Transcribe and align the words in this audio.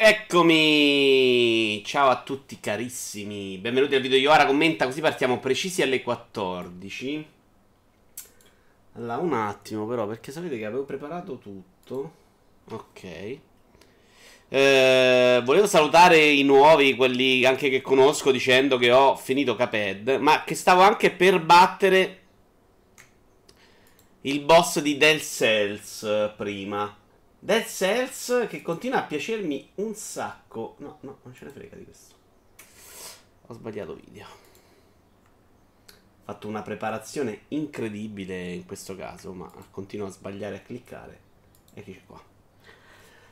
Eccomi! 0.00 1.82
Ciao 1.84 2.08
a 2.08 2.22
tutti 2.22 2.60
carissimi, 2.60 3.58
benvenuti 3.58 3.96
al 3.96 4.00
video 4.00 4.16
Yoara 4.16 4.46
commenta 4.46 4.84
così 4.84 5.00
partiamo 5.00 5.40
precisi 5.40 5.82
alle 5.82 6.04
14. 6.04 7.26
Allora, 8.92 9.16
un 9.16 9.32
attimo 9.32 9.88
però, 9.88 10.06
perché 10.06 10.30
sapete 10.30 10.56
che 10.56 10.66
avevo 10.66 10.84
preparato 10.84 11.38
tutto. 11.38 12.12
Ok. 12.70 13.38
Eh, 14.48 15.42
volevo 15.44 15.66
salutare 15.66 16.24
i 16.24 16.44
nuovi, 16.44 16.94
quelli 16.94 17.44
anche 17.44 17.68
che 17.68 17.82
conosco, 17.82 18.30
dicendo 18.30 18.76
che 18.78 18.92
ho 18.92 19.16
finito 19.16 19.56
Caped, 19.56 20.10
ma 20.20 20.44
che 20.44 20.54
stavo 20.54 20.82
anche 20.82 21.10
per 21.10 21.40
battere 21.40 22.20
il 24.20 24.38
boss 24.42 24.78
di 24.78 24.96
Del 24.96 25.20
Cells 25.20 26.04
eh, 26.04 26.32
prima. 26.36 27.06
Dead 27.40 27.64
Cells 27.66 28.46
che 28.48 28.62
continua 28.62 28.98
a 28.98 29.06
piacermi 29.06 29.70
un 29.76 29.94
sacco. 29.94 30.74
No, 30.78 30.98
no, 31.00 31.18
non 31.22 31.34
ce 31.34 31.44
ne 31.44 31.50
frega 31.52 31.76
di 31.76 31.84
questo. 31.84 32.14
Ho 33.46 33.54
sbagliato 33.54 33.94
video. 33.94 34.26
Ho 34.26 36.24
fatto 36.24 36.48
una 36.48 36.62
preparazione 36.62 37.42
incredibile 37.48 38.52
in 38.52 38.66
questo 38.66 38.96
caso, 38.96 39.32
ma 39.32 39.50
continuo 39.70 40.08
a 40.08 40.10
sbagliare 40.10 40.56
a 40.56 40.60
cliccare. 40.60 41.20
Eccoci 41.74 42.02
qua. 42.06 42.20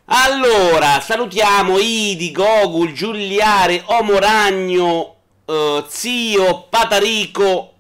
Allora, 0.07 1.01
salutiamo 1.01 1.79
Idi, 1.79 2.31
Gogul, 2.31 2.93
Giuliare, 2.93 3.83
Omo 3.87 4.19
Ragno, 4.21 5.17
uh, 5.47 5.85
Zio, 5.89 6.69
Patarico. 6.69 7.75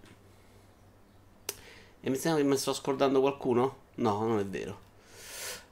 E 2.00 2.10
mi 2.10 2.16
sembra 2.16 2.42
che 2.42 2.48
mi 2.48 2.56
sto 2.56 2.72
scordando 2.72 3.20
qualcuno? 3.20 3.76
No, 3.94 4.26
non 4.26 4.40
è 4.40 4.44
vero. 4.44 4.85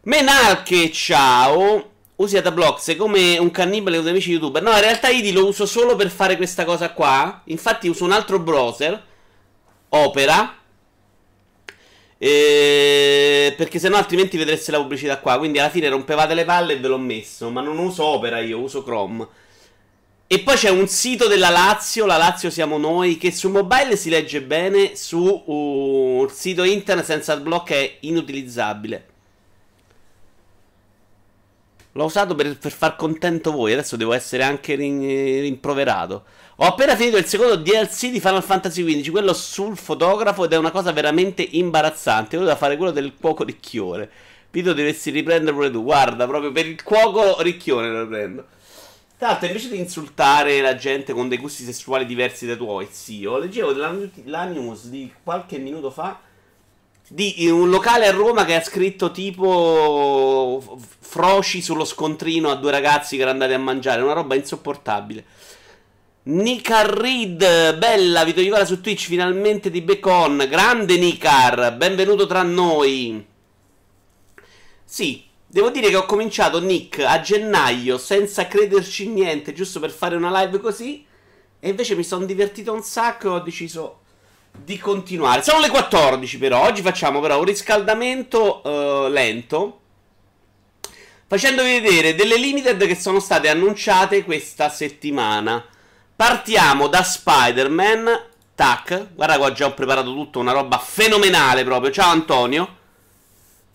Menarche, 0.05 0.92
ciao. 0.92 1.92
Usi 2.16 2.36
Adablox 2.36 2.94
come 2.97 3.38
un 3.38 3.50
cannibale 3.50 3.97
con 3.97 4.06
amici 4.06 4.33
youtuber. 4.33 4.62
No, 4.62 4.72
in 4.72 4.80
realtà 4.80 5.08
ID 5.08 5.33
lo 5.33 5.47
uso 5.47 5.64
solo 5.64 5.97
per 5.97 6.10
fare 6.10 6.36
questa 6.36 6.66
cosa 6.66 6.92
qua. 6.92 7.41
Infatti 7.47 7.88
uso 7.88 8.05
un 8.05 8.12
altro 8.12 8.38
browser. 8.38 9.02
Opera. 9.88 10.56
Eh, 12.19 13.55
perché 13.56 13.78
sennò 13.78 13.97
altrimenti 13.97 14.36
vedreste 14.36 14.70
la 14.70 14.78
pubblicità 14.78 15.19
qua. 15.20 15.38
Quindi 15.38 15.58
alla 15.58 15.70
fine 15.70 15.88
rompevate 15.88 16.34
le 16.34 16.44
palle 16.44 16.75
e 16.75 16.78
ve 16.78 16.88
l'ho 16.88 16.98
messo. 16.98 17.48
Ma 17.48 17.62
non 17.62 17.78
uso 17.78 18.05
Opera 18.05 18.41
io, 18.41 18.58
uso 18.58 18.82
Chrome. 18.82 19.27
E 20.27 20.41
poi 20.41 20.56
c'è 20.56 20.69
un 20.69 20.86
sito 20.86 21.28
della 21.28 21.48
Lazio, 21.48 22.05
la 22.05 22.19
Lazio 22.19 22.50
siamo 22.50 22.77
noi, 22.77 23.16
che 23.16 23.32
su 23.32 23.48
mobile 23.48 23.97
si 23.97 24.10
legge 24.10 24.42
bene, 24.42 24.97
su 24.97 25.19
uh, 25.19 26.28
sito 26.30 26.62
internet 26.62 27.05
senza 27.06 27.32
adblock 27.34 27.70
è 27.72 27.97
inutilizzabile. 28.00 29.12
L'ho 31.97 32.05
usato 32.05 32.34
per, 32.34 32.59
per, 32.59 32.73
far 32.73 32.97
contento 32.97 33.53
voi. 33.53 33.73
Adesso 33.73 33.97
devo 33.97 34.12
essere 34.12 34.42
anche 34.42 34.75
rimproverato. 34.75 36.25
Ho 36.56 36.67
appena 36.67 36.97
finito 36.97 37.17
il 37.17 37.25
secondo 37.25 37.56
DLC 37.56 38.11
di 38.11 38.20
Final 38.20 38.42
Fantasy 38.42 38.84
XV, 38.84 39.11
quello 39.11 39.33
sul 39.33 39.77
fotografo, 39.77 40.45
ed 40.45 40.53
è 40.53 40.56
una 40.56 40.72
cosa 40.72 40.91
veramente 40.91 41.42
imbarazzante. 41.42 42.37
Io 42.37 42.42
devo 42.42 42.56
fare 42.56 42.77
quello 42.77 42.91
del 42.91 43.15
cuoco 43.19 43.45
ricchione. 43.45 44.09
Vito 44.50 44.72
dovresti 44.72 45.11
riprendere 45.11 45.55
pure 45.55 45.70
tu. 45.70 45.84
Guarda, 45.84 46.27
proprio 46.27 46.50
per 46.50 46.67
il 46.67 46.83
cuoco 46.83 47.41
ricchione 47.42 47.89
lo 47.89 48.09
prendo. 48.09 48.47
Tra 49.17 49.28
l'altro, 49.28 49.47
invece 49.47 49.69
di 49.69 49.78
insultare 49.78 50.61
la 50.61 50.75
gente 50.75 51.12
con 51.12 51.28
dei 51.28 51.39
gusti 51.39 51.62
sessuali 51.62 52.05
diversi 52.06 52.47
dai 52.47 52.56
tuoi, 52.56 52.89
zio, 52.91 53.39
leggevo 53.39 53.72
la, 53.72 53.95
la 54.25 54.45
news 54.45 54.87
di 54.89 55.12
qualche 55.22 55.59
minuto 55.59 55.92
fa 55.92 56.19
di 57.08 57.48
un 57.50 57.69
locale 57.69 58.06
a 58.06 58.12
Roma 58.12 58.44
che 58.44 58.55
ha 58.55 58.62
scritto 58.62 59.10
tipo 59.10 60.78
froci 60.98 61.60
sullo 61.60 61.84
scontrino 61.84 62.50
a 62.50 62.56
due 62.56 62.70
ragazzi 62.70 63.16
che 63.16 63.22
erano 63.22 63.42
andati 63.42 63.59
a 63.59 63.62
mangiare, 63.62 64.03
una 64.03 64.15
roba 64.15 64.34
insopportabile. 64.34 65.25
Nicar 66.26 66.88
Reed, 66.88 67.76
bella, 67.76 68.25
Vito 68.25 68.41
Icola 68.41 68.65
su 68.65 68.81
Twitch, 68.81 69.06
finalmente 69.06 69.70
di 69.70 69.82
Becon, 69.82 70.47
grande 70.48 70.97
Nicar, 70.97 71.76
benvenuto 71.76 72.26
tra 72.26 72.42
noi. 72.42 73.26
Sì, 74.82 75.22
devo 75.47 75.69
dire 75.69 75.91
che 75.91 75.97
ho 75.97 76.06
cominciato 76.06 76.60
Nick 76.60 77.00
a 77.00 77.21
gennaio 77.21 77.98
senza 77.98 78.47
crederci 78.47 79.09
niente, 79.09 79.53
giusto 79.53 79.81
per 79.81 79.91
fare 79.91 80.16
una 80.16 80.41
live 80.41 80.59
così, 80.60 81.04
e 81.60 81.69
invece 81.69 81.94
mi 81.94 82.04
sono 82.04 82.25
divertito 82.25 82.72
un 82.72 82.82
sacco 82.82 83.26
e 83.26 83.31
ho 83.31 83.41
deciso 83.41 84.03
di 84.56 84.78
continuare. 84.78 85.42
Sono 85.42 85.60
le 85.60 85.69
14 85.69 86.38
però, 86.38 86.62
oggi 86.62 86.82
facciamo 86.82 87.20
però 87.20 87.38
un 87.38 87.44
riscaldamento 87.44 88.62
uh, 88.62 89.09
lento. 89.09 89.81
Facendovi 91.26 91.81
vedere 91.81 92.15
delle 92.15 92.37
limited 92.37 92.87
che 92.87 92.94
sono 92.94 93.19
state 93.19 93.48
annunciate 93.48 94.25
questa 94.25 94.69
settimana. 94.69 95.65
Partiamo 96.15 96.87
da 96.87 97.03
Spider-Man. 97.03 98.32
Tac, 98.54 99.15
guarda 99.15 99.37
qua 99.37 99.53
già 99.53 99.66
ho 99.66 99.75
preparato 99.75 100.12
tutto, 100.15 100.38
una 100.38 100.53
roba 100.53 100.78
fenomenale 100.78 101.65
proprio. 101.65 101.91
Ciao 101.91 102.12
Antonio. 102.12 102.82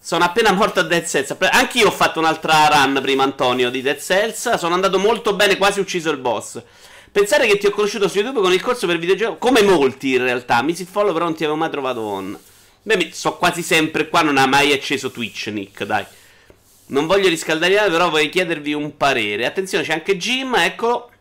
Sono 0.02 0.24
appena 0.24 0.54
morto 0.54 0.80
a 0.80 0.84
Dead 0.84 1.06
Cells. 1.06 1.36
Anch'io 1.52 1.88
ho 1.88 1.92
fatto 1.92 2.20
un'altra 2.20 2.68
run 2.68 3.00
prima, 3.02 3.24
Antonio, 3.24 3.70
di 3.70 3.82
Dead 3.82 4.00
Cells. 4.00 4.54
Sono 4.54 4.74
andato 4.74 4.98
molto 4.98 5.34
bene, 5.34 5.58
quasi 5.58 5.82
ucciso 5.82 6.10
il 6.10 6.18
boss. 6.18 6.64
Pensare 7.12 7.48
che 7.48 7.58
ti 7.58 7.66
ho 7.66 7.72
conosciuto 7.72 8.08
su 8.08 8.18
YouTube 8.18 8.40
con 8.40 8.54
il 8.54 8.62
corso 8.62 8.86
per 8.86 9.00
videogiochi, 9.00 9.38
come 9.40 9.64
molti 9.64 10.14
in 10.14 10.24
realtà. 10.24 10.62
Mi 10.62 10.76
si 10.76 10.86
follow, 10.86 11.12
però 11.12 11.26
non 11.26 11.36
ti 11.36 11.44
avevo 11.44 11.58
mai 11.58 11.72
trovato 11.72 12.02
on. 12.02 12.38
Beh, 12.84 13.10
so 13.12 13.36
quasi 13.38 13.62
sempre 13.64 14.08
qua, 14.10 14.22
non 14.22 14.38
ha 14.38 14.46
mai 14.46 14.72
acceso 14.72 15.12
Twitch, 15.12 15.48
Nick, 15.48 15.84
dai. 15.84 16.06
Non 16.88 17.08
voglio 17.08 17.28
riscaldare 17.28 17.76
però 17.90 18.10
voglio 18.10 18.30
chiedervi 18.30 18.74
un 18.74 18.96
parere. 18.96 19.46
Attenzione, 19.46 19.84
c'è 19.84 19.94
anche 19.94 20.18
Jim, 20.18 20.56
eccolo. 20.56 21.12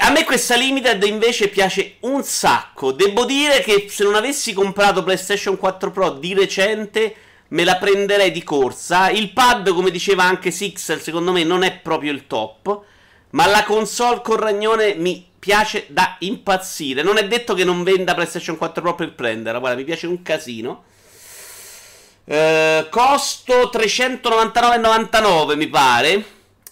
A 0.00 0.10
me 0.10 0.24
questa 0.24 0.56
limited 0.56 1.02
invece 1.04 1.48
piace 1.48 1.96
un 2.00 2.22
sacco. 2.22 2.92
Devo 2.92 3.24
dire 3.24 3.60
che 3.60 3.86
se 3.88 4.04
non 4.04 4.14
avessi 4.14 4.52
comprato 4.52 5.02
PlayStation 5.02 5.56
4 5.56 5.90
Pro 5.90 6.10
di 6.10 6.34
recente, 6.34 7.14
me 7.48 7.64
la 7.64 7.76
prenderei 7.76 8.30
di 8.30 8.42
corsa. 8.42 9.10
Il 9.10 9.32
pad, 9.32 9.72
come 9.72 9.90
diceva 9.90 10.24
anche 10.24 10.50
Sixel, 10.50 11.00
secondo 11.00 11.32
me 11.32 11.44
non 11.44 11.62
è 11.62 11.72
proprio 11.78 12.12
il 12.12 12.26
top. 12.26 12.92
Ma 13.34 13.46
la 13.46 13.64
console 13.64 14.20
con 14.22 14.36
ragnone 14.36 14.94
mi 14.94 15.26
piace 15.38 15.86
da 15.88 16.16
impazzire. 16.20 17.02
Non 17.02 17.16
è 17.16 17.26
detto 17.26 17.54
che 17.54 17.64
non 17.64 17.82
venda 17.82 18.14
PlayStation 18.14 18.56
4 18.56 18.80
Pro 18.80 18.94
per 18.94 19.12
prenderla. 19.14 19.58
Guarda, 19.58 19.76
mi 19.76 19.84
piace 19.84 20.06
un 20.06 20.22
casino. 20.22 20.84
Eh, 22.24 22.86
costo 22.90 23.70
399,99 23.72 25.56
mi 25.56 25.66
pare. 25.66 26.24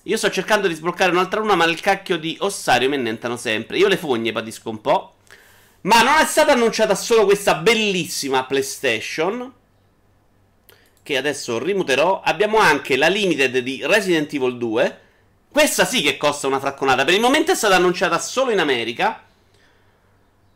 Io 0.04 0.16
sto 0.16 0.30
cercando 0.30 0.68
di 0.68 0.74
sbloccare 0.74 1.10
un'altra 1.10 1.40
luna, 1.40 1.56
ma 1.56 1.64
il 1.64 1.80
cacchio 1.80 2.16
di 2.16 2.36
ossario 2.40 2.88
mi 2.88 2.94
annentano 2.94 3.36
sempre. 3.36 3.78
Io 3.78 3.88
le 3.88 3.96
fogne 3.96 4.30
patisco 4.30 4.70
un 4.70 4.80
po'. 4.80 5.14
Ma 5.82 6.02
non 6.02 6.14
è 6.18 6.24
stata 6.24 6.52
annunciata 6.52 6.94
solo 6.94 7.24
questa 7.24 7.56
bellissima 7.56 8.44
PlayStation. 8.44 9.52
Che 11.02 11.16
adesso 11.16 11.58
rimuterò. 11.58 12.20
Abbiamo 12.24 12.58
anche 12.58 12.96
la 12.96 13.08
limited 13.08 13.58
di 13.58 13.82
Resident 13.84 14.32
Evil 14.32 14.56
2. 14.58 15.00
Questa 15.52 15.84
sì 15.84 16.00
che 16.00 16.16
costa 16.16 16.46
una 16.46 16.58
fracconata. 16.58 17.04
Per 17.04 17.12
il 17.12 17.20
momento 17.20 17.52
è 17.52 17.54
stata 17.54 17.76
annunciata 17.76 18.18
solo 18.18 18.52
in 18.52 18.58
America. 18.58 19.22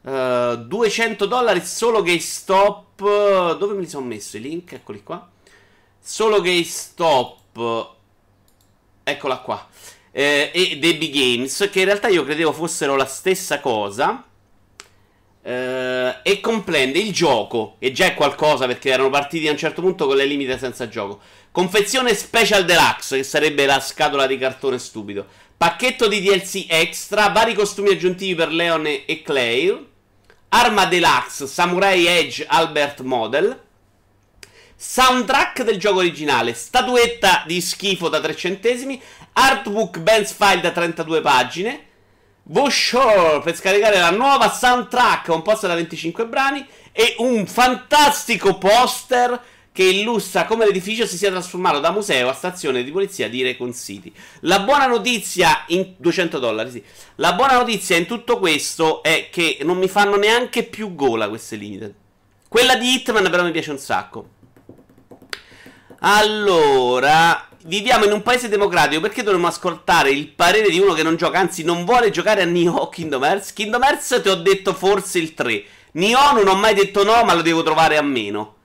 Uh, 0.00 0.08
eh, 0.08 0.58
200 0.66 1.26
dollari 1.26 1.62
solo 1.62 2.00
GameStop. 2.00 3.56
Dove 3.58 3.74
me 3.74 3.80
li 3.80 3.88
sono 3.88 4.06
messo 4.06 4.38
i 4.38 4.40
link? 4.40 4.72
Eccoli 4.72 5.02
qua. 5.02 5.28
Solo 6.00 6.40
GameStop. 6.40 7.90
Eccola 9.04 9.38
qua. 9.40 9.68
Eh, 10.10 10.50
e 10.54 10.78
Debbie 10.78 11.10
Games. 11.10 11.68
Che 11.70 11.78
in 11.78 11.84
realtà 11.84 12.08
io 12.08 12.24
credevo 12.24 12.54
fossero 12.54 12.96
la 12.96 13.04
stessa 13.04 13.60
cosa. 13.60 14.24
Uh, 15.42 16.16
e 16.24 16.40
comprende 16.40 16.98
il 16.98 17.12
gioco, 17.12 17.76
e 17.78 17.92
già 17.92 18.06
è 18.06 18.14
qualcosa 18.14 18.66
perché 18.66 18.90
erano 18.90 19.10
partiti 19.10 19.46
a 19.46 19.52
un 19.52 19.56
certo 19.56 19.80
punto 19.80 20.06
con 20.06 20.16
le 20.16 20.24
limite 20.24 20.58
senza 20.58 20.88
gioco. 20.88 21.20
Confezione 21.56 22.14
Special 22.14 22.66
Deluxe, 22.66 23.16
che 23.16 23.22
sarebbe 23.22 23.64
la 23.64 23.80
scatola 23.80 24.26
di 24.26 24.36
cartone 24.36 24.78
stupido. 24.78 25.26
Pacchetto 25.56 26.06
di 26.06 26.20
DLC 26.20 26.66
extra, 26.68 27.30
vari 27.30 27.54
costumi 27.54 27.88
aggiuntivi 27.88 28.34
per 28.34 28.52
Leon 28.52 28.84
e 28.84 29.22
Claire. 29.24 29.82
Arma 30.50 30.84
Deluxe, 30.84 31.46
Samurai 31.46 32.04
Edge 32.04 32.44
Albert 32.46 33.00
Model. 33.00 33.58
Soundtrack 34.76 35.62
del 35.62 35.78
gioco 35.78 36.00
originale, 36.00 36.52
statuetta 36.52 37.44
di 37.46 37.62
schifo 37.62 38.10
da 38.10 38.20
3 38.20 38.36
centesimi, 38.36 39.00
artbook 39.32 40.00
Ben's 40.00 40.34
File 40.34 40.60
da 40.60 40.72
32 40.72 41.22
pagine, 41.22 41.86
Bushore 42.42 43.40
per 43.40 43.56
scaricare 43.56 43.98
la 43.98 44.10
nuova 44.10 44.50
soundtrack 44.50 45.28
composta 45.28 45.66
da 45.66 45.74
25 45.74 46.26
brani 46.26 46.66
e 46.92 47.14
un 47.16 47.46
fantastico 47.46 48.58
poster 48.58 49.54
che 49.76 49.82
illustra 49.82 50.46
come 50.46 50.64
l'edificio 50.64 51.04
si 51.04 51.18
sia 51.18 51.28
trasformato 51.28 51.80
da 51.80 51.90
museo 51.90 52.30
a 52.30 52.32
stazione 52.32 52.82
di 52.82 52.90
polizia 52.90 53.28
di 53.28 53.42
Recon 53.42 53.74
City. 53.74 54.10
La 54.40 54.60
buona 54.60 54.86
notizia 54.86 55.64
in 55.66 55.96
200 55.98 56.38
dollari, 56.38 56.70
sì. 56.70 56.82
La 57.16 57.34
buona 57.34 57.58
notizia 57.58 57.94
in 57.94 58.06
tutto 58.06 58.38
questo 58.38 59.02
è 59.02 59.28
che 59.30 59.58
non 59.64 59.76
mi 59.76 59.86
fanno 59.86 60.16
neanche 60.16 60.62
più 60.62 60.94
gola 60.94 61.28
queste 61.28 61.56
limited. 61.56 61.94
Quella 62.48 62.76
di 62.76 62.94
Hitman 62.94 63.28
però 63.28 63.44
mi 63.44 63.50
piace 63.50 63.70
un 63.70 63.76
sacco. 63.76 64.30
Allora, 65.98 67.46
viviamo 67.64 68.06
in 68.06 68.12
un 68.12 68.22
paese 68.22 68.48
democratico, 68.48 69.02
perché 69.02 69.22
dovremmo 69.22 69.48
ascoltare 69.48 70.08
il 70.10 70.28
parere 70.28 70.70
di 70.70 70.78
uno 70.78 70.94
che 70.94 71.02
non 71.02 71.16
gioca, 71.16 71.38
anzi 71.38 71.64
non 71.64 71.84
vuole 71.84 72.08
giocare 72.08 72.40
a 72.40 72.46
Nioh 72.46 72.88
Kingdom 72.88 73.22
Hearts? 73.22 73.52
Kingdom 73.52 73.82
Hearts 73.82 74.20
ti 74.22 74.30
ho 74.30 74.36
detto 74.36 74.72
forse 74.72 75.18
il 75.18 75.34
3. 75.34 75.64
Nioh 75.92 76.32
non 76.32 76.48
ho 76.48 76.54
mai 76.54 76.72
detto 76.72 77.04
no, 77.04 77.22
ma 77.24 77.34
lo 77.34 77.42
devo 77.42 77.62
trovare 77.62 77.98
a 77.98 78.02
meno. 78.02 78.55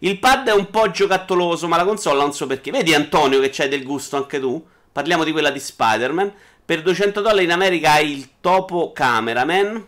Il 0.00 0.20
pad 0.20 0.46
è 0.46 0.52
un 0.52 0.70
po' 0.70 0.92
giocattoloso, 0.92 1.66
ma 1.66 1.76
la 1.76 1.84
console 1.84 2.20
non 2.20 2.32
so 2.32 2.46
perché. 2.46 2.70
Vedi 2.70 2.94
Antonio 2.94 3.40
che 3.40 3.50
c'hai 3.50 3.68
del 3.68 3.82
gusto 3.82 4.16
anche 4.16 4.38
tu? 4.38 4.64
Parliamo 4.92 5.24
di 5.24 5.32
quella 5.32 5.50
di 5.50 5.58
Spider-Man. 5.58 6.32
Per 6.64 6.82
200 6.82 7.20
dollari 7.20 7.44
in 7.44 7.50
America 7.50 7.92
hai 7.92 8.12
il 8.12 8.28
topo 8.40 8.92
cameraman. 8.92 9.86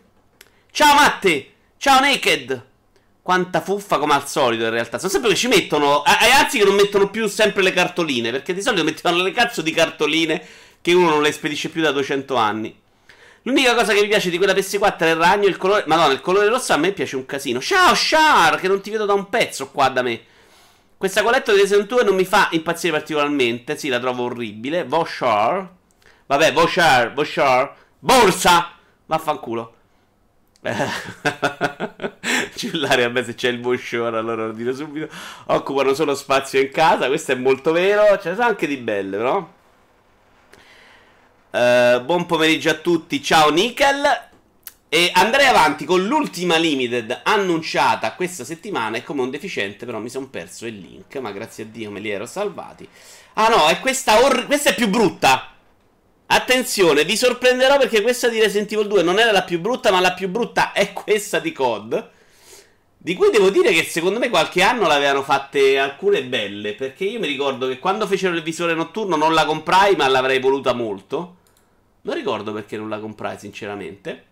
Ciao 0.73 0.95
Matte! 0.95 1.53
Ciao 1.77 2.01
Naked! 2.01 2.67
Quanta 3.23 3.61
fuffa 3.61 3.99
come 3.99 4.15
al 4.15 4.27
solito 4.27 4.65
in 4.65 4.71
realtà. 4.71 4.99
Sono 4.99 5.13
sempre 5.13 5.31
che 5.31 5.37
ci 5.37 5.47
mettono. 5.47 6.03
Anzi, 6.03 6.59
che 6.59 6.65
non 6.65 6.75
mettono 6.75 7.09
più 7.09 7.29
sempre 7.29 7.63
le 7.63 7.73
cartoline. 7.73 8.33
Perché 8.33 8.53
di 8.53 8.63
solito 8.63 8.83
mettono 8.83 9.23
le 9.23 9.31
cazzo 9.31 9.63
di 9.63 9.71
cartoline 9.71 10.45
che 10.81 10.93
uno 10.93 11.11
non 11.11 11.23
le 11.23 11.31
spedisce 11.31 11.69
più 11.69 11.83
da 11.83 11.93
200 11.93 12.35
anni. 12.35 12.77
L'unica 13.45 13.75
cosa 13.75 13.95
che 13.95 14.03
mi 14.03 14.09
piace 14.09 14.29
di 14.29 14.37
quella 14.37 14.53
PS4 14.53 14.99
è 14.99 15.11
il 15.11 15.17
ragno 15.17 15.47
e 15.47 15.49
il 15.49 15.57
colore. 15.57 15.85
Madonna, 15.87 16.13
il 16.13 16.21
colore 16.21 16.49
rosso 16.49 16.75
a 16.75 16.77
me 16.77 16.93
piace 16.93 17.17
un 17.17 17.25
casino. 17.25 17.59
Ciao, 17.61 17.93
Char! 17.95 18.61
Che 18.61 18.69
non 18.69 18.83
ti 18.83 18.91
vedo 18.91 19.07
da 19.07 19.15
un 19.15 19.31
pezzo 19.31 19.71
qua 19.71 19.89
da 19.89 20.03
me. 20.03 20.21
Questa 20.99 21.23
coletta 21.23 21.51
di 21.53 21.61
Resident 21.61 21.89
2 21.89 22.05
non 22.05 22.15
mi 22.15 22.27
fa 22.27 22.49
impazzire 22.51 22.93
particolarmente. 22.93 23.79
Sì, 23.79 23.89
la 23.89 23.99
trovo 23.99 24.25
orribile. 24.25 24.85
Voshar. 24.85 25.67
Vabbè, 26.27 26.53
Voshar, 26.53 27.15
Voshar. 27.15 27.75
Borsa! 27.99 28.73
Vaffanculo. 29.07 29.75
Cellulare 32.55 33.05
a 33.05 33.09
me 33.09 33.25
se 33.25 33.35
c'è 33.35 33.49
il 33.49 33.61
motion 33.61 34.15
allora 34.15 34.45
lo 34.45 34.53
dirò 34.53 34.75
subito 34.75 35.09
occupano 35.47 35.95
solo 35.95 36.15
spazio 36.15 36.61
in 36.61 36.71
casa 36.71 37.07
questo 37.07 37.33
è 37.33 37.35
molto 37.35 37.73
vero 37.73 38.19
ce 38.19 38.29
ne 38.29 38.35
sono 38.35 38.49
anche 38.49 38.67
di 38.67 38.77
belle 38.77 39.17
però 39.17 39.49
uh, 41.51 42.05
buon 42.05 42.27
pomeriggio 42.27 42.71
a 42.71 42.75
tutti 42.75 43.23
ciao 43.23 43.51
Nickel 43.51 44.29
e 44.89 45.11
andrei 45.15 45.47
avanti 45.47 45.85
con 45.85 46.05
l'ultima 46.07 46.57
limited 46.57 47.21
annunciata 47.25 48.15
questa 48.15 48.45
settimana 48.45 48.97
è 48.97 49.03
come 49.03 49.23
un 49.23 49.31
deficiente 49.31 49.87
però 49.87 49.99
mi 49.99 50.09
sono 50.09 50.29
perso 50.29 50.67
il 50.67 50.79
link 50.79 51.17
ma 51.17 51.33
grazie 51.33 51.65
a 51.65 51.67
Dio 51.67 51.91
me 51.91 52.01
li 52.01 52.11
ero 52.11 52.27
salvati 52.27 52.89
ah 53.35 53.49
no 53.49 53.67
è 53.67 53.81
questa, 53.81 54.23
or- 54.25 54.47
questa 54.47 54.71
è 54.71 54.75
più 54.75 54.89
brutta 54.89 55.51
Attenzione, 56.33 57.05
vi 57.05 57.17
sorprenderò 57.17 57.77
perché 57.77 58.03
questa 58.03 58.29
di 58.29 58.39
Resident 58.39 58.71
Evil 58.71 58.87
2 58.87 59.03
non 59.03 59.19
era 59.19 59.33
la 59.33 59.43
più 59.43 59.59
brutta, 59.59 59.91
ma 59.91 59.99
la 59.99 60.13
più 60.13 60.29
brutta 60.29 60.71
è 60.71 60.93
questa 60.93 61.41
di 61.41 61.51
COD. 61.51 62.09
Di 62.97 63.15
cui 63.15 63.31
devo 63.31 63.51
dire 63.51 63.73
che 63.73 63.83
secondo 63.83 64.21
me 64.21 64.29
qualche 64.29 64.63
anno 64.63 64.87
l'avevano 64.87 65.25
fatte 65.25 65.77
alcune 65.77 66.23
belle. 66.23 66.75
Perché 66.75 67.03
io 67.03 67.19
mi 67.19 67.27
ricordo 67.27 67.67
che 67.67 67.81
quando 67.81 68.07
fecero 68.07 68.37
il 68.37 68.45
visore 68.45 68.75
notturno 68.75 69.17
non 69.17 69.35
la 69.35 69.45
comprai, 69.45 69.97
ma 69.97 70.07
l'avrei 70.07 70.39
voluta 70.39 70.73
molto. 70.73 71.39
Non 72.03 72.15
ricordo 72.15 72.53
perché 72.53 72.77
non 72.77 72.89
la 72.89 72.99
comprai, 72.99 73.39
sinceramente. 73.39 74.25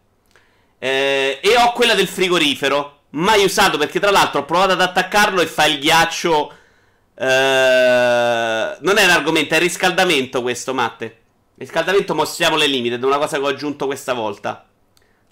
Eh, 0.79 1.41
e 1.43 1.56
ho 1.56 1.73
quella 1.73 1.94
del 1.94 2.09
frigorifero. 2.09 2.97
Mai 3.11 3.44
usato 3.44 3.79
perché, 3.79 4.00
tra 4.00 4.11
l'altro, 4.11 4.41
ho 4.41 4.44
provato 4.44 4.73
ad 4.73 4.81
attaccarlo 4.81 5.41
e 5.41 5.47
fa 5.47 5.67
il 5.67 5.79
ghiaccio. 5.79 6.53
Eh, 7.15 7.25
non 8.81 8.97
è 8.97 9.05
un 9.05 9.11
argomento, 9.11 9.55
è 9.55 9.59
riscaldamento 9.59 10.43
questo, 10.43 10.73
Matte. 10.75 11.17
Riscaldamento 11.56 12.15
mostriamo 12.15 12.56
le 12.56 12.67
limited, 12.67 13.03
una 13.03 13.19
cosa 13.19 13.38
che 13.38 13.43
ho 13.43 13.49
aggiunto 13.49 13.87
questa 13.87 14.12
volta. 14.12 14.67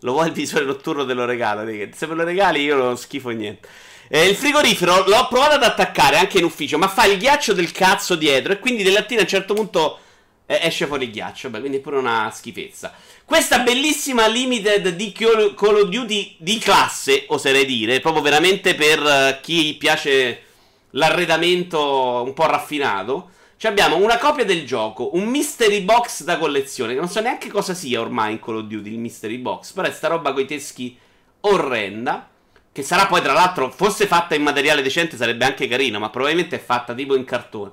Lo 0.01 0.13
vuoi 0.13 0.27
il 0.27 0.33
visore 0.33 0.65
notturno 0.65 1.07
te 1.07 1.15
lo 1.15 1.25
regalo, 1.25 1.65
se 1.93 2.07
me 2.07 2.15
lo 2.15 2.25
regali 2.25 2.63
io 2.63 2.77
non 2.77 2.99
schifo 2.99 3.31
niente. 3.31 3.69
Eh, 4.09 4.29
il 4.29 4.37
frigorifero 4.37 5.05
l'ho 5.07 5.27
provato 5.29 5.55
ad 5.55 5.63
attaccare 5.63 6.19
anche 6.19 6.39
in 6.39 6.45
ufficio, 6.45 6.79
ma 6.79 6.89
fa 6.89 7.07
il 7.07 7.19
ghiaccio 7.19 7.53
del 7.53 7.73
cazzo 7.73 8.15
dietro 8.15 8.53
e 8.53 8.59
quindi 8.59 8.83
delle 8.83 8.97
lattine 8.97 9.21
a 9.21 9.23
un 9.23 9.29
certo 9.29 9.55
punto 9.55 9.99
esce 10.47 10.87
fuori 10.87 11.05
il 11.05 11.11
ghiaccio. 11.11 11.51
Beh, 11.51 11.59
quindi 11.59 11.79
è 11.79 11.81
pure 11.81 11.97
una 11.97 12.31
schifezza. 12.33 12.93
Questa 13.25 13.59
bellissima 13.59 14.27
limited 14.29 14.91
di 14.91 15.13
Call 15.13 15.55
of 15.57 15.89
Duty 15.89 16.37
di 16.39 16.59
classe, 16.59 17.25
oserei 17.29 17.65
dire, 17.65 18.01
proprio 18.01 18.23
veramente 18.23 18.75
per 18.75 19.01
uh, 19.01 19.41
chi 19.43 19.75
piace 19.79 20.43
l'arredamento 20.91 22.23
un 22.25 22.33
po' 22.33 22.47
raffinato. 22.47 23.31
Ci 23.59 23.67
abbiamo 23.67 23.97
una 23.97 24.19
copia 24.19 24.45
del 24.45 24.67
gioco, 24.67 25.17
un 25.17 25.25
mystery 25.25 25.81
box 25.81 26.23
da 26.25 26.37
collezione, 26.37 26.93
che 26.93 27.01
non 27.01 27.09
so 27.09 27.21
neanche 27.21 27.49
cosa 27.49 27.73
sia 27.73 28.01
ormai 28.01 28.33
in 28.33 28.41
Call 28.41 28.59
of 28.59 28.65
Duty 28.65 28.91
il 28.91 28.99
mystery 28.99 29.39
box, 29.39 29.73
però 29.73 29.89
è 29.89 29.93
sta 29.93 30.09
roba 30.09 30.35
coi 30.35 30.45
teschi 30.45 30.97
orrenda, 31.41 32.29
che 32.71 32.83
sarà 32.83 33.07
poi 33.07 33.23
tra 33.23 33.33
l'altro, 33.33 33.71
fosse 33.71 34.07
fatta 34.07 34.35
in 34.35 34.43
materiale 34.43 34.83
decente 34.83 35.17
sarebbe 35.17 35.47
anche 35.47 35.67
carino, 35.69 35.99
ma 35.99 36.11
probabilmente 36.11 36.57
è 36.57 36.63
fatta 36.63 36.93
tipo 36.93 37.17
in 37.17 37.25
cartone. 37.25 37.73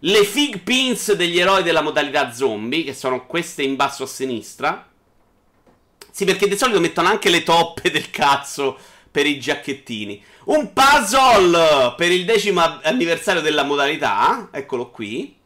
Le 0.00 0.24
fig 0.24 0.58
pins 0.58 1.12
degli 1.12 1.38
eroi 1.38 1.62
della 1.62 1.80
modalità 1.80 2.32
zombie, 2.32 2.84
che 2.84 2.94
sono 2.94 3.26
queste 3.26 3.62
in 3.62 3.76
basso 3.76 4.02
a 4.02 4.06
sinistra. 4.06 4.88
Sì, 6.10 6.24
perché 6.24 6.46
di 6.46 6.56
solito 6.56 6.78
mettono 6.78 7.08
anche 7.08 7.30
le 7.30 7.42
toppe 7.42 7.90
del 7.90 8.10
cazzo 8.10 8.78
per 9.10 9.26
i 9.26 9.38
giacchettini. 9.40 10.22
Un 10.44 10.72
puzzle 10.72 11.94
per 11.96 12.12
il 12.12 12.24
decimo 12.24 12.60
anniversario 12.82 13.40
della 13.40 13.62
modalità. 13.62 14.48
Eccolo 14.52 14.90
qui. 14.90 15.36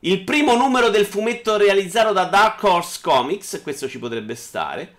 Il 0.00 0.24
primo 0.24 0.56
numero 0.56 0.88
del 0.88 1.06
fumetto 1.06 1.56
realizzato 1.56 2.12
da 2.12 2.24
Dark 2.24 2.62
Horse 2.62 2.98
Comics. 3.02 3.60
Questo 3.62 3.88
ci 3.88 3.98
potrebbe 3.98 4.34
stare. 4.34 4.96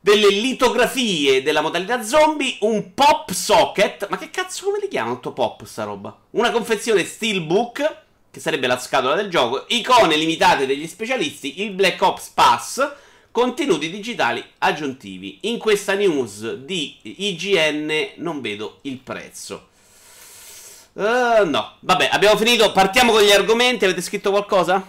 Delle 0.00 0.28
litografie 0.28 1.42
della 1.42 1.60
modalità 1.60 2.02
zombie. 2.02 2.56
Un 2.60 2.94
pop 2.94 3.30
socket. 3.32 4.08
Ma 4.08 4.16
che 4.16 4.30
cazzo 4.30 4.64
come 4.64 4.78
li 4.80 4.88
chiamano? 4.88 5.16
Tutto 5.16 5.32
pop 5.32 5.64
sta 5.64 5.84
roba. 5.84 6.16
Una 6.30 6.50
confezione 6.50 7.04
Steelbook. 7.04 8.02
Che 8.34 8.40
sarebbe 8.40 8.66
la 8.66 8.80
scatola 8.80 9.14
del 9.14 9.30
gioco. 9.30 9.64
Icone 9.68 10.16
limitate 10.16 10.66
degli 10.66 10.88
specialisti. 10.88 11.62
Il 11.62 11.70
Black 11.70 12.02
Ops 12.02 12.30
Pass 12.34 12.92
Contenuti 13.30 13.90
digitali 13.90 14.44
aggiuntivi. 14.58 15.38
In 15.42 15.58
questa 15.58 15.94
news 15.94 16.54
di 16.54 16.96
IGN 17.02 18.10
non 18.16 18.40
vedo 18.40 18.78
il 18.82 18.98
prezzo. 18.98 19.68
Uh, 20.94 21.44
no, 21.44 21.76
vabbè, 21.78 22.08
abbiamo 22.10 22.36
finito. 22.36 22.72
Partiamo 22.72 23.12
con 23.12 23.22
gli 23.22 23.30
argomenti. 23.30 23.84
Avete 23.84 24.02
scritto 24.02 24.30
qualcosa? 24.30 24.84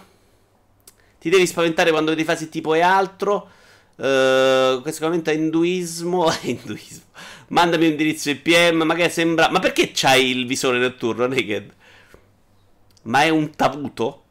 Ti 1.20 1.30
devi 1.30 1.46
spaventare 1.46 1.92
quando 1.92 2.10
vedi 2.10 2.24
fasi 2.24 2.48
tipo 2.48 2.74
e 2.74 2.80
altro. 2.80 3.48
Uh, 3.94 4.80
questo 4.82 5.04
commento 5.04 5.30
è 5.30 5.34
induismo. 5.34 6.32
induismo. 6.42 7.04
Mandami 7.50 7.84
un 7.84 7.90
indirizzo 7.92 8.28
IPM. 8.30 8.82
Ma 8.82 8.94
che 8.96 9.08
sembra. 9.08 9.50
Ma 9.50 9.60
perché 9.60 9.92
c'hai 9.94 10.30
il 10.30 10.46
visore 10.48 10.78
notturno, 10.78 11.28
Naked? 11.28 11.74
Ma 13.06 13.22
è 13.22 13.28
un 13.28 13.54
tavuto? 13.54 14.24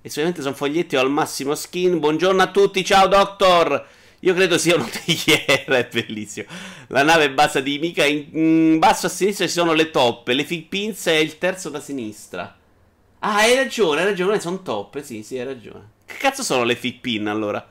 E 0.00 0.08
solamente 0.08 0.40
sono 0.40 0.54
foglietti 0.54 0.96
o 0.96 1.00
al 1.00 1.10
massimo 1.10 1.54
skin. 1.54 1.98
Buongiorno 1.98 2.40
a 2.40 2.50
tutti, 2.50 2.82
ciao 2.82 3.06
Doctor! 3.06 3.86
Io 4.20 4.34
credo 4.34 4.56
sia 4.56 4.74
una 4.74 4.88
teiera, 5.04 5.76
è 5.76 5.88
bellissimo. 5.92 6.46
La 6.88 7.02
nave 7.02 7.24
è 7.24 7.30
bassa 7.30 7.60
di 7.60 7.78
mica. 7.78 8.06
In, 8.06 8.28
in, 8.32 8.78
basso 8.78 9.06
a 9.06 9.10
sinistra 9.10 9.46
ci 9.46 9.52
sono 9.52 9.74
le 9.74 9.90
toppe, 9.90 10.32
le 10.32 10.44
pins 10.44 11.08
e 11.08 11.20
il 11.20 11.36
terzo 11.36 11.68
da 11.68 11.78
sinistra. 11.78 12.56
Ah, 13.18 13.34
hai 13.36 13.54
ragione, 13.54 14.00
hai 14.00 14.06
ragione, 14.06 14.40
sono 14.40 14.62
toppe. 14.62 15.02
Sì, 15.02 15.22
sì, 15.22 15.36
hai 15.36 15.44
ragione. 15.44 15.90
Che 16.06 16.14
cazzo 16.14 16.42
sono 16.42 16.64
le 16.64 16.76
pin 16.76 17.26
allora? 17.26 17.68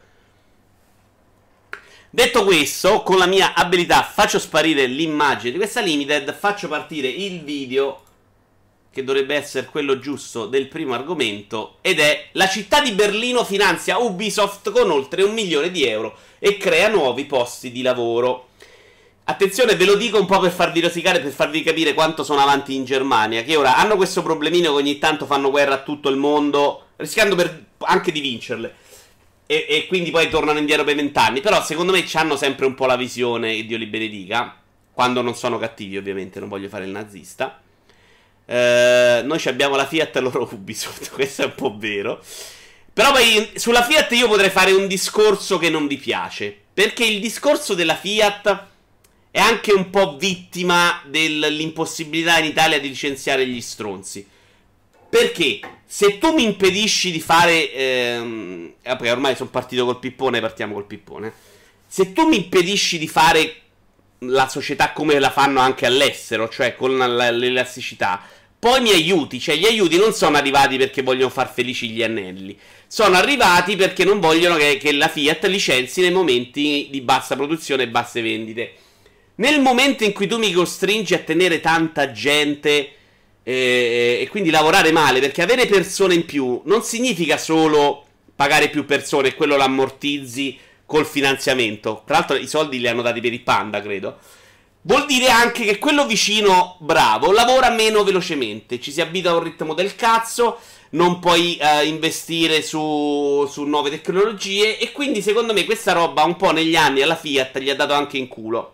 Detto 2.07 2.43
questo, 2.43 3.01
con 3.01 3.17
la 3.17 3.25
mia 3.25 3.55
abilità 3.55 4.03
faccio 4.03 4.37
sparire 4.37 4.85
l'immagine 4.85 5.53
di 5.53 5.57
questa 5.57 5.81
limited, 5.81 6.31
faccio 6.35 6.67
partire 6.67 7.07
il 7.07 7.41
video 7.41 8.03
che 8.91 9.03
dovrebbe 9.05 9.35
essere 9.35 9.67
quello 9.67 9.99
giusto 9.99 10.47
del 10.47 10.67
primo 10.67 10.93
argomento, 10.93 11.77
ed 11.81 11.99
è 11.99 12.27
la 12.33 12.49
città 12.49 12.81
di 12.81 12.91
Berlino 12.91 13.45
finanzia 13.45 13.97
Ubisoft 13.97 14.69
con 14.71 14.91
oltre 14.91 15.23
un 15.23 15.33
milione 15.33 15.71
di 15.71 15.85
euro 15.85 16.17
e 16.39 16.57
crea 16.57 16.89
nuovi 16.89 17.25
posti 17.25 17.71
di 17.71 17.81
lavoro. 17.81 18.49
Attenzione, 19.23 19.75
ve 19.75 19.85
lo 19.85 19.95
dico 19.95 20.19
un 20.19 20.25
po' 20.25 20.39
per 20.39 20.51
farvi 20.51 20.81
rosicare, 20.81 21.21
per 21.21 21.31
farvi 21.31 21.63
capire 21.63 21.93
quanto 21.93 22.23
sono 22.23 22.41
avanti 22.41 22.75
in 22.75 22.83
Germania, 22.83 23.43
che 23.43 23.55
ora 23.55 23.77
hanno 23.77 23.95
questo 23.95 24.23
problemino 24.23 24.71
che 24.71 24.81
ogni 24.81 24.99
tanto 24.99 25.25
fanno 25.25 25.51
guerra 25.51 25.75
a 25.75 25.83
tutto 25.83 26.09
il 26.09 26.17
mondo, 26.17 26.87
rischiando 26.97 27.35
per, 27.35 27.65
anche 27.77 28.11
di 28.11 28.19
vincerle. 28.19 28.75
E, 29.45 29.65
e 29.69 29.85
quindi 29.87 30.11
poi 30.11 30.29
tornano 30.29 30.59
indietro 30.59 30.83
per 30.83 30.95
vent'anni. 30.95 31.39
Però 31.39 31.63
secondo 31.63 31.93
me 31.93 32.03
hanno 32.13 32.35
sempre 32.35 32.65
un 32.65 32.73
po' 32.73 32.87
la 32.87 32.97
visione, 32.97 33.53
e 33.53 33.65
Dio 33.65 33.77
li 33.77 33.85
benedica, 33.85 34.57
quando 34.91 35.21
non 35.21 35.35
sono 35.35 35.57
cattivi 35.57 35.95
ovviamente, 35.95 36.41
non 36.41 36.49
voglio 36.49 36.67
fare 36.67 36.83
il 36.83 36.91
nazista. 36.91 37.60
Eh, 38.45 39.21
noi 39.23 39.41
abbiamo 39.45 39.75
la 39.75 39.85
Fiat 39.85 40.15
e 40.15 40.19
loro 40.19 40.47
Ubisoft, 40.51 41.11
questo 41.11 41.43
è 41.43 41.45
un 41.45 41.55
po' 41.55 41.75
vero. 41.77 42.23
Però 42.93 43.11
poi 43.11 43.51
sulla 43.55 43.83
Fiat 43.83 44.11
io 44.11 44.27
potrei 44.27 44.49
fare 44.49 44.71
un 44.71 44.87
discorso 44.87 45.57
che 45.57 45.69
non 45.69 45.87
vi 45.87 45.97
piace. 45.97 46.55
Perché 46.73 47.05
il 47.05 47.19
discorso 47.19 47.73
della 47.73 47.95
Fiat 47.95 48.65
è 49.31 49.39
anche 49.39 49.71
un 49.71 49.89
po' 49.89 50.17
vittima 50.17 51.01
dell'impossibilità 51.05 52.37
in 52.39 52.45
Italia 52.45 52.79
di 52.79 52.89
licenziare 52.89 53.47
gli 53.47 53.61
stronzi. 53.61 54.27
Perché 55.09 55.59
se 55.85 56.17
tu 56.17 56.33
mi 56.33 56.43
impedisci 56.43 57.11
di 57.11 57.19
fare... 57.19 57.71
Ehm, 57.73 58.73
vabbè, 58.83 59.11
ormai 59.11 59.35
sono 59.35 59.49
partito 59.49 59.85
col 59.85 59.99
pippone, 59.99 60.39
partiamo 60.39 60.73
col 60.73 60.85
pippone. 60.85 61.33
Se 61.87 62.13
tu 62.13 62.27
mi 62.27 62.37
impedisci 62.37 62.97
di 62.97 63.07
fare 63.07 63.55
la 64.25 64.47
società 64.47 64.91
come 64.91 65.17
la 65.19 65.31
fanno 65.31 65.59
anche 65.61 65.85
all'estero, 65.85 66.47
cioè 66.47 66.75
con 66.75 66.95
l'elasticità, 66.97 68.21
poi 68.59 68.81
mi 68.81 68.91
aiuti. 68.91 69.39
Cioè, 69.39 69.55
gli 69.55 69.65
aiuti 69.65 69.97
non 69.97 70.13
sono 70.13 70.37
arrivati 70.37 70.77
perché 70.77 71.01
vogliono 71.01 71.31
far 71.31 71.51
felici 71.51 71.89
gli 71.89 72.03
anelli. 72.03 72.57
Sono 72.85 73.15
arrivati 73.15 73.75
perché 73.75 74.03
non 74.03 74.19
vogliono 74.19 74.57
che, 74.57 74.77
che 74.77 74.91
la 74.91 75.07
Fiat 75.07 75.45
licenzi 75.45 76.01
nei 76.01 76.11
momenti 76.11 76.87
di 76.91 77.01
bassa 77.01 77.35
produzione 77.35 77.83
e 77.83 77.87
basse 77.87 78.21
vendite. 78.21 78.73
Nel 79.35 79.59
momento 79.59 80.03
in 80.03 80.13
cui 80.13 80.27
tu 80.27 80.37
mi 80.37 80.51
costringi 80.51 81.15
a 81.15 81.19
tenere 81.19 81.59
tanta 81.59 82.11
gente 82.11 82.91
eh, 83.41 84.19
e 84.21 84.27
quindi 84.29 84.51
lavorare 84.51 84.91
male, 84.91 85.19
perché 85.19 85.41
avere 85.41 85.65
persone 85.65 86.13
in 86.13 86.25
più 86.25 86.61
non 86.65 86.83
significa 86.83 87.37
solo 87.37 88.05
pagare 88.35 88.69
più 88.69 88.85
persone 88.85 89.29
e 89.29 89.35
quello 89.35 89.55
l'ammortizzi 89.55 90.59
col 90.91 91.05
finanziamento. 91.05 92.03
Tra 92.05 92.17
l'altro 92.17 92.35
i 92.35 92.49
soldi 92.49 92.77
li 92.77 92.87
hanno 92.89 93.01
dati 93.01 93.21
per 93.21 93.31
il 93.31 93.39
panda, 93.39 93.81
credo. 93.81 94.17
Vuol 94.81 95.05
dire 95.05 95.29
anche 95.29 95.63
che 95.63 95.79
quello 95.79 96.05
vicino 96.05 96.75
bravo 96.79 97.31
lavora 97.31 97.69
meno 97.69 98.03
velocemente, 98.03 98.81
ci 98.81 98.91
si 98.91 98.99
abita 98.99 99.29
a 99.29 99.35
un 99.35 99.43
ritmo 99.43 99.73
del 99.73 99.95
cazzo, 99.95 100.59
non 100.89 101.19
puoi 101.19 101.57
uh, 101.61 101.85
investire 101.85 102.61
su, 102.61 103.47
su, 103.49 103.63
nuove 103.63 103.89
tecnologie 103.89 104.77
e 104.79 104.91
quindi 104.91 105.21
secondo 105.21 105.53
me 105.53 105.63
questa 105.63 105.93
roba 105.93 106.23
un 106.23 106.35
po' 106.35 106.51
negli 106.51 106.75
anni 106.75 107.01
alla 107.01 107.15
Fiat 107.15 107.59
gli 107.59 107.69
ha 107.69 107.75
dato 107.75 107.93
anche 107.93 108.17
in 108.17 108.27
culo. 108.27 108.73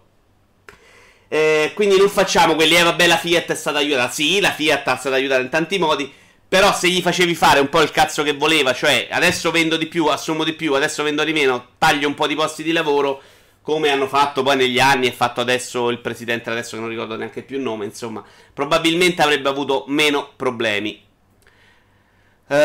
Eh, 1.28 1.74
quindi 1.76 1.98
non 1.98 2.10
facciamo 2.10 2.56
quelli, 2.56 2.78
eh 2.78 2.84
vabbè 2.84 3.06
la 3.06 3.18
Fiat 3.18 3.52
è 3.52 3.56
stata 3.56 3.78
aiutata, 3.78 4.10
sì 4.10 4.40
la 4.40 4.54
Fiat 4.54 4.90
è 4.90 4.98
stata 4.98 5.16
aiutata 5.16 5.42
in 5.42 5.50
tanti 5.50 5.78
modi, 5.78 6.12
però 6.48 6.74
se 6.74 6.90
gli 6.90 7.02
facevi 7.02 7.36
fare 7.36 7.60
un 7.60 7.70
po' 7.70 7.82
il 7.82 7.92
cazzo 7.92 8.24
che 8.24 8.34
voleva, 8.34 8.74
cioè 8.74 9.08
adesso 9.12 9.52
vendo 9.52 9.76
di 9.76 9.88
più, 9.88 10.06
assumo 10.06 10.44
di 10.44 10.54
più, 10.54 10.74
adesso 10.74 11.04
vendo 11.04 11.24
di 11.24 11.34
meno, 11.34 11.72
taglio 11.78 12.08
un 12.08 12.14
po' 12.14 12.28
di 12.28 12.36
posti 12.36 12.64
di 12.64 12.72
lavoro 12.72 13.22
come 13.62 13.90
hanno 13.90 14.08
fatto 14.08 14.44
poi 14.44 14.56
negli 14.56 14.80
anni 14.80 15.08
e 15.08 15.12
fatto 15.12 15.42
adesso 15.42 15.90
il 15.90 16.00
presidente, 16.00 16.50
adesso 16.50 16.76
che 16.76 16.82
non 16.82 16.90
ricordo 16.90 17.18
neanche 17.18 17.44
più 17.44 17.58
il 17.58 17.64
nome, 17.64 17.84
insomma, 17.84 18.24
probabilmente 18.54 19.22
avrebbe 19.22 19.50
avuto 19.50 19.84
meno 19.88 20.32
problemi. 20.38 21.04
Uh, 22.48 22.56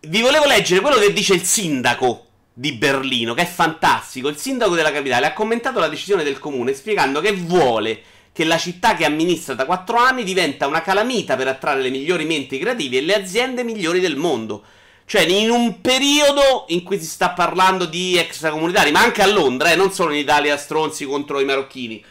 vi 0.00 0.20
volevo 0.20 0.44
leggere 0.44 0.82
quello 0.82 0.98
che 0.98 1.14
dice 1.14 1.32
il 1.32 1.44
sindaco 1.44 2.26
di 2.52 2.72
Berlino, 2.72 3.32
che 3.32 3.42
è 3.42 3.46
fantastico. 3.46 4.28
Il 4.28 4.36
sindaco 4.36 4.74
della 4.74 4.92
capitale 4.92 5.24
ha 5.24 5.32
commentato 5.32 5.80
la 5.80 5.88
decisione 5.88 6.22
del 6.22 6.38
comune 6.38 6.74
spiegando 6.74 7.22
che 7.22 7.32
vuole 7.32 8.02
che 8.32 8.44
la 8.44 8.58
città 8.58 8.94
che 8.94 9.04
amministra 9.04 9.54
da 9.54 9.66
4 9.66 9.96
anni 9.96 10.24
diventa 10.24 10.66
una 10.66 10.80
calamita 10.80 11.36
per 11.36 11.48
attrarre 11.48 11.82
le 11.82 11.90
migliori 11.90 12.24
menti 12.24 12.58
creativi 12.58 12.96
e 12.96 13.02
le 13.02 13.14
aziende 13.14 13.62
migliori 13.62 14.00
del 14.00 14.16
mondo. 14.16 14.62
Cioè, 15.04 15.22
in 15.22 15.50
un 15.50 15.80
periodo 15.80 16.64
in 16.68 16.82
cui 16.82 16.98
si 16.98 17.04
sta 17.04 17.30
parlando 17.30 17.84
di 17.84 18.16
extracomunitari, 18.16 18.90
ma 18.92 19.00
anche 19.00 19.20
a 19.22 19.26
Londra, 19.26 19.70
eh, 19.70 19.76
non 19.76 19.92
solo 19.92 20.12
in 20.12 20.20
Italia 20.20 20.56
stronzi 20.56 21.04
contro 21.04 21.40
i 21.40 21.44
marocchini. 21.44 22.02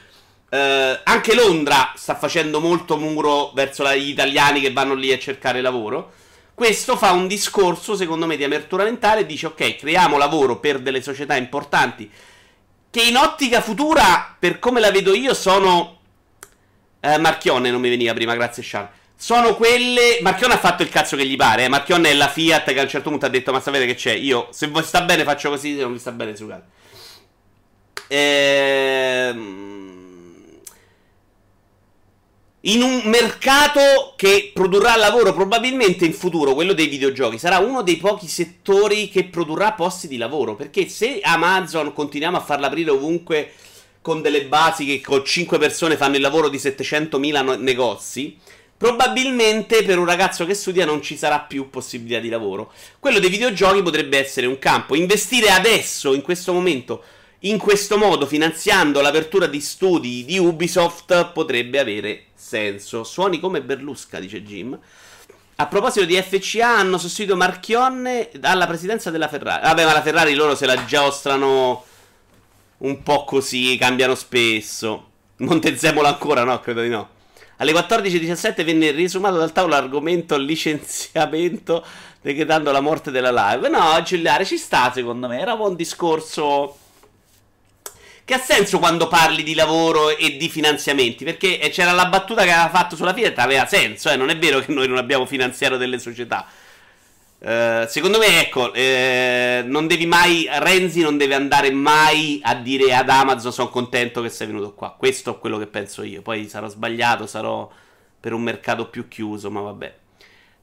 Eh, 0.49 0.99
anche 1.03 1.33
Londra 1.33 1.93
sta 1.95 2.15
facendo 2.15 2.59
molto 2.59 2.97
muro 2.97 3.51
verso 3.55 3.83
gli 3.95 4.09
italiani 4.09 4.61
che 4.61 4.73
vanno 4.73 4.93
lì 4.93 5.11
a 5.11 5.17
cercare 5.17 5.61
lavoro. 5.61 6.11
Questo 6.53 6.95
fa 6.95 7.11
un 7.11 7.27
discorso, 7.27 7.95
secondo 7.95 8.27
me, 8.27 8.37
di 8.37 8.43
apertura 8.43 8.83
mentale 8.83 9.21
e 9.21 9.25
dice: 9.25 9.47
Ok, 9.47 9.77
creiamo 9.77 10.17
lavoro 10.17 10.59
per 10.59 10.79
delle 10.79 11.01
società 11.01 11.35
importanti 11.35 12.11
che 12.91 13.01
in 13.01 13.15
ottica 13.15 13.61
futura, 13.61 14.35
per 14.37 14.59
come 14.59 14.79
la 14.79 14.91
vedo 14.91 15.15
io, 15.15 15.33
sono. 15.33 16.00
Eh, 17.01 17.17
Marchionne 17.17 17.71
non 17.71 17.81
mi 17.81 17.89
veniva 17.89 18.13
prima, 18.13 18.35
grazie 18.35 18.63
Charles 18.65 18.99
sono 19.21 19.55
quelle. 19.55 20.17
Marchionne 20.21 20.55
ha 20.55 20.57
fatto 20.57 20.81
il 20.81 20.89
cazzo 20.89 21.15
che 21.15 21.27
gli 21.27 21.35
pare. 21.35 21.65
Eh. 21.65 21.67
Marchionne 21.67 22.09
è 22.09 22.13
la 22.15 22.27
Fiat 22.27 22.73
che 22.73 22.79
a 22.79 22.81
un 22.81 22.89
certo 22.89 23.11
punto 23.11 23.27
ha 23.27 23.29
detto: 23.29 23.51
Ma 23.51 23.59
sapete 23.59 23.85
che 23.85 23.93
c'è? 23.93 24.13
Io, 24.13 24.47
se 24.49 24.65
vi 24.67 24.81
sta 24.81 25.01
bene, 25.03 25.23
faccio 25.23 25.49
così. 25.49 25.75
Se 25.75 25.81
non 25.81 25.93
vi 25.93 25.99
sta 25.99 26.11
bene, 26.11 26.35
sucate. 26.35 26.63
Ehm. 28.07 29.49
In 32.61 32.81
un 32.81 33.01
mercato 33.05 34.13
che 34.15 34.51
produrrà 34.53 34.95
lavoro 34.95 35.33
probabilmente 35.33 36.05
in 36.05 36.13
futuro, 36.13 36.53
quello 36.55 36.73
dei 36.73 36.87
videogiochi, 36.87 37.37
sarà 37.37 37.59
uno 37.59 37.83
dei 37.83 37.97
pochi 37.97 38.27
settori 38.27 39.09
che 39.09 39.25
produrrà 39.25 39.73
posti 39.73 40.07
di 40.07 40.17
lavoro. 40.17 40.55
Perché 40.55 40.89
se 40.89 41.19
Amazon 41.21 41.93
continuiamo 41.93 42.37
a 42.37 42.41
farla 42.41 42.67
aprire 42.67 42.89
ovunque 42.89 43.51
con 44.01 44.21
delle 44.21 44.45
basi 44.45 44.85
che 44.85 45.01
con 45.01 45.23
5 45.23 45.57
persone 45.57 45.95
fanno 45.95 46.15
il 46.15 46.21
lavoro 46.21 46.49
di 46.49 46.57
700.000 46.57 47.43
no- 47.43 47.55
negozi, 47.55 48.37
probabilmente 48.75 49.83
per 49.83 49.99
un 49.99 50.05
ragazzo 50.05 50.45
che 50.45 50.55
studia 50.55 50.85
non 50.85 51.01
ci 51.01 51.15
sarà 51.15 51.39
più 51.39 51.69
possibilità 51.69 52.19
di 52.19 52.29
lavoro. 52.29 52.71
Quello 52.99 53.19
dei 53.19 53.29
videogiochi 53.29 53.83
potrebbe 53.83 54.17
essere 54.17 54.47
un 54.47 54.57
campo. 54.57 54.95
Investire 54.95 55.49
adesso, 55.49 56.15
in 56.15 56.21
questo 56.21 56.51
momento, 56.51 57.03
in 57.41 57.59
questo 57.59 57.97
modo, 57.97 58.25
finanziando 58.25 59.01
l'apertura 59.01 59.45
di 59.45 59.61
studi 59.61 60.25
di 60.25 60.39
Ubisoft, 60.39 61.31
potrebbe 61.31 61.79
avere 61.79 62.25
senso. 62.33 63.03
Suoni 63.03 63.39
come 63.39 63.61
Berlusca, 63.61 64.19
dice 64.19 64.43
Jim. 64.43 64.77
A 65.55 65.67
proposito 65.67 66.05
di 66.05 66.19
FCA, 66.19 66.77
hanno 66.77 66.97
sostituito 66.97 67.37
Marchionne 67.37 68.31
alla 68.41 68.65
presidenza 68.65 69.11
della 69.11 69.27
Ferrari. 69.27 69.61
Vabbè, 69.61 69.85
ma 69.85 69.93
la 69.93 70.01
Ferrari 70.01 70.33
loro 70.33 70.55
se 70.55 70.65
la 70.65 70.85
giostrano 70.85 71.85
un 72.81 73.03
po' 73.03 73.23
così, 73.25 73.75
cambiano 73.79 74.15
spesso. 74.15 75.09
Montezemolo 75.37 76.07
ancora, 76.07 76.43
no? 76.43 76.59
Credo 76.59 76.81
di 76.81 76.89
no. 76.89 77.09
Alle 77.57 77.73
14.17 77.73 78.63
venne 78.63 78.91
risumato 78.91 79.37
dal 79.37 79.51
tavolo 79.51 79.75
l'argomento 79.75 80.35
licenziamento 80.37 81.85
decretando 82.21 82.71
la 82.71 82.81
morte 82.81 83.11
della 83.11 83.31
live. 83.31 83.69
No, 83.69 84.01
Giuliare 84.03 84.45
ci 84.45 84.57
sta 84.57 84.91
secondo 84.93 85.27
me. 85.27 85.39
Era 85.39 85.53
un 85.53 85.75
discorso 85.75 86.77
che 88.23 88.33
ha 88.33 88.39
senso 88.39 88.79
quando 88.79 89.07
parli 89.07 89.43
di 89.43 89.53
lavoro 89.53 90.15
e 90.15 90.37
di 90.37 90.49
finanziamenti. 90.49 91.23
Perché 91.23 91.59
c'era 91.71 91.91
la 91.91 92.07
battuta 92.07 92.43
che 92.43 92.51
aveva 92.51 92.69
fatto 92.69 92.95
sulla 92.95 93.13
Fiat, 93.13 93.37
aveva 93.37 93.67
senso. 93.67 94.09
Eh? 94.09 94.15
Non 94.15 94.29
è 94.29 94.37
vero 94.37 94.59
che 94.59 94.71
noi 94.71 94.87
non 94.87 94.97
abbiamo 94.97 95.25
finanziato 95.25 95.77
delle 95.77 95.99
società. 95.99 96.47
Uh, 97.43 97.87
secondo 97.87 98.19
me, 98.19 98.39
ecco, 98.39 98.71
eh, 98.71 99.63
non 99.65 99.87
devi 99.87 100.05
mai. 100.05 100.47
Renzi 100.47 101.01
non 101.01 101.17
deve 101.17 101.33
andare 101.33 101.71
mai 101.71 102.39
a 102.43 102.53
dire 102.53 102.93
ad 102.93 103.09
Amazon: 103.09 103.51
Sono 103.51 103.69
contento 103.69 104.21
che 104.21 104.29
sei 104.29 104.45
venuto 104.45 104.75
qua. 104.75 104.95
Questo 104.95 105.35
è 105.35 105.39
quello 105.39 105.57
che 105.57 105.65
penso 105.65 106.03
io. 106.03 106.21
Poi 106.21 106.47
sarò 106.47 106.67
sbagliato, 106.67 107.25
sarò 107.25 107.67
per 108.19 108.33
un 108.33 108.43
mercato 108.43 108.89
più 108.89 109.07
chiuso, 109.07 109.49
ma 109.49 109.61
vabbè. 109.61 109.95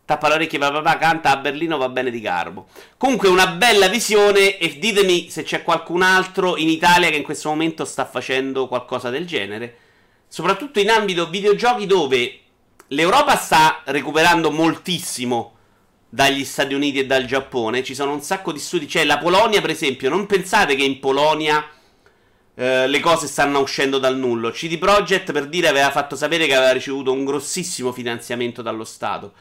Tappa 0.05 0.29
le 0.29 0.35
orecchie, 0.35 0.61
papà 0.61 0.99
canta 0.99 1.33
a 1.33 1.37
Berlino, 1.39 1.79
va 1.79 1.89
bene 1.89 2.11
di 2.13 2.21
Carbo. 2.21 2.69
Comunque, 2.97 3.29
una 3.29 3.49
bella 3.49 3.89
visione. 3.89 4.57
E 4.59 4.79
ditemi 4.79 5.31
se 5.31 5.43
c'è 5.43 5.65
qualcun 5.65 6.03
altro 6.03 6.57
in 6.57 6.69
Italia 6.69 7.11
che 7.11 7.17
in 7.17 7.25
questo 7.25 7.49
momento 7.49 7.85
sta 7.85 8.05
facendo 8.05 8.69
qualcosa 8.69 9.11
del 9.11 9.27
genere. 9.27 9.77
Soprattutto 10.29 10.79
in 10.79 10.91
ambito 10.91 11.29
videogiochi, 11.29 11.87
dove 11.87 12.39
l'Europa 12.89 13.35
sta 13.35 13.83
recuperando 13.87 14.53
moltissimo 14.53 15.55
dagli 16.09 16.45
Stati 16.45 16.75
Uniti 16.75 17.00
e 17.00 17.07
dal 17.07 17.27
Giappone. 17.27 17.83
Ci 17.83 17.95
sono 17.95 18.12
un 18.12 18.23
sacco 18.23 18.53
di 18.53 18.59
studi. 18.59 18.87
C'è 18.87 19.05
la 19.05 19.19
Polonia, 19.19 19.61
per 19.61 19.71
esempio. 19.71 20.09
Non 20.09 20.27
pensate 20.27 20.75
che 20.75 20.85
in 20.85 20.99
Polonia 21.00 21.67
eh, 22.55 22.87
le 22.87 23.00
cose 23.00 23.27
stanno 23.27 23.61
uscendo 23.61 23.99
dal 23.99 24.17
nullo. 24.17 24.50
CD 24.50 24.79
Projekt, 24.79 25.33
per 25.33 25.47
dire, 25.49 25.69
aveva 25.69 25.91
fatto 25.91 26.17
sapere 26.17 26.47
che 26.47 26.55
aveva 26.55 26.73
ricevuto 26.73 27.12
un 27.12 27.25
grossissimo 27.25 27.93
finanziamento 27.93 28.62
dallo 28.62 28.85
Stato. 28.85 29.33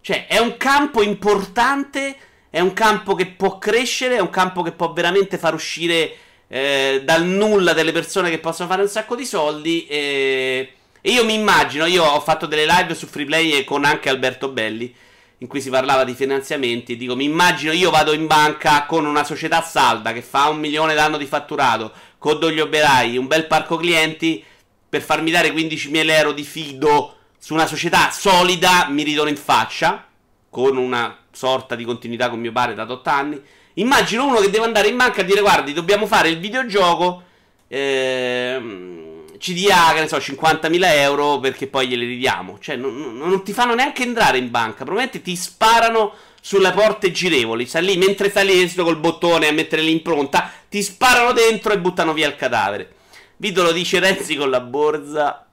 Cioè, 0.00 0.26
è 0.26 0.38
un 0.38 0.56
campo 0.56 1.02
importante. 1.02 2.16
È 2.50 2.58
un 2.58 2.72
campo 2.72 3.14
che 3.14 3.26
può 3.26 3.58
crescere. 3.58 4.16
È 4.16 4.20
un 4.20 4.30
campo 4.30 4.62
che 4.62 4.72
può 4.72 4.92
veramente 4.92 5.38
far 5.38 5.54
uscire 5.54 6.12
eh, 6.48 7.02
dal 7.04 7.24
nulla 7.24 7.72
delle 7.72 7.92
persone 7.92 8.30
che 8.30 8.38
possono 8.40 8.68
fare 8.68 8.82
un 8.82 8.88
sacco 8.88 9.14
di 9.14 9.24
soldi. 9.24 9.86
E, 9.86 10.72
e 11.00 11.10
io 11.12 11.24
mi 11.24 11.34
immagino. 11.34 11.86
Io 11.86 12.02
ho 12.04 12.20
fatto 12.20 12.46
delle 12.46 12.66
live 12.66 12.96
su 12.96 13.06
Freeplay 13.06 13.62
con 13.62 13.84
anche 13.84 14.08
Alberto 14.08 14.48
Belli 14.48 14.92
in 15.42 15.48
cui 15.48 15.60
si 15.60 15.70
parlava 15.70 16.04
di 16.04 16.14
finanziamenti. 16.14 16.96
Dico, 16.96 17.16
mi 17.16 17.24
immagino 17.24 17.72
io 17.72 17.90
vado 17.90 18.12
in 18.12 18.26
banca 18.26 18.84
con 18.86 19.06
una 19.06 19.24
società 19.24 19.62
salda 19.62 20.12
che 20.12 20.22
fa 20.22 20.48
un 20.48 20.58
milione 20.58 20.94
d'anno 20.94 21.16
di 21.16 21.26
fatturato, 21.26 21.92
con 22.18 22.38
degli 22.38 22.60
operai, 22.60 23.16
un 23.16 23.26
bel 23.26 23.46
parco 23.46 23.76
clienti, 23.76 24.44
per 24.88 25.02
farmi 25.02 25.30
dare 25.30 25.50
15.000 25.52 26.10
euro 26.10 26.32
di 26.32 26.42
fido 26.42 27.16
su 27.38 27.54
una 27.54 27.66
società 27.66 28.10
solida, 28.10 28.86
mi 28.90 29.02
ridono 29.02 29.30
in 29.30 29.36
faccia, 29.36 30.06
con 30.50 30.76
una 30.76 31.16
sorta 31.32 31.74
di 31.74 31.84
continuità 31.84 32.28
con 32.28 32.40
mio 32.40 32.52
padre 32.52 32.74
da 32.74 32.86
8 32.90 33.08
anni. 33.08 33.40
Immagino 33.74 34.26
uno 34.26 34.40
che 34.40 34.50
deve 34.50 34.64
andare 34.64 34.88
in 34.88 34.96
banca 34.96 35.22
a 35.22 35.24
dire, 35.24 35.40
guardi, 35.40 35.72
dobbiamo 35.72 36.06
fare 36.06 36.28
il 36.28 36.38
videogioco. 36.38 37.22
Ehm 37.68 39.09
ci 39.40 39.54
dia, 39.54 39.92
che 39.94 40.00
ne 40.00 40.08
so, 40.08 40.18
50.000 40.18 40.78
euro 40.96 41.40
perché 41.40 41.66
poi 41.66 41.88
glieli 41.88 42.06
ridiamo. 42.06 42.58
Cioè, 42.60 42.76
non, 42.76 43.16
non, 43.16 43.42
ti 43.42 43.52
fanno 43.52 43.74
neanche 43.74 44.02
entrare 44.02 44.36
in 44.36 44.50
banca. 44.50 44.84
Probabilmente 44.84 45.22
ti 45.22 45.34
sparano 45.34 46.12
sulle 46.42 46.70
porte 46.72 47.10
girevoli. 47.10 47.64
Sta 47.64 47.80
lì, 47.80 47.96
mentre 47.96 48.28
stai 48.28 48.44
lì 48.46 48.74
col 48.74 48.98
bottone 48.98 49.48
a 49.48 49.52
mettere 49.52 49.80
l'impronta, 49.80 50.52
ti 50.68 50.82
sparano 50.82 51.32
dentro 51.32 51.72
e 51.72 51.78
buttano 51.78 52.12
via 52.12 52.28
il 52.28 52.36
cadavere. 52.36 52.94
Vito 53.38 53.62
lo 53.62 53.72
dice 53.72 53.98
Renzi 53.98 54.36
con 54.36 54.50
la 54.50 54.60
borsa. 54.60 55.46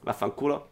Vaffanculo. 0.00 0.68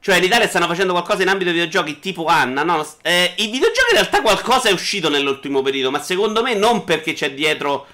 Cioè, 0.00 0.16
in 0.16 0.24
Italia 0.24 0.48
stanno 0.48 0.66
facendo 0.66 0.92
qualcosa 0.92 1.20
in 1.20 1.28
ambito 1.28 1.50
videogiochi 1.50 1.98
tipo 1.98 2.24
Anna, 2.24 2.62
no? 2.62 2.86
Eh, 3.02 3.34
I 3.36 3.48
videogiochi 3.48 3.90
in 3.90 3.96
realtà 3.96 4.22
qualcosa 4.22 4.70
è 4.70 4.72
uscito 4.72 5.10
nell'ultimo 5.10 5.60
periodo, 5.60 5.90
ma 5.90 6.00
secondo 6.00 6.42
me 6.42 6.54
non 6.54 6.84
perché 6.84 7.12
c'è 7.12 7.34
dietro 7.34 7.86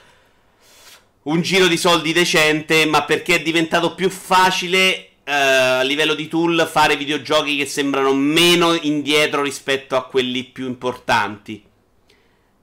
un 1.26 1.40
giro 1.40 1.66
di 1.66 1.76
soldi 1.76 2.12
decente, 2.12 2.86
ma 2.86 3.04
perché 3.04 3.36
è 3.36 3.42
diventato 3.42 3.94
più 3.94 4.10
facile 4.10 5.08
eh, 5.24 5.32
a 5.32 5.82
livello 5.82 6.14
di 6.14 6.28
tool 6.28 6.68
fare 6.70 6.96
videogiochi 6.96 7.56
che 7.56 7.66
sembrano 7.66 8.12
meno 8.14 8.74
indietro 8.74 9.42
rispetto 9.42 9.96
a 9.96 10.04
quelli 10.04 10.44
più 10.44 10.66
importanti. 10.66 11.64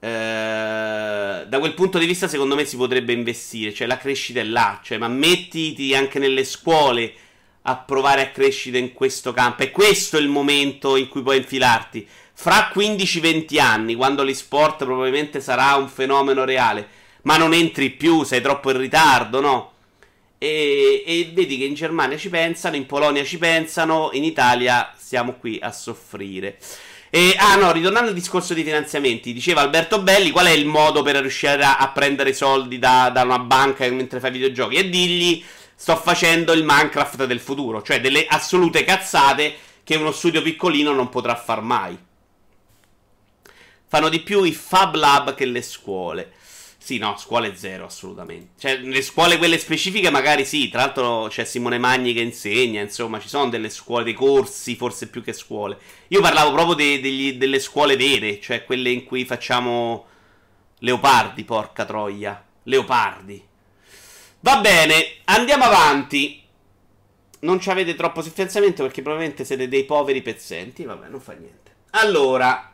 Eh, 0.00 0.06
da 1.46 1.58
quel 1.58 1.74
punto 1.74 1.98
di 1.98 2.06
vista, 2.06 2.26
secondo 2.26 2.54
me, 2.54 2.64
si 2.64 2.76
potrebbe 2.76 3.12
investire. 3.12 3.72
Cioè, 3.72 3.86
la 3.86 3.98
crescita 3.98 4.40
è 4.40 4.44
là. 4.44 4.80
Cioè, 4.82 4.96
ma 4.96 5.08
mettiti 5.08 5.94
anche 5.94 6.18
nelle 6.18 6.44
scuole 6.44 7.12
a 7.66 7.76
provare 7.76 8.22
a 8.22 8.30
crescere 8.30 8.78
in 8.78 8.94
questo 8.94 9.32
campo. 9.32 9.62
E 9.62 9.70
questo 9.70 10.16
è 10.16 10.20
il 10.20 10.28
momento 10.28 10.96
in 10.96 11.08
cui 11.08 11.22
puoi 11.22 11.36
infilarti. 11.36 12.06
Fra 12.32 12.70
15-20 12.74 13.60
anni, 13.60 13.94
quando 13.94 14.22
l'esport 14.22 14.84
probabilmente 14.84 15.40
sarà 15.40 15.74
un 15.74 15.88
fenomeno 15.88 16.44
reale, 16.44 17.02
ma 17.24 17.36
non 17.36 17.52
entri 17.52 17.90
più, 17.90 18.22
sei 18.22 18.40
troppo 18.40 18.70
in 18.70 18.78
ritardo, 18.78 19.40
no? 19.40 19.72
E, 20.38 21.02
e, 21.06 21.30
vedi 21.32 21.58
che 21.58 21.64
in 21.64 21.74
Germania 21.74 22.16
ci 22.16 22.28
pensano, 22.28 22.76
in 22.76 22.86
Polonia 22.86 23.24
ci 23.24 23.38
pensano, 23.38 24.10
in 24.12 24.24
Italia 24.24 24.92
siamo 24.96 25.34
qui 25.34 25.58
a 25.60 25.72
soffrire. 25.72 26.58
E, 27.08 27.34
ah 27.38 27.54
no, 27.56 27.70
ritornando 27.72 28.08
al 28.08 28.14
discorso 28.14 28.54
di 28.54 28.64
finanziamenti, 28.64 29.32
diceva 29.32 29.60
Alberto 29.60 30.02
Belli 30.02 30.30
qual 30.30 30.46
è 30.46 30.50
il 30.50 30.66
modo 30.66 31.02
per 31.02 31.16
riuscire 31.16 31.62
a, 31.62 31.76
a 31.76 31.88
prendere 31.90 32.32
soldi 32.32 32.78
da, 32.78 33.08
da, 33.10 33.22
una 33.22 33.38
banca 33.38 33.88
mentre 33.90 34.20
fai 34.20 34.32
videogiochi? 34.32 34.76
E 34.76 34.88
digli 34.90 35.42
sto 35.76 35.96
facendo 35.96 36.52
il 36.52 36.64
Minecraft 36.64 37.24
del 37.24 37.40
futuro, 37.40 37.82
cioè 37.82 38.00
delle 38.00 38.26
assolute 38.26 38.84
cazzate 38.84 39.54
che 39.84 39.96
uno 39.96 40.10
studio 40.10 40.42
piccolino 40.42 40.92
non 40.92 41.08
potrà 41.08 41.36
far 41.36 41.62
mai. 41.62 41.96
Fanno 43.86 44.08
di 44.08 44.20
più 44.20 44.42
i 44.42 44.52
Fab 44.52 44.96
Lab 44.96 45.34
che 45.34 45.44
le 45.44 45.62
scuole. 45.62 46.32
Sì, 46.84 46.98
no, 46.98 47.16
scuole 47.16 47.56
zero, 47.56 47.86
assolutamente. 47.86 48.60
Cioè, 48.60 48.76
le 48.76 49.00
scuole 49.00 49.38
quelle 49.38 49.56
specifiche 49.56 50.10
magari 50.10 50.44
sì, 50.44 50.68
tra 50.68 50.80
l'altro 50.82 51.28
c'è 51.30 51.46
Simone 51.46 51.78
Magni 51.78 52.12
che 52.12 52.20
insegna, 52.20 52.82
insomma, 52.82 53.18
ci 53.18 53.28
sono 53.28 53.48
delle 53.48 53.70
scuole, 53.70 54.04
dei 54.04 54.12
corsi, 54.12 54.76
forse 54.76 55.08
più 55.08 55.22
che 55.22 55.32
scuole. 55.32 55.78
Io 56.08 56.20
parlavo 56.20 56.52
proprio 56.52 56.74
de- 56.74 57.00
degli, 57.00 57.38
delle 57.38 57.58
scuole 57.58 57.96
vere, 57.96 58.38
cioè 58.38 58.66
quelle 58.66 58.90
in 58.90 59.04
cui 59.04 59.24
facciamo 59.24 60.04
leopardi, 60.80 61.44
porca 61.44 61.86
troia. 61.86 62.44
Leopardi. 62.64 63.42
Va 64.40 64.58
bene, 64.58 65.06
andiamo 65.24 65.64
avanti. 65.64 66.42
Non 67.40 67.60
ci 67.60 67.70
avete 67.70 67.94
troppo 67.94 68.20
finanziamento 68.20 68.82
perché 68.82 69.00
probabilmente 69.00 69.46
siete 69.46 69.68
dei 69.68 69.84
poveri 69.84 70.20
pezzenti, 70.20 70.84
vabbè, 70.84 71.08
non 71.08 71.20
fa 71.22 71.32
niente. 71.32 71.76
Allora, 71.92 72.73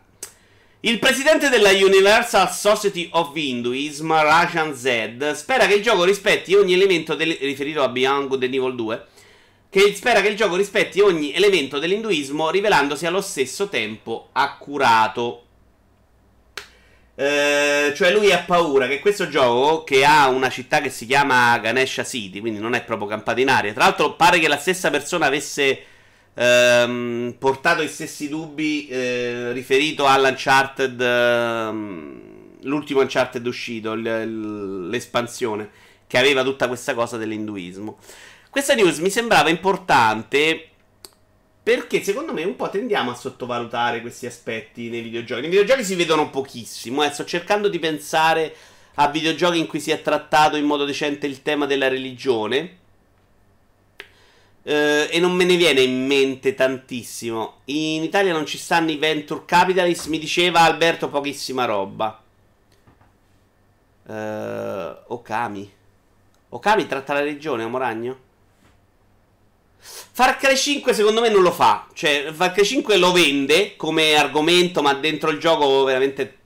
il 0.82 0.98
presidente 0.98 1.50
della 1.50 1.72
Universal 1.72 2.50
Society 2.50 3.10
of 3.12 3.32
Hinduism, 3.34 4.10
Rajan 4.10 4.74
Zed, 4.74 5.32
spera 5.32 5.66
che 5.66 5.74
il 5.74 5.82
gioco 5.82 6.04
rispetti 6.04 6.54
ogni 6.54 6.72
elemento 6.72 7.14
del... 7.14 7.36
riferito 7.38 7.82
a 7.82 7.88
Beyond 7.88 8.28
Good 8.28 8.44
and 8.44 8.54
Evil 8.54 8.74
2, 8.74 9.06
che 9.68 9.94
spera 9.94 10.22
che 10.22 10.28
il 10.28 10.36
gioco 10.36 10.56
rispetti 10.56 11.00
ogni 11.00 11.34
elemento 11.34 11.78
dell'induismo 11.78 12.48
rivelandosi 12.48 13.04
allo 13.04 13.20
stesso 13.20 13.68
tempo 13.68 14.30
accurato. 14.32 15.44
Eh, 17.14 17.92
cioè 17.94 18.10
lui 18.10 18.32
ha 18.32 18.38
paura 18.38 18.88
che 18.88 19.00
questo 19.00 19.28
gioco, 19.28 19.84
che 19.84 20.02
ha 20.06 20.28
una 20.28 20.48
città 20.48 20.80
che 20.80 20.88
si 20.88 21.04
chiama 21.04 21.58
Ganesha 21.58 22.04
City, 22.04 22.40
quindi 22.40 22.58
non 22.58 22.72
è 22.72 22.82
proprio 22.82 23.06
campata 23.06 23.38
in 23.38 23.50
aria, 23.50 23.74
tra 23.74 23.84
l'altro 23.84 24.14
pare 24.14 24.38
che 24.38 24.48
la 24.48 24.56
stessa 24.56 24.88
persona 24.88 25.26
avesse 25.26 25.84
ehm, 26.34 27.34
portato 27.38 27.82
i 27.82 27.88
stessi 27.88 28.28
dubbi 28.28 28.88
eh, 28.88 29.52
riferito 29.52 30.06
all'Uncharted, 30.06 31.00
ehm, 31.00 32.20
l'ultimo 32.62 33.00
Uncharted 33.00 33.46
uscito, 33.46 33.94
l- 33.94 34.88
l'espansione, 34.88 35.70
che 36.06 36.18
aveva 36.18 36.42
tutta 36.42 36.66
questa 36.66 36.94
cosa 36.94 37.16
dell'induismo. 37.16 37.98
Questa 38.50 38.74
news 38.74 38.98
mi 38.98 39.10
sembrava 39.10 39.48
importante 39.48 40.70
perché 41.62 42.02
secondo 42.02 42.32
me 42.32 42.42
un 42.42 42.56
po' 42.56 42.70
tendiamo 42.70 43.10
a 43.10 43.14
sottovalutare 43.14 44.00
questi 44.00 44.26
aspetti 44.26 44.88
nei 44.88 45.02
videogiochi. 45.02 45.42
Nei 45.42 45.50
videogiochi 45.50 45.84
si 45.84 45.94
vedono 45.94 46.30
pochissimo, 46.30 47.04
eh. 47.04 47.10
sto 47.10 47.24
cercando 47.24 47.68
di 47.68 47.78
pensare 47.78 48.54
a 48.94 49.08
videogiochi 49.08 49.58
in 49.58 49.66
cui 49.66 49.78
si 49.78 49.90
è 49.90 50.02
trattato 50.02 50.56
in 50.56 50.64
modo 50.64 50.84
decente 50.84 51.26
il 51.26 51.42
tema 51.42 51.66
della 51.66 51.88
religione. 51.88 52.78
Uh, 54.62 55.08
e 55.10 55.18
non 55.20 55.32
me 55.32 55.44
ne 55.44 55.56
viene 55.56 55.80
in 55.80 56.06
mente 56.06 56.54
tantissimo. 56.54 57.60
In 57.66 58.02
Italia 58.02 58.32
non 58.32 58.44
ci 58.44 58.58
stanno 58.58 58.90
i 58.90 58.96
Venture 58.96 59.44
Capitalist, 59.46 60.06
mi 60.08 60.18
diceva 60.18 60.60
Alberto 60.60 61.08
pochissima 61.08 61.64
roba. 61.64 62.22
Uh, 64.06 65.12
Okami. 65.14 65.72
Okami 66.50 66.86
tratta 66.86 67.14
la 67.14 67.20
regione, 67.20 67.62
Amoragno? 67.62 68.28
Far 69.82 70.36
Cry 70.36 70.56
5 70.56 70.92
secondo 70.92 71.20
me 71.20 71.30
non 71.30 71.42
lo 71.42 71.52
fa. 71.52 71.86
Cioè, 71.94 72.30
Far 72.32 72.52
Cry 72.52 72.64
5 72.64 72.96
lo 72.98 73.12
vende 73.12 73.76
come 73.76 74.14
argomento, 74.14 74.82
ma 74.82 74.92
dentro 74.94 75.30
il 75.30 75.38
gioco 75.38 75.84
veramente... 75.84 76.36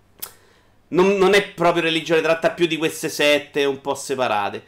Non, 0.89 1.17
non 1.17 1.35
è 1.35 1.49
proprio 1.49 1.83
religione, 1.83 2.21
tratta 2.21 2.51
più 2.51 2.67
di 2.67 2.77
queste 2.77 3.09
sette 3.09 3.65
un 3.65 3.81
po' 3.81 3.97
separate. 3.97 4.63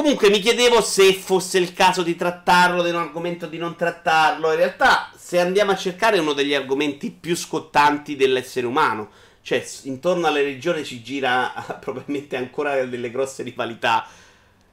Comunque 0.00 0.30
mi 0.30 0.38
chiedevo 0.38 0.80
se 0.80 1.12
fosse 1.12 1.58
il 1.58 1.74
caso 1.74 2.02
di 2.02 2.16
trattarlo, 2.16 2.82
di 2.82 2.88
un 2.88 2.96
argomento 2.96 3.46
di 3.46 3.58
non 3.58 3.76
trattarlo. 3.76 4.50
In 4.50 4.56
realtà, 4.56 5.12
se 5.14 5.38
andiamo 5.38 5.72
a 5.72 5.76
cercare, 5.76 6.18
uno 6.18 6.32
degli 6.32 6.54
argomenti 6.54 7.10
più 7.10 7.36
scottanti 7.36 8.16
dell'essere 8.16 8.66
umano. 8.66 9.10
Cioè, 9.42 9.62
intorno 9.82 10.26
alla 10.26 10.40
religione 10.40 10.84
ci 10.84 11.02
gira 11.02 11.52
probabilmente 11.78 12.36
ancora 12.36 12.82
delle 12.86 13.10
grosse 13.10 13.42
rivalità. 13.42 14.06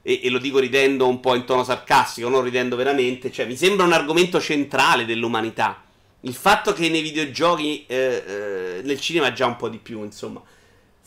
E, 0.00 0.20
e, 0.22 0.30
lo 0.30 0.38
dico 0.38 0.60
ridendo 0.60 1.06
un 1.06 1.20
po' 1.20 1.34
in 1.34 1.44
tono 1.44 1.62
sarcastico, 1.62 2.30
non 2.30 2.42
ridendo 2.42 2.74
veramente. 2.74 3.30
Cioè, 3.30 3.44
mi 3.44 3.56
sembra 3.56 3.84
un 3.84 3.92
argomento 3.92 4.40
centrale 4.40 5.04
dell'umanità. 5.04 5.82
Il 6.20 6.34
fatto 6.34 6.72
che 6.72 6.88
nei 6.88 7.02
videogiochi, 7.02 7.84
eh, 7.86 8.24
eh, 8.26 8.80
nel 8.82 8.98
cinema 8.98 9.34
già 9.34 9.44
un 9.44 9.56
po' 9.56 9.68
di 9.68 9.76
più, 9.76 10.02
insomma 10.02 10.42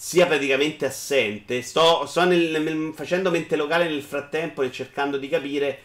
sia 0.03 0.25
praticamente 0.25 0.87
assente. 0.87 1.61
Sto, 1.61 2.07
sto 2.07 2.23
nel, 2.23 2.59
nel, 2.59 2.91
facendo 2.95 3.29
mente 3.29 3.55
locale 3.55 3.87
nel 3.87 4.01
frattempo 4.01 4.63
e 4.63 4.71
cercando 4.71 5.17
di 5.17 5.29
capire. 5.29 5.79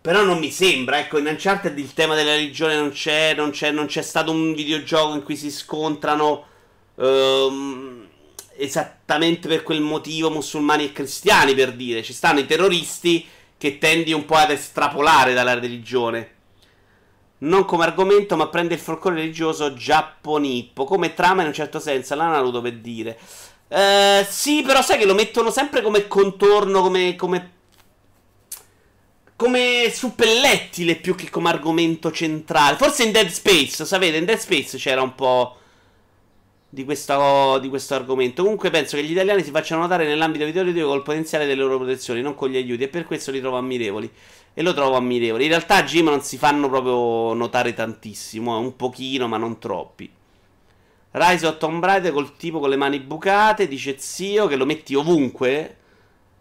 Però 0.00 0.22
non 0.22 0.38
mi 0.38 0.52
sembra, 0.52 1.00
ecco, 1.00 1.18
in 1.18 1.26
Uncharted 1.26 1.76
il 1.76 1.94
tema 1.94 2.14
della 2.14 2.36
religione 2.36 2.76
non 2.76 2.92
c'è, 2.92 3.34
non 3.34 3.50
c'è, 3.50 3.72
non 3.72 3.86
c'è 3.86 4.02
stato 4.02 4.30
un 4.30 4.54
videogioco 4.54 5.16
in 5.16 5.24
cui 5.24 5.34
si 5.34 5.50
scontrano 5.50 6.46
um, 6.94 8.06
esattamente 8.56 9.48
per 9.48 9.64
quel 9.64 9.80
motivo 9.80 10.30
musulmani 10.30 10.84
e 10.84 10.92
cristiani, 10.92 11.54
per 11.54 11.72
dire. 11.72 12.04
Ci 12.04 12.12
stanno 12.12 12.38
i 12.38 12.46
terroristi 12.46 13.26
che 13.58 13.78
tendi 13.78 14.12
un 14.12 14.26
po' 14.26 14.36
ad 14.36 14.52
estrapolare 14.52 15.34
dalla 15.34 15.58
religione 15.58 16.33
non 17.44 17.64
come 17.64 17.84
argomento, 17.84 18.36
ma 18.36 18.48
prende 18.48 18.74
il 18.74 18.80
folklore 18.80 19.16
religioso 19.16 19.74
giapponippo, 19.74 20.84
come 20.84 21.14
trama 21.14 21.42
in 21.42 21.48
un 21.48 21.54
certo 21.54 21.78
senso, 21.78 22.14
l'ha 22.14 22.28
Naruto 22.28 22.60
per 22.60 22.74
dire. 22.78 23.18
Eh, 23.68 24.26
sì, 24.28 24.62
però 24.62 24.82
sai 24.82 24.98
che 24.98 25.06
lo 25.06 25.14
mettono 25.14 25.50
sempre 25.50 25.82
come 25.82 26.06
contorno, 26.06 26.82
come, 26.82 27.16
come 27.16 27.52
come 29.36 29.90
suppellettile 29.92 30.94
più 30.94 31.14
che 31.14 31.28
come 31.28 31.48
argomento 31.48 32.10
centrale. 32.12 32.76
Forse 32.76 33.02
in 33.02 33.12
Dead 33.12 33.28
Space, 33.28 33.84
sapete, 33.84 34.16
in 34.16 34.24
Dead 34.24 34.38
Space 34.38 34.78
c'era 34.78 35.02
un 35.02 35.14
po' 35.14 35.56
di 36.68 36.84
questo, 36.84 37.58
di 37.60 37.68
questo 37.68 37.94
argomento. 37.94 38.42
Comunque 38.42 38.70
penso 38.70 38.96
che 38.96 39.02
gli 39.02 39.10
italiani 39.10 39.42
si 39.42 39.50
facciano 39.50 39.82
notare 39.82 40.06
nell'ambito 40.06 40.44
video 40.44 40.86
col 40.86 41.02
potenziale 41.02 41.46
delle 41.46 41.62
loro 41.62 41.78
protezioni, 41.78 42.22
non 42.22 42.34
con 42.34 42.48
gli 42.48 42.56
aiuti, 42.56 42.84
e 42.84 42.88
per 42.88 43.04
questo 43.04 43.32
li 43.32 43.40
trovo 43.40 43.56
ammirevoli 43.56 44.10
e 44.54 44.62
lo 44.62 44.72
trovo 44.72 44.96
ammirevole. 44.96 45.42
In 45.42 45.50
realtà 45.50 45.76
a 45.76 45.82
Jim 45.82 46.06
non 46.06 46.22
si 46.22 46.38
fanno 46.38 46.68
proprio 46.68 47.34
notare 47.34 47.74
tantissimo, 47.74 48.56
un 48.56 48.76
pochino, 48.76 49.26
ma 49.26 49.36
non 49.36 49.58
troppi. 49.58 50.08
Rise 51.10 51.46
of 51.46 51.58
Tomb 51.58 51.84
Raider 51.84 52.12
col 52.12 52.36
tipo 52.36 52.60
con 52.60 52.70
le 52.70 52.76
mani 52.76 53.00
bucate, 53.00 53.68
dice 53.68 53.96
zio 53.98 54.46
che 54.46 54.56
lo 54.56 54.64
metti 54.64 54.94
ovunque. 54.94 55.76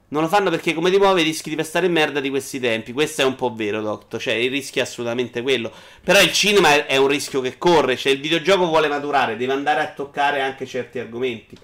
Non 0.07 0.21
lo 0.21 0.27
fanno 0.27 0.51
perché 0.51 0.75
come 0.75 0.91
ti 0.91 0.97
muovi 0.97 1.23
rischi 1.23 1.49
di 1.49 1.55
pestare 1.55 1.87
merda 1.87 2.19
di 2.19 2.29
questi 2.29 2.59
tempi. 2.59 2.93
Questo 2.93 3.23
è 3.23 3.25
un 3.25 3.33
po' 3.33 3.51
vero, 3.53 3.81
Doctor. 3.81 4.21
Cioè, 4.21 4.33
il 4.33 4.51
rischio 4.51 4.81
è 4.81 4.85
assolutamente 4.85 5.41
quello. 5.41 5.71
Però 6.03 6.21
il 6.21 6.31
cinema 6.31 6.85
è 6.85 6.97
un 6.97 7.07
rischio 7.07 7.41
che 7.41 7.57
corre. 7.57 7.97
Cioè, 7.97 8.11
il 8.11 8.21
videogioco 8.21 8.67
vuole 8.67 8.87
maturare, 8.87 9.37
deve 9.37 9.53
andare 9.53 9.81
a 9.81 9.91
toccare 9.91 10.41
anche 10.41 10.67
certi 10.67 10.99
argomenti. 10.99 11.57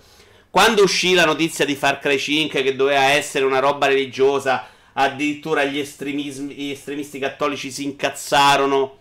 Quando 0.49 0.81
uscì 0.81 1.13
la 1.13 1.25
notizia 1.25 1.63
di 1.63 1.75
Far 1.75 1.99
Cry 1.99 2.17
5 2.17 2.63
che 2.63 2.75
doveva 2.75 3.11
essere 3.11 3.45
una 3.45 3.59
roba 3.59 3.85
religiosa 3.85 4.67
addirittura 4.99 5.63
gli, 5.63 5.81
gli 5.81 6.71
estremisti 6.71 7.19
cattolici 7.19 7.71
si 7.71 7.83
incazzarono. 7.85 8.97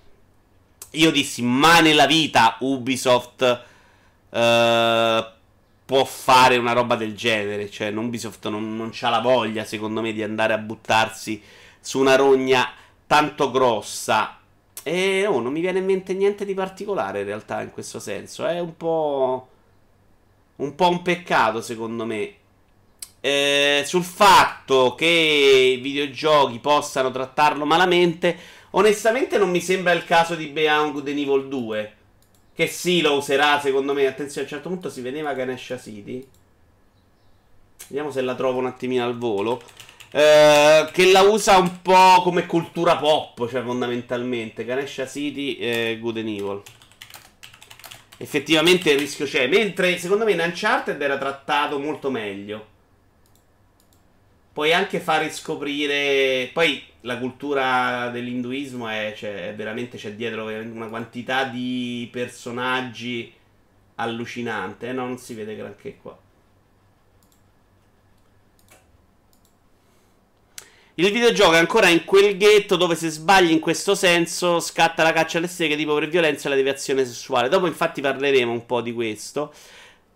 Io 0.93 1.11
dissi, 1.11 1.43
ma 1.43 1.81
nella 1.81 2.07
vita 2.07 2.57
Ubisoft 2.61 3.65
uh, 4.31 5.25
può 5.85 6.05
fare 6.05 6.57
una 6.57 6.73
roba 6.73 6.95
del 6.95 7.17
genere. 7.17 7.69
Cioè, 7.69 7.91
Ubisoft 7.91 8.49
non, 8.49 8.77
non 8.77 8.93
ha 9.01 9.09
la 9.11 9.21
voglia, 9.21 9.65
secondo 9.65 10.01
me, 10.01 10.13
di 10.13 10.23
andare 10.23 10.53
a 10.53 10.59
buttarsi 10.59 11.43
su 11.81 11.99
una 11.99 12.15
rogna 12.15 12.71
tanto 13.07 13.51
grossa. 13.51 14.39
E 14.85 15.27
oh, 15.27 15.41
non 15.41 15.53
mi 15.53 15.61
viene 15.61 15.81
in 15.81 15.85
mente 15.85 16.15
niente 16.15 16.45
di 16.45 16.55
particolare 16.55 17.21
in 17.21 17.27
realtà 17.27 17.61
in 17.61 17.71
questo 17.71 17.99
senso. 17.99 18.47
È 18.47 18.61
un 18.61 18.77
po'. 18.77 19.49
Un 20.57 20.75
po' 20.75 20.89
un 20.89 21.03
peccato, 21.03 21.61
secondo 21.61 22.05
me 22.05 22.38
eh, 23.21 23.83
sul 23.85 24.05
fatto 24.05 24.95
che 24.97 25.75
i 25.77 25.81
videogiochi 25.81 26.59
possano 26.59 27.11
trattarlo 27.11 27.65
malamente, 27.65 28.57
Onestamente 28.73 29.39
non 29.39 29.51
mi 29.51 29.61
sembra 29.61 29.93
il 29.93 30.05
caso 30.05 30.35
di 30.35 30.47
Beyond 30.47 30.93
Good 30.93 31.09
Evil 31.09 31.49
2. 31.49 31.93
Che 32.55 32.67
sì, 32.67 33.01
lo 33.01 33.15
userà 33.15 33.61
secondo 33.61 33.95
me. 33.95 34.07
Attenzione, 34.07 34.47
a 34.47 34.51
un 34.51 34.55
certo 34.55 34.69
punto 34.69 34.91
si 34.91 35.01
vedeva 35.01 35.33
Ganesha 35.33 35.79
City. 35.79 36.27
Vediamo 37.89 38.11
se 38.11 38.21
la 38.21 38.35
trovo 38.35 38.59
un 38.59 38.67
attimino 38.67 39.05
al 39.05 39.17
volo. 39.17 39.63
Eh, 40.11 40.89
che 40.93 41.11
la 41.11 41.23
usa 41.23 41.57
un 41.59 41.81
po' 41.81 42.21
come 42.23 42.47
cultura 42.47 42.97
pop, 42.97 43.49
cioè 43.49 43.63
fondamentalmente. 43.63 44.65
Ganesha 44.65 45.07
City 45.07 45.55
e 45.55 45.99
Good 45.99 46.19
and 46.19 46.29
Evil. 46.29 46.63
Effettivamente 48.19 48.91
il 48.91 48.99
rischio 48.99 49.25
c'è. 49.25 49.47
Mentre 49.47 49.97
secondo 49.97 50.25
me 50.25 50.33
in 50.33 50.41
Uncharted 50.41 51.01
era 51.01 51.17
trattato 51.17 51.79
molto 51.79 52.11
meglio. 52.11 52.77
Puoi 54.59 54.73
anche 54.73 54.99
far 54.99 55.23
riscoprire. 55.23 56.51
Poi 56.53 56.83
la 57.03 57.17
cultura 57.17 58.09
dell'induismo 58.09 58.89
è, 58.89 59.15
cioè, 59.17 59.51
è 59.51 59.55
veramente 59.55 59.99
c'è 59.99 60.15
dietro 60.15 60.47
una 60.47 60.89
quantità 60.89 61.45
di 61.45 62.09
personaggi 62.11 63.33
allucinante. 63.95 64.89
Eh? 64.89 64.93
No, 64.93 65.07
non 65.07 65.17
si 65.17 65.35
vede 65.35 65.55
granché 65.55 65.99
qua. 66.03 66.19
Il 70.95 71.13
videogioco 71.13 71.53
è 71.53 71.59
ancora 71.59 71.87
in 71.87 72.05
quel 72.05 72.37
ghetto 72.37 72.75
dove 72.75 72.97
se 72.97 73.11
sbagli 73.11 73.53
in 73.53 73.61
questo 73.61 73.95
senso 73.95 74.59
scatta 74.59 75.05
la 75.05 75.13
caccia 75.13 75.39
alle 75.39 75.47
streghe 75.47 75.77
tipo 75.77 75.95
per 75.95 76.09
violenza 76.09 76.49
e 76.49 76.51
la 76.51 76.57
deviazione 76.57 77.05
sessuale. 77.07 77.49
Dopo 77.49 77.69
infatti 77.69 78.01
parleremo 78.01 78.51
un 78.51 78.67
po' 78.67 78.81
di 78.81 78.93
questo. 78.93 79.53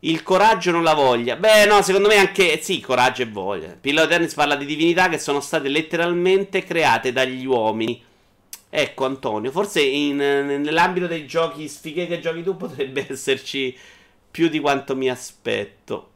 Il 0.04 0.22
coraggio 0.24 0.72
non 0.72 0.82
la 0.82 0.94
voglia. 0.94 1.36
Beh, 1.36 1.64
no, 1.66 1.80
secondo 1.82 2.08
me 2.08 2.16
anche. 2.16 2.60
Sì, 2.60 2.80
coraggio 2.80 3.22
e 3.22 3.26
voglia. 3.26 3.76
Pillow 3.80 4.08
Tennis 4.08 4.34
parla 4.34 4.56
di 4.56 4.64
divinità 4.64 5.08
che 5.08 5.18
sono 5.18 5.40
state 5.40 5.68
letteralmente 5.68 6.64
create 6.64 7.12
dagli 7.12 7.46
uomini. 7.46 8.02
Ecco, 8.68 9.04
Antonio. 9.04 9.52
Forse 9.52 9.80
in, 9.80 10.16
nell'ambito 10.16 11.06
dei 11.06 11.24
giochi 11.26 11.68
sfighe 11.68 12.08
che 12.08 12.18
giochi 12.18 12.42
tu 12.42 12.56
potrebbe 12.56 13.06
esserci 13.10 13.76
più 14.28 14.48
di 14.48 14.58
quanto 14.58 14.96
mi 14.96 15.08
aspetto. 15.08 16.10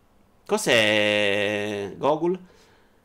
Cos'è 0.47 1.93
Gogol? 1.97 2.39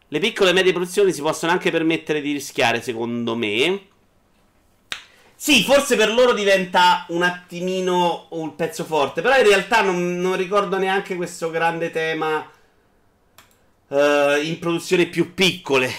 Le 0.08 0.20
piccole 0.20 0.50
e 0.50 0.54
medie 0.54 0.74
produzioni 0.74 1.14
si 1.14 1.22
possono 1.22 1.52
anche 1.52 1.70
permettere 1.70 2.22
di 2.22 2.32
rischiare, 2.32 2.82
secondo 2.82 3.36
me. 3.36 3.82
Sì, 5.44 5.64
forse 5.64 5.96
per 5.96 6.14
loro 6.14 6.34
diventa 6.34 7.04
un 7.08 7.24
attimino 7.24 8.28
un 8.30 8.56
pezzo 8.56 8.84
forte. 8.84 9.24
Però 9.24 9.36
in 9.36 9.44
realtà 9.44 9.82
non, 9.82 10.22
non 10.22 10.38
ricordo 10.38 10.78
neanche 10.78 11.16
questo 11.16 11.50
grande 11.50 11.90
tema 11.90 12.48
uh, 13.88 13.96
in 14.40 14.60
produzioni 14.60 15.08
più 15.08 15.34
piccole. 15.34 15.92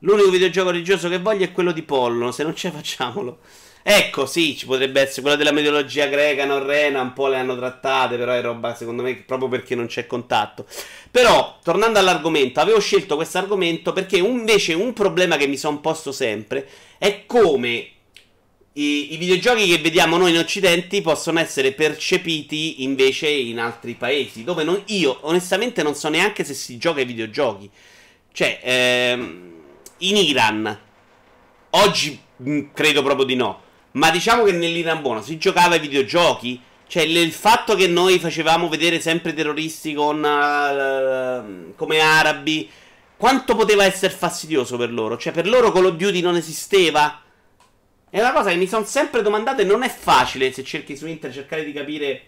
L'unico 0.00 0.30
videogioco 0.30 0.70
religioso 0.70 1.08
che 1.08 1.20
voglio 1.20 1.44
è 1.44 1.52
quello 1.52 1.70
di 1.70 1.82
Pollo. 1.82 2.32
Se 2.32 2.42
non 2.42 2.54
c'è, 2.54 2.72
facciamolo. 2.72 3.38
Ecco, 3.84 4.26
sì, 4.26 4.56
ci 4.56 4.66
potrebbe 4.66 5.02
essere 5.02 5.22
quello 5.22 5.36
della 5.36 5.52
mitologia 5.52 6.06
greca 6.06 6.44
norrena, 6.44 7.00
un 7.00 7.12
po' 7.12 7.28
le 7.28 7.36
hanno 7.36 7.56
trattate, 7.56 8.16
però 8.16 8.32
è 8.32 8.42
roba 8.42 8.74
secondo 8.74 9.04
me 9.04 9.14
proprio 9.14 9.48
perché 9.48 9.76
non 9.76 9.86
c'è 9.86 10.08
contatto. 10.08 10.66
Però, 11.08 11.60
tornando 11.62 12.00
all'argomento, 12.00 12.58
avevo 12.58 12.80
scelto 12.80 13.14
questo 13.14 13.38
argomento 13.38 13.92
perché 13.92 14.16
invece 14.16 14.74
un 14.74 14.92
problema 14.92 15.36
che 15.36 15.46
mi 15.46 15.56
sono 15.56 15.78
posto 15.78 16.10
sempre 16.10 16.68
è 16.98 17.26
come 17.26 17.92
i, 18.74 19.14
i, 19.14 19.16
videogiochi 19.16 19.66
che 19.66 19.78
vediamo 19.78 20.16
noi 20.16 20.30
in 20.30 20.38
Occidente 20.38 21.00
possono 21.00 21.40
essere 21.40 21.72
percepiti 21.72 22.82
invece 22.82 23.28
in 23.28 23.58
altri 23.58 23.94
paesi, 23.94 24.44
dove 24.44 24.62
non, 24.62 24.80
io 24.86 25.18
onestamente 25.22 25.82
non 25.82 25.94
so 25.94 26.08
neanche 26.08 26.44
se 26.44 26.54
si 26.54 26.78
gioca 26.78 27.00
ai 27.00 27.06
videogiochi. 27.06 27.68
Cioè, 28.32 28.60
ehm, 28.62 29.52
in 29.98 30.16
Iran, 30.16 30.78
oggi 31.70 32.20
mh, 32.36 32.50
mm, 32.50 32.60
credo 32.72 33.02
proprio 33.02 33.26
di 33.26 33.34
no. 33.34 33.62
Ma 33.92 34.10
diciamo 34.10 34.44
che 34.44 34.52
nell'Iran 34.52 35.00
buono 35.00 35.22
si 35.22 35.38
giocava 35.38 35.74
ai 35.74 35.80
videogiochi. 35.80 36.60
Cioè, 36.86 37.02
il 37.02 37.32
fatto 37.32 37.74
che 37.74 37.86
noi 37.86 38.18
facevamo 38.18 38.68
vedere 38.68 39.00
sempre 39.00 39.34
terroristi 39.34 39.92
con, 39.92 40.18
uh, 40.18 41.74
come 41.74 42.00
arabi, 42.00 42.70
quanto 43.16 43.56
poteva 43.56 43.84
essere 43.84 44.14
fastidioso 44.14 44.76
per 44.76 44.92
loro? 44.92 45.18
Cioè, 45.18 45.32
per 45.32 45.48
loro 45.48 45.72
Call 45.72 45.86
of 45.86 45.96
Duty 45.96 46.20
non 46.20 46.36
esisteva? 46.36 47.20
È 48.10 48.20
una 48.20 48.32
cosa 48.32 48.50
che 48.50 48.56
mi 48.56 48.66
sono 48.66 48.84
sempre 48.84 49.22
domandato 49.22 49.60
e 49.60 49.64
non 49.64 49.82
è 49.82 49.88
facile 49.88 50.52
se 50.52 50.64
cerchi 50.64 50.96
su 50.96 51.06
internet 51.06 51.38
cercare 51.38 51.64
di 51.64 51.72
capire 51.72 52.22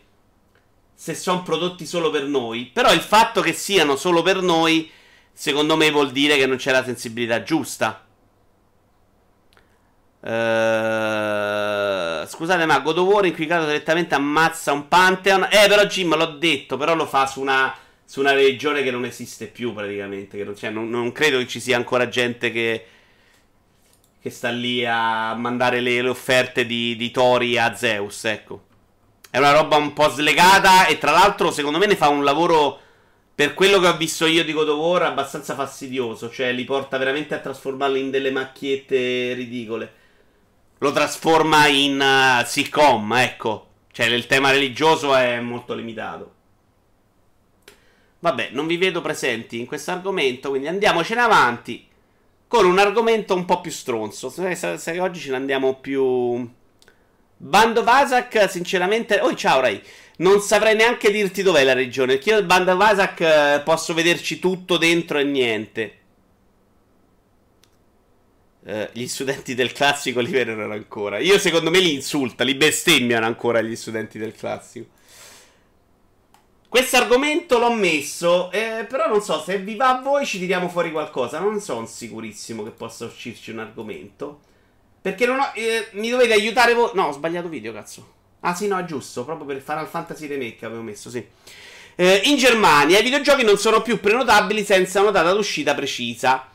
se 0.95 1.14
sono 1.14 1.43
prodotti 1.43 1.87
solo 1.87 2.11
per 2.11 2.25
noi. 2.25 2.66
Però 2.66 2.93
il 2.93 3.01
fatto 3.01 3.40
che 3.40 3.55
siano 3.55 3.97
solo 3.97 4.21
per 4.21 4.43
noi, 4.43 4.90
secondo 5.33 5.77
me 5.77 5.90
vuol 5.90 6.11
dire 6.11 6.37
che 6.37 6.45
non 6.45 6.59
c'è 6.59 6.73
la 6.73 6.85
sensibilità 6.85 7.43
giusta. 7.43 8.05
Uh, 10.21 10.29
scusate, 12.27 12.66
ma 12.66 12.81
God 12.81 12.99
of 12.99 13.09
War 13.09 13.25
inquicato 13.25 13.64
direttamente 13.64 14.14
ammazza 14.14 14.73
un 14.73 14.87
Pantheon. 14.88 15.45
Eh, 15.45 15.66
però 15.66 15.85
Jim 15.85 16.14
l'ho 16.14 16.37
detto, 16.37 16.77
però 16.77 16.95
lo 16.95 17.07
fa 17.07 17.27
su 17.27 17.40
una, 17.40 17.75
su 18.05 18.21
una 18.21 18.33
regione 18.33 18.83
che 18.83 18.90
non 18.90 19.07
esiste 19.07 19.47
più 19.47 19.73
praticamente. 19.73 20.45
Non, 20.45 20.55
cioè, 20.55 20.69
non, 20.69 20.90
non, 20.90 21.12
credo 21.12 21.38
che 21.38 21.47
ci 21.47 21.61
sia 21.61 21.79
ancora 21.79 22.09
gente 22.09 22.53
che, 22.53 22.85
che 24.20 24.30
sta 24.30 24.50
lì 24.50 24.85
a 24.85 25.35
mandare 25.35 25.80
le, 25.80 26.02
le 26.02 26.09
offerte 26.09 26.66
di, 26.66 26.96
di 26.96 27.11
Tori 27.11 27.59
a 27.59 27.74
Zeus. 27.74 28.24
Ecco, 28.24 28.64
è 29.30 29.38
una 29.38 29.52
roba 29.52 29.76
un 29.76 29.92
po' 29.92 30.09
slegata. 30.09 30.87
E 30.87 30.98
tra 30.98 31.11
l'altro, 31.11 31.50
secondo 31.50 31.78
me, 31.78 31.87
ne 31.87 31.96
fa 31.96 32.09
un 32.09 32.24
lavoro. 32.24 32.80
Per 33.35 33.54
quello 33.54 33.80
che 33.80 33.87
ho 33.87 33.96
visto 33.96 34.26
io 34.26 34.44
di 34.44 34.52
God 34.52 34.68
of 34.68 34.78
War, 34.78 35.02
abbastanza 35.02 35.54
fastidioso. 35.54 36.30
Cioè, 36.30 36.52
li 36.52 36.64
porta 36.64 36.98
veramente 36.98 37.35
a 37.35 37.38
trasformarli 37.38 38.00
in 38.00 38.11
delle 38.11 38.30
macchiette 38.30 39.33
ridicole 39.33 39.98
lo 40.83 40.92
trasforma 40.92 41.66
in 41.66 42.00
uh, 42.00 42.44
sitcom, 42.44 43.12
ecco. 43.14 43.66
Cioè, 43.92 44.06
il 44.06 44.26
tema 44.26 44.50
religioso 44.50 45.14
è 45.14 45.38
molto 45.40 45.74
limitato. 45.74 46.35
Vabbè, 48.20 48.50
non 48.52 48.66
vi 48.66 48.78
vedo 48.78 49.02
presenti 49.02 49.59
in 49.59 49.66
questo 49.66 49.90
argomento, 49.90 50.48
quindi 50.48 50.68
andiamocene 50.68 51.20
avanti 51.20 51.87
con 52.50 52.66
un 52.66 52.80
argomento 52.80 53.36
un 53.36 53.44
po' 53.44 53.60
più 53.60 53.70
stronzo. 53.70 54.28
Se, 54.28 54.56
se, 54.76 54.98
oggi 54.98 55.20
ce 55.20 55.30
ne 55.30 55.36
andiamo 55.36 55.74
più... 55.76 56.50
Bando 57.36 57.84
Vasak, 57.84 58.50
sinceramente... 58.50 59.20
Oh, 59.20 59.36
ciao 59.36 59.60
Rai. 59.60 59.80
Non 60.16 60.40
saprei 60.40 60.74
neanche 60.74 61.12
dirti 61.12 61.44
dov'è 61.44 61.62
la 61.62 61.74
regione. 61.74 62.14
Perché 62.14 62.30
io 62.30 62.38
il 62.38 62.46
Bando 62.46 62.76
Vasak 62.76 63.20
eh, 63.20 63.62
posso 63.64 63.94
vederci 63.94 64.40
tutto 64.40 64.78
dentro 64.78 65.18
e 65.18 65.22
niente. 65.22 65.98
Eh, 68.64 68.90
gli 68.94 69.06
studenti 69.06 69.54
del 69.54 69.70
classico 69.70 70.18
li 70.18 70.32
vedono 70.32 70.72
ancora. 70.72 71.18
Io 71.18 71.38
secondo 71.38 71.70
me 71.70 71.78
li 71.78 71.94
insulta, 71.94 72.42
li 72.42 72.56
bestemmiano 72.56 73.26
ancora 73.26 73.60
gli 73.60 73.76
studenti 73.76 74.18
del 74.18 74.34
classico. 74.34 74.98
Questo 76.70 76.98
argomento 76.98 77.59
l'ho 77.59 77.72
messo, 77.72 78.48
eh, 78.52 78.87
però 78.88 79.09
non 79.09 79.20
so 79.22 79.42
se 79.42 79.59
vi 79.59 79.74
va 79.74 79.98
a 79.98 80.00
voi 80.02 80.24
ci 80.24 80.38
tiriamo 80.38 80.68
fuori 80.68 80.92
qualcosa. 80.92 81.40
Non 81.40 81.59
sono 81.61 81.85
sicurissimo 81.85 82.62
che 82.62 82.70
possa 82.70 83.06
uscirci 83.06 83.50
un 83.50 83.59
argomento. 83.59 84.38
Perché 85.02 85.26
non 85.26 85.40
ho, 85.40 85.50
eh, 85.52 85.88
mi 85.94 86.11
dovete 86.11 86.33
aiutare 86.33 86.74
voi. 86.74 86.90
No, 86.94 87.06
ho 87.06 87.11
sbagliato 87.11 87.48
video, 87.48 87.72
cazzo. 87.72 88.06
Ah 88.42 88.54
sì, 88.54 88.68
no, 88.68 88.78
è 88.78 88.85
giusto, 88.85 89.24
proprio 89.24 89.46
per 89.46 89.61
Final 89.61 89.88
Fantasy 89.88 90.28
Remake 90.28 90.64
avevo 90.64 90.83
messo, 90.83 91.11
sì. 91.11 91.26
Eh, 91.96 92.20
in 92.26 92.37
Germania 92.37 93.00
i 93.00 93.02
videogiochi 93.02 93.42
non 93.42 93.59
sono 93.59 93.83
più 93.83 93.98
prenotabili 93.98 94.62
senza 94.62 95.00
una 95.00 95.11
data 95.11 95.33
d'uscita 95.33 95.74
precisa. 95.74 96.50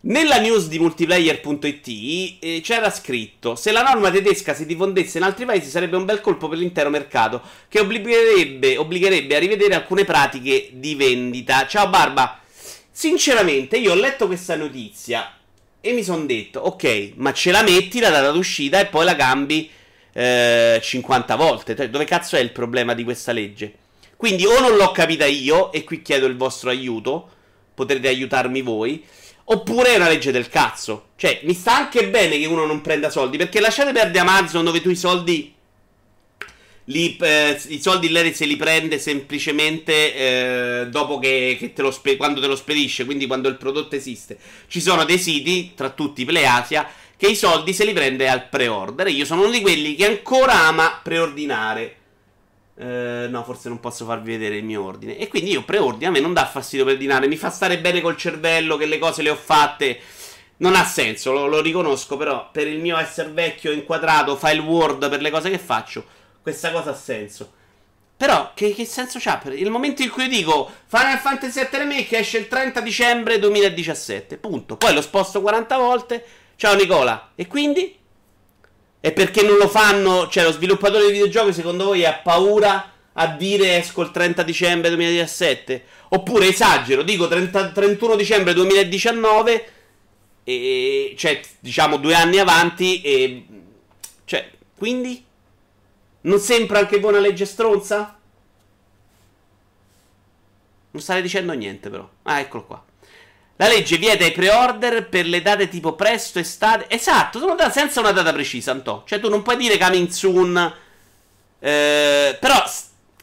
Nella 0.00 0.38
news 0.38 0.68
di 0.68 0.78
multiplayer.it 0.78 2.38
eh, 2.38 2.60
c'era 2.62 2.88
scritto: 2.88 3.56
Se 3.56 3.72
la 3.72 3.82
norma 3.82 4.12
tedesca 4.12 4.54
si 4.54 4.64
diffondesse 4.64 5.18
in 5.18 5.24
altri 5.24 5.44
paesi 5.44 5.68
sarebbe 5.68 5.96
un 5.96 6.04
bel 6.04 6.20
colpo 6.20 6.46
per 6.46 6.56
l'intero 6.56 6.88
mercato, 6.88 7.42
che 7.68 7.80
obbligherebbe, 7.80 8.76
obbligherebbe 8.76 9.34
a 9.34 9.40
rivedere 9.40 9.74
alcune 9.74 10.04
pratiche 10.04 10.68
di 10.74 10.94
vendita. 10.94 11.66
Ciao 11.66 11.88
Barba, 11.88 12.40
sinceramente 12.92 13.76
io 13.76 13.90
ho 13.90 13.96
letto 13.96 14.28
questa 14.28 14.54
notizia 14.54 15.34
e 15.80 15.92
mi 15.92 16.04
sono 16.04 16.24
detto: 16.26 16.60
Ok, 16.60 17.14
ma 17.16 17.32
ce 17.32 17.50
la 17.50 17.62
metti 17.62 17.98
la 17.98 18.10
data 18.10 18.30
d'uscita 18.30 18.78
e 18.78 18.86
poi 18.86 19.04
la 19.04 19.16
cambi 19.16 19.68
eh, 20.12 20.78
50 20.80 21.34
volte. 21.34 21.74
Cioè, 21.74 21.90
dove 21.90 22.04
cazzo 22.04 22.36
è 22.36 22.40
il 22.40 22.52
problema 22.52 22.94
di 22.94 23.02
questa 23.02 23.32
legge? 23.32 23.74
Quindi 24.16 24.46
o 24.46 24.60
non 24.60 24.76
l'ho 24.76 24.92
capita 24.92 25.26
io, 25.26 25.72
e 25.72 25.82
qui 25.82 26.02
chiedo 26.02 26.26
il 26.26 26.36
vostro 26.36 26.70
aiuto, 26.70 27.28
potrete 27.74 28.06
aiutarmi 28.06 28.62
voi 28.62 29.04
Oppure 29.50 29.94
è 29.94 29.96
una 29.96 30.08
legge 30.08 30.30
del 30.30 30.48
cazzo. 30.48 31.10
Cioè, 31.16 31.40
mi 31.44 31.54
sta 31.54 31.76
anche 31.76 32.08
bene 32.08 32.38
che 32.38 32.46
uno 32.46 32.66
non 32.66 32.80
prenda 32.80 33.08
soldi. 33.08 33.38
Perché 33.38 33.60
lasciate 33.60 33.92
perdere 33.92 34.18
Amazon 34.18 34.64
dove 34.64 34.82
tu 34.82 34.90
i 34.90 34.96
soldi. 34.96 35.54
Li, 36.84 37.16
eh, 37.20 37.60
I 37.68 37.80
soldi 37.80 38.08
lei 38.10 38.32
se 38.32 38.46
li 38.46 38.56
prende 38.56 38.98
semplicemente 38.98 40.14
eh, 40.14 40.86
dopo 40.88 41.18
che, 41.18 41.56
che 41.58 41.72
te 41.74 41.82
lo 41.82 41.90
spe- 41.90 42.16
quando 42.16 42.40
te 42.40 42.46
lo 42.46 42.56
spedisce, 42.56 43.04
quindi 43.04 43.26
quando 43.26 43.48
il 43.48 43.56
prodotto 43.56 43.94
esiste. 43.94 44.38
Ci 44.68 44.80
sono 44.80 45.04
dei 45.04 45.18
siti, 45.18 45.72
tra 45.74 45.90
tutti 45.90 46.24
Pleasia, 46.24 46.88
che 47.16 47.26
i 47.26 47.36
soldi 47.36 47.72
se 47.74 47.84
li 47.84 47.92
prende 47.92 48.28
al 48.28 48.48
pre-order. 48.48 49.08
Io 49.08 49.24
sono 49.24 49.42
uno 49.42 49.50
di 49.50 49.60
quelli 49.60 49.94
che 49.94 50.06
ancora 50.06 50.66
ama 50.66 51.00
preordinare. 51.02 51.96
Eh, 52.80 53.26
no, 53.28 53.42
forse 53.42 53.68
non 53.68 53.80
posso 53.80 54.04
farvi 54.04 54.32
vedere 54.32 54.56
il 54.56 54.64
mio 54.64 54.84
ordine. 54.84 55.18
E 55.18 55.26
quindi 55.26 55.50
io 55.50 55.64
preordino, 55.64 56.10
a 56.10 56.12
me 56.12 56.20
non 56.20 56.32
dà 56.32 56.46
fastidio 56.46 56.84
per 56.84 56.96
dinare, 56.96 57.26
mi 57.26 57.36
fa 57.36 57.50
stare 57.50 57.78
bene 57.80 58.00
col 58.00 58.16
cervello 58.16 58.76
che 58.76 58.86
le 58.86 58.98
cose 58.98 59.22
le 59.22 59.30
ho 59.30 59.36
fatte 59.36 59.98
Non 60.58 60.76
ha 60.76 60.84
senso, 60.84 61.32
lo, 61.32 61.46
lo 61.46 61.60
riconosco, 61.60 62.16
però 62.16 62.50
per 62.52 62.68
il 62.68 62.78
mio 62.80 62.96
essere 62.96 63.30
vecchio, 63.30 63.72
inquadrato, 63.72 64.36
file 64.36 64.60
Word 64.60 65.08
per 65.08 65.20
le 65.20 65.30
cose 65.30 65.50
che 65.50 65.58
faccio, 65.58 66.04
questa 66.40 66.70
cosa 66.70 66.90
ha 66.90 66.94
senso. 66.94 67.52
Però, 68.16 68.50
che, 68.54 68.74
che 68.74 68.84
senso 68.84 69.18
c'ha? 69.20 69.40
Il 69.52 69.70
momento 69.70 70.02
in 70.02 70.10
cui 70.10 70.24
io 70.24 70.28
dico 70.28 70.70
Final 70.86 71.18
Fantasy 71.18 71.60
VII 71.60 71.78
Remake 71.78 72.18
esce 72.18 72.38
il 72.38 72.48
30 72.48 72.80
dicembre 72.80 73.38
2017, 73.38 74.36
punto. 74.38 74.76
Poi 74.76 74.92
lo 74.94 75.00
sposto 75.00 75.40
40 75.40 75.76
volte. 75.76 76.24
Ciao 76.56 76.74
Nicola. 76.74 77.30
E 77.36 77.46
quindi? 77.46 77.96
E 79.00 79.12
perché 79.12 79.42
non 79.42 79.56
lo 79.56 79.68
fanno? 79.68 80.28
Cioè, 80.28 80.44
lo 80.44 80.52
sviluppatore 80.52 81.06
di 81.06 81.12
videogiochi, 81.12 81.52
secondo 81.52 81.84
voi, 81.84 82.04
ha 82.04 82.14
paura 82.14 82.92
a 83.12 83.26
dire 83.28 83.76
esco 83.76 84.02
il 84.02 84.10
30 84.10 84.42
dicembre 84.42 84.88
2017? 84.90 85.84
Oppure 86.10 86.48
esagero, 86.48 87.02
dico 87.02 87.28
30, 87.28 87.72
31 87.72 88.16
dicembre 88.16 88.54
2019, 88.54 89.72
e, 90.44 91.14
cioè, 91.16 91.40
diciamo 91.60 91.98
due 91.98 92.14
anni 92.14 92.38
avanti, 92.38 93.00
e. 93.02 93.46
Cioè, 94.24 94.50
quindi? 94.76 95.24
Non 96.20 96.40
sembra 96.40 96.80
anche 96.80 96.98
voi 96.98 97.12
una 97.12 97.20
legge 97.20 97.44
stronza? 97.44 98.18
Non 100.90 101.02
state 101.02 101.22
dicendo 101.22 101.52
niente, 101.52 101.88
però. 101.90 102.08
Ah, 102.22 102.40
eccolo 102.40 102.64
qua. 102.64 102.84
La 103.60 103.66
legge 103.66 103.96
vieta 103.96 104.24
i 104.24 104.30
pre-order 104.30 105.08
per 105.08 105.26
le 105.26 105.42
date 105.42 105.68
tipo 105.68 105.94
presto, 105.94 106.38
estate. 106.38 106.86
Esatto, 106.88 107.40
date 107.56 107.72
senza 107.72 107.98
una 107.98 108.12
data 108.12 108.32
precisa, 108.32 108.70
Antò. 108.70 109.02
Cioè, 109.04 109.18
tu 109.18 109.28
non 109.28 109.42
puoi 109.42 109.56
dire 109.56 109.76
coming 109.76 110.08
soon. 110.08 110.56
Eh, 111.58 112.36
però 112.38 112.64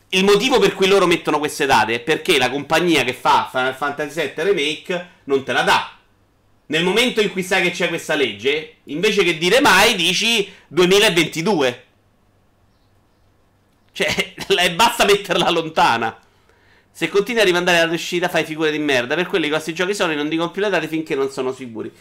il 0.09 0.23
motivo 0.25 0.59
per 0.59 0.73
cui 0.73 0.87
loro 0.87 1.05
mettono 1.07 1.39
queste 1.39 1.65
date 1.65 1.95
è 1.95 1.99
perché 2.01 2.37
la 2.37 2.49
compagnia 2.49 3.05
che 3.05 3.13
fa 3.13 3.47
Final 3.49 3.75
Fantasy 3.75 4.33
VII 4.35 4.43
Remake 4.43 5.09
non 5.23 5.45
te 5.45 5.53
la 5.53 5.61
dà. 5.61 5.97
Nel 6.65 6.83
momento 6.83 7.21
in 7.21 7.31
cui 7.31 7.43
sai 7.43 7.63
che 7.63 7.71
c'è 7.71 7.87
questa 7.87 8.15
legge, 8.15 8.79
invece 8.85 9.23
che 9.23 9.37
dire 9.37 9.61
mai, 9.61 9.95
dici 9.95 10.51
2022. 10.67 11.83
Cioè, 13.93 14.33
basta 14.75 15.05
metterla 15.05 15.49
lontana. 15.49 16.19
Se 16.97 17.09
continui 17.09 17.41
a 17.41 17.43
rimandare 17.43 17.79
la 17.79 17.87
riuscita, 17.87 18.29
fai 18.29 18.45
figure 18.45 18.71
di 18.71 18.79
merda. 18.79 19.15
Per 19.15 19.27
quelli 19.27 19.47
i 19.47 19.49
grossi 19.49 19.73
giochi 19.73 19.93
Sony 19.93 20.15
non 20.15 20.29
dicono 20.29 20.49
più 20.49 20.61
le 20.61 20.69
date 20.69 20.87
finché 20.87 21.13
non 21.13 21.29
sono 21.29 21.51
sicuri. 21.51 21.91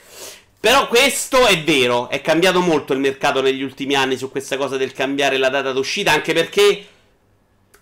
Però 0.61 0.87
questo 0.87 1.49
è 1.49 1.65
vero. 1.65 2.09
È 2.09 2.21
cambiato 2.21 2.61
molto 2.61 2.93
il 2.93 3.01
mercato 3.01 3.43
negli 3.43 3.63
ultimi 3.63 3.97
anni 3.97 4.17
su 4.17 4.31
questa 4.31 4.57
cosa 4.57 4.77
del 4.77 4.93
cambiare 4.93 5.37
la 5.37 5.49
data 5.49 5.73
d'uscita. 5.73 6.13
Anche 6.13 6.33
perché 6.33 6.87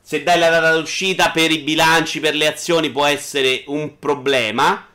se 0.00 0.22
dai 0.22 0.38
la 0.38 0.48
data 0.48 0.74
d'uscita 0.74 1.32
per 1.32 1.50
i 1.50 1.58
bilanci, 1.58 2.18
per 2.18 2.34
le 2.34 2.46
azioni, 2.46 2.88
può 2.88 3.04
essere 3.04 3.64
un 3.66 3.98
problema. 3.98 4.88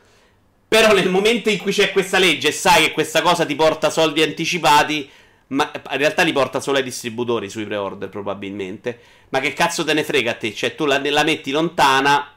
Però 0.67 0.93
nel 0.93 1.10
momento 1.10 1.51
in 1.51 1.60
cui 1.60 1.71
c'è 1.71 1.91
questa 1.91 2.17
legge 2.17 2.47
e 2.47 2.51
sai 2.51 2.86
che 2.86 2.91
questa 2.93 3.21
cosa 3.21 3.45
ti 3.45 3.53
porta 3.53 3.91
soldi 3.91 4.23
anticipati, 4.23 5.08
ma 5.47 5.71
in 5.73 5.97
realtà 5.97 6.23
li 6.23 6.33
porta 6.33 6.60
solo 6.60 6.77
ai 6.77 6.83
distributori 6.83 7.49
sui 7.49 7.65
pre-order, 7.65 8.10
probabilmente. 8.10 8.99
Ma 9.29 9.39
che 9.39 9.53
cazzo 9.53 9.83
te 9.83 9.93
ne 9.93 10.03
frega 10.03 10.31
a 10.31 10.36
te? 10.36 10.53
Cioè, 10.53 10.75
tu 10.75 10.86
la, 10.86 10.99
la 11.03 11.23
metti 11.23 11.51
lontana. 11.51 12.33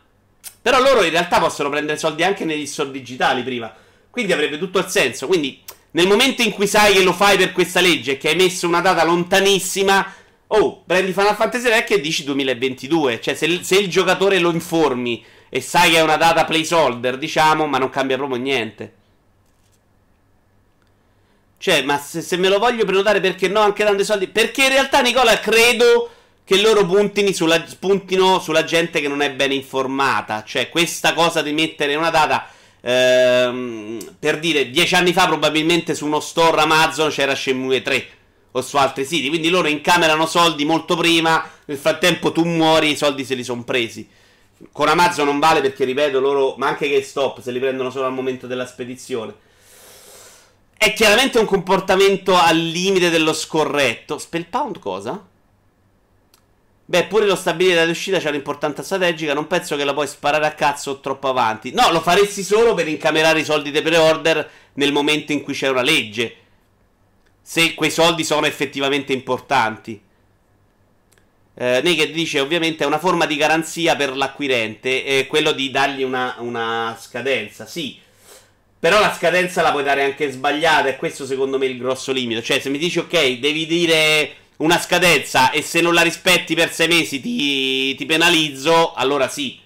Però 0.63 0.81
loro 0.81 1.03
in 1.03 1.11
realtà 1.11 1.41
possono 1.41 1.71
prendere 1.71 1.99
soldi 1.99 2.23
anche 2.23 2.45
negli 2.45 2.67
store 2.67 2.91
digitali 2.91 3.43
prima. 3.43 3.73
Quindi 4.11 4.33
avrebbe 4.33 4.59
tutto 4.59 4.79
il 4.79 4.87
senso. 4.87 5.27
Quindi, 5.27 5.61
nel 5.93 6.07
momento 6.07 6.43
in 6.43 6.53
cui 6.53 6.67
sai 6.67 6.93
che 6.93 7.03
lo 7.03 7.13
fai 7.13 7.37
per 7.37 7.53
questa 7.53 7.81
legge 7.81 8.17
che 8.17 8.29
hai 8.29 8.37
messo 8.37 8.69
una 8.69 8.81
data 8.81 9.05
lontanissima. 9.05 10.15
Oh, 10.49 10.83
prendi 10.85 11.13
Final 11.13 11.37
Fantasy 11.37 11.69
vecchio 11.69 11.97
e 11.97 12.01
dici 12.01 12.23
2022. 12.25 13.21
Cioè, 13.21 13.35
se, 13.35 13.61
se 13.63 13.77
il 13.77 13.89
giocatore 13.89 14.39
lo 14.39 14.51
informi 14.51 15.25
e 15.49 15.61
sai 15.61 15.91
che 15.91 15.97
è 15.97 16.03
una 16.03 16.17
data 16.17 16.45
placeholder, 16.45 17.19
diciamo, 17.19 17.67
ma 17.67 17.79
non 17.79 17.91
cambia 17.91 18.17
proprio 18.17 18.39
niente. 18.39 18.99
Cioè, 21.61 21.83
ma 21.83 21.99
se, 21.99 22.23
se, 22.23 22.39
me 22.39 22.49
lo 22.49 22.59
voglio 22.59 22.87
prenotare 22.87 23.21
perché 23.21 23.47
no, 23.47 23.61
anche 23.61 23.85
dando 23.85 24.01
i 24.01 24.05
soldi. 24.07 24.29
Perché 24.29 24.63
in 24.63 24.71
realtà, 24.71 25.03
Nicola, 25.03 25.39
credo 25.41 26.11
che 26.43 26.59
loro 26.59 26.87
puntino 26.87 27.31
sulla, 27.33 27.63
puntino 27.79 28.41
sulla 28.41 28.65
gente 28.65 28.99
che 29.03 29.09
non 29.09 29.21
è 29.21 29.31
ben 29.31 29.53
informata. 29.53 30.43
Cioè, 30.43 30.71
questa 30.71 31.13
cosa 31.13 31.43
di 31.43 31.53
mettere 31.53 31.97
una 31.97 32.09
data. 32.09 32.49
Ehm, 32.81 33.99
per 34.19 34.39
dire, 34.39 34.71
dieci 34.71 34.95
anni 34.95 35.13
fa, 35.13 35.27
probabilmente 35.27 35.95
su 35.95 36.07
uno 36.07 36.21
store 36.21 36.63
Amazon 36.63 37.11
c'era 37.11 37.35
Shenmue 37.35 37.83
3 37.83 38.07
o 38.53 38.63
su 38.63 38.79
altri 38.79 39.05
siti. 39.05 39.29
Quindi 39.29 39.51
loro 39.51 39.69
incamerano 39.69 40.25
soldi 40.25 40.65
molto 40.65 40.97
prima. 40.97 41.47
Nel 41.67 41.77
frattempo 41.77 42.33
tu 42.33 42.43
muori, 42.43 42.93
i 42.93 42.97
soldi 42.97 43.23
se 43.23 43.35
li 43.35 43.45
sono 43.45 43.65
presi. 43.65 44.09
Con 44.73 44.89
Amazon 44.89 45.27
non 45.27 45.39
vale 45.39 45.61
perché, 45.61 45.85
ripeto, 45.85 46.21
loro, 46.21 46.55
ma 46.57 46.69
anche 46.69 46.89
che 46.89 47.03
stop, 47.03 47.43
se 47.43 47.51
li 47.51 47.59
prendono 47.59 47.91
solo 47.91 48.07
al 48.07 48.15
momento 48.15 48.47
della 48.47 48.67
spedizione. 48.67 49.49
È 50.83 50.95
chiaramente 50.95 51.39
un 51.39 51.45
comportamento 51.45 52.35
al 52.35 52.57
limite 52.57 53.11
dello 53.11 53.35
scorretto. 53.35 54.17
Spellpound 54.17 54.79
cosa? 54.79 55.23
Beh, 56.87 57.05
pure 57.05 57.27
lo 57.27 57.37
stabilire 57.37 57.75
la 57.75 57.85
riuscita 57.85 58.19
c'è 58.19 58.31
un'importanza 58.31 58.83
strategica. 58.83 59.35
Non 59.35 59.47
penso 59.47 59.77
che 59.77 59.85
la 59.85 59.93
puoi 59.93 60.07
sparare 60.07 60.47
a 60.47 60.55
cazzo 60.55 61.01
troppo 61.01 61.29
avanti. 61.29 61.71
No, 61.73 61.91
lo 61.93 62.01
faresti 62.01 62.43
solo 62.43 62.73
per 62.73 62.89
incamerare 62.89 63.41
i 63.41 63.45
soldi 63.45 63.71
dei 63.71 63.83
pre-order 63.83 64.51
nel 64.73 64.91
momento 64.91 65.33
in 65.33 65.43
cui 65.43 65.53
c'è 65.53 65.69
una 65.69 65.83
legge. 65.83 66.37
Se 67.43 67.75
quei 67.75 67.91
soldi 67.91 68.25
sono 68.25 68.47
effettivamente 68.47 69.13
importanti. 69.13 70.01
Eh, 71.57 71.81
Naked 71.85 72.11
dice 72.11 72.41
ovviamente 72.41 72.85
è 72.85 72.87
una 72.87 72.99
forma 72.99 73.27
di 73.27 73.37
garanzia 73.37 73.97
per 73.97 74.17
l'acquirente. 74.17 75.05
È 75.05 75.27
quello 75.27 75.53
di 75.53 75.71
dargli 75.71 76.05
una, 76.05 76.37
una 76.39 76.97
scadenza. 76.99 77.67
Sì 77.67 78.09
però 78.81 78.99
la 78.99 79.15
scadenza 79.15 79.61
la 79.61 79.73
puoi 79.73 79.85
dare 79.85 80.03
anche 80.03 80.31
sbagliata 80.31 80.89
e 80.89 80.97
questo 80.97 81.27
secondo 81.27 81.59
me 81.59 81.67
è 81.67 81.69
il 81.69 81.77
grosso 81.77 82.13
limite. 82.13 82.43
Cioè 82.43 82.61
se 82.61 82.71
mi 82.71 82.79
dici 82.79 82.99
ok, 82.99 83.39
devi 83.39 83.67
dire 83.67 84.33
una 84.57 84.81
scadenza 84.81 85.51
e 85.51 85.61
se 85.61 85.83
non 85.83 85.93
la 85.93 86.01
rispetti 86.01 86.55
per 86.55 86.73
sei 86.73 86.89
mesi 86.89 87.21
ti, 87.21 87.95
ti 87.95 88.07
penalizzo, 88.07 88.95
allora 88.95 89.29
sì. 89.29 89.59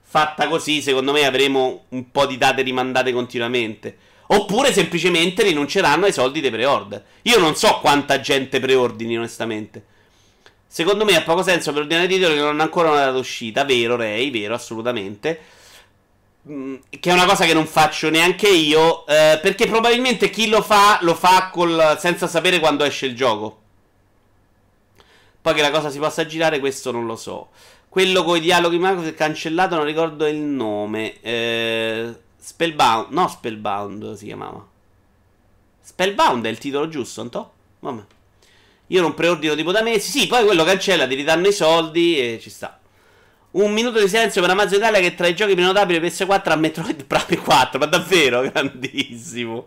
Fatta 0.00 0.46
così, 0.46 0.80
secondo 0.80 1.10
me 1.10 1.24
avremo 1.26 1.86
un 1.88 2.10
po' 2.12 2.26
di 2.26 2.38
date 2.38 2.62
rimandate 2.62 3.12
continuamente. 3.12 3.96
Oppure 4.28 4.72
semplicemente 4.72 5.42
rinunceranno 5.42 6.04
ai 6.04 6.12
soldi 6.12 6.40
dei 6.40 6.50
pre-order. 6.50 7.04
Io 7.22 7.38
non 7.38 7.56
so 7.56 7.80
quanta 7.80 8.20
gente 8.20 8.60
preordini, 8.60 9.16
onestamente. 9.16 9.84
Secondo 10.66 11.04
me 11.04 11.16
ha 11.16 11.22
poco 11.22 11.42
senso 11.42 11.72
per 11.72 11.82
ordinare 11.82 12.06
titoli 12.06 12.34
che 12.34 12.40
non 12.40 12.50
hanno 12.50 12.62
ancora 12.62 12.90
una 12.90 13.00
data 13.00 13.12
d'uscita. 13.12 13.64
Vero, 13.64 13.96
Ray, 13.96 14.30
vero, 14.30 14.54
assolutamente. 14.54 15.40
Mm, 16.48 16.76
che 16.98 17.10
è 17.10 17.12
una 17.12 17.24
cosa 17.24 17.44
che 17.44 17.54
non 17.54 17.66
faccio 17.66 18.10
neanche 18.10 18.48
io. 18.48 19.06
Eh, 19.06 19.38
perché 19.40 19.66
probabilmente 19.66 20.30
chi 20.30 20.48
lo 20.48 20.62
fa, 20.62 20.98
lo 21.02 21.14
fa 21.14 21.50
col, 21.50 21.96
senza 21.98 22.26
sapere 22.26 22.58
quando 22.58 22.84
esce 22.84 23.06
il 23.06 23.14
gioco. 23.14 23.60
Poi 25.40 25.54
che 25.54 25.62
la 25.62 25.70
cosa 25.70 25.90
si 25.90 25.98
possa 25.98 26.24
girare, 26.26 26.60
questo 26.60 26.90
non 26.92 27.06
lo 27.06 27.16
so. 27.16 27.50
Quello 27.88 28.24
con 28.24 28.36
i 28.36 28.40
dialoghi 28.40 28.78
Marco 28.78 29.02
è 29.02 29.14
cancellato, 29.14 29.74
non 29.76 29.84
ricordo 29.84 30.26
il 30.26 30.36
nome. 30.36 31.20
Eh, 31.20 32.14
Spellbound, 32.38 33.12
no, 33.12 33.28
Spellbound 33.28 34.14
si 34.14 34.26
chiamava. 34.26 34.66
Spellbound 35.80 36.46
è 36.46 36.48
il 36.48 36.58
titolo 36.58 36.88
giusto, 36.88 37.22
non 37.22 37.48
Vabbè. 37.80 38.02
Io 38.88 39.00
non 39.00 39.14
preordino 39.14 39.54
tipo 39.54 39.72
da 39.72 39.82
mesi. 39.82 40.10
Sì, 40.10 40.26
poi 40.26 40.44
quello 40.44 40.64
cancella, 40.64 41.06
ti 41.06 41.14
ridanno 41.14 41.48
i 41.48 41.52
soldi 41.52 42.18
e 42.18 42.38
ci 42.40 42.50
sta. 42.50 42.80
Un 43.52 43.70
minuto 43.70 44.00
di 44.00 44.08
silenzio 44.08 44.40
per 44.40 44.48
Amazon 44.48 44.78
Italia 44.78 45.00
che 45.00 45.14
tra 45.14 45.26
i 45.26 45.34
giochi 45.34 45.52
prenotabili 45.52 46.00
PS4 46.00 46.52
a 46.52 46.56
Metroid 46.56 47.04
Prime 47.06 47.42
4. 47.42 47.78
Ma 47.78 47.84
davvero, 47.84 48.40
grandissimo. 48.50 49.66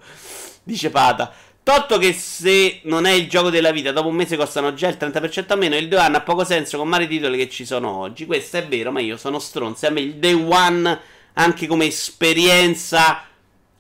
Dice 0.64 0.90
Pata. 0.90 1.32
Totto 1.62 2.00
che 2.00 2.12
se 2.14 2.80
non 2.84 3.06
è 3.06 3.12
il 3.12 3.30
gioco 3.30 3.52
della 3.52 3.72
vita, 3.72 3.92
dopo 3.92 4.08
un 4.08 4.16
mese 4.16 4.38
costano 4.38 4.74
già 4.74 4.88
il 4.88 4.98
30% 5.00 5.52
a 5.52 5.56
meno. 5.56 5.76
Il 5.76 5.88
Day 5.88 6.04
One 6.04 6.18
ha 6.18 6.22
poco 6.22 6.44
senso 6.44 6.80
con 6.80 6.90
vari 6.90 7.08
titoli 7.08 7.38
che 7.38 7.50
ci 7.50 7.64
sono 7.64 7.92
oggi. 7.92 8.26
Questo 8.26 8.58
è 8.58 8.66
vero, 8.66 8.92
ma 8.92 9.02
io 9.02 9.18
sono 9.18 9.38
stronzo. 9.38 9.86
A 9.86 9.92
me 9.92 10.02
il 10.02 10.16
Day 10.16 10.34
One, 10.34 11.00
anche 11.34 11.68
come 11.68 11.86
esperienza 11.86 13.24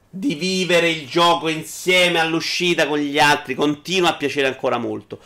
di 0.08 0.36
vivere 0.36 0.90
il 0.90 1.08
gioco 1.08 1.48
insieme 1.48 2.20
all'uscita 2.20 2.88
con 2.88 3.00
gli 3.00 3.18
altri, 3.18 3.56
continua 3.56 4.10
a 4.10 4.16
piacere 4.16 4.48
ancora 4.48 4.78
molto. 4.78 5.20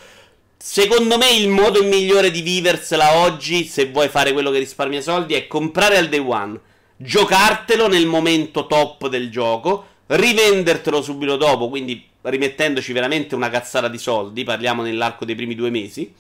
Secondo 0.61 1.17
me 1.17 1.29
il 1.31 1.47
modo 1.47 1.81
migliore 1.85 2.31
di 2.31 2.41
viversela 2.41 3.19
oggi, 3.19 3.63
se 3.63 3.89
vuoi 3.91 4.09
fare 4.09 4.33
quello 4.33 4.51
che 4.51 4.59
risparmia 4.59 4.99
soldi, 4.99 5.33
è 5.33 5.47
comprare 5.47 5.95
al 5.95 6.09
day 6.09 6.19
one, 6.19 6.59
giocartelo 6.97 7.87
nel 7.87 8.05
momento 8.05 8.67
top 8.67 9.07
del 9.07 9.31
gioco, 9.31 9.85
rivendertelo 10.07 11.01
subito 11.01 11.37
dopo, 11.37 11.69
quindi 11.69 12.05
rimettendoci 12.23 12.91
veramente 12.91 13.35
una 13.35 13.49
cazzata 13.49 13.87
di 13.87 13.97
soldi, 13.97 14.43
parliamo 14.43 14.81
nell'arco 14.83 15.23
dei 15.23 15.33
primi 15.33 15.55
due 15.55 15.69
mesi. 15.69 16.13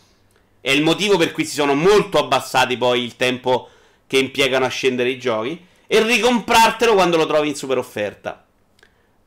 È 0.61 0.71
il 0.71 0.83
motivo 0.83 1.17
per 1.17 1.33
cui 1.33 1.43
si 1.43 1.55
sono 1.55 1.75
molto 1.75 2.17
abbassati 2.17 2.77
poi 2.77 3.03
il 3.03 3.17
tempo 3.17 3.67
che 4.07 4.19
impiegano 4.19 4.63
a 4.63 4.69
scendere 4.69 5.09
i 5.09 5.19
giochi. 5.19 5.65
E 5.85 6.01
ricomprartelo 6.01 6.93
quando 6.93 7.17
lo 7.17 7.25
trovi 7.25 7.49
in 7.49 7.55
super 7.55 7.77
offerta. 7.77 8.45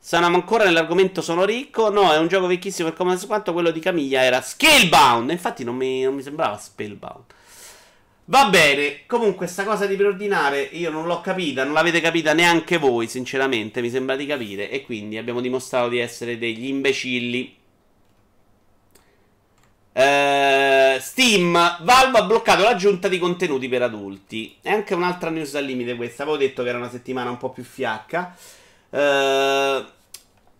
Siamo 0.05 0.35
ancora 0.35 0.65
nell'argomento 0.65 1.21
sono 1.21 1.45
ricco. 1.45 1.89
No, 1.89 2.11
è 2.11 2.17
un 2.17 2.27
gioco 2.27 2.45
vecchissimo 2.47 2.89
per 2.89 2.97
come 2.97 3.17
quanto 3.25 3.53
quello 3.53 3.71
di 3.71 3.79
Camiglia 3.79 4.21
era 4.21 4.41
Scalebound. 4.41 5.29
Infatti 5.29 5.63
non 5.63 5.77
mi, 5.77 6.01
non 6.01 6.13
mi 6.13 6.21
sembrava 6.21 6.57
Spellbound. 6.57 7.23
Va 8.25 8.49
bene, 8.49 9.05
comunque 9.07 9.47
sta 9.47 9.63
cosa 9.63 9.85
di 9.85 9.95
preordinare 9.95 10.61
io 10.61 10.89
non 10.91 11.05
l'ho 11.05 11.21
capita, 11.21 11.63
non 11.63 11.71
l'avete 11.71 12.01
capita 12.01 12.33
neanche 12.33 12.77
voi, 12.77 13.07
sinceramente, 13.07 13.79
mi 13.79 13.89
sembra 13.89 14.17
di 14.17 14.25
capire, 14.25 14.69
e 14.69 14.83
quindi 14.83 15.17
abbiamo 15.17 15.39
dimostrato 15.39 15.87
di 15.87 15.99
essere 15.99 16.37
degli 16.37 16.67
imbecilli. 16.67 17.57
Uh, 19.93 20.99
Steam, 20.99 21.53
Valve 21.81 22.17
ha 22.17 22.23
bloccato 22.23 22.63
l'aggiunta 22.63 23.07
di 23.07 23.19
contenuti 23.19 23.69
per 23.69 23.83
adulti. 23.83 24.57
È 24.61 24.69
anche 24.69 24.93
un'altra 24.93 25.29
news 25.29 25.55
al 25.55 25.63
limite 25.63 25.95
questa, 25.95 26.23
avevo 26.23 26.37
detto 26.37 26.61
che 26.63 26.69
era 26.69 26.77
una 26.77 26.89
settimana 26.89 27.29
un 27.29 27.37
po' 27.37 27.51
più 27.51 27.63
fiacca. 27.63 28.35
Uh, 28.93 29.83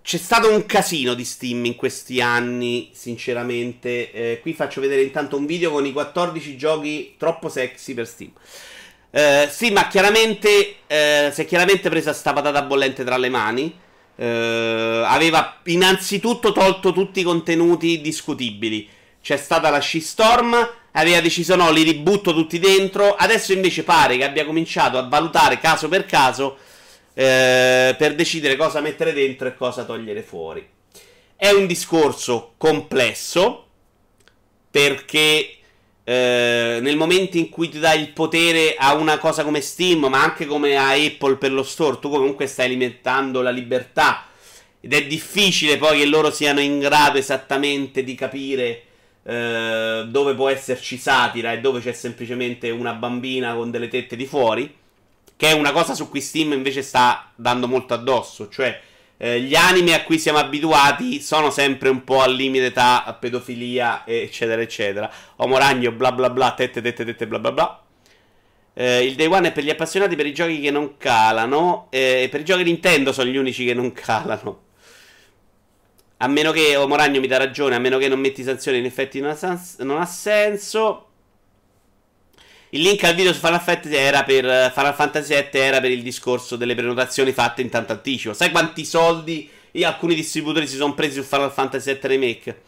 c'è 0.02 0.18
stato 0.18 0.52
un 0.52 0.66
casino 0.66 1.14
di 1.14 1.24
Steam 1.24 1.64
in 1.66 1.76
questi 1.76 2.20
anni, 2.20 2.90
sinceramente. 2.92 4.12
Eh, 4.12 4.40
qui 4.42 4.54
faccio 4.54 4.82
vedere 4.82 5.02
intanto 5.02 5.38
un 5.38 5.46
video 5.46 5.72
con 5.72 5.86
i 5.86 5.94
14 5.94 6.58
giochi 6.58 7.16
troppo 7.18 7.48
sexy 7.48 7.94
per 7.94 8.06
Steam. 8.06 8.32
Eh, 9.12 9.48
Steam 9.50 9.78
ha 9.78 9.88
chiaramente, 9.88 10.76
eh, 10.88 11.30
si 11.32 11.42
è 11.42 11.46
chiaramente 11.46 11.90
presa 11.90 12.12
sta 12.12 12.34
patata 12.34 12.64
bollente 12.64 13.06
tra 13.06 13.18
le 13.18 13.30
mani. 13.30 13.80
Eh, 14.16 15.04
aveva 15.06 15.60
innanzitutto 15.66 16.52
tolto 16.52 16.92
tutti 16.92 17.22
i 17.22 17.24
contenuti 17.24 18.02
discutibili. 18.02 18.90
C'è 19.22 19.38
stata 19.38 19.70
la 19.70 19.80
shitstorm, 19.80 20.70
aveva 20.92 21.22
deciso 21.22 21.56
no, 21.56 21.72
li 21.72 21.84
ributto 21.84 22.34
tutti 22.34 22.60
dentro. 22.60 23.16
Adesso 23.16 23.54
invece 23.54 23.84
pare 23.84 24.18
che 24.18 24.26
abbia 24.26 24.46
cominciato 24.46 24.98
a 24.98 25.08
valutare 25.08 25.60
caso 25.60 25.88
per 25.88 26.06
caso 26.06 26.58
eh, 27.14 27.96
per 27.98 28.16
decidere 28.16 28.56
cosa 28.56 28.82
mettere 28.82 29.14
dentro 29.14 29.48
e 29.48 29.56
cosa 29.56 29.84
togliere 29.84 30.22
fuori. 30.22 30.68
È 31.36 31.50
un 31.50 31.66
discorso 31.68 32.54
complesso 32.58 33.68
perché 34.70 35.58
eh, 36.04 36.80
nel 36.82 36.98
momento 36.98 37.38
in 37.38 37.50
cui 37.50 37.70
ti 37.70 37.80
dai 37.80 38.02
il 38.02 38.12
potere 38.12 38.76
a 38.78 38.94
una 38.94 39.18
cosa 39.18 39.44
come 39.44 39.62
Steam, 39.62 40.06
ma 40.06 40.24
anche 40.24 40.46
come 40.46 40.76
a 40.76 40.92
Apple 40.92 41.38
per 41.38 41.52
lo 41.52 41.64
store, 41.64 42.00
tu 42.00 42.10
comunque 42.10 42.48
stai 42.48 42.70
limitando 42.70 43.42
la 43.42 43.52
libertà 43.52 44.28
ed 44.86 44.94
è 44.94 45.06
difficile 45.06 45.78
poi 45.78 46.00
che 46.00 46.06
loro 46.06 46.30
siano 46.30 46.60
in 46.60 46.80
grado 46.80 47.18
esattamente 47.18 48.04
di 48.04 48.16
capire 48.16 48.84
eh, 49.24 50.04
dove 50.10 50.34
può 50.36 50.50
esserci 50.50 50.98
satira 50.98 51.54
e 51.54 51.62
dove 51.62 51.80
c'è 51.80 51.94
semplicemente 51.94 52.70
una 52.70 52.92
bambina 52.92 53.54
con 53.54 53.72
delle 53.72 53.88
tette 53.88 54.18
di 54.18 54.26
fuori. 54.26 54.82
Che 55.44 55.50
è 55.50 55.52
una 55.52 55.74
cosa 55.74 55.94
su 55.94 56.08
cui 56.08 56.22
Steam 56.22 56.54
invece 56.54 56.82
sta 56.82 57.30
dando 57.36 57.68
molto 57.68 57.94
addosso. 57.94 58.48
Cioè, 58.48 58.80
eh, 59.18 59.42
gli 59.42 59.56
anime 59.56 59.94
a 59.94 60.04
cui 60.04 60.18
siamo 60.18 60.38
abituati 60.38 61.20
sono 61.20 61.50
sempre 61.50 61.90
un 61.90 62.06
po' 62.06 62.22
al 62.22 62.34
limite 62.34 62.72
tra 62.72 63.18
pedofilia, 63.20 64.04
eccetera, 64.06 64.62
eccetera. 64.62 65.12
Homo 65.36 65.58
ragno, 65.58 65.92
bla 65.92 66.14
bla 66.14 66.30
bla, 66.30 66.54
tette, 66.54 66.82
tette, 66.82 67.04
tette, 67.04 67.28
bla 67.28 67.40
bla 67.40 67.52
bla. 67.52 67.84
Eh, 68.74 69.04
il 69.04 69.16
Day 69.16 69.28
One 69.28 69.50
è 69.50 69.52
per 69.52 69.66
gli 69.66 69.70
appassionati 69.70 70.16
per 70.16 70.28
i 70.28 70.34
giochi 70.34 70.62
che 70.62 70.72
non 70.72 70.96
calano. 70.96 71.88
Eh, 71.90 72.30
per 72.32 72.40
i 72.40 72.46
giochi 72.46 72.64
Nintendo 72.64 73.12
sono 73.12 73.30
gli 73.30 73.36
unici 73.36 73.66
che 73.66 73.74
non 73.74 73.92
calano. 73.92 74.62
A 76.20 76.28
meno 76.30 76.54
che 76.54 76.78
Homo 76.78 76.96
Ragno 76.96 77.20
mi 77.20 77.28
dà 77.28 77.36
ragione, 77.36 77.76
a 77.76 77.80
meno 77.80 77.98
che 77.98 78.08
non 78.08 78.22
metti 78.22 78.44
sanzioni, 78.44 78.78
in 78.78 78.86
effetti 78.86 79.20
non 79.20 79.36
ha, 79.38 79.62
non 79.80 80.00
ha 80.00 80.06
senso. 80.06 81.08
Il 82.74 82.82
link 82.82 83.04
al 83.04 83.14
video 83.14 83.32
su 83.34 83.40
Final 83.40 83.62
Fantasy 83.62 83.94
era 83.94 84.24
per 84.24 84.72
Final 84.74 84.96
Fantasy 84.96 85.36
VII 85.36 85.62
era 85.62 85.80
per 85.80 85.92
il 85.92 86.02
discorso 86.02 86.56
delle 86.56 86.74
prenotazioni 86.74 87.32
fatte 87.32 87.62
in 87.62 87.70
tanto 87.70 87.92
anticipo. 87.92 88.34
Sai 88.34 88.50
quanti 88.50 88.84
soldi 88.84 89.48
alcuni 89.84 90.16
distributori 90.16 90.66
si 90.66 90.78
sono 90.78 90.96
presi 90.96 91.22
su 91.22 91.24
Final 91.24 91.52
Fantasy 91.52 91.92
VII 91.92 92.00
Remake? 92.02 92.62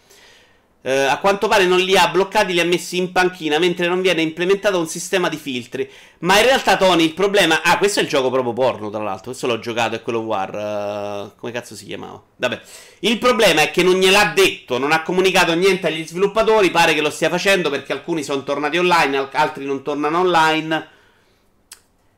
Eh, 0.87 1.05
a 1.05 1.17
quanto 1.17 1.47
pare 1.47 1.65
non 1.65 1.79
li 1.79 1.97
ha 1.97 2.09
bloccati, 2.09 2.53
li 2.53 2.59
ha 2.59 2.65
messi 2.65 2.97
in 2.97 3.11
panchina 3.11 3.57
mentre 3.57 3.87
non 3.87 4.01
viene 4.01 4.21
implementato 4.21 4.77
un 4.77 4.87
sistema 4.87 5.29
di 5.29 5.37
filtri. 5.37 5.89
Ma 6.19 6.37
in 6.37 6.45
realtà, 6.45 6.77
Tony, 6.77 7.03
il 7.03 7.15
problema. 7.15 7.63
Ah, 7.63 7.79
questo 7.79 8.01
è 8.01 8.03
il 8.03 8.07
gioco 8.07 8.29
proprio 8.29 8.53
porno, 8.53 8.91
tra 8.91 9.01
l'altro. 9.01 9.31
Questo 9.31 9.47
l'ho 9.47 9.57
giocato, 9.57 9.95
è 9.95 10.03
quello 10.03 10.19
War. 10.19 10.53
Uh, 10.53 11.39
come 11.39 11.51
cazzo 11.51 11.73
si 11.75 11.85
chiamava? 11.85 12.21
Vabbè. 12.35 12.61
Il 12.99 13.17
problema 13.17 13.63
è 13.63 13.71
che 13.71 13.81
non 13.81 13.95
gliel'ha 13.95 14.31
detto, 14.35 14.77
non 14.77 14.91
ha 14.91 15.01
comunicato 15.01 15.55
niente 15.55 15.87
agli 15.87 16.05
sviluppatori. 16.05 16.69
Pare 16.69 16.93
che 16.93 17.01
lo 17.01 17.09
stia 17.09 17.29
facendo 17.29 17.71
perché 17.71 17.91
alcuni 17.91 18.21
sono 18.21 18.43
tornati 18.43 18.77
online, 18.77 19.29
altri 19.31 19.65
non 19.65 19.81
tornano 19.81 20.19
online. 20.19 20.87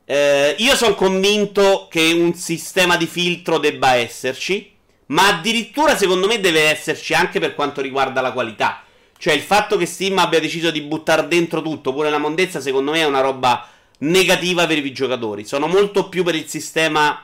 Eh, 0.04 0.56
io 0.58 0.76
sono 0.76 0.96
convinto 0.96 1.88
che 1.90 2.12
un 2.12 2.34
sistema 2.34 2.98
di 2.98 3.08
filtro 3.08 3.60
debba 3.60 3.96
esserci. 3.96 4.76
Ma 5.08 5.28
addirittura 5.28 5.96
secondo 5.96 6.28
me 6.28 6.40
deve 6.40 6.62
esserci 6.62 7.14
anche 7.14 7.40
per 7.40 7.56
quanto 7.56 7.82
riguarda 7.82 8.22
la 8.22 8.32
qualità. 8.32 8.84
Cioè 9.18 9.34
il 9.34 9.42
fatto 9.42 9.78
che 9.78 9.86
Steam 9.86 10.18
abbia 10.20 10.40
deciso 10.40 10.70
di 10.70 10.82
buttare 10.82 11.28
dentro 11.28 11.62
tutto, 11.62 11.94
pure 11.94 12.10
la 12.10 12.18
mondezza, 12.20 12.60
secondo 12.60 12.92
me 12.92 13.00
è 13.00 13.06
una 13.06 13.22
roba 13.22 13.68
negativa 14.00 14.68
per 14.68 14.78
i 14.78 14.92
giocatori. 14.92 15.46
Sono 15.46 15.68
molto 15.68 16.10
più 16.10 16.24
per 16.24 16.36
il 16.36 16.48
sistema 16.48 17.22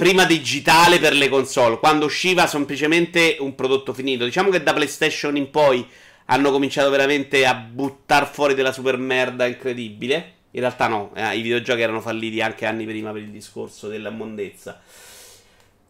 prima 0.00 0.24
digitale 0.24 0.98
per 0.98 1.12
le 1.14 1.28
console. 1.28 1.78
Quando 1.78 2.06
usciva 2.06 2.46
semplicemente 2.46 3.36
un 3.40 3.54
prodotto 3.54 3.92
finito. 3.92 4.24
Diciamo 4.24 4.50
che 4.50 4.62
da 4.62 4.72
PlayStation 4.72 5.36
in 5.36 5.50
poi 5.50 5.86
hanno 6.26 6.50
cominciato 6.50 6.90
veramente 6.90 7.44
a 7.44 7.54
buttare 7.54 8.26
fuori 8.26 8.54
della 8.54 8.72
super 8.72 8.96
merda 8.96 9.46
incredibile. 9.46 10.34
In 10.52 10.60
realtà 10.60 10.88
no, 10.88 11.12
eh, 11.14 11.36
i 11.36 11.42
videogiochi 11.42 11.82
erano 11.82 12.00
falliti 12.00 12.40
anche 12.40 12.66
anni 12.66 12.84
prima 12.84 13.12
per 13.12 13.22
il 13.22 13.30
discorso 13.30 13.88
della 13.88 14.10
mondezza. 14.10 14.80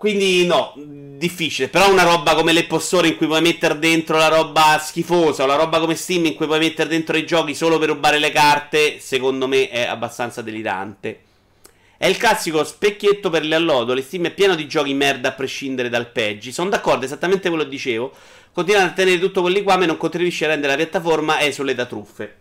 Quindi 0.00 0.46
no, 0.46 0.72
difficile. 1.18 1.68
Però 1.68 1.90
una 1.90 2.04
roba 2.04 2.34
come 2.34 2.54
l'Apple 2.54 2.80
Store 2.80 3.06
in 3.06 3.18
cui 3.18 3.26
puoi 3.26 3.42
mettere 3.42 3.78
dentro 3.78 4.16
la 4.16 4.28
roba 4.28 4.80
schifosa, 4.82 5.42
o 5.42 5.46
la 5.46 5.56
roba 5.56 5.78
come 5.78 5.94
Steam 5.94 6.24
in 6.24 6.34
cui 6.34 6.46
puoi 6.46 6.58
mettere 6.58 6.88
dentro 6.88 7.18
i 7.18 7.26
giochi 7.26 7.54
solo 7.54 7.78
per 7.78 7.90
rubare 7.90 8.18
le 8.18 8.30
carte, 8.30 8.98
secondo 8.98 9.46
me 9.46 9.68
è 9.68 9.82
abbastanza 9.82 10.40
delirante. 10.40 11.20
È 11.98 12.06
il 12.06 12.16
classico 12.16 12.64
specchietto 12.64 13.28
per 13.28 13.44
le 13.44 13.54
allodole. 13.54 14.00
Steam 14.00 14.24
è 14.24 14.30
pieno 14.30 14.54
di 14.54 14.66
giochi 14.66 14.94
merda 14.94 15.28
a 15.28 15.32
prescindere 15.32 15.90
dal 15.90 16.10
peggi. 16.10 16.50
Sono 16.50 16.70
d'accordo, 16.70 17.04
esattamente 17.04 17.50
quello 17.50 17.64
che 17.64 17.68
dicevo. 17.68 18.10
Continuano 18.54 18.88
a 18.88 18.92
tenere 18.92 19.18
tutto 19.18 19.42
quelli 19.42 19.62
qua, 19.62 19.76
ma 19.76 19.84
non 19.84 19.98
contribuisce 19.98 20.46
a 20.46 20.48
rendere 20.48 20.72
la 20.72 20.78
piattaforma 20.78 21.42
esule 21.42 21.74
da 21.74 21.84
truffe. 21.84 22.36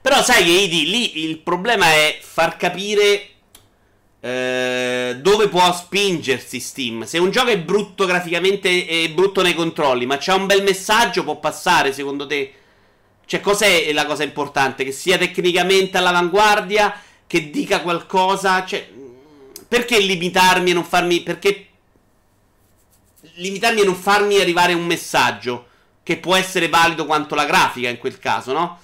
Però 0.00 0.22
sai 0.22 0.44
che 0.44 0.52
ID, 0.52 0.86
lì 0.86 1.24
il 1.24 1.38
problema 1.38 1.86
è 1.86 2.16
far 2.20 2.56
capire 2.56 3.30
eh, 4.28 5.16
dove 5.20 5.48
può 5.48 5.72
spingersi 5.72 6.60
Steam. 6.60 7.04
Se 7.04 7.18
un 7.18 7.30
gioco 7.30 7.48
è 7.48 7.58
brutto 7.58 8.04
graficamente 8.04 8.86
e 8.86 9.10
brutto 9.10 9.40
nei 9.40 9.54
controlli, 9.54 10.04
ma 10.04 10.18
c'ha 10.18 10.34
un 10.34 10.44
bel 10.44 10.62
messaggio, 10.62 11.24
può 11.24 11.38
passare 11.38 11.94
secondo 11.94 12.26
te? 12.26 12.52
Cioè, 13.24 13.40
cos'è 13.40 13.90
la 13.92 14.04
cosa 14.04 14.24
importante? 14.24 14.84
Che 14.84 14.92
sia 14.92 15.16
tecnicamente 15.16 15.96
all'avanguardia, 15.96 16.94
che 17.26 17.50
dica 17.50 17.80
qualcosa. 17.80 18.64
Cioè, 18.66 18.86
perché 19.66 19.98
limitarmi 19.98 20.70
e 20.70 20.74
non 20.74 20.84
farmi. 20.84 21.20
Perché 21.22 21.66
limitarmi 23.34 23.80
e 23.80 23.84
non 23.84 23.94
farmi 23.94 24.38
arrivare 24.38 24.74
un 24.74 24.84
messaggio 24.84 25.66
che 26.02 26.16
può 26.16 26.34
essere 26.34 26.68
valido 26.68 27.06
quanto 27.06 27.34
la 27.34 27.44
grafica 27.44 27.88
in 27.88 27.98
quel 27.98 28.18
caso, 28.18 28.52
no? 28.52 28.78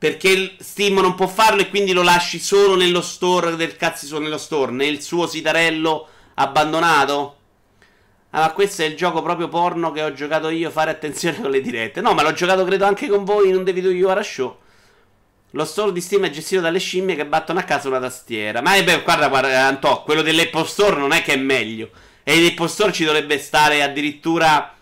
Perché 0.00 0.56
Steam 0.60 0.98
non 0.98 1.14
può 1.14 1.26
farlo 1.26 1.60
e 1.60 1.68
quindi 1.68 1.92
lo 1.92 2.00
lasci 2.00 2.38
solo 2.38 2.74
nello 2.74 3.02
store 3.02 3.54
del 3.54 3.76
cazzo 3.76 4.18
nello 4.18 4.38
store, 4.38 4.72
nel 4.72 5.02
suo 5.02 5.26
sitarello 5.26 6.08
abbandonato? 6.36 7.36
Ah, 8.30 8.40
ma 8.40 8.52
questo 8.52 8.80
è 8.80 8.86
il 8.86 8.96
gioco 8.96 9.20
proprio 9.20 9.48
porno 9.48 9.92
che 9.92 10.02
ho 10.02 10.14
giocato 10.14 10.48
io. 10.48 10.70
Fare 10.70 10.90
attenzione 10.90 11.38
con 11.38 11.50
le 11.50 11.60
dirette. 11.60 12.00
No, 12.00 12.14
ma 12.14 12.22
l'ho 12.22 12.32
giocato 12.32 12.64
credo 12.64 12.86
anche 12.86 13.08
con 13.08 13.24
voi. 13.24 13.50
Non 13.50 13.62
devi 13.62 13.82
you 13.82 14.08
a 14.08 14.22
show. 14.22 14.56
Lo 15.50 15.66
store 15.66 15.92
di 15.92 16.00
Steam 16.00 16.24
è 16.24 16.30
gestito 16.30 16.62
dalle 16.62 16.78
scimmie 16.78 17.14
che 17.14 17.26
battono 17.26 17.58
a 17.58 17.64
casa 17.64 17.88
una 17.88 18.00
tastiera. 18.00 18.62
Ma 18.62 18.76
eh, 18.76 18.84
beh, 18.84 19.02
guarda, 19.02 19.28
guarda, 19.28 19.66
Antò, 19.66 20.02
quello 20.02 20.22
dell'Apple 20.22 20.64
Store 20.64 20.96
non 20.96 21.12
è 21.12 21.20
che 21.20 21.34
è 21.34 21.36
meglio. 21.36 21.90
E 22.22 22.38
in 22.38 22.46
Apple 22.46 22.68
Store 22.68 22.90
ci 22.90 23.04
dovrebbe 23.04 23.38
stare 23.38 23.82
addirittura 23.82 24.74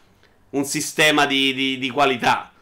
un 0.50 0.64
sistema 0.64 1.26
di, 1.26 1.52
di, 1.54 1.78
di 1.78 1.90
qualità. 1.90 2.52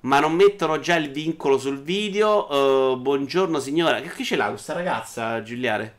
Ma 0.00 0.20
non 0.20 0.34
mettono 0.34 0.78
già 0.78 0.94
il 0.94 1.10
vincolo 1.10 1.58
sul 1.58 1.82
video. 1.82 2.92
Uh, 2.92 2.96
buongiorno 2.98 3.58
signora. 3.58 4.00
Che 4.00 4.24
ce 4.24 4.36
l'ha 4.36 4.48
questa 4.48 4.72
ragazza, 4.72 5.42
Giuliare? 5.42 5.94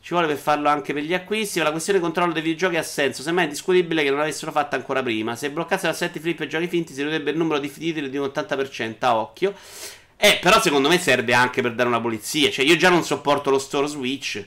Ci 0.00 0.12
vuole 0.12 0.26
per 0.26 0.36
farlo 0.36 0.68
anche 0.68 0.92
per 0.92 1.02
gli 1.02 1.14
acquisti. 1.14 1.60
La 1.60 1.70
questione 1.70 2.00
controllo 2.00 2.32
dei 2.32 2.42
videogiochi 2.42 2.76
ha 2.76 2.82
senso. 2.82 3.22
Semmai 3.22 3.46
è 3.46 3.48
discutibile 3.48 4.02
che 4.02 4.10
non 4.10 4.18
l'avessero 4.18 4.52
fatta 4.52 4.76
ancora 4.76 5.02
prima. 5.02 5.34
Se 5.36 5.50
bloccasse 5.50 5.86
l'assetti 5.86 6.18
flip 6.18 6.40
e 6.40 6.48
giochi 6.48 6.68
finti, 6.68 6.92
si 6.92 7.02
ridurrebbe 7.02 7.30
il 7.30 7.38
numero 7.38 7.58
di 7.58 7.72
titoli 7.72 8.10
di 8.10 8.18
un 8.18 8.26
80% 8.26 8.96
a 9.00 9.16
occhio. 9.16 9.54
Eh, 10.16 10.38
però 10.42 10.60
secondo 10.60 10.88
me 10.88 10.98
serve 10.98 11.32
anche 11.32 11.62
per 11.62 11.74
dare 11.74 11.88
una 11.88 12.00
polizia. 12.00 12.50
Cioè, 12.50 12.64
io 12.64 12.76
già 12.76 12.90
non 12.90 13.04
sopporto 13.04 13.48
lo 13.48 13.58
store 13.58 13.86
Switch. 13.86 14.44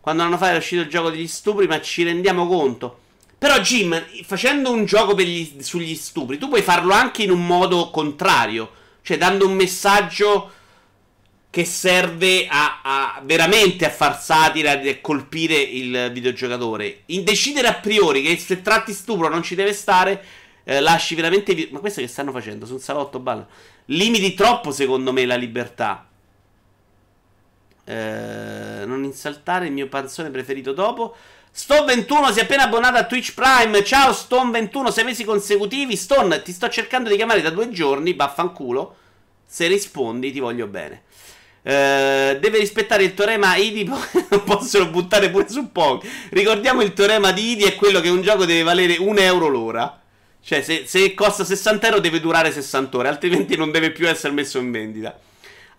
Quando 0.00 0.24
hanno 0.24 0.36
fatto 0.36 0.54
è 0.54 0.56
uscito 0.56 0.82
il 0.82 0.88
gioco 0.88 1.10
degli 1.10 1.28
stupri, 1.28 1.68
ma 1.68 1.80
ci 1.80 2.02
rendiamo 2.02 2.48
conto. 2.48 3.01
Però, 3.42 3.58
Jim, 3.58 4.00
facendo 4.22 4.70
un 4.70 4.84
gioco 4.84 5.16
gli, 5.20 5.56
sugli 5.62 5.96
stupri, 5.96 6.38
tu 6.38 6.46
puoi 6.46 6.62
farlo 6.62 6.92
anche 6.92 7.24
in 7.24 7.32
un 7.32 7.44
modo 7.44 7.90
contrario. 7.90 8.70
Cioè, 9.02 9.18
dando 9.18 9.48
un 9.48 9.54
messaggio 9.54 10.52
che 11.50 11.64
serve 11.64 12.46
a, 12.48 12.80
a 12.84 13.20
veramente 13.24 13.84
a 13.84 13.90
far 13.90 14.20
satira 14.20 14.80
e 14.80 15.00
colpire 15.00 15.56
il 15.56 16.10
videogiocatore. 16.12 17.02
In 17.06 17.24
decidere 17.24 17.66
a 17.66 17.74
priori 17.74 18.22
che 18.22 18.38
se 18.38 18.62
tratti 18.62 18.92
stupro 18.92 19.28
non 19.28 19.42
ci 19.42 19.56
deve 19.56 19.72
stare 19.72 20.24
Eh, 20.64 20.80
lasci 20.80 21.16
veramente. 21.16 21.68
Ma 21.72 21.80
questo 21.80 22.00
che 22.00 22.06
stanno 22.06 22.30
facendo? 22.30 22.66
Sul 22.66 22.80
salotto 22.80 23.18
balla. 23.18 23.44
Limiti 23.86 24.34
troppo, 24.34 24.70
secondo 24.70 25.12
me, 25.12 25.26
la 25.26 25.34
libertà. 25.34 26.06
Eh, 27.84 28.84
non 28.86 29.02
insaltare 29.02 29.66
il 29.66 29.72
mio 29.72 29.88
panzone 29.88 30.30
preferito 30.30 30.72
dopo. 30.72 31.16
Stone21 31.54 32.32
si 32.32 32.38
è 32.38 32.42
appena 32.44 32.62
abbonato 32.62 32.96
a 32.96 33.04
Twitch 33.04 33.34
Prime. 33.34 33.84
Ciao 33.84 34.10
Stone21, 34.10 34.88
sei 34.88 35.04
mesi 35.04 35.22
consecutivi. 35.22 35.96
Stone, 35.96 36.40
ti 36.40 36.50
sto 36.50 36.70
cercando 36.70 37.10
di 37.10 37.16
chiamare 37.16 37.42
da 37.42 37.50
due 37.50 37.68
giorni. 37.70 38.14
Vaffanculo. 38.14 38.96
Se 39.46 39.66
rispondi, 39.66 40.32
ti 40.32 40.40
voglio 40.40 40.66
bene. 40.66 41.02
Uh, 41.62 42.40
deve 42.40 42.58
rispettare 42.58 43.04
il 43.04 43.12
teorema 43.12 43.54
IDI. 43.56 43.84
non 43.84 44.44
possono 44.44 44.88
buttare 44.88 45.28
pure 45.28 45.46
su 45.50 45.70
pochi. 45.70 46.10
Ricordiamo 46.30 46.80
il 46.80 46.94
teorema 46.94 47.32
di 47.32 47.50
IDI 47.50 47.64
è 47.64 47.74
quello 47.74 48.00
che 48.00 48.08
un 48.08 48.22
gioco 48.22 48.46
deve 48.46 48.62
valere 48.62 48.96
un 48.96 49.18
euro 49.18 49.48
l'ora. 49.48 50.00
Cioè, 50.42 50.62
se, 50.62 50.84
se 50.86 51.12
costa 51.12 51.44
60 51.44 51.86
euro 51.86 52.00
deve 52.00 52.18
durare 52.18 52.50
60 52.50 52.96
ore, 52.96 53.08
altrimenti 53.08 53.56
non 53.56 53.70
deve 53.70 53.90
più 53.90 54.08
essere 54.08 54.32
messo 54.32 54.58
in 54.58 54.70
vendita. 54.70 55.20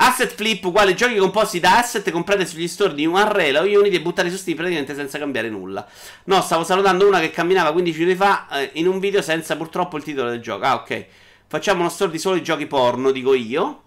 Asset 0.05 0.35
flip 0.35 0.65
uguale 0.65 0.95
giochi 0.95 1.15
composti 1.15 1.61
da 1.61 1.77
asset 1.77 2.11
comprati 2.11 2.45
sugli 2.45 2.67
store 2.67 2.93
di 2.93 3.05
Unreal 3.05 3.55
o 3.55 3.61
Unity 3.61 3.95
e 3.95 4.01
buttati 4.01 4.29
su 4.29 4.35
Steam 4.35 4.57
praticamente 4.57 4.93
senza 4.95 5.17
cambiare 5.17 5.49
nulla. 5.49 5.87
No, 6.25 6.41
stavo 6.41 6.65
salutando 6.65 7.07
una 7.07 7.21
che 7.21 7.31
camminava 7.31 7.71
15 7.71 7.99
minuti 7.99 8.17
fa 8.17 8.49
eh, 8.51 8.71
in 8.73 8.87
un 8.87 8.99
video 8.99 9.21
senza 9.21 9.55
purtroppo 9.55 9.95
il 9.95 10.03
titolo 10.03 10.29
del 10.29 10.41
gioco. 10.41 10.65
Ah, 10.65 10.75
ok. 10.75 11.05
Facciamo 11.47 11.79
uno 11.79 11.89
store 11.89 12.11
di 12.11 12.17
solo 12.19 12.41
giochi 12.41 12.65
porno, 12.65 13.11
dico 13.11 13.33
io. 13.33 13.81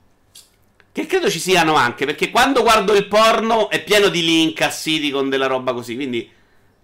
Che 0.90 1.04
credo 1.04 1.28
ci 1.28 1.38
siano 1.38 1.74
anche, 1.74 2.06
perché 2.06 2.30
quando 2.30 2.62
guardo 2.62 2.94
il 2.94 3.06
porno 3.08 3.68
è 3.68 3.84
pieno 3.84 4.08
di 4.08 4.24
link 4.24 4.62
a 4.62 4.70
siti 4.70 5.10
con 5.10 5.28
della 5.28 5.46
roba 5.46 5.74
così, 5.74 5.96
quindi 5.96 6.30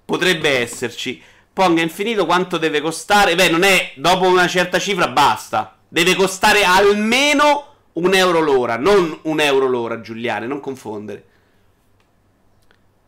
potrebbe 0.05 0.59
esserci. 0.59 1.22
Ponga 1.51 1.80
infinito 1.80 2.26
quanto 2.26 2.59
deve 2.59 2.83
costare. 2.83 3.35
Beh, 3.35 3.49
non 3.49 3.62
è 3.62 3.93
dopo 3.97 4.26
una 4.26 4.47
certa 4.47 4.78
cifra, 4.78 5.09
basta. 5.09 5.78
Deve 5.89 6.14
costare 6.14 6.64
almeno 6.64 7.72
un 7.95 8.14
euro 8.14 8.40
l'ora, 8.40 8.76
non 8.76 9.18
un 9.22 9.40
euro 9.40 9.66
l'ora, 9.66 10.01
Giuliane, 10.01 10.47
non 10.47 10.61
confondere. 10.61 11.24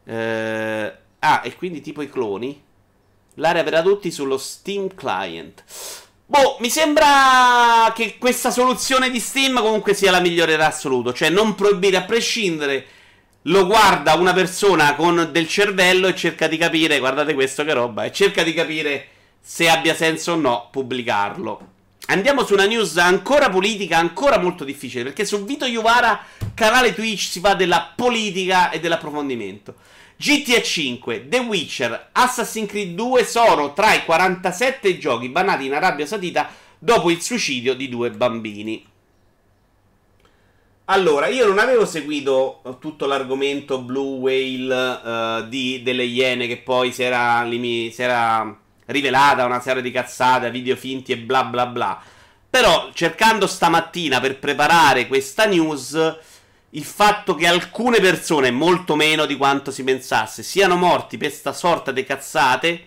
Eh, 0.04 0.92
ah, 1.18 1.40
e 1.42 1.56
quindi 1.56 1.80
tipo 1.80 2.02
i 2.02 2.10
cloni. 2.10 2.62
L'area 3.38 3.64
per 3.64 3.74
adulti 3.74 4.10
sullo 4.10 4.38
Steam 4.38 4.94
Client. 4.94 5.64
Boh, 6.26 6.56
mi 6.60 6.70
sembra 6.70 7.92
che 7.94 8.16
questa 8.18 8.50
soluzione 8.50 9.10
di 9.10 9.20
Steam 9.20 9.60
comunque 9.60 9.94
sia 9.94 10.10
la 10.10 10.20
migliore 10.20 10.54
in 10.54 10.60
assoluto. 10.60 11.12
Cioè, 11.12 11.30
non 11.30 11.54
proibire 11.54 11.96
a 11.96 12.04
prescindere. 12.04 12.86
Lo 13.48 13.66
guarda 13.66 14.14
una 14.14 14.32
persona 14.32 14.94
con 14.94 15.28
del 15.32 15.48
cervello 15.48 16.06
e 16.06 16.14
cerca 16.14 16.46
di 16.46 16.56
capire, 16.56 16.98
guardate 16.98 17.34
questo 17.34 17.62
che 17.64 17.74
roba, 17.74 18.04
e 18.04 18.12
cerca 18.12 18.42
di 18.42 18.54
capire 18.54 19.08
se 19.38 19.68
abbia 19.68 19.94
senso 19.94 20.32
o 20.32 20.36
no 20.36 20.68
pubblicarlo. 20.70 21.72
Andiamo 22.06 22.44
su 22.44 22.52
una 22.52 22.66
news 22.66 22.98
ancora 22.98 23.48
politica, 23.48 23.96
ancora 23.96 24.38
molto 24.38 24.64
difficile, 24.64 25.04
perché 25.04 25.24
su 25.24 25.44
Vito 25.44 25.64
Iuvara, 25.64 26.20
canale 26.54 26.94
Twitch, 26.94 27.30
si 27.30 27.40
fa 27.40 27.54
della 27.54 27.92
politica 27.96 28.70
e 28.70 28.78
dell'approfondimento. 28.78 29.74
GTA 30.16 30.60
5, 30.60 31.28
The 31.28 31.38
Witcher, 31.38 32.10
Assassin's 32.12 32.68
Creed 32.68 32.94
2 32.94 33.24
sono 33.24 33.72
tra 33.72 33.94
i 33.94 34.04
47 34.04 34.98
giochi 34.98 35.28
bannati 35.28 35.66
in 35.66 35.72
Arabia 35.72 36.06
Saudita 36.06 36.48
dopo 36.78 37.10
il 37.10 37.20
suicidio 37.20 37.74
di 37.74 37.88
due 37.88 38.10
bambini. 38.10 38.86
Allora, 40.86 41.28
io 41.28 41.46
non 41.46 41.58
avevo 41.58 41.86
seguito 41.86 42.60
tutto 42.78 43.06
l'argomento 43.06 43.80
Blue 43.80 44.18
Whale 44.18 45.40
uh, 45.42 45.48
di, 45.48 45.82
delle 45.82 46.04
Iene 46.04 46.46
che 46.46 46.58
poi 46.58 46.92
si 46.92 47.02
era, 47.02 47.42
limi, 47.42 47.90
si 47.90 48.02
era 48.02 48.60
rivelata 48.86 49.44
una 49.44 49.60
serie 49.60 49.82
di 49.82 49.90
cazzate, 49.90 50.50
video 50.50 50.76
finti 50.76 51.12
e 51.12 51.18
bla 51.18 51.44
bla 51.44 51.66
bla. 51.66 52.02
Però 52.48 52.90
cercando 52.92 53.46
stamattina 53.46 54.20
per 54.20 54.38
preparare 54.38 55.06
questa 55.06 55.44
news, 55.44 56.18
il 56.70 56.84
fatto 56.84 57.34
che 57.34 57.46
alcune 57.46 58.00
persone, 58.00 58.50
molto 58.50 58.94
meno 58.96 59.26
di 59.26 59.36
quanto 59.36 59.70
si 59.70 59.82
pensasse, 59.82 60.42
siano 60.42 60.76
morti 60.76 61.16
per 61.16 61.32
sta 61.32 61.52
sorta 61.52 61.90
di 61.90 62.04
cazzate, 62.04 62.84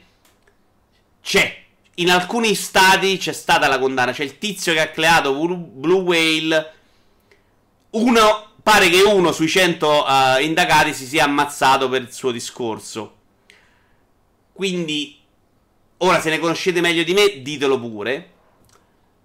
c'è. 1.22 1.66
In 1.96 2.10
alcuni 2.10 2.56
stati 2.56 3.18
c'è 3.18 3.34
stata 3.34 3.68
la 3.68 3.80
condanna. 3.80 4.14
C'è 4.14 4.24
il 4.24 4.38
tizio 4.38 4.72
che 4.72 4.80
ha 4.80 4.90
creato 4.90 5.34
Blue 5.34 6.02
Whale. 6.02 6.74
Uno, 7.90 8.52
pare 8.64 8.88
che 8.88 9.02
uno 9.02 9.34
sui 9.34 9.50
100 9.50 9.88
uh, 9.88 10.38
eh, 10.38 10.44
indagati 10.44 10.94
si 10.94 11.06
sia 11.06 11.26
ammazzato 11.26 11.90
per 11.90 12.04
il 12.04 12.14
suo 12.14 12.32
discorso. 12.32 13.16
Quindi 14.54 15.20
Ora, 16.00 16.20
se 16.20 16.30
ne 16.30 16.38
conoscete 16.38 16.80
meglio 16.80 17.04
di 17.04 17.14
me, 17.14 17.42
ditelo 17.42 17.80
pure. 17.80 18.30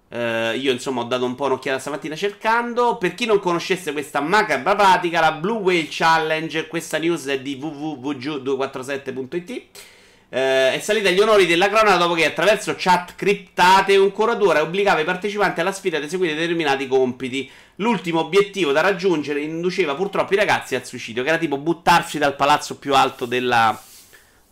Uh, 0.09 0.55
io, 0.57 0.73
insomma, 0.73 1.03
ho 1.03 1.05
dato 1.05 1.27
un 1.27 1.35
po' 1.35 1.45
un'occhiata 1.45 1.79
stamattina 1.79 2.17
cercando. 2.17 2.97
Per 2.97 3.15
chi 3.15 3.27
non 3.27 3.41
conoscesse 3.41 3.93
questa 3.93 4.21
macabra 4.21 4.75
pratica, 4.75 5.21
la 5.21 5.33
Blue 5.33 5.59
Whale 5.59 5.89
Challenge, 5.91 6.67
questa 6.69 6.97
news 6.99 7.27
è 7.27 7.41
di 7.41 7.59
www.247.it. 7.61 9.51
Uh, 9.51 10.35
eh, 10.35 10.73
è 10.73 10.79
salita 10.81 11.11
agli 11.11 11.21
onori 11.21 11.45
della 11.45 11.69
cronaca 11.69 11.99
dopo 11.99 12.15
che 12.15 12.25
attraverso 12.25 12.75
chat 12.79 13.17
criptate 13.17 13.97
un 13.97 14.11
curatore 14.13 14.61
obbligava 14.61 15.01
i 15.01 15.05
partecipanti 15.05 15.61
alla 15.61 15.73
sfida 15.73 15.99
ad 15.99 16.05
eseguire 16.05 16.35
determinati 16.35 16.89
compiti. 16.89 17.51
L'ultimo 17.77 18.21
obiettivo 18.21 18.73
da 18.73 18.81
raggiungere 18.81 19.43
induceva 19.43 19.95
purtroppo 19.95 20.33
i 20.33 20.37
ragazzi 20.37 20.75
al 20.75 20.87
suicidio, 20.87 21.23
che 21.23 21.29
era 21.29 21.37
tipo 21.37 21.59
buttarsi 21.59 22.17
dal 22.17 22.35
palazzo 22.35 22.79
più 22.79 22.95
alto 22.95 23.27
della, 23.27 23.79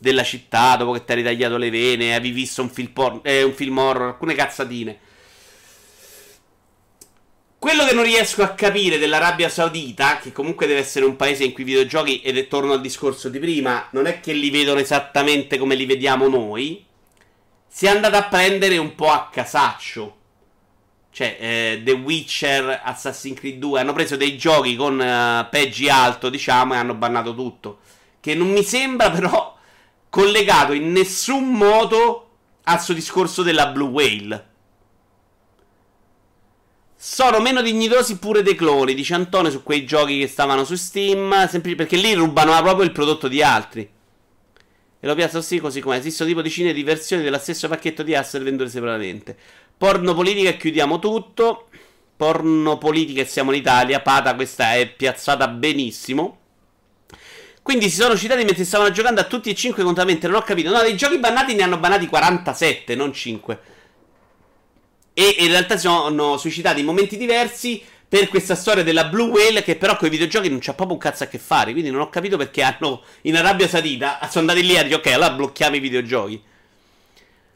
della 0.00 0.24
città 0.24 0.76
dopo 0.76 0.92
che 0.92 1.04
ti 1.04 1.12
hai 1.12 1.18
ritagliato 1.18 1.58
le 1.58 1.68
vene, 1.68 2.14
avevi 2.14 2.32
visto 2.32 2.62
un 2.62 2.70
film, 2.70 2.88
porno, 2.88 3.20
eh, 3.22 3.42
un 3.42 3.52
film 3.52 3.76
horror, 3.76 4.08
alcune 4.08 4.34
cazzatine. 4.34 4.98
Quello 7.58 7.84
che 7.84 7.92
non 7.92 8.04
riesco 8.04 8.42
a 8.42 8.54
capire 8.54 8.96
dell'Arabia 8.96 9.50
Saudita, 9.50 10.16
che 10.16 10.32
comunque 10.32 10.66
deve 10.66 10.80
essere 10.80 11.04
un 11.04 11.16
paese 11.16 11.44
in 11.44 11.52
cui 11.52 11.64
i 11.64 11.66
videogiochi, 11.66 12.22
ed 12.22 12.38
è 12.38 12.48
torno 12.48 12.72
al 12.72 12.80
discorso 12.80 13.28
di 13.28 13.38
prima, 13.38 13.88
non 13.90 14.06
è 14.06 14.20
che 14.20 14.32
li 14.32 14.48
vedono 14.48 14.80
esattamente 14.80 15.58
come 15.58 15.74
li 15.74 15.84
vediamo 15.84 16.28
noi, 16.28 16.82
si 17.68 17.84
è 17.84 17.90
andata 17.90 18.16
a 18.16 18.28
prendere 18.28 18.78
un 18.78 18.94
po' 18.94 19.10
a 19.10 19.28
casaccio. 19.30 20.16
Cioè, 21.12 21.36
eh, 21.38 21.82
The 21.84 21.92
Witcher, 21.92 22.80
Assassin's 22.82 23.38
Creed 23.38 23.58
2 23.58 23.80
hanno 23.80 23.92
preso 23.92 24.16
dei 24.16 24.38
giochi 24.38 24.76
con 24.76 24.94
uh, 24.98 25.46
peggi 25.50 25.90
alto, 25.90 26.30
diciamo, 26.30 26.72
e 26.72 26.78
hanno 26.78 26.94
bannato 26.94 27.34
tutto. 27.34 27.80
Che 28.18 28.34
non 28.34 28.48
mi 28.48 28.62
sembra 28.64 29.10
però 29.10 29.58
collegato 30.10 30.72
in 30.72 30.92
nessun 30.92 31.52
modo 31.52 32.28
al 32.64 32.80
suo 32.82 32.92
discorso 32.92 33.42
della 33.42 33.68
Blue 33.68 33.88
Whale. 33.88 34.48
Sono 36.96 37.40
meno 37.40 37.62
dignitosi 37.62 38.18
pure 38.18 38.42
dei 38.42 38.54
cloni, 38.54 38.92
dice 38.92 39.14
Antonio 39.14 39.50
su 39.50 39.62
quei 39.62 39.86
giochi 39.86 40.18
che 40.18 40.26
stavano 40.26 40.64
su 40.64 40.74
Steam, 40.74 41.48
perché 41.74 41.96
lì 41.96 42.12
rubano 42.12 42.60
proprio 42.60 42.84
il 42.84 42.92
prodotto 42.92 43.26
di 43.26 43.42
altri. 43.42 43.90
E 45.02 45.06
lo 45.06 45.14
piazza 45.14 45.38
così 45.38 45.58
così 45.58 45.80
come 45.80 45.96
esistono 45.96 46.28
tipo 46.28 46.42
decine 46.42 46.74
di 46.74 46.82
versioni 46.82 47.22
dello 47.22 47.38
stesso 47.38 47.68
pacchetto 47.68 48.02
di 48.02 48.14
asset 48.14 48.42
vendute 48.42 48.68
separatamente. 48.68 49.34
Porno 49.78 50.12
politica 50.12 50.50
e 50.50 50.58
chiudiamo 50.58 50.98
tutto. 50.98 51.70
Porno 52.14 52.76
politica 52.76 53.22
e 53.22 53.24
siamo 53.24 53.52
in 53.52 53.60
Italia. 53.60 54.02
Pata 54.02 54.34
questa 54.34 54.74
è 54.74 54.86
piazzata 54.92 55.48
benissimo. 55.48 56.39
Quindi 57.62 57.90
si 57.90 57.96
sono 57.96 58.16
citati 58.16 58.44
mentre 58.44 58.64
stavano 58.64 58.90
giocando 58.90 59.20
a 59.20 59.24
tutti 59.24 59.50
e 59.50 59.54
5 59.54 59.82
contamente. 59.82 60.26
Non 60.26 60.36
ho 60.36 60.42
capito. 60.42 60.70
No, 60.70 60.80
dei 60.80 60.96
giochi 60.96 61.18
bannati 61.18 61.54
ne 61.54 61.62
hanno 61.62 61.78
bannati 61.78 62.06
47, 62.06 62.94
non 62.94 63.12
5. 63.12 63.60
E 65.12 65.36
in 65.38 65.48
realtà 65.48 65.76
si 65.76 65.86
sono 65.86 66.36
suicidati 66.36 66.80
in 66.80 66.86
momenti 66.86 67.16
diversi 67.16 67.82
per 68.08 68.28
questa 68.28 68.54
storia 68.56 68.82
della 68.82 69.04
Blue 69.04 69.28
Whale 69.28 69.62
che 69.62 69.76
però 69.76 69.96
con 69.96 70.08
i 70.08 70.10
videogiochi 70.10 70.48
non 70.48 70.58
c'ha 70.58 70.74
proprio 70.74 70.96
un 70.96 71.02
cazzo 71.02 71.24
a 71.24 71.26
che 71.26 71.38
fare. 71.38 71.72
Quindi 71.72 71.90
non 71.90 72.00
ho 72.00 72.08
capito 72.08 72.36
perché 72.36 72.62
hanno 72.62 73.02
in 73.22 73.36
Arabia 73.36 73.68
Saudita 73.68 74.18
sono 74.30 74.48
andati 74.48 74.66
lì 74.66 74.76
a 74.76 74.82
dire 74.82 74.96
ok, 74.96 75.06
allora 75.08 75.30
blocchiamo 75.30 75.76
i 75.76 75.80
videogiochi. 75.80 76.42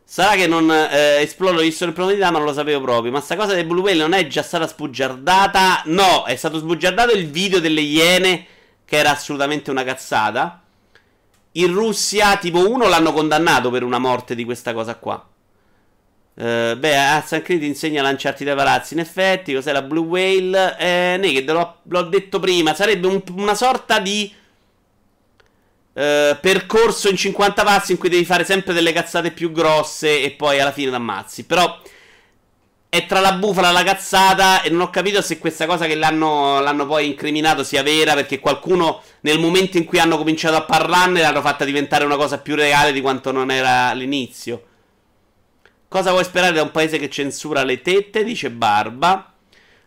Sarà 0.07 0.37
che 0.37 0.47
non 0.47 0.71
eh, 0.71 1.23
esplodo 1.23 1.61
visto 1.61 1.87
il 1.87 1.93
profondità, 1.93 2.31
ma 2.31 2.39
non 2.39 2.47
lo 2.47 2.53
sapevo 2.53 2.81
proprio. 2.83 3.11
Ma 3.11 3.21
sta 3.21 3.35
cosa 3.37 3.55
del 3.55 3.65
Blue 3.65 3.81
Whale 3.81 3.97
non 3.97 4.13
è 4.13 4.27
già 4.27 4.43
stata 4.43 4.69
sbugiardata? 4.69 5.83
No, 5.87 6.25
è 6.25 6.37
stato 6.37 6.59
sbugiardato 6.59 7.13
il 7.15 7.27
video 7.27 7.59
delle 7.59 7.81
iene 7.81 8.47
che 8.85 8.97
era 8.97 9.11
assolutamente 9.11 9.71
una 9.71 9.85
cazzata. 9.85 10.63
In 11.53 11.73
Russia, 11.73 12.37
tipo 12.37 12.69
1 12.69 12.89
l'hanno 12.89 13.13
condannato 13.13 13.71
per 13.71 13.83
una 13.83 13.99
morte 13.99 14.35
di 14.35 14.45
questa 14.45 14.73
cosa 14.73 14.97
qua. 14.97 15.29
Uh, 16.37 16.77
beh, 16.77 16.99
Assassin's 16.99 17.45
Creed 17.45 17.63
insegna 17.63 18.01
a 18.01 18.05
lanciarti 18.05 18.45
dai 18.45 18.57
palazzi. 18.57 18.95
In 18.95 19.01
effetti, 19.01 19.55
cos'è 19.55 19.73
la 19.73 19.83
Blue 19.83 20.05
Whale? 20.05 20.77
Eh, 20.79 21.17
Naked, 21.17 21.49
l'ho, 21.51 21.77
l'ho 21.83 22.03
detto 22.03 22.41
prima. 22.41 22.75
Sarebbe 22.75 23.07
un, 23.07 23.23
una 23.37 23.55
sorta 23.55 24.01
di 24.01 24.33
uh, 25.93 26.37
percorso 26.41 27.09
in 27.09 27.17
50 27.17 27.63
passi 27.63 27.93
in 27.93 27.99
cui 27.99 28.09
devi 28.09 28.25
fare 28.25 28.45
sempre 28.45 28.73
delle 28.73 28.93
cazzate 28.93 29.31
più 29.31 29.53
grosse 29.53 30.23
e 30.23 30.33
poi 30.33 30.59
alla 30.59 30.73
fine 30.73 30.91
l'ammazzi. 30.91 31.45
Però 31.45 31.81
è 32.95 33.07
tra 33.07 33.19
la 33.19 33.33
bufala 33.33 33.71
e 33.71 33.73
la 33.73 33.83
cazzata 33.83 34.63
e 34.63 34.71
non 34.71 34.83
ho 34.83 34.91
capito 34.91 35.21
se 35.21 35.39
questa 35.39 35.67
cosa 35.67 35.87
che 35.87 35.97
l'hanno, 35.97 36.61
l'hanno, 36.61 36.87
poi 36.87 37.07
incriminato 37.07 37.65
sia 37.65 37.83
vera 37.83 38.15
perché 38.15 38.39
qualcuno 38.39 39.03
nel 39.23 39.41
momento 39.41 39.79
in 39.79 39.85
cui 39.85 39.99
hanno 39.99 40.17
cominciato 40.17 40.55
a 40.55 40.63
parlarne 40.63 41.21
l'hanno 41.21 41.41
fatta 41.41 41.65
diventare 41.65 42.05
una 42.05 42.15
cosa 42.15 42.39
più 42.39 42.55
reale 42.55 42.93
di 42.93 43.01
quanto 43.01 43.33
non 43.33 43.51
era 43.51 43.89
all'inizio. 43.89 44.63
Cosa 45.89 46.13
vuoi 46.13 46.23
sperare 46.23 46.53
da 46.53 46.63
un 46.63 46.71
paese 46.71 46.99
che 46.99 47.11
censura 47.11 47.65
le 47.65 47.83
tette? 47.83 48.23
Dice 48.23 48.51
Barba. 48.51 49.33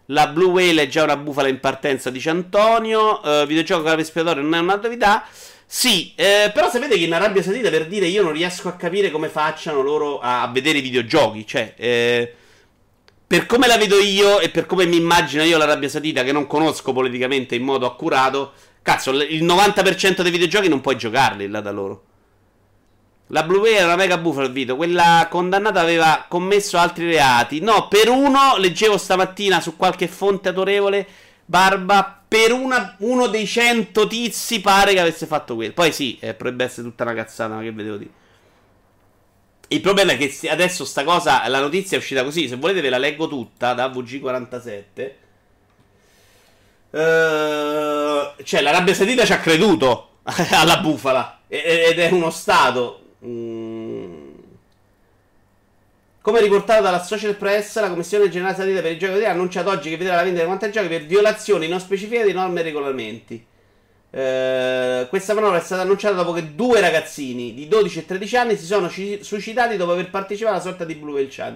La 0.07 0.27
Blue 0.27 0.49
Whale 0.51 0.81
è 0.81 0.87
già 0.87 1.03
una 1.03 1.15
bufala 1.15 1.47
in 1.47 1.61
partenza, 1.61 2.09
dice 2.09 2.29
Antonio. 2.29 3.21
Uh, 3.23 3.45
videogioco 3.45 3.89
espiatoria 3.95 4.43
non 4.43 4.53
è 4.53 4.59
una 4.59 4.75
novità. 4.75 5.25
Sì, 5.65 6.11
eh, 6.15 6.51
però 6.53 6.69
sapete 6.69 6.97
che 6.97 7.05
in 7.05 7.13
Arabia 7.13 7.41
Saudita 7.41 7.69
per 7.69 7.87
dire 7.87 8.07
io 8.07 8.23
non 8.23 8.33
riesco 8.33 8.67
a 8.67 8.75
capire 8.75 9.11
come 9.11 9.29
facciano 9.29 9.81
loro 9.81 10.19
a 10.19 10.49
vedere 10.51 10.79
i 10.79 10.81
videogiochi. 10.81 11.47
Cioè, 11.47 11.73
eh, 11.77 12.33
per 13.27 13.45
come 13.45 13.67
la 13.67 13.77
vedo 13.77 13.99
io 13.99 14.39
e 14.39 14.49
per 14.49 14.65
come 14.65 14.85
mi 14.85 14.95
immagino 14.95 15.43
io 15.43 15.57
l'Arabia 15.57 15.89
Saudita, 15.89 16.23
che 16.23 16.31
non 16.31 16.47
conosco 16.47 16.93
politicamente 16.93 17.55
in 17.55 17.63
modo 17.63 17.85
accurato, 17.85 18.53
cazzo, 18.81 19.11
il 19.11 19.43
90% 19.43 20.21
dei 20.21 20.31
videogiochi 20.31 20.69
non 20.69 20.79
puoi 20.79 20.95
giocarli 20.95 21.49
là 21.49 21.59
da 21.59 21.71
loro. 21.71 22.03
La 23.31 23.43
Blue 23.43 23.59
Whale 23.59 23.75
era 23.75 23.85
una 23.87 23.97
mega 23.97 24.17
bufala 24.17 24.47
il 24.47 24.53
video. 24.53 24.77
Quella 24.77 25.27
condannata 25.29 25.81
aveva 25.81 26.25
commesso 26.29 26.77
altri 26.77 27.07
reati. 27.07 27.59
No, 27.59 27.89
per 27.89 28.07
uno, 28.07 28.55
leggevo 28.57 28.97
stamattina 28.97 29.59
su 29.59 29.75
qualche 29.75 30.07
fonte 30.07 30.47
autorevole, 30.47 31.05
Barba, 31.43 32.23
per 32.25 32.53
una, 32.53 32.95
uno 32.99 33.27
dei 33.27 33.45
cento 33.45 34.07
tizi 34.07 34.61
pare 34.61 34.93
che 34.93 35.01
avesse 35.01 35.25
fatto 35.25 35.55
quello. 35.55 35.73
Poi 35.73 35.91
sì, 35.91 36.17
eh, 36.21 36.33
potrebbe 36.33 36.63
essere 36.63 36.87
tutta 36.87 37.03
una 37.03 37.13
cazzata, 37.13 37.55
ma 37.55 37.61
che 37.61 37.73
vedevo 37.73 37.97
dire. 37.97 38.11
Il 39.69 39.81
problema 39.81 40.13
è 40.13 40.17
che 40.17 40.49
adesso 40.49 40.85
sta 40.85 41.03
cosa, 41.03 41.47
la 41.47 41.59
notizia 41.59 41.97
è 41.97 41.99
uscita 41.99 42.23
così. 42.23 42.47
Se 42.47 42.55
volete 42.55 42.81
ve 42.81 42.89
la 42.89 42.97
leggo 42.97 43.27
tutta 43.27 43.73
da 43.73 43.87
VG47. 43.87 45.11
Uh, 46.89 48.43
cioè, 48.43 48.61
l'Arabia 48.61 48.93
Saudita 48.93 49.25
ci 49.25 49.33
ha 49.33 49.39
creduto 49.39 50.19
alla 50.51 50.79
bufala. 50.79 51.39
Ed 51.47 51.99
è 51.99 52.09
uno 52.11 52.29
Stato 52.29 53.01
Mm. 53.25 54.35
Come 56.21 56.41
riportato 56.41 56.83
dalla 56.83 57.01
Social 57.01 57.35
Press, 57.35 57.79
la 57.79 57.89
Commissione 57.89 58.29
Generale 58.29 58.55
Satellite 58.55 58.81
per 58.81 58.91
i 58.91 58.97
Giochi 58.97 59.23
ha 59.23 59.31
annunciato 59.31 59.69
oggi 59.69 59.89
che 59.89 59.97
vedrà 59.97 60.15
la 60.15 60.23
vendita 60.23 60.43
di 60.43 60.49
quanti 60.49 60.71
giochi 60.71 60.89
per 60.89 61.05
violazioni 61.05 61.67
non 61.67 61.79
specificate 61.79 62.27
di 62.27 62.33
norme 62.33 62.59
e 62.59 62.63
regolamenti. 62.63 63.45
Eh, 64.17 65.05
questa 65.09 65.35
manovra 65.35 65.59
è 65.59 65.61
stata 65.61 65.83
annunciata 65.83 66.15
dopo 66.15 66.31
che 66.31 66.55
due 66.55 66.79
ragazzini 66.79 67.53
di 67.53 67.67
12 67.67 67.99
e 67.99 68.05
13 68.05 68.37
anni 68.37 68.57
si 68.57 68.65
sono 68.65 68.89
ci- 68.89 69.19
suicidati 69.21 69.77
dopo 69.77 69.91
aver 69.91 70.09
partecipato 70.09 70.55
alla 70.55 70.63
sorta 70.63 70.85
di 70.85 70.95
Blue 70.95 71.13
Whale 71.13 71.27
Chan. 71.29 71.55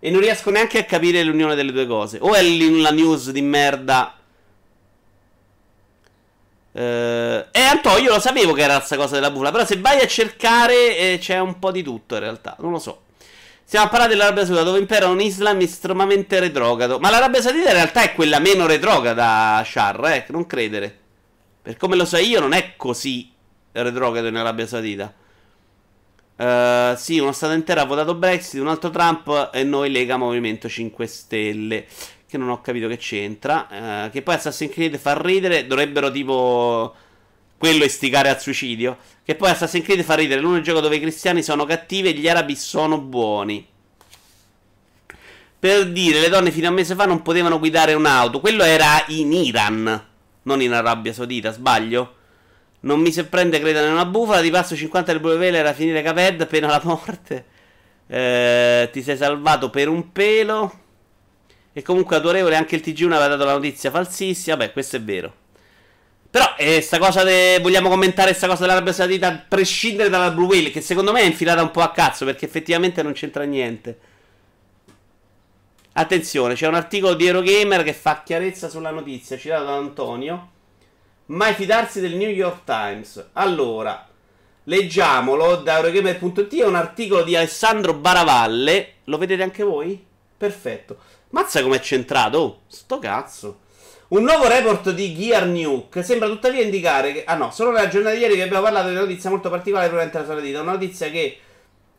E 0.00 0.10
non 0.10 0.20
riesco 0.20 0.50
neanche 0.50 0.78
a 0.78 0.84
capire 0.84 1.22
l'unione 1.22 1.54
delle 1.54 1.70
due 1.70 1.86
cose. 1.86 2.18
O 2.20 2.34
è 2.34 2.42
la 2.42 2.90
news 2.90 3.30
di 3.30 3.42
merda 3.42 4.18
Uh, 6.74 7.46
e 7.52 7.60
Antonio, 7.60 8.02
io 8.02 8.14
lo 8.14 8.18
sapevo 8.18 8.52
che 8.52 8.62
era 8.62 8.74
questa 8.74 8.96
cosa 8.96 9.14
della 9.14 9.30
bufala. 9.30 9.52
Però 9.52 9.64
se 9.64 9.78
vai 9.78 10.00
a 10.00 10.08
cercare 10.08 10.98
eh, 10.98 11.18
c'è 11.20 11.38
un 11.38 11.60
po' 11.60 11.70
di 11.70 11.84
tutto 11.84 12.14
in 12.14 12.20
realtà. 12.20 12.56
Non 12.58 12.72
lo 12.72 12.80
so. 12.80 13.02
Stiamo 13.62 13.86
a 13.86 13.88
parlare 13.88 14.10
dell'Arabia 14.10 14.44
Saudita 14.44 14.64
dove 14.64 14.80
impera 14.80 15.06
un 15.06 15.20
Islam 15.20 15.60
estremamente 15.60 16.40
retrogrado. 16.40 16.98
Ma 16.98 17.10
l'Arabia 17.10 17.40
Saudita 17.40 17.68
in 17.68 17.74
realtà 17.74 18.02
è 18.02 18.12
quella 18.14 18.40
meno 18.40 18.66
retrograda, 18.66 19.62
Shar, 19.64 20.04
eh, 20.06 20.26
non 20.30 20.46
credere. 20.46 21.02
Per 21.64 21.78
come 21.78 21.96
lo 21.96 22.04
so 22.04 22.18
io, 22.18 22.40
non 22.40 22.52
è 22.52 22.74
così 22.76 23.32
retrogrado 23.72 24.28
in 24.28 24.36
Arabia 24.36 24.66
Saudita. 24.66 25.14
Uh, 26.36 26.94
sì, 26.96 27.18
uno 27.18 27.32
stato 27.32 27.54
intero 27.54 27.80
ha 27.80 27.84
votato 27.84 28.14
Brexit, 28.14 28.60
un 28.60 28.68
altro 28.68 28.90
Trump 28.90 29.50
e 29.52 29.64
noi 29.64 29.90
Lega 29.90 30.16
Movimento 30.18 30.68
5 30.68 31.06
Stelle 31.06 31.86
che 32.34 32.38
non 32.38 32.50
ho 32.50 32.60
capito 32.60 32.88
che 32.88 32.96
c'entra. 32.96 34.06
Eh, 34.06 34.10
che 34.10 34.22
poi 34.22 34.34
Assassin's 34.34 34.72
Creed 34.72 34.98
fa 34.98 35.16
ridere, 35.20 35.66
dovrebbero 35.66 36.10
tipo 36.10 36.94
quello 37.56 37.84
istigare 37.84 38.28
al 38.28 38.40
suicidio. 38.40 38.98
Che 39.24 39.36
poi 39.36 39.50
Assassin's 39.50 39.84
Creed 39.84 40.02
fa 40.02 40.16
ridere, 40.16 40.40
l'unico 40.40 40.62
gioco 40.62 40.80
dove 40.80 40.96
i 40.96 41.00
cristiani 41.00 41.42
sono 41.42 41.64
cattivi 41.64 42.08
e 42.08 42.12
gli 42.12 42.28
arabi 42.28 42.56
sono 42.56 42.98
buoni. 43.00 43.64
Per 45.60 45.92
dire, 45.92 46.20
le 46.20 46.28
donne 46.28 46.50
fino 46.50 46.66
a 46.66 46.70
un 46.70 46.74
mese 46.74 46.96
fa 46.96 47.06
non 47.06 47.22
potevano 47.22 47.58
guidare 47.58 47.94
un'auto. 47.94 48.40
Quello 48.40 48.64
era 48.64 49.04
in 49.08 49.32
Iran, 49.32 50.04
non 50.44 50.62
in 50.62 50.72
Arabia 50.72 51.12
Saudita, 51.12 51.52
sbaglio? 51.52 52.16
Non 52.80 53.00
mi 53.00 53.12
se 53.12 53.24
prende 53.26 53.60
credere 53.60 53.86
in 53.86 53.92
una 53.92 54.04
bufala. 54.04 54.40
Di 54.40 54.50
passo 54.50 54.76
50 54.76 55.12
del 55.12 55.20
Blue 55.20 55.36
Vele 55.36 55.58
era 55.58 55.72
finire 55.72 56.02
Caped, 56.02 56.46
pena 56.46 56.68
la 56.68 56.80
morte. 56.84 57.44
Eh, 58.06 58.88
ti 58.92 59.02
sei 59.02 59.16
salvato 59.16 59.70
per 59.70 59.88
un 59.88 60.12
pelo. 60.12 60.80
E 61.72 61.82
comunque 61.82 62.16
autorevole 62.16 62.56
anche 62.56 62.76
il 62.76 62.82
TG1 62.84 63.12
aveva 63.12 63.28
dato 63.28 63.44
la 63.44 63.54
notizia 63.54 63.90
falsissima. 63.90 64.56
Beh, 64.56 64.72
questo 64.72 64.96
è 64.96 65.02
vero. 65.02 65.34
Però, 66.30 66.54
eh, 66.58 66.80
sta 66.80 66.98
cosa 66.98 67.22
de... 67.22 67.58
vogliamo 67.62 67.88
commentare 67.88 68.28
questa 68.28 68.48
cosa 68.48 68.62
dell'Arabia 68.62 68.92
Saudita 68.92 69.28
a 69.28 69.44
prescindere 69.48 70.08
dalla 70.10 70.30
Blue 70.30 70.46
Whale, 70.46 70.70
che 70.70 70.80
secondo 70.80 71.12
me 71.12 71.20
è 71.20 71.24
infilata 71.24 71.62
un 71.62 71.70
po' 71.70 71.80
a 71.80 71.92
cazzo, 71.92 72.24
perché 72.24 72.44
effettivamente 72.44 73.02
non 73.02 73.12
c'entra 73.12 73.44
niente. 73.44 73.98
Attenzione, 75.96 76.54
c'è 76.54 76.66
un 76.66 76.74
articolo 76.74 77.14
di 77.14 77.24
Eurogamer 77.24 77.84
che 77.84 77.92
fa 77.92 78.22
chiarezza 78.24 78.68
sulla 78.68 78.90
notizia, 78.90 79.38
citato 79.38 79.62
da 79.66 79.76
Antonio. 79.76 80.50
Mai 81.26 81.54
fidarsi 81.54 82.00
del 82.00 82.16
New 82.16 82.28
York 82.28 82.64
Times. 82.64 83.28
Allora, 83.34 84.04
leggiamolo 84.64 85.54
da 85.54 85.76
Eurogamer.it, 85.76 86.52
è 86.56 86.64
un 86.64 86.74
articolo 86.74 87.22
di 87.22 87.36
Alessandro 87.36 87.94
Baravalle. 87.94 88.94
Lo 89.04 89.18
vedete 89.18 89.44
anche 89.44 89.62
voi? 89.62 90.04
Perfetto. 90.36 90.96
Mazza 91.30 91.62
com'è 91.62 91.78
centrato. 91.78 92.38
Oh, 92.38 92.60
sto 92.66 92.98
cazzo. 92.98 93.60
Un 94.08 94.24
nuovo 94.24 94.48
report 94.48 94.90
di 94.90 95.14
Gear 95.14 95.46
Nuke 95.46 96.02
sembra 96.02 96.26
tuttavia 96.26 96.64
indicare 96.64 97.12
che. 97.12 97.24
Ah 97.24 97.36
no, 97.36 97.52
solo 97.52 97.70
nella 97.70 97.86
giornata 97.86 98.16
di 98.16 98.20
ieri 98.20 98.34
vi 98.34 98.42
abbiamo 98.42 98.64
parlato 98.64 98.88
di 98.88 98.94
una 98.94 99.04
notizia 99.04 99.30
molto 99.30 99.48
particolare 99.48 99.86
proveniente 99.86 100.20
dalla 100.20 100.34
Saudita. 100.34 100.60
Una 100.60 100.72
notizia 100.72 101.08
che 101.08 101.38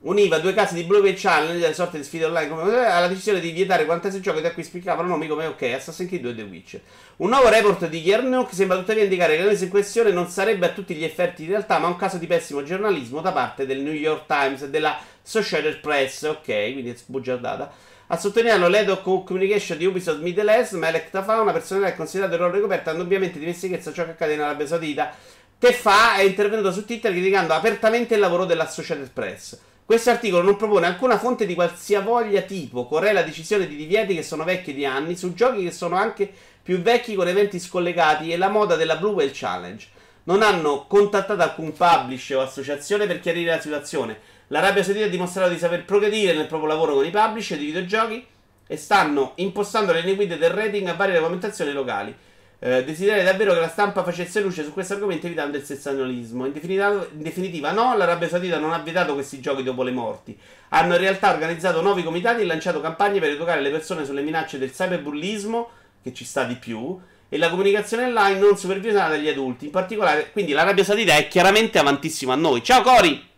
univa 0.05 0.39
due 0.39 0.53
casi 0.53 0.75
di 0.75 0.83
Blue 0.83 0.99
Whale 0.99 1.15
Challenge, 1.15 1.59
delle 1.59 1.73
sorte 1.73 1.97
di 1.97 2.03
sfide 2.03 2.25
online, 2.25 2.49
come 2.49 2.85
alla 2.85 3.07
decisione 3.07 3.39
di 3.39 3.51
vietare 3.51 3.85
quantesi 3.85 4.21
giochi 4.21 4.41
da 4.41 4.51
cui 4.51 4.63
spiccavano 4.63 5.07
nomi 5.07 5.27
come 5.27 5.45
OK, 5.47 5.61
Assassin's 5.63 6.09
Creed 6.09 6.21
2 6.21 6.31
e 6.31 6.35
The 6.35 6.41
Witcher. 6.43 6.81
Un 7.17 7.29
nuovo 7.29 7.49
report 7.49 7.87
di 7.87 8.15
Nuke 8.21 8.53
sembra 8.53 8.77
tuttavia 8.77 9.03
indicare 9.03 9.35
che 9.35 9.43
la 9.43 9.51
in 9.51 9.69
questione 9.69 10.11
non 10.11 10.27
sarebbe 10.27 10.67
a 10.67 10.69
tutti 10.69 10.93
gli 10.93 11.03
effetti 11.03 11.43
in 11.43 11.49
realtà, 11.49 11.79
ma 11.79 11.87
un 11.87 11.95
caso 11.95 12.17
di 12.17 12.27
pessimo 12.27 12.63
giornalismo 12.63 13.21
da 13.21 13.31
parte 13.31 13.65
del 13.65 13.79
New 13.79 13.93
York 13.93 14.25
Times 14.27 14.61
e 14.63 14.69
della 14.69 14.99
Associated 15.23 15.79
Press. 15.79 16.23
Ok, 16.23 16.45
quindi 16.45 16.89
è 16.89 16.95
sbugiardata 16.95 17.93
a 18.07 18.17
sottolinearlo 18.17 18.67
l'Head 18.67 18.89
of 18.89 19.01
Communication 19.01 19.79
di 19.79 19.85
Ubisoft 19.85 20.19
Middle 20.19 20.53
East, 20.53 20.73
Malek 20.73 21.09
Tafa, 21.09 21.41
una 21.41 21.51
persona 21.51 21.87
che 21.87 21.93
è 21.93 21.95
considerata 21.95 22.35
il 22.35 22.39
ruolo 22.39 22.55
ricoperto, 22.55 22.91
indubbiamente 22.91 23.39
dimestichezza 23.39 23.91
ciò 23.91 24.03
che 24.03 24.11
accade 24.11 24.33
in 24.33 24.41
Arabia 24.41 24.67
Saudita. 24.67 25.11
Tefa 25.57 26.17
è 26.17 26.21
intervenuto 26.21 26.71
su 26.71 26.85
Twitter 26.85 27.11
criticando 27.11 27.53
apertamente 27.53 28.13
il 28.13 28.19
lavoro 28.19 28.45
dell'Associated 28.45 29.09
Press. 29.11 29.57
Questo 29.85 30.09
articolo 30.09 30.41
non 30.41 30.55
propone 30.55 30.87
alcuna 30.87 31.19
fonte 31.19 31.45
di 31.45 31.53
qualsivoglia 31.53 32.41
tipo, 32.41 32.87
correla 32.87 33.21
decisioni 33.21 33.67
di 33.67 33.75
divieti 33.75 34.15
che 34.15 34.23
sono 34.23 34.43
vecchi 34.43 34.73
di 34.73 34.85
anni, 34.85 35.15
su 35.15 35.33
giochi 35.33 35.63
che 35.63 35.71
sono 35.71 35.95
anche 35.95 36.31
più 36.63 36.81
vecchi 36.81 37.13
con 37.13 37.27
eventi 37.27 37.59
scollegati 37.59 38.31
e 38.31 38.37
la 38.37 38.49
moda 38.49 38.75
della 38.75 38.95
Blue 38.95 39.13
Whale 39.13 39.31
Challenge. 39.33 39.87
Non 40.23 40.41
hanno 40.41 40.87
contattato 40.87 41.41
alcun 41.41 41.71
publisher 41.73 42.37
o 42.37 42.41
associazione 42.41 43.05
per 43.05 43.19
chiarire 43.19 43.51
la 43.51 43.61
situazione 43.61 44.33
L'Arabia 44.49 44.83
Saudita 44.83 45.05
ha 45.05 45.09
dimostrato 45.09 45.49
di 45.49 45.57
saper 45.57 45.85
progredire 45.85 46.33
nel 46.33 46.45
proprio 46.45 46.69
lavoro 46.69 46.93
con 46.93 47.05
i 47.05 47.09
publisher 47.09 47.57
di 47.57 47.65
videogiochi 47.65 48.23
e 48.67 48.77
stanno 48.77 49.31
impostando 49.35 49.91
le 49.91 50.01
linee 50.01 50.15
guida 50.15 50.35
del 50.35 50.51
rating 50.51 50.87
a 50.87 50.93
varie 50.93 51.13
regolamentazioni 51.13 51.71
locali. 51.71 52.15
Eh, 52.59 52.83
desiderare 52.83 53.23
davvero 53.23 53.53
che 53.53 53.59
la 53.59 53.69
stampa 53.69 54.03
facesse 54.03 54.41
luce 54.41 54.63
su 54.63 54.71
questo 54.73 54.93
argomento 54.93 55.25
evitando 55.25 55.57
il 55.57 55.63
sezionalismo. 55.63 56.45
In, 56.45 56.53
in, 56.61 57.07
definitiva, 57.11 57.71
no, 57.71 57.95
l'Arabia 57.95 58.27
Saudita 58.27 58.57
non 58.57 58.73
ha 58.73 58.79
vietato 58.79 59.13
questi 59.13 59.39
giochi 59.39 59.63
dopo 59.63 59.83
le 59.83 59.91
morti. 59.91 60.37
Hanno 60.69 60.93
in 60.93 60.99
realtà 60.99 61.31
organizzato 61.31 61.81
nuovi 61.81 62.03
comitati 62.03 62.41
e 62.41 62.45
lanciato 62.45 62.81
campagne 62.81 63.19
per 63.19 63.29
educare 63.29 63.61
le 63.61 63.69
persone 63.69 64.05
sulle 64.05 64.21
minacce 64.21 64.57
del 64.57 64.71
cyberbullismo, 64.71 65.69
che 66.01 66.13
ci 66.13 66.25
sta 66.25 66.43
di 66.43 66.55
più, 66.55 66.99
e 67.27 67.37
la 67.37 67.49
comunicazione 67.49 68.05
online 68.05 68.39
non 68.39 68.57
supervisionata 68.57 69.09
dagli 69.09 69.27
adulti. 69.27 69.65
In 69.65 69.71
particolare, 69.71 70.31
quindi 70.31 70.53
l'Arabia 70.53 70.83
Saudita 70.83 71.15
è 71.15 71.27
chiaramente 71.27 71.79
avantissima 71.79 72.33
a 72.33 72.37
noi. 72.37 72.63
Ciao 72.63 72.81
Cori! 72.81 73.33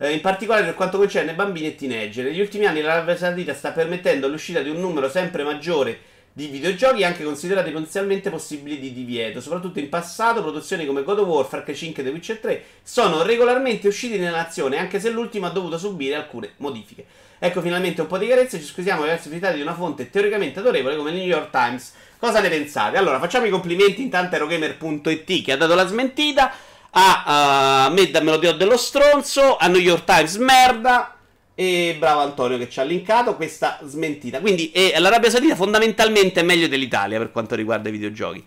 eh, 0.00 0.12
in 0.12 0.20
particolare 0.20 0.64
per 0.64 0.74
quanto 0.74 0.96
concerne 0.96 1.34
bambini 1.34 1.68
e 1.68 1.74
teenager. 1.74 2.24
Negli 2.24 2.40
ultimi 2.40 2.64
anni 2.64 2.80
l'Arabia 2.80 3.16
Saudita 3.16 3.52
sta 3.52 3.70
permettendo 3.70 4.28
l'uscita 4.28 4.60
di 4.60 4.70
un 4.70 4.80
numero 4.80 5.10
sempre 5.10 5.44
maggiore 5.44 5.98
di 6.32 6.46
videogiochi 6.46 7.04
anche 7.04 7.24
considerati 7.24 7.70
potenzialmente 7.70 8.30
possibili 8.30 8.78
di 8.78 8.92
divieto. 8.92 9.40
Soprattutto 9.40 9.78
in 9.78 9.88
passato 9.88 10.42
produzioni 10.42 10.86
come 10.86 11.02
God 11.02 11.18
of 11.18 11.26
War, 11.26 11.46
Far 11.46 11.64
Cry 11.64 11.74
5 11.74 12.02
e 12.02 12.06
The 12.06 12.12
Witcher 12.12 12.38
3 12.38 12.64
sono 12.82 13.22
regolarmente 13.22 13.88
usciti 13.88 14.18
nella 14.18 14.36
nazione, 14.36 14.78
anche 14.78 15.00
se 15.00 15.10
l'ultimo 15.10 15.46
ha 15.46 15.50
dovuto 15.50 15.78
subire 15.78 16.14
alcune 16.14 16.52
modifiche. 16.58 17.04
Ecco 17.38 17.60
finalmente 17.60 18.02
un 18.02 18.06
po' 18.06 18.18
di 18.18 18.26
chiarezza, 18.26 18.58
ci 18.58 18.64
scusiamo 18.64 19.02
per 19.02 19.12
essere 19.12 19.34
citati 19.34 19.56
di 19.56 19.62
una 19.62 19.74
fonte 19.74 20.10
teoricamente 20.10 20.58
autorevole 20.58 20.96
come 20.96 21.10
il 21.10 21.16
New 21.16 21.26
York 21.26 21.50
Times. 21.50 21.94
Cosa 22.18 22.40
ne 22.40 22.50
pensate? 22.50 22.98
Allora, 22.98 23.18
facciamo 23.18 23.46
i 23.46 23.50
complimenti 23.50 24.02
intanto 24.02 24.34
a 24.34 24.38
Erogamer.it 24.38 25.42
che 25.42 25.52
ha 25.52 25.56
dato 25.56 25.74
la 25.74 25.86
smentita 25.86 26.52
a 26.90 27.86
uh, 27.88 27.92
me 27.92 28.10
da 28.10 28.20
Melodio 28.20 28.52
dello 28.52 28.76
stronzo, 28.76 29.56
a 29.56 29.68
New 29.68 29.80
York 29.80 30.04
Times 30.04 30.36
merda. 30.36 31.19
E 31.60 31.94
bravo 31.98 32.20
Antonio 32.20 32.56
che 32.56 32.70
ci 32.70 32.80
ha 32.80 32.84
linkato 32.84 33.36
questa 33.36 33.80
smentita. 33.84 34.40
Quindi 34.40 34.70
eh, 34.70 34.98
l'Arabia 34.98 35.28
Saudita 35.28 35.54
fondamentalmente 35.54 36.40
è 36.40 36.42
meglio 36.42 36.68
dell'Italia 36.68 37.18
per 37.18 37.30
quanto 37.30 37.54
riguarda 37.54 37.90
i 37.90 37.92
videogiochi. 37.92 38.42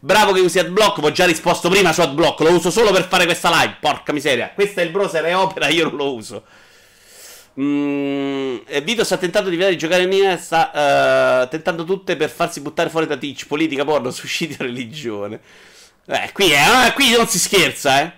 Bravo 0.00 0.32
che 0.32 0.40
usi 0.40 0.58
AdBlock, 0.58 1.00
ho 1.00 1.12
già 1.12 1.24
risposto 1.24 1.68
prima 1.68 1.92
su 1.92 2.00
AdBlock, 2.00 2.40
lo 2.40 2.50
uso 2.50 2.72
solo 2.72 2.90
per 2.90 3.06
fare 3.06 3.26
questa 3.26 3.48
live. 3.50 3.76
Porca 3.80 4.12
miseria, 4.12 4.50
questo 4.52 4.80
è 4.80 4.82
il 4.82 4.90
browser 4.90 5.24
e 5.26 5.34
Opera, 5.34 5.68
io 5.68 5.84
non 5.84 5.94
lo 5.94 6.12
uso. 6.12 6.42
Mm, 7.60 8.56
Vito 8.82 9.04
sta 9.04 9.18
tentando 9.18 9.50
di 9.50 9.54
vedere 9.54 9.76
di 9.76 9.78
giocare 9.78 10.02
in 10.02 10.08
mia. 10.08 10.36
Sta 10.36 11.44
uh, 11.44 11.48
tentando 11.48 11.84
tutte 11.84 12.16
per 12.16 12.28
farsi 12.28 12.60
buttare 12.60 12.90
fuori 12.90 13.06
da 13.06 13.16
Twitch. 13.16 13.46
Politica, 13.46 13.84
porno, 13.84 14.10
suicidio, 14.10 14.56
religione. 14.58 15.38
Eh, 16.06 16.30
qui, 16.32 16.50
eh, 16.50 16.92
qui 16.96 17.12
non 17.12 17.28
si 17.28 17.38
scherza, 17.38 18.00
eh. 18.00 18.12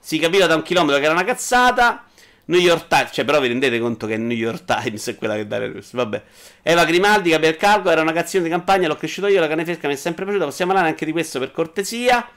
Si 0.00 0.18
capiva 0.18 0.46
da 0.46 0.54
un 0.54 0.62
chilometro 0.62 0.98
che 0.98 1.04
era 1.04 1.12
una 1.12 1.24
cazzata. 1.24 2.06
New 2.46 2.60
York 2.60 2.88
Times, 2.88 3.10
cioè, 3.12 3.24
però 3.24 3.40
vi 3.40 3.48
rendete 3.48 3.78
conto 3.78 4.06
che 4.06 4.16
New 4.16 4.36
York 4.36 4.64
Times 4.64 5.08
è 5.08 5.16
quella 5.16 5.34
che 5.34 5.46
dà 5.46 5.58
le 5.58 5.68
news. 5.68 5.92
Vabbè. 5.92 6.22
Eva 6.62 6.84
Grimaldi, 6.84 7.30
Gabriel 7.30 7.56
Calco, 7.56 7.90
era 7.90 8.02
una 8.02 8.12
canzone 8.12 8.44
di 8.44 8.50
campagna, 8.50 8.88
l'ho 8.88 8.96
cresciuto 8.96 9.28
io, 9.28 9.40
la 9.40 9.48
carne 9.48 9.64
fresca 9.64 9.88
mi 9.88 9.94
è 9.94 9.96
sempre 9.96 10.24
piaciuta. 10.24 10.46
Possiamo 10.46 10.72
parlare 10.72 10.92
anche 10.92 11.06
di 11.06 11.12
questo 11.12 11.38
per 11.38 11.52
cortesia. 11.52 12.28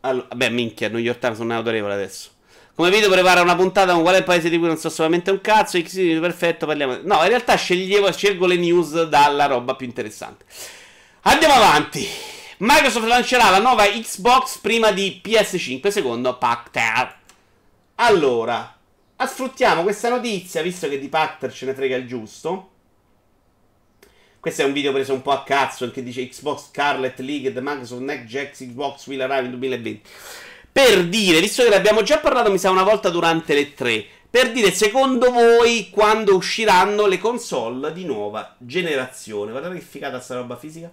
Allora, 0.00 0.28
beh, 0.34 0.50
minchia, 0.50 0.88
New 0.88 1.00
York 1.00 1.18
Times 1.18 1.38
non 1.38 1.52
è 1.52 1.54
autorevole 1.54 1.94
adesso. 1.94 2.30
Come 2.74 2.90
video 2.90 3.10
prepara 3.10 3.40
una 3.40 3.56
puntata 3.56 3.92
con 3.92 4.02
qual 4.02 4.14
è 4.14 4.18
il 4.18 4.24
paese 4.24 4.48
di 4.48 4.56
cui 4.56 4.68
non 4.68 4.76
so 4.76 4.88
solamente 4.88 5.32
un 5.32 5.40
cazzo. 5.40 5.80
X 5.80 6.20
perfetto, 6.20 6.64
parliamo. 6.66 7.00
No, 7.02 7.20
in 7.22 7.28
realtà 7.28 7.56
sceglievo, 7.56 8.12
scelgo 8.12 8.46
le 8.46 8.56
news 8.56 9.02
dalla 9.04 9.46
roba 9.46 9.74
più 9.74 9.86
interessante. 9.86 10.44
Andiamo 11.22 11.54
avanti. 11.54 12.06
Microsoft 12.60 13.06
lancerà 13.06 13.50
la 13.50 13.60
nuova 13.60 13.84
Xbox 13.84 14.58
prima 14.58 14.90
di 14.90 15.20
PS5, 15.24 15.88
secondo 15.90 16.38
Pacter. 16.38 17.16
Allora, 17.94 18.76
sfruttiamo 19.16 19.82
questa 19.82 20.08
notizia, 20.08 20.60
visto 20.60 20.88
che 20.88 20.98
di 20.98 21.08
Pacter 21.08 21.52
ce 21.52 21.66
ne 21.66 21.74
frega 21.74 21.94
il 21.94 22.08
giusto. 22.08 22.70
Questo 24.40 24.62
è 24.62 24.64
un 24.64 24.72
video 24.72 24.90
preso 24.92 25.12
un 25.12 25.22
po' 25.22 25.30
a 25.30 25.44
cazzo, 25.44 25.88
che 25.92 26.02
dice 26.02 26.26
Xbox 26.26 26.70
Scarlet 26.70 27.20
League 27.20 27.52
Microsoft 27.60 28.02
Next 28.02 28.24
Gen 28.26 28.50
Xbox 28.50 29.06
will 29.06 29.20
arrive 29.20 29.44
in 29.44 29.50
2020. 29.50 30.02
Per 30.72 31.06
dire, 31.06 31.40
visto 31.40 31.62
che 31.62 31.68
ne 31.68 31.76
abbiamo 31.76 32.02
già 32.02 32.18
parlato, 32.18 32.50
mi 32.50 32.58
sa 32.58 32.70
una 32.70 32.82
volta 32.82 33.08
durante 33.08 33.54
le 33.54 33.72
tre, 33.72 34.04
per 34.28 34.50
dire 34.50 34.72
secondo 34.72 35.30
voi 35.30 35.90
quando 35.90 36.34
usciranno 36.34 37.06
le 37.06 37.18
console 37.18 37.92
di 37.92 38.04
nuova 38.04 38.56
generazione. 38.58 39.52
Guardate 39.52 39.76
che 39.76 39.80
figata 39.80 40.18
sta 40.18 40.34
roba 40.34 40.56
fisica. 40.56 40.90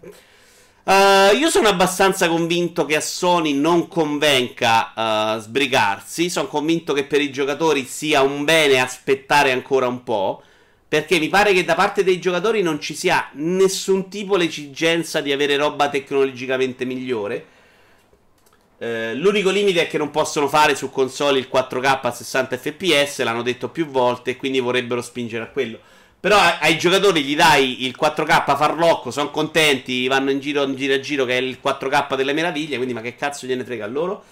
Uh, 0.86 1.36
io 1.36 1.50
sono 1.50 1.68
abbastanza 1.68 2.28
convinto 2.30 2.86
che 2.86 2.96
a 2.96 3.02
Sony 3.02 3.54
non 3.54 3.88
convenga 3.88 4.94
uh, 5.36 5.40
sbrigarsi. 5.40 6.30
Sono 6.30 6.48
convinto 6.48 6.94
che 6.94 7.06
per 7.06 7.22
i 7.22 7.32
giocatori 7.32 7.86
sia 7.86 8.22
un 8.22 8.44
bene 8.44 8.80
aspettare 8.80 9.52
ancora 9.52 9.88
un 9.88 10.04
po'. 10.04 10.44
Perché 10.88 11.18
mi 11.18 11.28
pare 11.28 11.54
che 11.54 11.66
da 11.66 11.74
parte 11.74 12.04
dei 12.04 12.20
giocatori 12.20 12.62
non 12.62 12.80
ci 12.80 12.94
sia 12.94 13.30
nessun 13.34 14.10
tipo 14.10 14.36
l'esigenza 14.36 15.22
di 15.22 15.32
avere 15.32 15.56
roba 15.56 15.90
tecnologicamente 15.90 16.86
migliore. 16.86 17.46
Uh, 18.78 19.16
l'unico 19.16 19.50
limite 19.50 19.82
è 19.82 19.88
che 19.88 19.98
non 19.98 20.12
possono 20.12 20.48
fare 20.48 20.76
su 20.76 20.92
console 20.92 21.40
il 21.40 21.50
4K 21.52 22.00
a 22.04 22.12
60 22.12 22.58
fps. 22.60 23.24
L'hanno 23.24 23.42
detto 23.42 23.70
più 23.70 23.88
volte. 23.88 24.36
Quindi 24.36 24.60
vorrebbero 24.60 25.02
spingere 25.02 25.46
a 25.46 25.48
quello. 25.48 25.80
Però 26.20 26.38
ai 26.38 26.78
giocatori 26.78 27.24
gli 27.24 27.36
dai 27.36 27.86
il 27.86 27.96
4K 28.00 28.56
farlocco, 28.58 29.12
sono 29.12 29.30
contenti, 29.30 30.08
vanno 30.08 30.32
in 30.32 30.40
giro, 30.40 30.64
in 30.64 30.76
giro 30.76 30.94
a 30.96 31.00
giro 31.00 31.26
che 31.26 31.38
è 31.38 31.42
il 31.42 31.60
4K 31.64 32.16
delle 32.16 32.34
meraviglie, 32.34 32.78
quindi 32.78 32.94
ma 32.94 33.02
che 33.02 33.16
cazzo 33.16 33.46
gliene 33.46 33.64
frega 33.64 33.86
a 33.86 33.88
loro? 33.88 34.24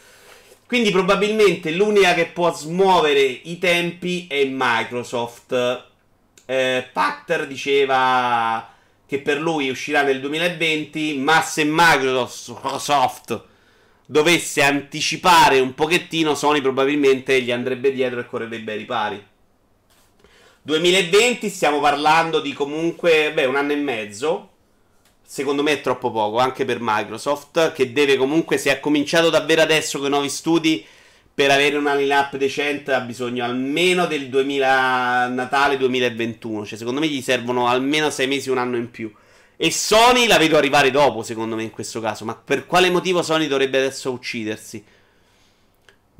Quindi 0.66 0.90
probabilmente 0.90 1.70
l'unica 1.70 2.16
che 2.16 2.26
può 2.26 2.52
smuovere 2.52 3.22
i 3.22 3.60
tempi 3.60 4.26
è 4.28 4.44
Microsoft. 4.46 5.84
Eh, 6.46 6.90
Pacter 6.92 7.46
diceva 7.46 8.74
che 9.06 9.20
per 9.20 9.40
lui 9.40 9.70
uscirà 9.70 10.02
nel 10.02 10.20
2020, 10.20 11.18
ma 11.20 11.42
se 11.42 11.64
Microsoft 11.64 13.44
dovesse 14.06 14.64
anticipare 14.64 15.60
un 15.60 15.76
pochettino, 15.76 16.34
Sony 16.34 16.62
probabilmente 16.62 17.40
gli 17.42 17.52
andrebbe 17.52 17.92
dietro 17.92 18.20
e 18.20 18.26
correrebbe 18.26 18.72
ai 18.72 18.78
ripari. 18.80 19.24
2020 20.66 21.50
stiamo 21.50 21.82
parlando 21.82 22.40
di 22.40 22.54
comunque, 22.54 23.34
beh, 23.34 23.44
un 23.46 23.58
anno 23.58 23.74
e 23.74 23.76
mezzo. 23.76 24.50
Secondo 25.22 25.62
me 25.62 25.74
è 25.74 25.82
troppo 25.82 26.10
poco, 26.10 26.38
anche 26.38 26.64
per 26.64 26.78
Microsoft, 26.80 27.74
che 27.74 27.92
deve 27.92 28.16
comunque, 28.16 28.58
se 28.58 28.70
ha 28.72 28.80
cominciato 28.80 29.30
davvero 29.30 29.62
adesso 29.62 29.98
con 29.98 30.08
i 30.08 30.10
nuovi 30.10 30.30
studi, 30.30 30.86
per 31.34 31.52
avere 31.52 31.76
una 31.76 31.96
line-up 31.96 32.38
decente 32.38 32.94
ha 32.94 33.02
bisogno 33.02 33.44
almeno 33.44 34.06
del 34.06 34.30
2000, 34.30 35.28
Natale 35.28 35.76
2021. 35.78 36.66
Cioè, 36.66 36.78
secondo 36.78 37.02
me 37.02 37.08
gli 37.08 37.22
servono 37.22 37.68
almeno 37.68 38.10
6 38.10 38.28
mesi, 38.28 38.50
un 38.50 38.58
anno 38.58 38.78
in 38.78 38.90
più. 38.90 39.12
E 39.58 39.70
Sony 39.70 40.28
la 40.28 40.38
vedo 40.38 40.56
arrivare 40.56 40.92
dopo, 40.92 41.24
secondo 41.24 41.56
me, 41.56 41.64
in 41.64 41.72
questo 41.72 42.00
caso. 42.00 42.24
Ma 42.24 42.36
per 42.36 42.66
quale 42.66 42.90
motivo 42.90 43.22
Sony 43.22 43.48
dovrebbe 43.48 43.80
adesso 43.80 44.12
uccidersi? 44.12 44.82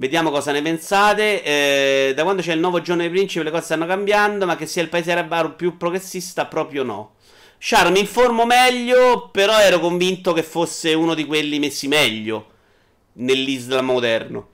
Vediamo 0.04 0.32
cosa 0.32 0.52
ne 0.52 0.62
pensate. 0.62 1.42
Eh, 1.44 2.14
da 2.14 2.24
quando 2.24 2.42
c'è 2.42 2.52
il 2.52 2.60
nuovo 2.60 2.82
giorno 2.82 3.04
dei 3.04 3.10
principi 3.10 3.46
le 3.46 3.52
cose 3.52 3.64
stanno 3.64 3.86
cambiando, 3.86 4.46
ma 4.46 4.58
che 4.58 4.66
sia 4.66 4.82
il 4.82 4.90
paese 4.90 5.14
arabo 5.14 5.52
più 5.52 5.78
progressista 5.78 6.46
proprio 6.46 6.84
no. 6.84 7.14
Char, 7.58 7.90
mi 7.90 8.02
informo 8.02 8.46
meglio, 8.46 9.30
però 9.32 9.58
ero 9.60 9.80
convinto 9.80 10.34
che 10.34 10.44
fosse 10.44 10.94
uno 10.94 11.14
di 11.14 11.24
quelli 11.24 11.58
messi 11.58 11.88
meglio 11.88 12.48
nell'Islam 13.14 13.86
moderno. 13.86 14.48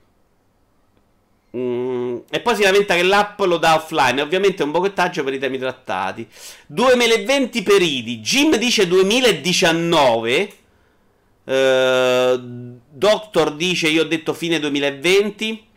Mm, 1.56 2.18
e 2.30 2.38
poi 2.38 2.54
si 2.54 2.62
lamenta 2.62 2.94
che 2.94 3.02
l'app 3.02 3.40
lo 3.40 3.56
dà 3.56 3.74
offline. 3.74 4.22
Ovviamente 4.22 4.62
è 4.62 4.64
un 4.64 4.70
bochettaggio 4.70 5.24
per 5.24 5.34
i 5.34 5.40
temi 5.40 5.58
trattati. 5.58 6.28
2020 6.68 7.62
per 7.64 7.82
IDI. 7.82 8.20
Jim 8.20 8.54
dice 8.54 8.86
2019. 8.86 10.52
Eh, 11.44 11.99
Doctor 13.00 13.54
dice: 13.54 13.88
Io 13.88 14.02
ho 14.02 14.06
detto 14.06 14.34
fine 14.34 14.60
2020. 14.60 15.68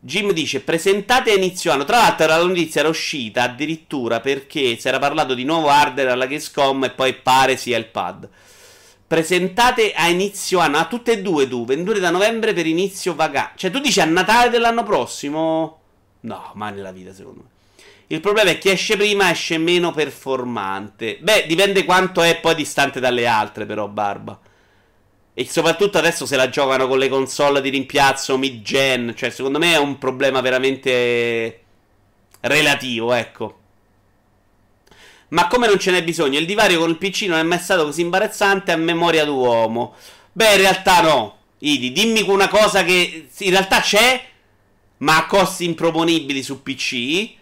Jim 0.00 0.32
dice: 0.32 0.60
Presentate 0.60 1.30
a 1.30 1.34
inizio 1.36 1.70
anno. 1.70 1.84
Tra 1.84 1.98
l'altro, 1.98 2.26
la 2.26 2.42
notizia 2.42 2.80
era 2.80 2.88
uscita 2.88 3.42
addirittura 3.42 4.20
perché 4.20 4.78
si 4.78 4.88
era 4.88 4.98
parlato 4.98 5.34
di 5.34 5.44
nuovo 5.44 5.68
hardware 5.68 6.10
alla 6.10 6.24
Gamescom 6.24 6.84
e 6.84 6.90
poi 6.90 7.12
pare 7.12 7.58
sia 7.58 7.76
il 7.76 7.84
pad. 7.84 8.26
Presentate 9.06 9.92
a 9.92 10.08
inizio 10.08 10.58
anno, 10.58 10.78
a 10.78 10.86
tutte 10.86 11.12
e 11.12 11.20
due 11.20 11.46
tu, 11.46 11.66
vendute 11.66 12.00
da 12.00 12.08
novembre 12.08 12.54
per 12.54 12.66
inizio 12.66 13.14
vacanza. 13.14 13.52
Cioè, 13.54 13.70
tu 13.70 13.78
dici 13.78 14.00
a 14.00 14.06
Natale 14.06 14.48
dell'anno 14.48 14.84
prossimo? 14.84 15.80
No, 16.20 16.52
mai 16.54 16.72
nella 16.72 16.92
vita, 16.92 17.12
secondo 17.12 17.42
me. 17.42 17.48
Il 18.06 18.20
problema 18.20 18.48
è 18.48 18.56
che 18.56 18.70
esce 18.70 18.96
prima, 18.96 19.30
esce 19.30 19.58
meno 19.58 19.92
performante. 19.92 21.18
Beh, 21.20 21.44
dipende 21.46 21.84
quanto 21.84 22.22
è 22.22 22.40
poi 22.40 22.54
distante 22.54 23.00
dalle 23.00 23.26
altre, 23.26 23.66
però, 23.66 23.86
Barba. 23.86 24.40
E 25.38 25.46
soprattutto 25.46 25.98
adesso 25.98 26.26
se 26.26 26.34
la 26.34 26.48
giocano 26.48 26.88
con 26.88 26.98
le 26.98 27.08
console 27.08 27.60
di 27.60 27.68
rimpiazzo 27.68 28.36
mid-gen. 28.36 29.14
Cioè, 29.16 29.30
secondo 29.30 29.60
me 29.60 29.72
è 29.72 29.78
un 29.78 29.96
problema 29.96 30.40
veramente 30.40 31.60
relativo, 32.40 33.12
ecco. 33.12 33.58
Ma 35.28 35.46
come 35.46 35.68
non 35.68 35.78
ce 35.78 35.92
n'è 35.92 36.02
bisogno? 36.02 36.40
Il 36.40 36.44
divario 36.44 36.80
con 36.80 36.90
il 36.90 36.98
PC 36.98 37.26
non 37.28 37.38
è 37.38 37.44
mai 37.44 37.60
stato 37.60 37.84
così 37.84 38.00
imbarazzante 38.00 38.72
a 38.72 38.76
memoria 38.76 39.24
d'uomo. 39.24 39.94
Beh, 40.32 40.54
in 40.54 40.58
realtà 40.58 41.02
no. 41.02 41.36
Idi, 41.58 41.92
dimmi 41.92 42.22
una 42.22 42.48
cosa 42.48 42.82
che 42.82 43.28
in 43.38 43.50
realtà 43.50 43.78
c'è, 43.80 44.20
ma 44.96 45.18
a 45.18 45.26
costi 45.26 45.66
improponibili 45.66 46.42
su 46.42 46.64
PC. 46.64 47.36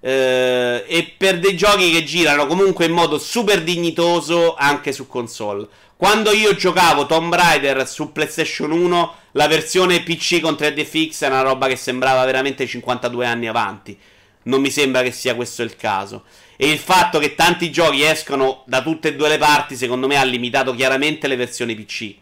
Eh, 0.00 0.84
e 0.86 1.14
per 1.16 1.38
dei 1.38 1.56
giochi 1.56 1.92
che 1.92 2.04
girano 2.04 2.46
comunque 2.46 2.84
in 2.84 2.92
modo 2.92 3.18
super 3.18 3.62
dignitoso 3.62 4.54
anche 4.54 4.92
su 4.92 5.06
console. 5.06 5.66
Quando 5.98 6.30
io 6.30 6.54
giocavo 6.54 7.06
Tomb 7.06 7.34
Raider 7.34 7.84
su 7.88 8.12
PlayStation 8.12 8.70
1, 8.70 9.14
la 9.32 9.48
versione 9.48 10.04
PC 10.04 10.38
con 10.40 10.54
3DFX 10.54 11.24
è 11.24 11.26
una 11.26 11.40
roba 11.40 11.66
che 11.66 11.74
sembrava 11.74 12.24
veramente 12.24 12.68
52 12.68 13.26
anni 13.26 13.48
avanti. 13.48 13.98
Non 14.44 14.60
mi 14.60 14.70
sembra 14.70 15.02
che 15.02 15.10
sia 15.10 15.34
questo 15.34 15.64
il 15.64 15.74
caso. 15.74 16.22
E 16.56 16.70
il 16.70 16.78
fatto 16.78 17.18
che 17.18 17.34
tanti 17.34 17.72
giochi 17.72 18.04
escono 18.04 18.62
da 18.66 18.80
tutte 18.80 19.08
e 19.08 19.16
due 19.16 19.28
le 19.28 19.38
parti, 19.38 19.74
secondo 19.74 20.06
me, 20.06 20.16
ha 20.16 20.22
limitato 20.22 20.72
chiaramente 20.72 21.26
le 21.26 21.34
versioni 21.34 21.74
PC. 21.74 22.14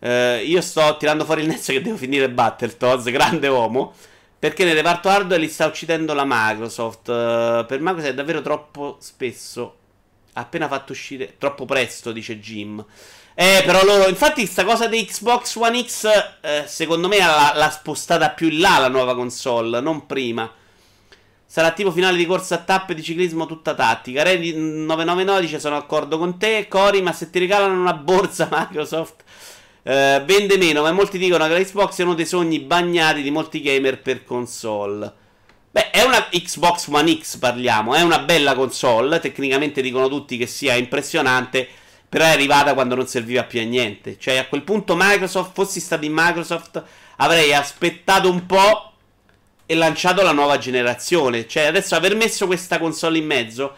Uh, 0.00 0.42
io 0.44 0.60
sto 0.60 0.96
tirando 0.96 1.24
fuori 1.24 1.42
il 1.42 1.46
nesso 1.46 1.70
che 1.70 1.80
devo 1.80 1.96
finire 1.96 2.28
Battletoads, 2.28 3.04
grande 3.12 3.46
uomo. 3.46 3.94
Perché 4.40 4.64
nel 4.64 4.74
reparto 4.74 5.08
hardware 5.08 5.40
li 5.40 5.48
sta 5.48 5.66
uccidendo 5.66 6.14
la 6.14 6.24
Microsoft. 6.26 7.06
Uh, 7.06 7.64
per 7.64 7.78
Microsoft 7.78 8.10
è 8.10 8.14
davvero 8.14 8.42
troppo 8.42 8.96
spesso 8.98 9.76
appena 10.36 10.68
fatto 10.68 10.92
uscire 10.92 11.36
troppo 11.38 11.64
presto, 11.64 12.12
dice 12.12 12.38
Jim. 12.38 12.84
Eh, 13.34 13.62
però 13.66 13.84
loro, 13.84 14.08
infatti, 14.08 14.42
questa 14.42 14.64
cosa 14.64 14.86
di 14.86 15.04
Xbox 15.04 15.56
One 15.56 15.84
X, 15.84 16.08
eh, 16.40 16.64
secondo 16.66 17.06
me, 17.08 17.18
l'ha, 17.18 17.52
l'ha, 17.54 17.70
spostata 17.70 18.30
più 18.30 18.48
in 18.48 18.60
là 18.60 18.78
la 18.78 18.88
nuova 18.88 19.14
console, 19.14 19.80
non 19.80 20.06
prima. 20.06 20.50
Sarà 21.44 21.70
tipo 21.72 21.90
finale 21.90 22.16
di 22.16 22.26
corsa 22.26 22.56
a 22.56 22.58
tappe 22.58 22.94
di 22.94 23.02
ciclismo 23.02 23.46
tutta 23.46 23.74
tattica. 23.74 24.22
Ready 24.22 24.52
999 24.54 25.40
dice: 25.40 25.60
Sono 25.60 25.78
d'accordo 25.78 26.18
con 26.18 26.38
te, 26.38 26.66
Cori. 26.68 27.02
Ma 27.02 27.12
se 27.12 27.30
ti 27.30 27.38
regalano 27.38 27.78
una 27.80 27.94
borsa 27.94 28.48
Microsoft, 28.52 29.22
eh, 29.82 30.22
vende 30.24 30.56
meno. 30.56 30.82
Ma 30.82 30.92
molti 30.92 31.18
dicono 31.18 31.46
che 31.46 31.58
l'Xbox 31.58 31.98
è 31.98 32.02
uno 32.02 32.14
dei 32.14 32.26
sogni 32.26 32.60
bagnati 32.60 33.22
di 33.22 33.30
molti 33.30 33.60
gamer 33.60 34.00
per 34.00 34.24
console. 34.24 35.12
Beh, 35.76 35.90
è 35.90 36.02
una 36.04 36.26
Xbox 36.30 36.86
One 36.86 37.18
X, 37.20 37.36
parliamo. 37.36 37.94
È 37.94 38.00
una 38.00 38.20
bella 38.20 38.54
console. 38.54 39.18
Tecnicamente 39.18 39.82
dicono 39.82 40.08
tutti 40.08 40.38
che 40.38 40.46
sia 40.46 40.74
impressionante. 40.74 41.68
Però 42.08 42.24
è 42.24 42.30
arrivata 42.30 42.72
quando 42.72 42.94
non 42.94 43.06
serviva 43.06 43.44
più 43.44 43.60
a 43.60 43.64
niente. 43.64 44.18
Cioè, 44.18 44.38
a 44.38 44.46
quel 44.46 44.62
punto 44.62 44.94
Microsoft, 44.96 45.50
fossi 45.52 45.80
stato 45.80 46.06
in 46.06 46.14
Microsoft, 46.14 46.82
avrei 47.16 47.52
aspettato 47.52 48.30
un 48.30 48.46
po'. 48.46 48.92
e 49.66 49.74
lanciato 49.74 50.22
la 50.22 50.32
nuova 50.32 50.56
generazione. 50.56 51.46
Cioè, 51.46 51.64
adesso 51.64 51.94
aver 51.94 52.16
messo 52.16 52.46
questa 52.46 52.78
console 52.78 53.18
in 53.18 53.26
mezzo 53.26 53.76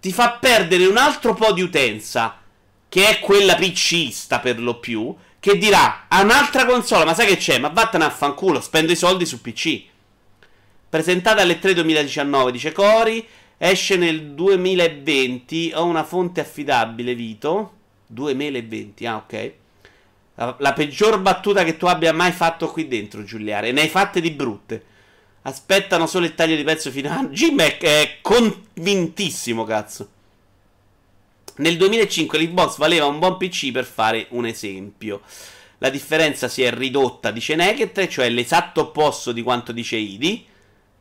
ti 0.00 0.12
fa 0.12 0.32
perdere 0.32 0.84
un 0.84 0.98
altro 0.98 1.32
po' 1.32 1.52
di 1.52 1.62
utenza, 1.62 2.36
che 2.90 3.08
è 3.08 3.20
quella 3.20 3.54
PCista 3.54 4.40
per 4.40 4.60
lo 4.60 4.78
più, 4.80 5.16
che 5.40 5.56
dirà, 5.56 6.06
ha 6.08 6.20
un'altra 6.20 6.66
console, 6.66 7.04
ma 7.06 7.14
sai 7.14 7.26
che 7.26 7.36
c'è? 7.38 7.58
Ma 7.58 7.68
vattene 7.68 8.04
a 8.04 8.10
fanculo, 8.10 8.60
spendo 8.60 8.92
i 8.92 8.96
soldi 8.96 9.24
su 9.24 9.40
PC. 9.40 9.96
Presentata 10.88 11.42
alle 11.42 11.58
3 11.58 11.74
2019, 11.74 12.50
dice 12.50 12.72
Cori, 12.72 13.26
esce 13.58 13.96
nel 13.96 14.30
2020, 14.30 15.72
ho 15.74 15.84
una 15.84 16.02
fonte 16.02 16.40
affidabile, 16.40 17.14
Vito. 17.14 17.72
2020, 18.06 19.06
ah 19.06 19.16
ok. 19.16 19.52
La, 20.36 20.56
la 20.58 20.72
peggior 20.72 21.20
battuta 21.20 21.62
che 21.62 21.76
tu 21.76 21.84
abbia 21.84 22.14
mai 22.14 22.32
fatto 22.32 22.68
qui 22.68 22.88
dentro, 22.88 23.22
Giuliare, 23.22 23.70
ne 23.70 23.82
hai 23.82 23.88
fatte 23.88 24.22
di 24.22 24.30
brutte. 24.30 24.82
Aspettano 25.42 26.06
solo 26.06 26.24
il 26.24 26.34
taglio 26.34 26.56
di 26.56 26.64
pezzo 26.64 26.90
finale. 26.90 27.28
Jim 27.36 27.60
è, 27.60 27.76
è 27.76 28.18
convintissimo, 28.22 29.64
cazzo. 29.64 30.08
Nel 31.56 31.76
2005 31.76 32.38
l'Xbox 32.38 32.76
valeva 32.78 33.04
un 33.04 33.18
buon 33.18 33.36
PC 33.36 33.72
per 33.72 33.84
fare 33.84 34.26
un 34.30 34.46
esempio. 34.46 35.20
La 35.78 35.90
differenza 35.90 36.48
si 36.48 36.62
è 36.62 36.72
ridotta, 36.72 37.30
dice 37.30 37.54
Naked, 37.56 38.08
cioè 38.08 38.30
l'esatto 38.30 38.80
opposto 38.80 39.32
di 39.32 39.42
quanto 39.42 39.72
dice 39.72 39.96
Idi. 39.96 40.46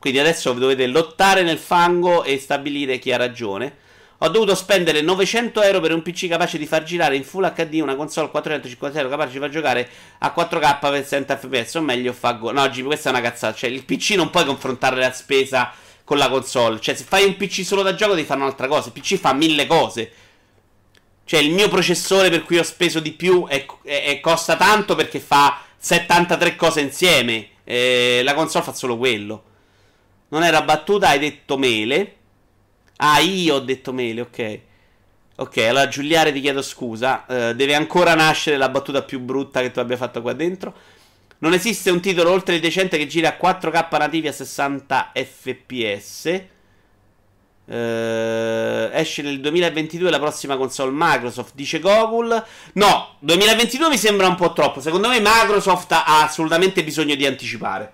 Quindi 0.07 0.25
adesso 0.25 0.53
dovete 0.53 0.87
lottare 0.87 1.43
nel 1.43 1.57
fango 1.57 2.23
e 2.23 2.39
stabilire 2.39 2.97
chi 2.97 3.11
ha 3.11 3.17
ragione. 3.17 3.75
Ho 4.19 4.29
dovuto 4.29 4.55
spendere 4.55 5.01
900 5.01 5.61
euro 5.63 5.81
per 5.81 5.91
un 5.91 6.01
PC 6.01 6.29
capace 6.29 6.57
di 6.57 6.65
far 6.65 6.83
girare 6.83 7.17
in 7.17 7.25
Full 7.25 7.53
HD 7.53 7.81
una 7.81 7.97
console 7.97 8.29
450 8.29 8.99
euro 8.99 9.09
capace 9.09 9.33
di 9.33 9.39
far 9.39 9.49
giocare 9.49 9.89
a 10.19 10.33
4K 10.33 10.79
per 10.79 10.93
60 10.93 11.35
fps 11.35 11.73
o 11.75 11.81
meglio 11.81 12.13
fa 12.13 12.31
go- 12.31 12.51
No, 12.51 12.69
G, 12.69 12.83
questa 12.83 13.09
è 13.09 13.11
una 13.11 13.21
cazzata. 13.21 13.53
Cioè, 13.53 13.69
il 13.69 13.83
PC 13.83 14.11
non 14.11 14.29
puoi 14.29 14.45
confrontare 14.45 14.95
la 14.97 15.11
spesa 15.11 15.73
con 16.05 16.17
la 16.17 16.29
console. 16.29 16.79
Cioè, 16.79 16.95
se 16.95 17.03
fai 17.03 17.25
un 17.25 17.35
PC 17.35 17.65
solo 17.65 17.81
da 17.81 17.93
gioco 17.93 18.13
devi 18.13 18.25
fare 18.25 18.39
un'altra 18.39 18.69
cosa. 18.69 18.89
Il 18.93 19.01
PC 19.01 19.17
fa 19.17 19.33
mille 19.33 19.67
cose. 19.67 20.09
Cioè, 21.25 21.41
il 21.41 21.51
mio 21.51 21.67
processore 21.67 22.29
per 22.29 22.45
cui 22.45 22.57
ho 22.57 22.63
speso 22.63 23.01
di 23.01 23.11
più 23.11 23.45
è, 23.45 23.65
è, 23.83 24.03
è 24.05 24.19
costa 24.21 24.55
tanto 24.55 24.95
perché 24.95 25.19
fa 25.19 25.63
73 25.77 26.55
cose 26.55 26.79
insieme. 26.79 27.49
Eh, 27.65 28.21
la 28.23 28.33
console 28.33 28.63
fa 28.63 28.73
solo 28.73 28.95
quello. 28.95 29.43
Non 30.29 30.43
era 30.43 30.61
battuta, 30.61 31.09
hai 31.09 31.19
detto 31.19 31.57
mele. 31.57 32.15
Ah, 32.97 33.19
io 33.19 33.55
ho 33.55 33.59
detto 33.59 33.93
mele, 33.93 34.21
ok. 34.21 34.59
Ok, 35.39 35.57
allora 35.57 35.87
Giuliare 35.87 36.33
ti 36.33 36.41
chiedo 36.41 36.61
scusa. 36.61 37.25
Uh, 37.27 37.53
deve 37.53 37.75
ancora 37.75 38.15
nascere 38.15 38.57
la 38.57 38.69
battuta 38.69 39.03
più 39.03 39.19
brutta 39.19 39.61
che 39.61 39.71
tu 39.71 39.79
abbia 39.79 39.95
fatto 39.95 40.21
qua 40.21 40.33
dentro. 40.33 40.73
Non 41.39 41.53
esiste 41.53 41.91
un 41.91 42.01
titolo 42.01 42.31
oltre 42.31 42.55
il 42.55 42.61
decente 42.61 42.97
che 42.97 43.05
gira 43.05 43.37
a 43.37 43.37
4K 43.39 43.97
nativi 43.99 44.27
a 44.27 44.31
60 44.31 45.11
fps. 45.13 46.41
Uh, 47.65 48.89
esce 48.93 49.21
nel 49.21 49.39
2022 49.41 50.09
la 50.09 50.19
prossima 50.19 50.57
console 50.57 50.91
Microsoft, 50.91 51.53
dice 51.53 51.79
Google. 51.79 52.43
No, 52.73 53.17
2022 53.19 53.89
mi 53.89 53.97
sembra 53.97 54.27
un 54.27 54.35
po' 54.35 54.53
troppo. 54.53 54.81
Secondo 54.81 55.07
me 55.07 55.19
Microsoft 55.19 55.91
ha 55.91 56.23
assolutamente 56.23 56.83
bisogno 56.83 57.13
di 57.13 57.27
anticipare. 57.27 57.93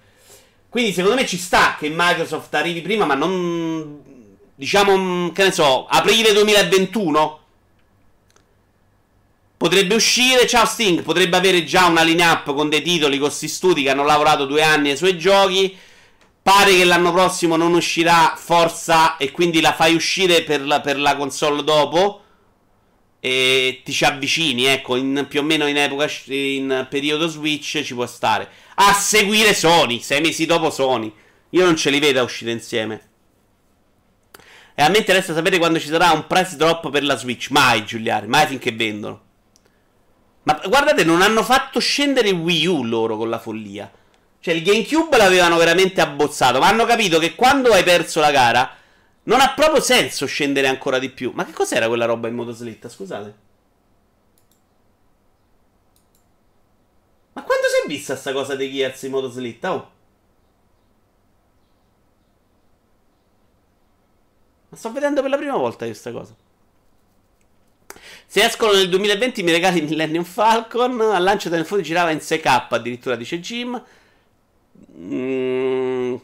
Quindi 0.73 0.91
secondo 0.91 1.17
me 1.17 1.27
ci 1.27 1.37
sta 1.37 1.75
che 1.77 1.87
Microsoft 1.87 2.51
arrivi 2.55 2.81
prima, 2.81 3.05
ma 3.05 3.13
non 3.13 4.01
diciamo, 4.55 4.97
mm, 4.97 5.29
che 5.29 5.43
ne 5.43 5.51
so, 5.51 5.85
aprile 5.85 6.33
2021 6.33 7.39
potrebbe 9.55 9.93
uscire. 9.93 10.47
Ciao 10.47 10.65
Sting, 10.65 11.03
potrebbe 11.03 11.37
avere 11.37 11.63
già 11.63 11.85
una 11.85 12.01
line-up 12.01 12.55
con 12.55 12.69
dei 12.69 12.81
titoli, 12.81 13.19
con 13.19 13.27
questi 13.27 13.49
studi 13.49 13.83
che 13.83 13.91
hanno 13.91 14.03
lavorato 14.03 14.47
due 14.47 14.63
anni 14.63 14.89
ai 14.89 14.97
suoi 14.97 15.15
giochi. 15.15 15.77
Pare 16.41 16.75
che 16.75 16.85
l'anno 16.85 17.11
prossimo 17.11 17.55
non 17.55 17.75
uscirà 17.75 18.33
Forza 18.35 19.17
e 19.17 19.29
quindi 19.29 19.61
la 19.61 19.73
fai 19.73 19.93
uscire 19.93 20.41
per 20.41 20.65
la, 20.65 20.81
per 20.81 20.97
la 20.97 21.15
console 21.15 21.63
dopo. 21.63 22.21
E 23.19 23.81
ti 23.85 23.91
ci 23.91 24.05
avvicini, 24.05 24.65
ecco, 24.65 24.95
in, 24.95 25.27
più 25.29 25.41
o 25.41 25.43
meno 25.43 25.67
in 25.67 25.77
epoca, 25.77 26.09
in 26.29 26.87
periodo 26.89 27.27
Switch 27.27 27.83
ci 27.83 27.93
può 27.93 28.07
stare. 28.07 28.62
A 28.75 28.93
seguire 28.93 29.53
Sony, 29.53 30.01
sei 30.01 30.21
mesi 30.21 30.45
dopo 30.45 30.69
Sony. 30.69 31.13
Io 31.49 31.65
non 31.65 31.75
ce 31.75 31.89
li 31.89 31.99
vedo 31.99 32.19
a 32.19 32.23
uscire 32.23 32.51
insieme. 32.51 33.09
E 34.75 34.81
a 34.81 34.89
me 34.89 34.97
interessa 34.97 35.33
sapere 35.33 35.59
quando 35.59 35.79
ci 35.79 35.87
sarà 35.87 36.11
un 36.11 36.25
price 36.25 36.55
drop 36.55 36.89
per 36.89 37.03
la 37.03 37.15
Switch. 37.15 37.49
Mai, 37.51 37.85
Giuliani, 37.85 38.27
mai 38.27 38.47
finché 38.47 38.71
vendono. 38.71 39.21
Ma 40.43 40.59
guardate, 40.65 41.03
non 41.03 41.21
hanno 41.21 41.43
fatto 41.43 41.79
scendere 41.79 42.29
il 42.29 42.35
Wii 42.35 42.65
U 42.65 42.83
loro 42.83 43.15
con 43.17 43.29
la 43.29 43.39
follia. 43.39 43.89
Cioè, 44.39 44.53
il 44.53 44.63
GameCube 44.63 45.15
l'avevano 45.15 45.57
veramente 45.57 46.01
abbozzato. 46.01 46.59
Ma 46.59 46.67
hanno 46.67 46.85
capito 46.85 47.19
che 47.19 47.35
quando 47.35 47.71
hai 47.71 47.83
perso 47.83 48.19
la 48.19 48.31
gara, 48.31 48.75
non 49.23 49.39
ha 49.39 49.53
proprio 49.53 49.79
senso 49.81 50.25
scendere 50.25 50.67
ancora 50.67 50.97
di 50.97 51.09
più. 51.09 51.31
Ma 51.33 51.45
che 51.45 51.53
cos'era 51.53 51.87
quella 51.87 52.05
roba 52.05 52.27
in 52.27 52.33
motoslitta? 52.33 52.89
Scusate. 52.89 53.51
È 57.83 57.87
vista 57.87 58.15
sta 58.15 58.31
cosa 58.31 58.55
dei 58.55 58.71
Gears 58.71 59.01
in 59.03 59.11
motoslitta? 59.11 59.73
Oh. 59.73 59.91
Ma 64.69 64.77
sto 64.77 64.91
vedendo 64.91 65.21
per 65.21 65.29
la 65.29 65.37
prima 65.37 65.57
volta 65.57 65.85
questa 65.85 66.11
cosa. 66.11 66.33
Se 68.25 68.43
escono 68.43 68.71
nel 68.71 68.89
2020 68.89 69.43
mi 69.43 69.51
regali 69.51 69.81
Millennium 69.81 70.23
Falcon. 70.23 70.99
Al 71.01 71.23
lancio 71.23 71.49
del 71.49 71.59
telefono 71.59 71.81
girava 71.81 72.11
in 72.11 72.19
6K, 72.19 72.67
addirittura 72.69 73.15
dice 73.15 73.39
Jim. 73.39 73.83
Mm, 74.97 76.15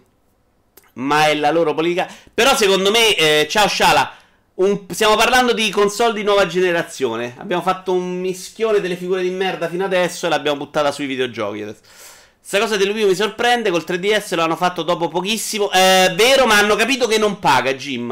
ma 0.94 1.28
è 1.28 1.36
la 1.36 1.52
loro 1.52 1.74
politica. 1.74 2.08
Però 2.34 2.56
secondo 2.56 2.90
me, 2.90 3.16
eh, 3.16 3.48
ciao 3.50 3.68
Shala. 3.68 4.12
Un, 4.60 4.88
stiamo 4.90 5.16
parlando 5.16 5.54
di 5.54 5.70
console 5.70 6.12
di 6.12 6.22
nuova 6.22 6.46
generazione. 6.46 7.34
Abbiamo 7.38 7.62
fatto 7.62 7.94
un 7.94 8.20
mischione 8.20 8.82
delle 8.82 8.98
figure 8.98 9.22
di 9.22 9.30
merda 9.30 9.70
fino 9.70 9.86
adesso 9.86 10.26
e 10.26 10.30
l'abbiamo 10.30 10.58
buttata 10.58 10.92
sui 10.92 11.06
videogiochi. 11.06 11.64
Questa 11.64 12.60
cosa 12.60 12.76
del 12.76 12.90
Wii 12.90 13.06
mi 13.06 13.16
sorprende. 13.16 13.70
Col 13.70 13.86
3DS 13.88 14.36
lo 14.36 14.42
hanno 14.42 14.58
fatto 14.58 14.84
dopo 14.84 15.08
pochissimo. 15.08 15.72
È 15.72 16.14
vero, 16.14 16.46
ma 16.46 16.58
hanno 16.58 16.76
capito 16.76 17.08
che 17.08 17.18
non 17.18 17.40
paga, 17.40 17.74
Jim. 17.74 18.12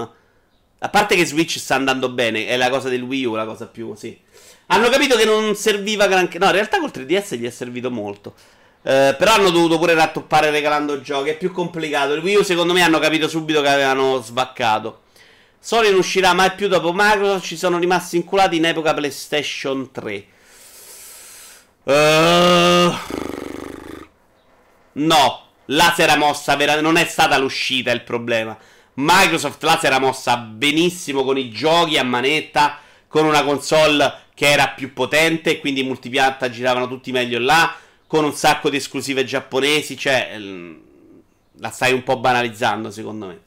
A 0.80 0.88
parte 0.88 1.18
che 1.18 1.26
Switch 1.26 1.58
sta 1.58 1.76
andando 1.76 2.08
bene, 2.08 2.48
è 2.48 2.56
la 2.56 2.70
cosa 2.70 2.88
del 2.88 3.02
Wii 3.02 3.26
U, 3.26 3.36
la 3.36 3.46
cosa 3.46 3.68
più, 3.68 3.94
sì. 3.96 4.18
Hanno 4.68 4.88
capito 4.88 5.18
che 5.18 5.26
non 5.26 5.54
serviva 5.54 6.08
granché. 6.08 6.38
No, 6.38 6.46
in 6.46 6.54
realtà 6.54 6.80
col 6.80 6.92
3DS 6.94 7.36
gli 7.36 7.46
è 7.46 7.50
servito 7.50 7.92
molto. 7.92 8.36
Eh, 8.84 9.16
però 9.18 9.34
hanno 9.34 9.50
dovuto 9.50 9.78
pure 9.78 9.96
rattoppare 9.96 10.50
regalando 10.50 11.02
giochi. 11.02 11.32
È 11.32 11.38
più 11.38 11.52
complicato. 11.52 12.14
Il 12.14 12.24
Wii 12.24 12.36
U, 12.38 12.44
secondo 12.44 12.72
me, 12.72 12.84
hanno 12.84 13.00
capito 13.00 13.28
subito 13.28 13.60
che 13.60 13.68
avevano 13.68 14.22
svaccato. 14.22 15.02
Sony 15.68 15.90
non 15.90 16.00
uscirà 16.00 16.32
mai 16.32 16.54
più 16.54 16.70
dopo 16.70 16.94
Microsoft. 16.94 17.44
Ci 17.44 17.58
sono 17.58 17.78
rimasti 17.78 18.16
inculati 18.16 18.56
in 18.56 18.64
epoca 18.64 18.94
PlayStation 18.94 19.92
3. 19.92 20.26
Uh... 21.84 21.92
Eh, 21.92 22.96
no, 24.94 25.48
la 25.66 25.92
si 25.94 26.02
era 26.02 26.16
mossa. 26.16 26.56
Vera... 26.56 26.80
Non 26.80 26.96
è 26.96 27.04
stata 27.04 27.38
l'uscita 27.38 27.92
il 27.92 28.04
problema. 28.04 28.58
Microsoft 28.94 29.62
là 29.64 29.78
si 29.78 29.88
era 29.88 30.00
mossa 30.00 30.38
benissimo 30.38 31.26
con 31.26 31.38
i 31.38 31.50
giochi 31.52 31.98
a 31.98 32.04
manetta, 32.04 32.80
con 33.10 33.26
una 33.26 33.44
console 33.44 34.20
che 34.36 34.50
era 34.50 34.70
più 34.70 34.94
potente 34.94 35.60
quindi 35.60 35.82
i 35.82 35.84
multipiatta 35.84 36.50
giravano 36.50 36.88
tutti 36.88 37.12
meglio 37.12 37.40
là, 37.40 37.76
con 38.08 38.24
un 38.24 38.34
sacco 38.34 38.70
di 38.70 38.78
esclusive 38.78 39.26
giapponesi, 39.26 39.98
cioè 39.98 40.40
la 41.58 41.70
stai 41.72 41.92
un 41.92 42.04
po' 42.04 42.20
banalizzando 42.20 42.90
secondo 42.90 43.28
me. 43.28 43.47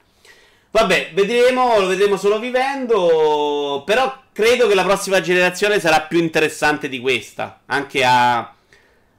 Vabbè, 0.73 1.11
vedremo, 1.15 1.81
lo 1.81 1.89
vedremo 1.89 2.17
solo 2.17 2.39
vivendo, 2.39 3.83
però 3.85 4.23
credo 4.33 4.69
che 4.69 4.75
la 4.77 4.85
prossima 4.85 5.21
generazione 5.21 5.81
sarà 5.81 6.03
più 6.03 6.19
interessante 6.21 6.89
di 6.89 7.01
questa, 7.01 7.63
anche 7.67 8.05
a, 8.05 8.39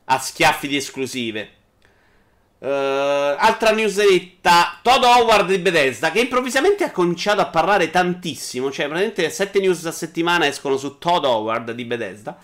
a 0.06 0.18
schiaffi 0.18 0.70
di 0.70 0.78
esclusive. 0.78 1.60
Uh, 2.60 3.36
altra 3.38 3.72
newsetta 3.72 4.80
Todd 4.84 5.02
Howard 5.04 5.48
di 5.48 5.58
Bethesda 5.58 6.12
che 6.12 6.20
improvvisamente 6.20 6.84
ha 6.84 6.92
cominciato 6.92 7.42
a 7.42 7.48
parlare 7.48 7.90
tantissimo 7.90 8.70
cioè 8.70 8.86
praticamente 8.86 9.32
7 9.32 9.60
news 9.60 9.84
a 9.88 9.92
settimana 9.92 10.46
escono 10.46 10.78
su 10.78 11.00
Todd 11.00 11.26
Howard 11.26 11.72
di 11.72 11.86
Bethesda 11.86 12.38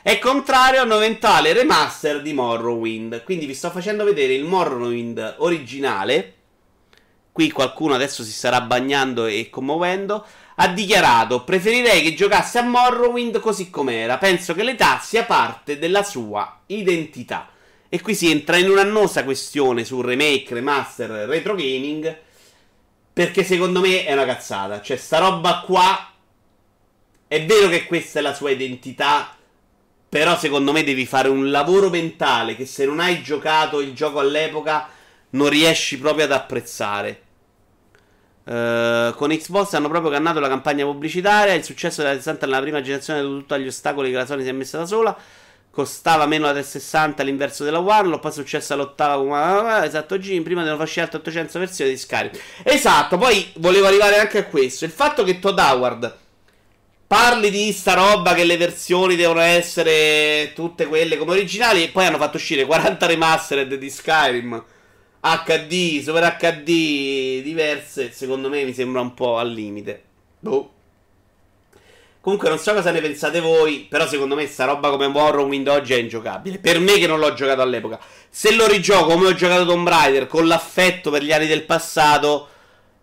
è 0.00 0.20
contrario 0.20 0.82
al 0.82 0.86
noventale 0.86 1.52
remaster 1.52 2.22
di 2.22 2.32
Morrowind 2.32 3.24
quindi 3.24 3.46
vi 3.46 3.54
sto 3.54 3.68
facendo 3.70 4.04
vedere 4.04 4.34
il 4.34 4.44
Morrowind 4.44 5.34
originale 5.38 6.33
qui 7.34 7.50
qualcuno 7.50 7.94
adesso 7.94 8.22
si 8.22 8.30
starà 8.30 8.60
bagnando 8.60 9.26
e 9.26 9.50
commuovendo 9.50 10.24
ha 10.54 10.68
dichiarato 10.68 11.42
preferirei 11.42 12.00
che 12.00 12.14
giocasse 12.14 12.58
a 12.58 12.62
Morrowind 12.62 13.40
così 13.40 13.70
com'era 13.70 14.18
penso 14.18 14.54
che 14.54 14.62
l'età 14.62 15.00
sia 15.02 15.24
parte 15.24 15.78
della 15.78 16.04
sua 16.04 16.60
identità 16.66 17.48
e 17.94 18.00
qui 18.00 18.16
si 18.16 18.28
entra 18.28 18.56
in 18.56 18.68
un'annosa 18.68 19.22
questione 19.22 19.84
sul 19.84 20.04
remake, 20.04 20.52
remaster, 20.52 21.10
retro 21.28 21.54
gaming. 21.54 22.18
Perché 23.12 23.44
secondo 23.44 23.78
me 23.78 24.04
è 24.04 24.12
una 24.12 24.24
cazzata. 24.24 24.82
Cioè, 24.82 24.96
sta 24.96 25.18
roba 25.18 25.62
qua. 25.64 26.10
È 27.28 27.46
vero 27.46 27.68
che 27.68 27.86
questa 27.86 28.18
è 28.18 28.22
la 28.22 28.34
sua 28.34 28.50
identità. 28.50 29.36
Però 30.08 30.36
secondo 30.36 30.72
me 30.72 30.82
devi 30.82 31.06
fare 31.06 31.28
un 31.28 31.52
lavoro 31.52 31.88
mentale 31.88 32.56
che 32.56 32.66
se 32.66 32.84
non 32.84 32.98
hai 32.98 33.22
giocato 33.22 33.78
il 33.78 33.92
gioco 33.92 34.18
all'epoca 34.18 34.88
non 35.30 35.48
riesci 35.48 35.96
proprio 35.96 36.24
ad 36.24 36.32
apprezzare. 36.32 37.23
Uh, 38.44 39.14
con 39.14 39.30
Xbox 39.30 39.72
hanno 39.72 39.88
proprio 39.88 40.10
cannato 40.10 40.38
la 40.38 40.48
campagna 40.48 40.84
pubblicitaria. 40.84 41.54
Il 41.54 41.64
successo 41.64 42.02
della 42.02 42.14
60 42.14 42.46
nella 42.46 42.60
prima 42.60 42.82
generazione 42.82 43.20
è 43.20 43.22
dovuto 43.22 43.54
agli 43.54 43.66
ostacoli 43.66 44.10
che 44.10 44.16
la 44.16 44.26
Sony 44.26 44.42
si 44.42 44.48
è 44.48 44.52
messa 44.52 44.78
da 44.78 44.86
sola. 44.86 45.16
Costava 45.70 46.26
meno 46.26 46.44
la 46.44 46.52
360 46.52 47.22
all'inverso 47.22 47.64
della 47.64 47.80
One. 47.80 48.08
L'ho 48.08 48.18
poi 48.18 48.32
successo 48.32 48.74
all'ottava 48.74 49.16
come 49.16 49.84
esatto 49.84 50.18
G. 50.18 50.42
Prima 50.42 50.62
non 50.62 50.76
far 50.76 50.86
scelta 50.86 51.16
800 51.16 51.58
versioni 51.58 51.90
di 51.90 51.96
Skyrim. 51.96 52.30
Esatto, 52.62 53.16
poi 53.16 53.50
volevo 53.56 53.86
arrivare 53.86 54.18
anche 54.18 54.38
a 54.38 54.44
questo. 54.44 54.84
Il 54.84 54.92
fatto 54.92 55.24
che 55.24 55.38
Todd 55.38 55.58
Howard 55.58 56.16
parli 57.06 57.50
di 57.50 57.72
sta 57.72 57.94
roba 57.94 58.34
che 58.34 58.44
le 58.44 58.56
versioni 58.56 59.16
devono 59.16 59.40
essere 59.40 60.52
tutte 60.54 60.86
quelle 60.86 61.16
come 61.16 61.32
originali. 61.32 61.82
E 61.82 61.88
poi 61.88 62.06
hanno 62.06 62.18
fatto 62.18 62.36
uscire 62.36 62.66
40 62.66 63.06
remastered 63.06 63.74
di 63.74 63.90
Skyrim 63.90 64.62
HD, 65.26 66.02
Super 66.02 66.36
HD 66.38 67.40
diverse, 67.40 68.12
secondo 68.12 68.50
me 68.50 68.62
mi 68.64 68.74
sembra 68.74 69.00
un 69.00 69.14
po' 69.14 69.38
al 69.38 69.50
limite. 69.50 70.02
Boh. 70.40 70.70
Comunque 72.20 72.50
non 72.50 72.58
so 72.58 72.74
cosa 72.74 72.90
ne 72.90 73.00
pensate 73.00 73.40
voi, 73.40 73.86
però 73.88 74.06
secondo 74.06 74.34
me 74.34 74.46
sta 74.46 74.66
roba 74.66 74.90
come 74.90 75.08
Morrowind 75.08 75.66
oggi 75.68 75.94
è 75.94 75.96
ingiocabile. 75.96 76.58
Per 76.58 76.78
me 76.78 76.98
che 76.98 77.06
non 77.06 77.18
l'ho 77.18 77.32
giocato 77.32 77.62
all'epoca. 77.62 77.98
Se 78.28 78.54
lo 78.54 78.66
rigioco 78.66 79.12
come 79.12 79.28
ho 79.28 79.34
giocato 79.34 79.64
Tomb 79.64 79.88
Raider, 79.88 80.26
con 80.26 80.46
l'affetto 80.46 81.10
per 81.10 81.22
gli 81.22 81.32
anni 81.32 81.46
del 81.46 81.64
passato, 81.64 82.48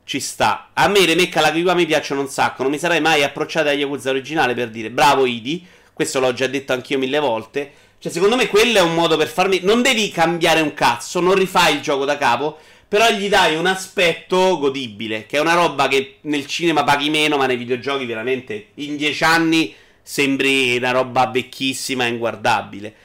ci 0.04 0.20
sta. 0.20 0.70
A 0.74 0.88
me 0.88 1.00
i 1.00 1.06
remake 1.06 1.40
alla 1.40 1.52
Kiwa 1.52 1.74
mi 1.74 1.86
piacciono 1.88 2.22
un 2.22 2.28
sacco, 2.28 2.62
non 2.62 2.72
mi 2.72 2.78
sarei 2.78 3.02
mai 3.02 3.24
approcciato 3.24 3.70
agli 3.70 3.80
Yakuza 3.80 4.10
originale 4.12 4.54
per 4.54 4.70
dire 4.70 4.92
bravo 4.92 5.26
Idi, 5.26 5.66
questo 5.94 6.20
l'ho 6.20 6.34
già 6.34 6.48
detto 6.48 6.74
anch'io 6.74 7.00
mille 7.00 7.20
volte. 7.20 7.72
Cioè, 8.02 8.12
secondo 8.12 8.36
me 8.36 8.48
quello 8.48 8.80
è 8.80 8.82
un 8.82 8.96
modo 8.96 9.16
per 9.16 9.28
farmi. 9.28 9.60
Non 9.62 9.84
devi 9.84 10.10
cambiare 10.10 10.60
un 10.60 10.74
cazzo, 10.74 11.20
non 11.20 11.36
rifai 11.36 11.76
il 11.76 11.82
gioco 11.82 12.04
da 12.04 12.18
capo. 12.18 12.58
Però 12.88 13.08
gli 13.12 13.30
dai 13.30 13.56
un 13.56 13.68
aspetto 13.68 14.58
godibile. 14.58 15.28
Che 15.28 15.38
è 15.38 15.40
una 15.40 15.54
roba 15.54 15.88
che 15.88 16.16
nel 16.22 16.48
cinema 16.48 16.84
paghi 16.84 17.12
meno, 17.12 17.38
ma 17.38 17.46
nei 17.46 17.58
videogiochi 17.58 18.06
veramente 18.06 18.70
in 18.76 18.98
dieci 18.98 19.24
anni 19.24 19.72
sembri 20.02 20.78
una 20.78 20.90
roba 20.90 21.28
vecchissima 21.28 22.06
e 22.06 22.10
inguardabile. 22.10 22.96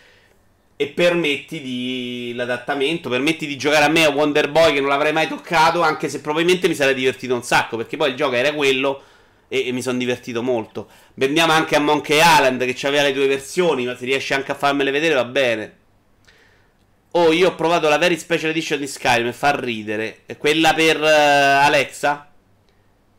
E 0.76 0.86
permetti 0.86 1.60
di 1.60 2.32
l'adattamento, 2.34 3.10
permetti 3.10 3.46
di 3.46 3.58
giocare 3.58 3.84
a 3.84 3.88
me 3.88 4.06
a 4.06 4.10
Wonder 4.10 4.50
Boy 4.50 4.72
che 4.72 4.80
non 4.80 4.88
l'avrei 4.88 5.12
mai 5.12 5.28
toccato, 5.28 5.82
anche 5.82 6.08
se 6.08 6.22
probabilmente 6.22 6.68
mi 6.68 6.74
sarei 6.74 6.94
divertito 6.94 7.34
un 7.34 7.42
sacco, 7.42 7.76
perché 7.76 7.98
poi 7.98 8.10
il 8.10 8.16
gioco 8.16 8.34
era 8.34 8.54
quello 8.54 9.02
e, 9.48 9.68
e 9.68 9.72
mi 9.72 9.82
sono 9.82 9.98
divertito 9.98 10.42
molto. 10.42 10.88
Vendiamo 11.14 11.52
anche 11.52 11.76
a 11.76 11.80
Monkey 11.80 12.18
Island 12.18 12.64
che 12.64 12.86
aveva 12.86 13.04
le 13.04 13.12
due 13.12 13.26
versioni, 13.26 13.84
ma 13.84 13.96
se 13.96 14.04
riesci 14.04 14.34
anche 14.34 14.52
a 14.52 14.56
farmele 14.56 14.90
vedere 14.90 15.14
va 15.14 15.24
bene. 15.24 15.76
Oh, 17.12 17.32
io 17.32 17.48
ho 17.48 17.54
provato 17.54 17.88
la 17.88 17.96
Very 17.96 18.18
Special 18.18 18.50
Edition 18.50 18.78
di 18.78 18.86
Skyrim 18.86 19.28
e 19.28 19.32
fa 19.32 19.58
ridere. 19.58 20.18
È 20.26 20.36
quella 20.36 20.74
per 20.74 21.00
uh, 21.00 21.64
Alexa? 21.64 22.30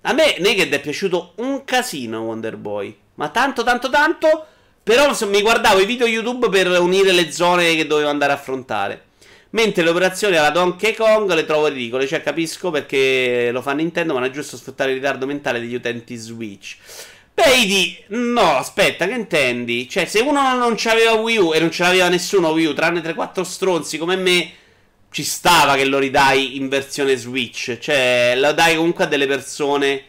A 0.01 0.13
me 0.13 0.35
Naked 0.37 0.71
è 0.71 0.79
piaciuto 0.79 1.33
un 1.37 1.63
casino 1.65 2.21
Wonder 2.21 2.57
Boy. 2.57 2.95
Ma 3.15 3.29
tanto, 3.29 3.63
tanto, 3.63 3.89
tanto. 3.89 4.45
Però 4.83 5.11
mi 5.25 5.41
guardavo 5.41 5.79
i 5.79 5.85
video 5.85 6.05
YouTube 6.05 6.47
per 6.49 6.67
unire 6.79 7.11
le 7.11 7.31
zone 7.31 7.75
che 7.75 7.87
dovevo 7.87 8.09
andare 8.09 8.31
a 8.31 8.35
affrontare. 8.35 9.06
Mentre 9.51 9.83
le 9.83 9.89
operazioni 9.89 10.35
alla 10.35 10.49
Donkey 10.49 10.93
Kong 10.93 11.31
le 11.33 11.45
trovo 11.45 11.67
ridicole. 11.67 12.07
Cioè, 12.07 12.21
capisco 12.21 12.71
perché 12.71 13.49
lo 13.51 13.61
fa 13.61 13.73
Nintendo, 13.73 14.13
ma 14.13 14.19
non 14.19 14.29
è 14.29 14.31
giusto 14.31 14.57
sfruttare 14.57 14.91
il 14.91 14.97
ritardo 14.97 15.25
mentale 15.25 15.59
degli 15.59 15.75
utenti 15.75 16.15
Switch. 16.15 16.77
Beh, 17.33 17.55
Idi, 17.55 18.03
no, 18.07 18.57
aspetta, 18.57 19.05
che 19.05 19.13
intendi? 19.13 19.87
Cioè, 19.87 20.05
se 20.05 20.21
uno 20.21 20.41
non 20.57 20.73
c'aveva 20.75 21.13
Wii 21.13 21.37
U 21.37 21.53
e 21.53 21.59
non 21.59 21.69
ce 21.69 21.83
l'aveva 21.83 22.09
nessuno 22.09 22.49
Wii 22.49 22.65
U, 22.65 22.73
tranne 22.73 22.99
3-4 22.99 23.41
stronzi 23.43 23.99
come 23.99 24.15
me, 24.15 24.51
ci 25.11 25.23
stava 25.23 25.75
che 25.75 25.85
lo 25.85 25.99
ridai 25.99 26.57
in 26.57 26.67
versione 26.67 27.15
Switch. 27.15 27.77
Cioè, 27.77 28.33
lo 28.37 28.53
dai 28.53 28.75
comunque 28.75 29.03
a 29.03 29.07
delle 29.07 29.27
persone. 29.27 30.03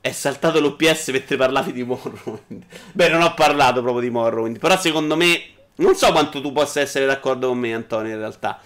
È 0.00 0.12
saltato 0.12 0.60
l'OPS 0.60 1.08
mentre 1.08 1.36
parlavi 1.36 1.72
di 1.72 1.82
Morrowind. 1.82 2.64
Beh, 2.92 3.08
non 3.08 3.22
ho 3.22 3.34
parlato 3.34 3.82
proprio 3.82 4.02
di 4.02 4.10
Morrowind. 4.10 4.60
Però 4.60 4.78
secondo 4.78 5.16
me 5.16 5.42
non 5.76 5.94
so 5.94 6.10
quanto 6.12 6.40
tu 6.40 6.52
possa 6.52 6.80
essere 6.80 7.06
d'accordo 7.06 7.48
con 7.48 7.58
me, 7.58 7.74
Antonio, 7.74 8.12
in 8.12 8.18
realtà. 8.18 8.60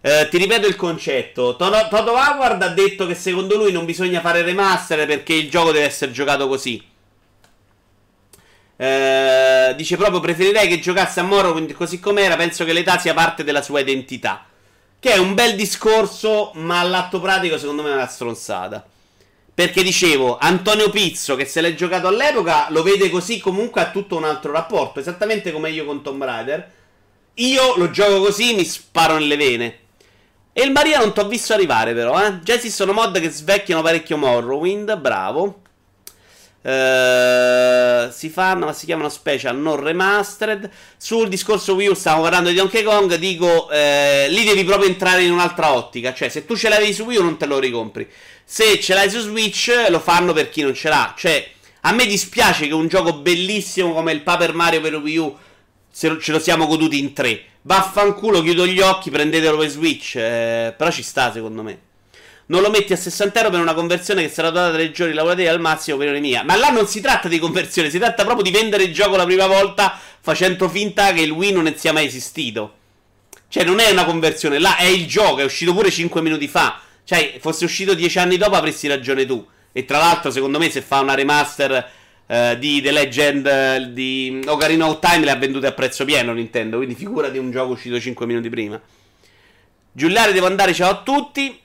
Eh, 0.00 0.28
ti 0.30 0.38
ripeto 0.38 0.66
il 0.66 0.76
concetto. 0.76 1.56
Toto, 1.56 1.88
Toto 1.88 2.12
Howard 2.12 2.62
ha 2.62 2.68
detto 2.68 3.06
che 3.06 3.14
secondo 3.14 3.56
lui 3.56 3.72
non 3.72 3.84
bisogna 3.84 4.20
fare 4.20 4.42
remaster 4.42 5.06
perché 5.06 5.34
il 5.34 5.50
gioco 5.50 5.72
deve 5.72 5.86
essere 5.86 6.12
giocato 6.12 6.48
così. 6.48 6.84
Eh, 8.80 9.74
dice 9.76 9.96
proprio 9.96 10.20
preferirei 10.20 10.68
che 10.68 10.78
giocasse 10.78 11.18
a 11.20 11.24
Morrowind 11.24 11.72
così 11.72 11.98
com'era. 11.98 12.36
Penso 12.36 12.64
che 12.64 12.72
l'età 12.72 12.98
sia 12.98 13.14
parte 13.14 13.44
della 13.44 13.62
sua 13.62 13.80
identità. 13.80 14.44
Che 15.00 15.12
è 15.12 15.18
un 15.18 15.34
bel 15.34 15.54
discorso, 15.56 16.52
ma 16.54 16.80
all'atto 16.80 17.20
pratico 17.20 17.58
secondo 17.58 17.82
me 17.82 17.90
è 17.90 17.94
una 17.94 18.06
stronzata. 18.06 18.84
Perché 19.58 19.82
dicevo, 19.82 20.38
Antonio 20.38 20.88
Pizzo, 20.88 21.34
che 21.34 21.44
se 21.44 21.60
l'è 21.60 21.74
giocato 21.74 22.06
all'epoca, 22.06 22.68
lo 22.70 22.84
vede 22.84 23.10
così, 23.10 23.40
comunque 23.40 23.80
ha 23.80 23.90
tutto 23.90 24.14
un 24.14 24.22
altro 24.22 24.52
rapporto. 24.52 25.00
Esattamente 25.00 25.50
come 25.50 25.68
io 25.70 25.84
con 25.84 26.00
Tomb 26.00 26.22
Raider. 26.22 26.70
Io 27.34 27.74
lo 27.74 27.90
gioco 27.90 28.20
così, 28.20 28.54
mi 28.54 28.64
sparo 28.64 29.14
nelle 29.14 29.34
vene. 29.34 29.78
E 30.52 30.62
il 30.62 30.70
Maria 30.70 31.00
non 31.00 31.12
ti 31.12 31.18
ho 31.18 31.26
visto 31.26 31.54
arrivare, 31.54 31.92
però, 31.92 32.24
eh. 32.24 32.38
Già 32.40 32.54
esistono 32.54 32.92
mod 32.92 33.18
che 33.18 33.30
svecchiano 33.30 33.82
parecchio 33.82 34.16
Morrowind, 34.16 34.96
bravo. 34.96 35.62
Uh, 36.60 38.12
si 38.12 38.28
fanno, 38.28 38.66
ma 38.66 38.72
si 38.72 38.84
chiamano 38.86 39.08
special 39.08 39.56
non 39.56 39.80
remastered. 39.80 40.70
Sul 40.96 41.28
discorso 41.28 41.74
Wii 41.74 41.88
U 41.88 41.94
stiamo 41.94 42.22
parlando 42.22 42.50
di 42.50 42.54
Donkey 42.54 42.84
Kong. 42.84 43.12
Dico, 43.16 43.68
eh, 43.70 44.26
lì 44.28 44.44
devi 44.44 44.62
proprio 44.62 44.88
entrare 44.88 45.24
in 45.24 45.32
un'altra 45.32 45.72
ottica. 45.72 46.14
Cioè, 46.14 46.28
se 46.28 46.46
tu 46.46 46.56
ce 46.56 46.68
l'avevi 46.68 46.92
su 46.92 47.02
Wii 47.02 47.18
U, 47.18 47.22
non 47.24 47.36
te 47.36 47.46
lo 47.46 47.58
ricompri. 47.58 48.08
Se 48.50 48.80
ce 48.80 48.94
l'hai 48.94 49.10
su 49.10 49.18
Switch, 49.20 49.70
lo 49.90 50.00
fanno 50.00 50.32
per 50.32 50.48
chi 50.48 50.62
non 50.62 50.72
ce 50.72 50.88
l'ha. 50.88 51.12
Cioè, 51.14 51.50
a 51.82 51.92
me 51.92 52.06
dispiace 52.06 52.66
che 52.66 52.72
un 52.72 52.88
gioco 52.88 53.12
bellissimo 53.12 53.92
come 53.92 54.12
il 54.12 54.22
Paper 54.22 54.54
Mario 54.54 54.80
per 54.80 54.96
Wii 54.96 55.16
U 55.18 55.36
ce 55.92 56.32
lo 56.32 56.38
siamo 56.38 56.66
goduti 56.66 56.98
in 56.98 57.12
tre. 57.12 57.42
Vaffanculo, 57.60 58.40
chiudo 58.40 58.66
gli 58.66 58.80
occhi, 58.80 59.10
prendetelo 59.10 59.58
per 59.58 59.68
Switch. 59.68 60.14
Eh, 60.16 60.74
però 60.74 60.90
ci 60.90 61.02
sta, 61.02 61.30
secondo 61.30 61.62
me. 61.62 61.78
Non 62.46 62.62
lo 62.62 62.70
metti 62.70 62.94
a 62.94 62.96
60 62.96 63.38
euro 63.38 63.50
per 63.50 63.60
una 63.60 63.74
conversione 63.74 64.22
che 64.22 64.30
sarà 64.30 64.48
durata 64.48 64.72
tre 64.72 64.92
giorni 64.92 65.12
lavorativi 65.12 65.48
al 65.48 65.60
massimo, 65.60 65.96
opinione 65.96 66.18
mia. 66.18 66.42
Ma 66.42 66.56
là 66.56 66.70
non 66.70 66.86
si 66.86 67.02
tratta 67.02 67.28
di 67.28 67.38
conversione, 67.38 67.90
si 67.90 67.98
tratta 67.98 68.24
proprio 68.24 68.44
di 68.44 68.50
vendere 68.50 68.84
il 68.84 68.94
gioco 68.94 69.16
la 69.16 69.26
prima 69.26 69.46
volta 69.46 70.00
facendo 70.22 70.70
finta 70.70 71.12
che 71.12 71.20
il 71.20 71.32
Wii 71.32 71.52
non 71.52 71.70
sia 71.76 71.92
mai 71.92 72.06
esistito. 72.06 72.76
Cioè, 73.50 73.64
non 73.64 73.78
è 73.78 73.90
una 73.90 74.06
conversione, 74.06 74.58
là 74.58 74.78
è 74.78 74.86
il 74.86 75.06
gioco, 75.06 75.40
è 75.40 75.44
uscito 75.44 75.74
pure 75.74 75.90
5 75.90 76.22
minuti 76.22 76.48
fa. 76.48 76.80
Cioè, 77.08 77.38
fosse 77.40 77.64
uscito 77.64 77.94
dieci 77.94 78.18
anni 78.18 78.36
dopo 78.36 78.54
avresti 78.54 78.86
ragione 78.86 79.24
tu. 79.24 79.42
E 79.72 79.86
tra 79.86 79.96
l'altro, 79.96 80.30
secondo 80.30 80.58
me, 80.58 80.68
se 80.68 80.82
fa 80.82 81.00
una 81.00 81.14
remaster 81.14 81.90
uh, 82.26 82.54
di 82.56 82.82
The 82.82 82.90
Legend 82.90 83.46
uh, 83.46 83.92
di 83.94 84.42
Ocarina 84.44 84.86
of 84.86 84.98
Time, 84.98 85.24
le 85.24 85.30
ha 85.30 85.36
vendute 85.36 85.68
a 85.68 85.72
prezzo 85.72 86.04
pieno 86.04 86.34
Nintendo. 86.34 86.76
Quindi 86.76 86.94
figura 86.94 87.30
di 87.30 87.38
un 87.38 87.50
gioco 87.50 87.72
uscito 87.72 87.98
5 87.98 88.26
minuti 88.26 88.50
prima. 88.50 88.78
Giuliare, 89.90 90.34
devo 90.34 90.48
andare. 90.48 90.74
Ciao 90.74 90.90
a 90.90 91.02
tutti. 91.02 91.58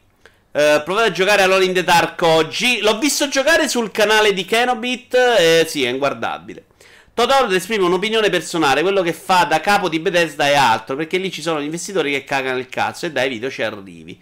Uh, 0.52 0.82
provate 0.86 1.10
a 1.10 1.12
giocare 1.12 1.42
a 1.42 1.46
Lore 1.46 1.66
in 1.66 1.74
the 1.74 1.84
Dark 1.84 2.22
oggi. 2.22 2.80
L'ho 2.80 2.98
visto 2.98 3.28
giocare 3.28 3.68
sul 3.68 3.92
canale 3.92 4.32
di 4.32 4.46
Kenobit. 4.46 5.14
Eh, 5.14 5.66
sì, 5.68 5.84
è 5.84 5.90
inguardabile. 5.90 6.68
Totoro 7.14 7.50
esprime 7.50 7.84
un'opinione 7.84 8.30
personale, 8.30 8.82
quello 8.82 9.02
che 9.02 9.12
fa 9.12 9.44
da 9.44 9.60
capo 9.60 9.90
di 9.90 10.00
Bethesda 10.00 10.48
e 10.48 10.56
altro, 10.56 10.96
perché 10.96 11.18
lì 11.18 11.30
ci 11.30 11.42
sono 11.42 11.60
gli 11.60 11.66
investitori 11.66 12.12
che 12.12 12.24
cagano 12.24 12.58
il 12.58 12.70
cazzo 12.70 13.06
e 13.06 13.12
dai 13.12 13.28
video 13.28 13.52
ci 13.52 13.62
arrivi. 13.62 14.20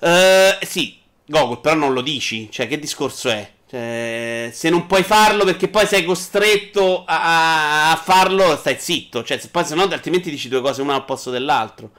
Uh, 0.00 0.64
sì, 0.64 0.98
Gogol, 1.26 1.60
però 1.60 1.74
non 1.74 1.92
lo 1.92 2.00
dici. 2.00 2.50
Cioè, 2.50 2.66
che 2.66 2.78
discorso 2.78 3.28
è? 3.28 3.50
Cioè, 3.68 4.50
se 4.52 4.68
non 4.68 4.86
puoi 4.86 5.04
farlo 5.04 5.44
perché 5.44 5.68
poi 5.68 5.86
sei 5.86 6.04
costretto 6.04 7.04
a, 7.06 7.92
a 7.92 7.96
farlo, 7.96 8.56
stai 8.56 8.76
zitto. 8.78 9.22
Cioè, 9.22 9.38
se 9.38 9.48
poi 9.48 9.64
se 9.64 9.74
no, 9.74 9.82
altrimenti 9.82 10.30
dici 10.30 10.48
due 10.48 10.60
cose 10.60 10.82
una 10.82 10.94
al 10.94 11.04
posto 11.04 11.30
dell'altro. 11.30 11.90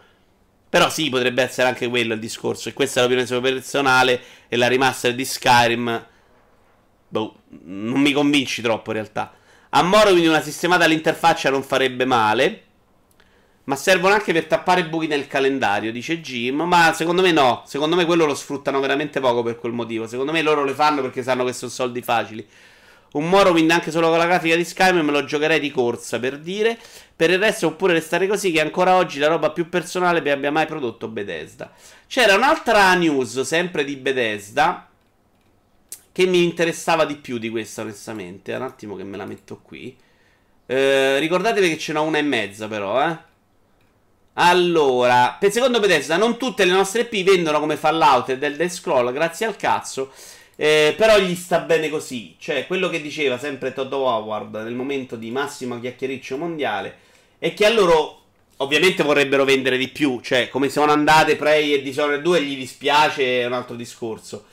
Però 0.69 0.89
sì, 0.89 1.09
potrebbe 1.09 1.43
essere 1.43 1.67
anche 1.67 1.87
quello 1.87 2.13
il 2.13 2.19
discorso. 2.19 2.69
E 2.69 2.73
questa 2.73 2.99
è 2.99 3.03
l'opinione 3.03 3.27
sua 3.27 3.41
personale. 3.41 4.21
E 4.47 4.57
la 4.57 4.67
remaster 4.67 5.15
di 5.15 5.25
Skyrim. 5.25 6.07
Boh, 7.07 7.35
non 7.63 7.99
mi 8.01 8.11
convinci 8.13 8.61
troppo 8.61 8.89
in 8.91 8.97
realtà. 8.97 9.33
A 9.69 9.83
Moro, 9.83 10.09
quindi 10.09 10.27
una 10.27 10.41
sistemata 10.41 10.85
all'interfaccia 10.85 11.49
non 11.49 11.63
farebbe 11.63 12.05
male. 12.05 12.63
Ma 13.66 13.76
servono 13.76 14.14
anche 14.14 14.34
per 14.34 14.45
tappare 14.45 14.86
buchi 14.88 15.07
nel 15.07 15.28
calendario, 15.28 15.91
dice 15.91 16.20
Jim. 16.22 16.62
Ma 16.62 16.93
secondo 16.93 17.22
me 17.22 17.32
no. 17.32 17.64
Secondo 17.66 17.95
me 17.95 18.05
quello 18.05 18.26
lo 18.26 18.36
sfruttano 18.36 18.80
veramente 18.80 19.20
poco 19.20 19.43
per 19.43 19.57
quel 19.57 19.72
motivo. 19.72 20.07
Secondo 20.07 20.32
me 20.32 20.41
loro 20.41 20.64
le 20.64 20.74
fanno 20.74 21.01
perché 21.01 21.24
sanno 21.24 21.43
che 21.43 21.53
sono 21.53 21.72
soldi 21.72 22.01
facili. 22.01 22.47
Un 23.14 23.28
Morrowind 23.28 23.70
anche 23.70 23.91
solo 23.91 24.07
con 24.07 24.18
la 24.18 24.26
grafica 24.26 24.55
di 24.55 24.64
Skyrim 24.64 25.05
me 25.05 25.12
lo 25.12 25.26
giocherei 25.26 25.59
di 25.59 25.70
corsa 25.70 26.18
per 26.18 26.39
dire. 26.39 26.78
Per 27.14 27.30
il 27.30 27.39
resto, 27.39 27.68
oppure 27.68 27.93
restare 27.93 28.26
così, 28.26 28.51
che 28.51 28.62
ancora 28.62 28.95
oggi 28.95 29.20
la 29.20 29.28
roba 29.28 29.51
più 29.51 29.68
personale 29.68 30.22
che 30.22 30.32
abbia 30.32 30.49
mai 30.49 30.66
prodotto 30.66 31.09
Bethesda. 31.09 31.72
C'era 32.07 32.36
un'altra 32.36 32.93
news, 32.93 33.41
sempre 33.41 33.84
di 33.84 33.97
Bethesda, 33.97 34.88
che 36.12 36.26
mi 36.26 36.43
interessava 36.43 37.05
di 37.05 37.16
più 37.16 37.38
di 37.38 37.49
questa, 37.49 37.82
onestamente. 37.82 38.53
Un 38.53 38.62
attimo 38.62 38.95
che 38.95 39.03
me 39.03 39.18
la 39.18 39.26
metto 39.26 39.59
qui. 39.62 39.95
Eh, 40.66 41.20
ricordatevi 41.20 41.68
che 41.68 41.78
ce 41.78 41.91
n'ho 41.91 42.03
una 42.03 42.18
e 42.18 42.22
mezza, 42.22 42.70
però, 42.70 43.05
eh. 43.09 43.30
Allora, 44.34 45.36
per 45.39 45.51
secondo 45.51 45.79
Bethesda, 45.79 46.15
non 46.15 46.38
tutte 46.38 46.63
le 46.63 46.71
nostre 46.71 47.07
IP 47.09 47.23
vendono 47.25 47.59
come 47.59 47.75
Fallout 47.75 48.29
e 48.29 48.38
del 48.38 48.55
Death 48.55 48.71
Scroll, 48.71 49.11
grazie 49.11 49.45
al 49.45 49.57
cazzo. 49.57 50.11
Eh, 50.55 50.93
però 50.95 51.17
gli 51.19 51.36
sta 51.36 51.59
bene 51.59 51.89
così. 51.89 52.36
Cioè, 52.39 52.67
quello 52.67 52.88
che 52.88 53.01
diceva 53.01 53.38
sempre 53.38 53.73
Todd 53.73 53.91
Howard 53.91 54.55
nel 54.63 54.75
momento 54.75 55.15
di 55.15 55.32
massimo 55.32 55.79
chiacchiericcio 55.79 56.38
mondiale 56.38 56.97
è 57.39 57.53
che 57.53 57.65
a 57.65 57.69
loro 57.69 58.19
ovviamente 58.57 59.03
vorrebbero 59.03 59.43
vendere 59.43 59.77
di 59.77 59.89
più. 59.89 60.21
Cioè, 60.21 60.49
come 60.49 60.69
sono 60.69 60.91
andate 60.91 61.36
Prey 61.36 61.73
e 61.73 61.82
Dishonored 61.82 62.21
2 62.21 62.43
gli 62.43 62.55
dispiace, 62.55 63.41
è 63.41 63.45
un 63.45 63.53
altro 63.53 63.75
discorso. 63.75 64.45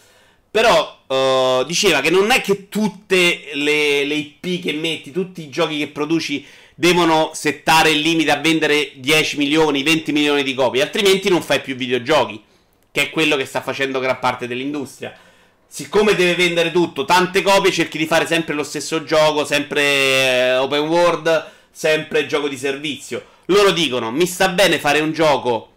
Però 0.51 0.99
uh, 1.07 1.65
diceva 1.67 2.01
che 2.01 2.11
non 2.11 2.31
è 2.31 2.41
che 2.41 2.69
tutte 2.69 3.51
le, 3.53 4.05
le 4.05 4.15
IP 4.15 4.63
che 4.63 4.73
metti, 4.73 5.13
tutti 5.13 5.43
i 5.43 5.51
giochi 5.51 5.79
che 5.79 5.89
produci 5.89 6.45
devono 6.81 7.33
settare 7.35 7.91
il 7.91 7.99
limite 7.99 8.31
a 8.31 8.37
vendere 8.37 8.93
10 8.95 9.37
milioni, 9.37 9.83
20 9.83 10.13
milioni 10.13 10.45
di 10.45 10.55
copie, 10.55 10.81
altrimenti 10.81 11.29
non 11.29 11.43
fai 11.43 11.61
più 11.61 11.75
videogiochi, 11.75 12.41
che 12.93 13.03
è 13.03 13.11
quello 13.11 13.35
che 13.35 13.47
sta 13.47 13.61
facendo 13.61 13.99
gran 13.99 14.21
parte 14.21 14.47
dell'industria. 14.47 15.13
Siccome 15.67 16.15
deve 16.15 16.37
vendere 16.37 16.71
tutto, 16.71 17.05
tante 17.05 17.43
copie, 17.43 17.73
cerchi 17.73 17.99
di 17.99 18.07
fare 18.07 18.27
sempre 18.27 18.55
lo 18.55 18.63
stesso 18.63 19.03
gioco, 19.03 19.45
sempre 19.45 19.83
eh, 19.83 20.57
open 20.59 20.87
world, 20.87 21.51
sempre 21.73 22.27
gioco 22.27 22.47
di 22.47 22.57
servizio. 22.57 23.25
Loro 23.47 23.73
dicono, 23.73 24.13
mi 24.13 24.27
sta 24.27 24.49
bene 24.49 24.79
fare 24.79 25.01
un 25.01 25.11
gioco 25.11 25.73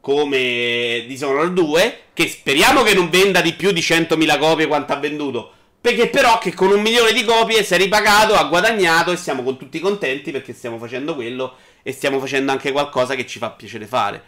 come 0.00 1.04
Dishonored 1.06 1.52
2, 1.52 1.98
che 2.12 2.26
speriamo 2.26 2.82
che 2.82 2.92
non 2.92 3.08
venda 3.08 3.40
di 3.40 3.52
più 3.52 3.70
di 3.70 3.80
100.000 3.80 4.38
copie 4.40 4.66
quanto 4.66 4.94
ha 4.94 4.96
venduto. 4.96 5.52
Perché 5.82 6.10
però 6.10 6.38
che 6.38 6.54
con 6.54 6.70
un 6.70 6.80
milione 6.80 7.12
di 7.12 7.24
copie 7.24 7.64
si 7.64 7.74
è 7.74 7.76
ripagato, 7.76 8.36
ha 8.36 8.44
guadagnato 8.44 9.10
e 9.10 9.16
siamo 9.16 9.42
con 9.42 9.58
tutti 9.58 9.80
contenti 9.80 10.30
perché 10.30 10.52
stiamo 10.52 10.78
facendo 10.78 11.16
quello 11.16 11.56
e 11.82 11.90
stiamo 11.90 12.20
facendo 12.20 12.52
anche 12.52 12.70
qualcosa 12.70 13.16
che 13.16 13.26
ci 13.26 13.40
fa 13.40 13.50
piacere 13.50 13.86
fare. 13.86 14.22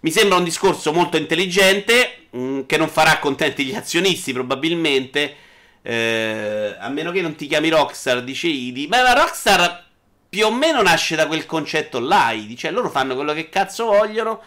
Mi 0.00 0.10
sembra 0.10 0.36
un 0.36 0.44
discorso 0.44 0.92
molto 0.92 1.16
intelligente, 1.16 2.26
mh, 2.28 2.38
mm, 2.38 2.60
che 2.66 2.76
non 2.76 2.90
farà 2.90 3.18
contenti 3.18 3.64
gli 3.64 3.74
azionisti 3.74 4.34
probabilmente, 4.34 5.36
eh, 5.80 6.76
a 6.78 6.90
meno 6.90 7.12
che 7.12 7.22
non 7.22 7.34
ti 7.34 7.46
chiami 7.46 7.70
Rockstar, 7.70 8.22
dice 8.22 8.48
Idi. 8.48 8.86
Beh, 8.86 9.00
la 9.00 9.14
Rockstar 9.14 9.86
più 10.28 10.44
o 10.44 10.52
meno 10.52 10.82
nasce 10.82 11.16
da 11.16 11.26
quel 11.26 11.46
concetto 11.46 11.98
là, 11.98 12.32
Idi, 12.32 12.58
cioè 12.58 12.72
loro 12.72 12.90
fanno 12.90 13.14
quello 13.14 13.32
che 13.32 13.48
cazzo 13.48 13.86
vogliono 13.86 14.42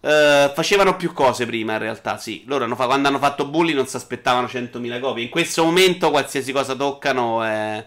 Uh, 0.00 0.54
facevano 0.54 0.94
più 0.96 1.12
cose 1.12 1.44
prima, 1.44 1.72
in 1.72 1.78
realtà, 1.80 2.18
sì. 2.18 2.44
Loro 2.46 2.64
hanno 2.64 2.76
fa- 2.76 2.86
quando 2.86 3.08
hanno 3.08 3.18
fatto 3.18 3.46
Bully 3.46 3.72
non 3.72 3.86
si 3.86 3.96
aspettavano 3.96 4.46
100.000 4.46 5.00
copie. 5.00 5.24
In 5.24 5.30
questo 5.30 5.64
momento, 5.64 6.10
qualsiasi 6.10 6.52
cosa 6.52 6.74
toccano 6.74 7.42
è. 7.42 7.84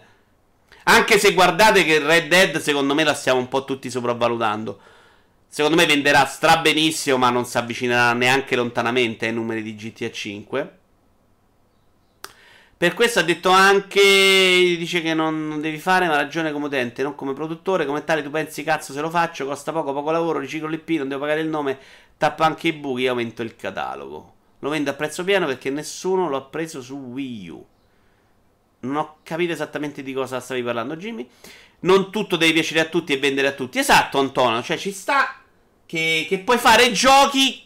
Anche 0.84 1.18
se 1.18 1.32
guardate 1.32 1.84
che 1.84 2.00
Red 2.00 2.28
Dead, 2.28 2.58
secondo 2.58 2.94
me, 2.94 3.04
la 3.04 3.14
stiamo 3.14 3.38
un 3.38 3.48
po' 3.48 3.64
tutti 3.64 3.90
sopravvalutando. 3.90 4.80
Secondo 5.48 5.76
me 5.76 5.86
venderà 5.86 6.24
stra 6.26 6.58
benissimo, 6.58 7.18
ma 7.18 7.30
non 7.30 7.44
si 7.44 7.58
avvicinerà 7.58 8.12
neanche 8.14 8.56
lontanamente 8.56 9.26
ai 9.26 9.32
numeri 9.32 9.62
di 9.62 9.74
GTA 9.74 10.10
5. 10.10 10.78
Per 12.82 12.94
questo 12.94 13.20
ha 13.20 13.22
detto 13.22 13.50
anche. 13.50 14.00
Dice 14.00 15.02
che 15.02 15.14
non, 15.14 15.46
non 15.46 15.60
devi 15.60 15.78
fare, 15.78 16.08
ma 16.08 16.16
ragione 16.16 16.50
come 16.50 16.66
utente, 16.66 17.04
non 17.04 17.14
come 17.14 17.32
produttore. 17.32 17.86
Come 17.86 18.02
tale, 18.02 18.24
tu 18.24 18.30
pensi, 18.30 18.64
cazzo, 18.64 18.92
se 18.92 19.00
lo 19.00 19.08
faccio, 19.08 19.46
costa 19.46 19.70
poco, 19.70 19.92
poco 19.92 20.10
lavoro, 20.10 20.40
riciclo 20.40 20.66
l'IP, 20.66 20.88
non 20.98 21.08
devo 21.08 21.20
pagare 21.20 21.42
il 21.42 21.48
nome 21.48 21.78
tappa 22.22 22.44
anche 22.44 22.68
i 22.68 22.72
buchi 22.72 23.02
e 23.02 23.08
aumento 23.08 23.42
il 23.42 23.56
catalogo. 23.56 24.34
Lo 24.60 24.68
vendo 24.68 24.90
a 24.90 24.94
prezzo 24.94 25.24
pieno 25.24 25.46
perché 25.46 25.70
nessuno 25.70 26.28
lo 26.28 26.36
ha 26.36 26.42
preso 26.42 26.80
su 26.80 26.94
Wii 26.94 27.48
U. 27.48 27.66
Non 28.82 28.94
ho 28.94 29.16
capito 29.24 29.50
esattamente 29.50 30.04
di 30.04 30.12
cosa 30.12 30.38
stavi 30.38 30.62
parlando, 30.62 30.94
Jimmy. 30.94 31.28
Non 31.80 32.12
tutto 32.12 32.36
devi 32.36 32.52
piacere 32.52 32.78
a 32.78 32.84
tutti 32.84 33.12
e 33.12 33.18
vendere 33.18 33.48
a 33.48 33.52
tutti. 33.52 33.80
Esatto, 33.80 34.20
Antonio. 34.20 34.62
Cioè, 34.62 34.78
ci 34.78 34.92
sta 34.92 35.34
che, 35.84 36.26
che 36.28 36.38
puoi 36.38 36.58
fare 36.58 36.92
giochi. 36.92 37.60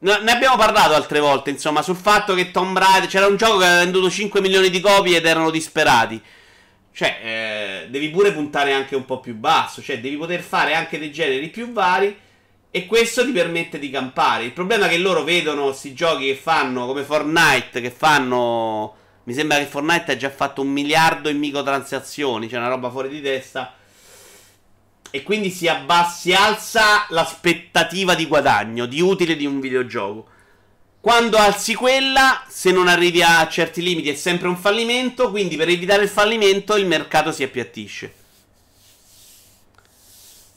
Ne 0.00 0.30
abbiamo 0.30 0.56
parlato 0.56 0.92
altre 0.92 1.20
volte, 1.20 1.48
insomma, 1.48 1.80
sul 1.80 1.96
fatto 1.96 2.34
che 2.34 2.50
Tomb 2.50 2.76
Raider. 2.76 3.08
C'era 3.08 3.26
un 3.26 3.36
gioco 3.36 3.56
che 3.56 3.64
aveva 3.64 3.84
venduto 3.84 4.10
5 4.10 4.42
milioni 4.42 4.68
di 4.68 4.80
copie 4.80 5.16
ed 5.16 5.24
erano 5.24 5.48
disperati. 5.48 6.20
Cioè, 6.92 7.20
eh, 7.22 7.88
devi 7.88 8.10
pure 8.10 8.32
puntare 8.32 8.74
anche 8.74 8.96
un 8.96 9.06
po' 9.06 9.20
più 9.20 9.34
basso. 9.34 9.80
Cioè, 9.80 9.98
devi 9.98 10.18
poter 10.18 10.42
fare 10.42 10.74
anche 10.74 10.98
dei 10.98 11.10
generi 11.10 11.48
più 11.48 11.72
vari 11.72 12.20
e 12.76 12.86
questo 12.86 13.24
ti 13.24 13.30
permette 13.30 13.78
di 13.78 13.88
campare. 13.88 14.42
Il 14.42 14.52
problema 14.52 14.86
è 14.86 14.88
che 14.88 14.98
loro 14.98 15.22
vedono 15.22 15.66
questi 15.66 15.94
giochi 15.94 16.26
che 16.26 16.34
fanno 16.34 16.86
come 16.86 17.04
Fortnite, 17.04 17.80
che 17.80 17.92
fanno... 17.92 18.96
Mi 19.22 19.32
sembra 19.32 19.58
che 19.58 19.66
Fortnite 19.66 20.10
ha 20.10 20.16
già 20.16 20.28
fatto 20.28 20.60
un 20.60 20.70
miliardo 20.70 21.28
in 21.28 21.38
microtransazioni, 21.38 22.48
cioè 22.48 22.58
una 22.58 22.66
roba 22.66 22.90
fuori 22.90 23.10
di 23.10 23.22
testa. 23.22 23.76
E 25.08 25.22
quindi 25.22 25.50
si, 25.50 25.68
abbassa, 25.68 26.18
si 26.18 26.32
alza 26.32 27.06
l'aspettativa 27.10 28.16
di 28.16 28.26
guadagno, 28.26 28.86
di 28.86 29.00
utile 29.00 29.36
di 29.36 29.46
un 29.46 29.60
videogioco. 29.60 30.26
Quando 30.98 31.36
alzi 31.36 31.74
quella, 31.74 32.44
se 32.48 32.72
non 32.72 32.88
arrivi 32.88 33.22
a 33.22 33.46
certi 33.46 33.82
limiti 33.82 34.10
è 34.10 34.16
sempre 34.16 34.48
un 34.48 34.56
fallimento, 34.56 35.30
quindi 35.30 35.54
per 35.54 35.68
evitare 35.68 36.02
il 36.02 36.08
fallimento 36.08 36.76
il 36.76 36.86
mercato 36.86 37.30
si 37.30 37.44
appiattisce. 37.44 38.23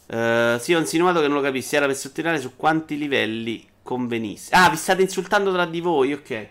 Uh, 0.08 0.58
sì, 0.60 0.74
ho 0.74 0.80
insinuato 0.80 1.20
che 1.20 1.28
non 1.28 1.36
lo 1.36 1.42
capissi. 1.42 1.76
Era 1.76 1.86
per 1.86 1.96
sottolineare 1.96 2.40
su 2.40 2.56
quanti 2.56 2.98
livelli 2.98 3.68
convenisse. 3.84 4.54
Ah, 4.54 4.70
vi 4.70 4.78
state 4.78 5.02
insultando 5.02 5.52
tra 5.52 5.66
di 5.66 5.82
voi, 5.82 6.14
ok. 6.14 6.48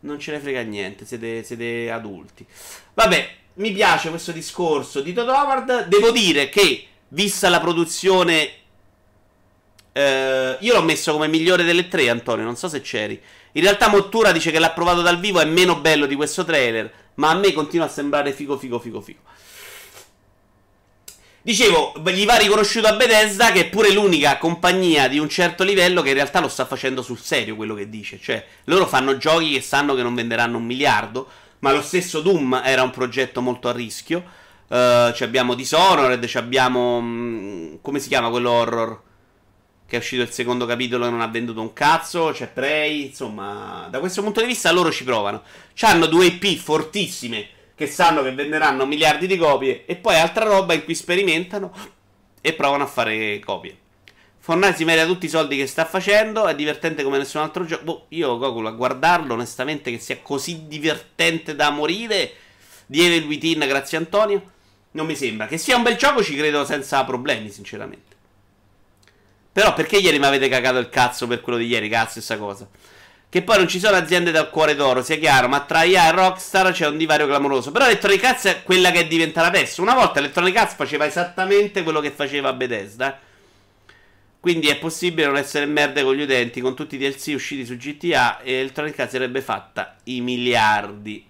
Non 0.00 0.20
ce 0.20 0.32
ne 0.32 0.38
frega 0.38 0.62
niente, 0.62 1.04
siete, 1.04 1.42
siete 1.42 1.90
adulti. 1.90 2.46
Vabbè, 2.94 3.30
mi 3.54 3.72
piace 3.72 4.10
questo 4.10 4.30
discorso 4.32 5.00
di 5.00 5.12
Todd 5.12 5.28
Howard. 5.28 5.88
Devo 5.88 6.10
dire 6.10 6.48
che, 6.48 6.86
vista 7.08 7.48
la 7.48 7.60
produzione... 7.60 8.50
Uh, 9.92 10.56
io 10.60 10.74
l'ho 10.74 10.82
messo 10.82 11.12
come 11.12 11.26
migliore 11.26 11.64
delle 11.64 11.88
tre, 11.88 12.10
Antonio. 12.10 12.44
Non 12.44 12.56
so 12.56 12.68
se 12.68 12.82
c'eri. 12.82 13.20
In 13.52 13.62
realtà, 13.62 13.88
Mottura 13.88 14.30
dice 14.30 14.50
che 14.50 14.58
l'ha 14.58 14.70
provato 14.70 15.00
dal 15.00 15.18
vivo. 15.18 15.40
È 15.40 15.44
meno 15.44 15.80
bello 15.80 16.06
di 16.06 16.14
questo 16.14 16.44
trailer. 16.44 16.92
Ma 17.14 17.30
a 17.30 17.34
me 17.34 17.52
continua 17.52 17.86
a 17.86 17.88
sembrare 17.88 18.32
figo, 18.32 18.58
figo, 18.58 18.78
figo, 18.78 19.00
figo. 19.00 19.20
Dicevo, 21.46 21.92
gli 22.06 22.26
va 22.26 22.38
riconosciuto 22.38 22.88
a 22.88 22.94
Bethesda 22.94 23.52
che 23.52 23.60
è 23.60 23.68
pure 23.68 23.92
l'unica 23.92 24.36
compagnia 24.36 25.06
di 25.06 25.20
un 25.20 25.28
certo 25.28 25.62
livello 25.62 26.02
che 26.02 26.08
in 26.08 26.16
realtà 26.16 26.40
lo 26.40 26.48
sta 26.48 26.66
facendo 26.66 27.02
sul 27.02 27.20
serio 27.20 27.54
quello 27.54 27.76
che 27.76 27.88
dice. 27.88 28.18
Cioè, 28.20 28.44
loro 28.64 28.84
fanno 28.84 29.16
giochi 29.16 29.52
che 29.52 29.60
sanno 29.60 29.94
che 29.94 30.02
non 30.02 30.16
venderanno 30.16 30.56
un 30.56 30.64
miliardo, 30.64 31.28
ma 31.60 31.70
lo 31.70 31.82
stesso 31.82 32.20
Doom 32.20 32.62
era 32.64 32.82
un 32.82 32.90
progetto 32.90 33.42
molto 33.42 33.68
a 33.68 33.72
rischio. 33.72 34.24
Uh, 34.66 35.14
abbiamo 35.20 35.54
Dishonored, 35.54 36.28
abbiamo... 36.34 37.00
Mm, 37.00 37.74
come 37.80 38.00
si 38.00 38.08
chiama 38.08 38.28
quello 38.28 38.50
horror? 38.50 39.02
Che 39.86 39.94
è 39.94 40.00
uscito 40.00 40.22
il 40.22 40.32
secondo 40.32 40.66
capitolo 40.66 41.06
e 41.06 41.10
non 41.10 41.20
ha 41.20 41.28
venduto 41.28 41.60
un 41.60 41.72
cazzo. 41.72 42.32
C'è 42.32 42.48
Prey, 42.48 43.06
insomma... 43.06 43.86
Da 43.88 44.00
questo 44.00 44.20
punto 44.20 44.40
di 44.40 44.48
vista 44.48 44.72
loro 44.72 44.90
ci 44.90 45.04
provano. 45.04 45.42
C'hanno 45.74 46.06
due 46.06 46.26
IP 46.26 46.58
fortissime 46.58 47.50
che 47.76 47.86
sanno 47.86 48.22
che 48.22 48.32
venderanno 48.32 48.86
miliardi 48.86 49.26
di 49.26 49.36
copie 49.36 49.84
e 49.84 49.96
poi 49.96 50.16
altra 50.16 50.46
roba 50.46 50.72
in 50.72 50.82
cui 50.82 50.94
sperimentano 50.94 51.72
e 52.40 52.54
provano 52.54 52.84
a 52.84 52.86
fare 52.86 53.38
copie. 53.38 53.76
Fortnite 54.38 54.76
si 54.76 54.84
merita 54.84 55.06
tutti 55.06 55.26
i 55.26 55.28
soldi 55.28 55.56
che 55.56 55.66
sta 55.66 55.84
facendo, 55.84 56.46
è 56.46 56.54
divertente 56.54 57.02
come 57.02 57.18
nessun 57.18 57.40
altro 57.40 57.64
gioco. 57.64 57.82
Boh, 57.82 58.04
io 58.10 58.38
Goku 58.38 58.60
a 58.60 58.70
guardarlo, 58.70 59.34
onestamente, 59.34 59.90
che 59.90 59.98
sia 59.98 60.20
così 60.22 60.68
divertente 60.68 61.56
da 61.56 61.70
morire. 61.70 62.32
Di 62.86 63.04
Evil 63.04 63.26
Within, 63.26 63.58
grazie 63.66 63.98
Antonio. 63.98 64.40
Non 64.92 65.04
mi 65.04 65.16
sembra. 65.16 65.48
Che 65.48 65.58
sia 65.58 65.74
un 65.74 65.82
bel 65.82 65.96
gioco, 65.96 66.22
ci 66.22 66.36
credo 66.36 66.64
senza 66.64 67.04
problemi, 67.04 67.50
sinceramente. 67.50 68.14
Però 69.52 69.74
perché 69.74 69.96
ieri 69.96 70.20
mi 70.20 70.26
avete 70.26 70.48
cagato 70.48 70.78
il 70.78 70.90
cazzo 70.90 71.26
per 71.26 71.40
quello 71.40 71.58
di 71.58 71.66
ieri? 71.66 71.88
Cazzo, 71.88 72.20
stessa 72.20 72.38
cosa. 72.38 72.68
Che 73.36 73.42
poi 73.42 73.58
non 73.58 73.68
ci 73.68 73.78
sono 73.78 73.96
aziende 73.96 74.30
dal 74.30 74.48
cuore 74.48 74.74
d'oro, 74.74 75.02
sia 75.02 75.18
chiaro, 75.18 75.46
ma 75.46 75.60
tra 75.60 75.82
IA 75.82 76.08
e 76.08 76.12
Rockstar 76.12 76.72
c'è 76.72 76.86
un 76.86 76.96
divario 76.96 77.26
clamoroso. 77.26 77.70
Però 77.70 77.84
Electronic 77.84 78.24
Arts 78.24 78.44
è 78.46 78.62
quella 78.62 78.90
che 78.90 79.00
è 79.00 79.06
diventata 79.06 79.46
adesso. 79.46 79.82
Una 79.82 79.92
volta 79.92 80.20
Electronic 80.20 80.56
Arts 80.56 80.74
faceva 80.74 81.04
esattamente 81.04 81.82
quello 81.82 82.00
che 82.00 82.10
faceva 82.12 82.54
Bethesda. 82.54 83.20
Quindi 84.40 84.68
è 84.68 84.78
possibile 84.78 85.26
non 85.26 85.36
essere 85.36 85.66
merde 85.66 86.02
con 86.02 86.14
gli 86.14 86.22
utenti, 86.22 86.62
con 86.62 86.74
tutti 86.74 86.94
i 86.94 86.98
DLC 86.98 87.32
usciti 87.34 87.66
su 87.66 87.76
GTA 87.76 88.40
e 88.40 88.54
Electronic 88.54 88.98
Arts 89.00 89.12
sarebbe 89.12 89.42
fatta 89.42 89.98
i 90.04 90.22
miliardi. 90.22 91.28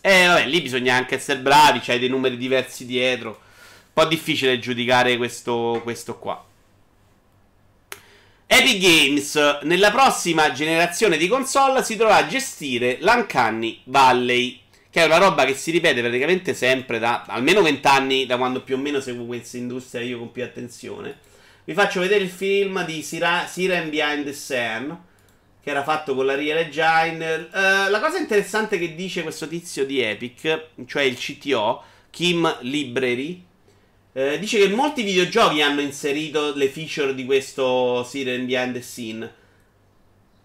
E 0.00 0.26
vabbè, 0.26 0.46
lì 0.46 0.62
bisogna 0.62 0.94
anche 0.94 1.16
essere 1.16 1.40
bravi, 1.40 1.80
c'hai 1.80 1.98
dei 1.98 2.08
numeri 2.08 2.38
diversi 2.38 2.86
dietro. 2.86 3.28
Un 3.28 3.92
po' 3.92 4.06
difficile 4.06 4.58
giudicare 4.58 5.18
questo, 5.18 5.78
questo 5.84 6.16
qua. 6.16 6.42
Epic 8.46 8.78
Games 8.78 9.60
nella 9.62 9.90
prossima 9.90 10.52
generazione 10.52 11.16
di 11.16 11.28
console 11.28 11.82
si 11.82 11.96
dovrà 11.96 12.26
gestire 12.26 12.98
l'Uncanny 13.00 13.80
Valley, 13.84 14.60
che 14.90 15.02
è 15.02 15.06
una 15.06 15.16
roba 15.16 15.46
che 15.46 15.54
si 15.54 15.70
ripete 15.70 16.02
praticamente 16.02 16.52
sempre 16.52 16.98
da 16.98 17.24
almeno 17.26 17.62
20 17.62 17.86
anni, 17.88 18.26
da 18.26 18.36
quando 18.36 18.62
più 18.62 18.76
o 18.76 18.78
meno 18.78 19.00
seguo 19.00 19.24
questa 19.24 19.56
industria 19.56 20.04
io 20.04 20.18
con 20.18 20.30
più 20.30 20.44
attenzione. 20.44 21.18
Vi 21.64 21.72
faccio 21.72 22.00
vedere 22.00 22.22
il 22.22 22.30
film 22.30 22.84
di 22.84 23.02
Sira- 23.02 23.46
Siren 23.46 23.88
Behind 23.88 24.24
the 24.24 24.34
Sun, 24.34 24.96
che 25.62 25.70
era 25.70 25.82
fatto 25.82 26.14
con 26.14 26.26
la 26.26 26.34
Real 26.34 26.58
Engine. 26.58 27.48
Uh, 27.50 27.90
la 27.90 28.00
cosa 28.00 28.18
interessante 28.18 28.78
che 28.78 28.94
dice 28.94 29.22
questo 29.22 29.48
tizio 29.48 29.86
di 29.86 30.00
Epic, 30.00 30.66
cioè 30.86 31.02
il 31.02 31.16
CTO, 31.16 31.82
Kim 32.10 32.58
Library, 32.60 33.42
Eh, 34.16 34.38
dice 34.38 34.58
che 34.58 34.68
molti 34.68 35.02
videogiochi 35.02 35.60
hanno 35.60 35.80
inserito 35.80 36.54
le 36.54 36.68
feature 36.68 37.16
di 37.16 37.24
questo 37.24 38.04
Siren 38.04 38.46
Behind 38.46 38.72
the 38.72 38.80
Scene 38.80 39.28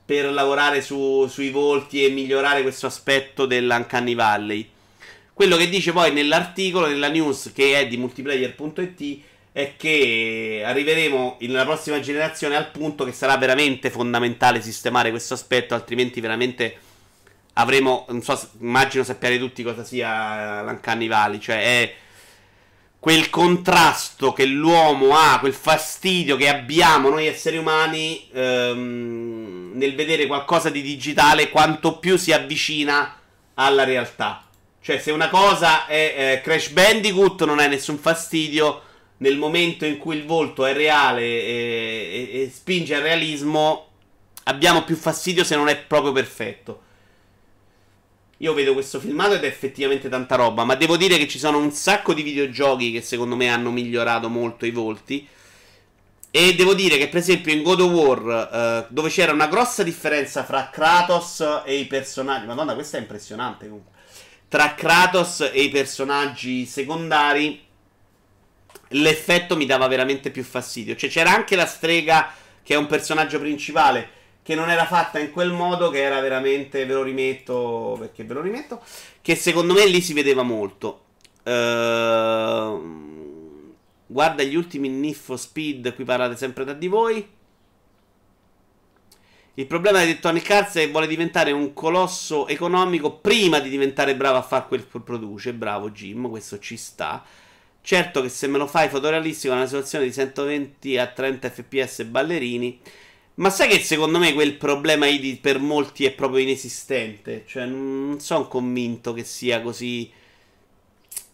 per 0.03 0.25
lavorare 0.31 0.81
su, 0.81 1.27
sui 1.27 1.51
volti 1.51 2.03
e 2.03 2.09
migliorare 2.09 2.63
questo 2.63 2.87
aspetto 2.87 3.45
dell'Uncanny 3.45 4.15
Valley. 4.15 4.67
Quello 5.31 5.55
che 5.55 5.69
dice 5.69 5.91
poi 5.91 6.11
nell'articolo, 6.11 6.87
nella 6.87 7.09
news 7.09 7.51
che 7.53 7.77
è 7.79 7.87
di 7.87 7.97
multiplayer.it, 7.97 9.19
è 9.51 9.75
che 9.77 10.63
arriveremo 10.65 11.37
nella 11.41 11.63
prossima 11.65 11.99
generazione 11.99 12.55
al 12.55 12.71
punto 12.71 13.05
che 13.05 13.11
sarà 13.11 13.37
veramente 13.37 13.91
fondamentale 13.91 14.63
sistemare 14.63 15.11
questo 15.11 15.35
aspetto, 15.35 15.75
altrimenti 15.75 16.19
veramente 16.19 16.75
avremo, 17.53 18.07
non 18.09 18.23
so, 18.23 18.49
immagino 18.61 19.03
sappiate 19.03 19.37
tutti 19.37 19.61
cosa 19.61 19.83
sia 19.83 20.63
l'Uncanny 20.63 21.07
Valley, 21.07 21.39
cioè 21.39 21.61
è 21.61 21.93
quel 22.99 23.29
contrasto 23.29 24.33
che 24.33 24.45
l'uomo 24.45 25.15
ha, 25.15 25.39
quel 25.39 25.53
fastidio 25.53 26.35
che 26.35 26.49
abbiamo 26.49 27.09
noi 27.09 27.27
esseri 27.27 27.57
umani 27.57 28.27
ehm, 28.33 29.71
nel 29.73 29.95
vedere 29.95 30.27
qualcosa 30.27 30.69
di 30.69 30.81
digitale, 30.81 31.49
quanto 31.49 31.97
più 31.97 32.17
si 32.17 32.33
avvicina 32.33 33.17
alla 33.53 33.85
realtà. 33.85 34.43
Cioè, 34.81 34.99
se 34.99 35.11
una 35.11 35.29
cosa 35.29 35.85
è 35.85 36.15
eh, 36.17 36.41
Crash 36.41 36.69
Bandicoot, 36.69 37.45
non 37.45 37.59
hai 37.59 37.69
nessun 37.69 37.97
fastidio. 37.97 38.83
Nel 39.17 39.37
momento 39.37 39.85
in 39.85 39.97
cui 39.97 40.15
il 40.15 40.25
volto 40.25 40.65
è 40.65 40.73
reale 40.73 41.21
e, 41.21 42.29
e, 42.31 42.41
e 42.41 42.51
spinge 42.53 42.95
al 42.95 43.01
realismo, 43.01 43.87
abbiamo 44.43 44.83
più 44.83 44.95
fastidio 44.95 45.43
se 45.43 45.55
non 45.55 45.67
è 45.67 45.77
proprio 45.77 46.13
perfetto. 46.13 46.83
Io 48.41 48.53
vedo 48.53 48.73
questo 48.73 48.99
filmato 49.01 49.33
ed 49.33 49.43
è 49.43 49.47
effettivamente 49.47 50.07
tanta 50.07 50.35
roba. 50.35 50.63
Ma 50.63 50.75
devo 50.75 50.95
dire 50.95 51.17
che 51.17 51.27
ci 51.27 51.37
sono 51.37 51.57
un 51.57 51.71
sacco 51.71 52.13
di 52.13 52.21
videogiochi 52.21 52.91
che 52.91 53.01
secondo 53.01 53.35
me 53.35 53.49
hanno 53.49 53.69
migliorato 53.69 54.29
molto 54.29 54.65
i 54.65 54.71
volti. 54.71 55.27
E 56.31 56.55
devo 56.55 56.73
dire 56.73 56.97
che, 56.97 57.09
per 57.09 57.19
esempio, 57.19 57.51
in 57.51 57.63
God 57.63 57.81
of 57.81 57.91
War, 57.91 58.49
eh, 58.53 58.85
dove 58.93 59.09
c'era 59.09 59.33
una 59.33 59.47
grossa 59.47 59.83
differenza 59.83 60.45
fra 60.45 60.69
Kratos 60.69 61.43
e 61.65 61.75
i 61.75 61.85
personaggi. 61.85 62.45
Madonna, 62.45 62.75
questa 62.75 62.97
è 62.97 63.01
impressionante 63.01 63.65
comunque. 63.65 63.97
Tra 64.47 64.73
Kratos 64.73 65.41
e 65.41 65.61
i 65.61 65.69
personaggi 65.69 66.65
secondari, 66.65 67.61
l'effetto 68.89 69.57
mi 69.57 69.65
dava 69.65 69.87
veramente 69.87 70.31
più 70.31 70.43
fastidio. 70.43 70.95
Cioè, 70.95 71.09
c'era 71.09 71.33
anche 71.33 71.57
la 71.57 71.65
strega, 71.65 72.31
che 72.63 72.73
è 72.73 72.77
un 72.77 72.87
personaggio 72.87 73.37
principale 73.39 74.17
che 74.49 74.55
non 74.55 74.71
era 74.71 74.87
fatta 74.87 75.19
in 75.19 75.29
quel 75.29 75.51
modo, 75.51 75.91
che 75.91 76.01
era 76.01 76.19
veramente, 76.21 76.83
ve 76.87 76.95
lo 76.95 77.03
rimetto, 77.03 77.95
perché 77.99 78.23
ve 78.23 78.33
lo 78.33 78.41
rimetto, 78.41 78.81
che 79.21 79.35
secondo 79.35 79.75
me 79.75 79.85
lì 79.85 80.01
si 80.01 80.13
vedeva 80.13 80.41
molto. 80.41 81.03
Uh, 81.43 83.75
guarda 84.07 84.41
gli 84.41 84.55
ultimi 84.55 85.13
for 85.13 85.37
Speed, 85.37 85.93
qui 85.93 86.03
parlate 86.03 86.35
sempre 86.35 86.65
da 86.65 86.73
di 86.73 86.87
voi. 86.87 87.29
Il 89.53 89.67
problema 89.67 90.03
di 90.03 90.19
Tony 90.19 90.41
Arts 90.47 90.77
è 90.77 90.85
che 90.85 90.89
vuole 90.89 91.05
diventare 91.05 91.51
un 91.51 91.75
colosso 91.75 92.47
economico 92.47 93.17
prima 93.17 93.59
di 93.59 93.69
diventare 93.69 94.15
bravo 94.15 94.37
a 94.37 94.41
fare 94.41 94.65
quel 94.67 94.89
che 94.89 94.99
produce. 94.99 95.53
Bravo 95.53 95.91
Jim, 95.91 96.27
questo 96.27 96.57
ci 96.57 96.75
sta. 96.75 97.23
Certo 97.81 98.21
che 98.23 98.29
se 98.29 98.47
me 98.47 98.57
lo 98.57 98.65
fai 98.65 98.89
fotorealistico, 98.89 99.53
una 99.53 99.67
situazione 99.67 100.05
di 100.05 100.11
120 100.11 100.97
a 100.97 101.05
30 101.05 101.49
fps 101.51 102.03
ballerini 102.05 102.81
ma 103.39 103.49
sai 103.49 103.69
che 103.69 103.79
secondo 103.79 104.19
me 104.19 104.33
quel 104.33 104.55
problema 104.55 105.07
ID 105.07 105.39
per 105.39 105.59
molti 105.59 106.03
è 106.03 106.11
proprio 106.11 106.41
inesistente? 106.41 107.45
Cioè, 107.47 107.65
non 107.65 108.19
sono 108.19 108.49
convinto 108.49 109.13
che 109.13 109.23
sia 109.23 109.61
così 109.61 110.11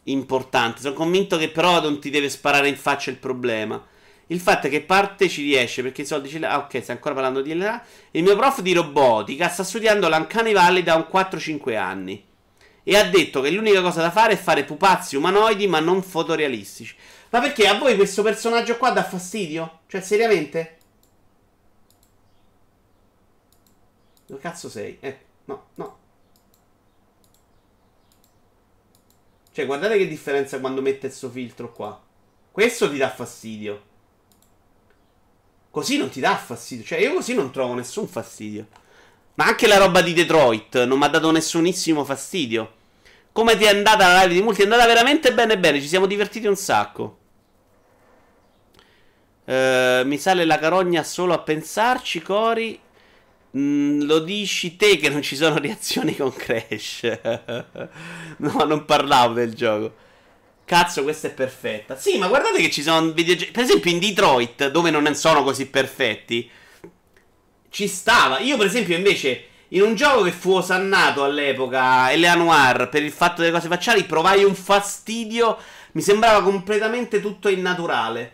importante. 0.03 0.82
Sono 0.82 0.93
convinto 0.93 1.36
che 1.38 1.49
però 1.49 1.82
non 1.82 1.99
ti 1.99 2.12
deve 2.12 2.30
sparare 2.30 2.68
in 2.68 2.78
faccia 2.78 3.10
il 3.10 3.18
problema. 3.18 3.84
Il 4.28 4.39
fatto 4.39 4.68
è 4.68 4.70
che 4.70 4.82
parte 4.82 5.28
ci 5.28 5.41
riesce 5.41 5.82
perché 5.82 6.03
i 6.03 6.06
soldi 6.06 6.30
ce 6.30 6.38
l'ha. 6.38 6.51
Ah, 6.51 6.58
ok, 6.60 6.80
stai 6.80 6.95
ancora 6.95 7.16
parlando 7.16 7.41
di 7.41 7.56
LA. 7.56 7.84
Il 8.12 8.22
mio 8.22 8.36
prof 8.36 8.62
di 8.62 8.74
robotica 8.74 9.49
sta 9.49 9.64
studiando 9.64 10.08
l'Uncanny 10.08 10.53
Valley 10.53 10.84
da 10.84 10.93
un 10.93 11.08
4-5 11.12 11.76
anni. 11.76 12.24
E 12.84 12.95
ha 12.95 13.10
detto 13.10 13.41
che 13.41 13.49
l'unica 13.49 13.82
cosa 13.82 14.01
da 14.01 14.12
fare 14.12 14.34
è 14.34 14.38
fare 14.38 14.64
pupazzi 14.64 15.16
umanoidi, 15.16 15.66
ma 15.66 15.80
non 15.80 16.03
fotorealistici. 16.03 16.95
Ma 17.32 17.39
perché 17.39 17.68
a 17.68 17.80
voi 17.80 17.95
questo 17.95 18.22
personaggio 18.22 18.78
qua 18.78 18.91
dà 18.91 19.03
fastidio? 19.03 19.80
Cioè, 19.88 20.01
seriamente? 20.01 20.78
Dove 24.26 24.42
cazzo 24.42 24.70
sei? 24.70 24.98
Eh, 25.00 25.20
no, 25.46 25.68
no. 25.76 25.98
Cioè, 29.52 29.66
guardate 29.66 29.98
che 29.98 30.08
differenza 30.08 30.60
quando 30.60 30.82
mette 30.82 31.10
suo 31.10 31.30
filtro 31.30 31.72
qua. 31.72 32.02
Questo 32.52 32.90
ti 32.90 32.98
dà 32.98 33.10
fastidio. 33.10 33.84
Così 35.70 35.98
non 35.98 36.10
ti 36.10 36.20
dà 36.20 36.36
fastidio. 36.36 36.86
Cioè, 36.86 37.00
io 37.00 37.14
così 37.14 37.34
non 37.34 37.52
trovo 37.52 37.74
nessun 37.74 38.08
fastidio. 38.08 38.68
Ma 39.36 39.46
anche 39.46 39.68
la 39.68 39.78
roba 39.78 40.02
di 40.02 40.14
Detroit 40.14 40.84
non 40.86 40.98
mi 40.98 41.06
ha 41.06 41.10
dato 41.10 41.32
nessunissimo 41.32 42.04
fastidio. 42.06 42.74
Come 43.32 43.58
ti 43.58 43.66
è 43.66 43.70
andata 43.70 44.14
la 44.14 44.22
live 44.22 44.34
di 44.34 44.42
multi? 44.42 44.62
È 44.62 44.64
andata 44.64 44.86
veramente 44.86 45.34
bene 45.34 45.60
bene. 45.60 45.82
Ci 45.82 45.88
siamo 45.88 46.06
divertiti 46.06 46.48
un 46.48 46.56
sacco. 46.56 47.20
Uh, 49.46 50.06
mi 50.06 50.18
sale 50.18 50.46
la 50.46 50.58
carogna 50.58 51.04
solo 51.04 51.34
a 51.34 51.40
pensarci, 51.40 52.22
Cori. 52.22 52.80
Mm, 53.58 54.01
lo 54.01 54.20
dici 54.20 54.76
te 54.76 54.97
che 54.97 55.10
non 55.10 55.22
ci 55.22 55.36
sono 55.36 55.58
reazioni 55.58 56.16
con 56.16 56.34
Crash. 56.34 57.20
no, 58.38 58.64
non 58.66 58.86
parlavo 58.86 59.34
del 59.34 59.53
gioco. 59.53 60.03
Cazzo, 60.66 61.03
questa 61.03 61.28
è 61.28 61.32
perfetta. 61.32 61.95
Sì, 61.95 62.18
ma 62.18 62.28
guardate 62.28 62.60
che 62.60 62.72
ci 62.72 62.82
sono 62.82 63.12
videogiochi. 63.12 63.51
Per 63.51 63.64
esempio, 63.64 63.91
in 63.91 63.99
Detroit, 63.99 64.70
dove 64.70 64.89
non 64.89 65.14
sono 65.16 65.43
così 65.43 65.68
perfetti, 65.68 66.49
ci 67.70 67.88
stava. 67.88 68.39
Io, 68.39 68.58
per 68.58 68.66
esempio, 68.66 68.95
invece, 68.95 69.45
in 69.70 69.84
un 69.84 69.95
gioco 69.95 70.24
che 70.24 70.32
fu 70.32 70.51
osannato 70.51 71.24
all'epoca, 71.24 72.12
Eleanor, 72.12 72.89
per 72.89 73.03
il 73.03 73.12
fatto 73.12 73.41
delle 73.41 73.53
cose 73.53 73.68
facciali, 73.68 74.03
provai 74.03 74.43
un 74.43 74.56
fastidio. 74.56 75.58
Mi 75.93 76.01
sembrava 76.01 76.43
completamente 76.43 77.22
tutto 77.22 77.47
innaturale. 77.47 78.34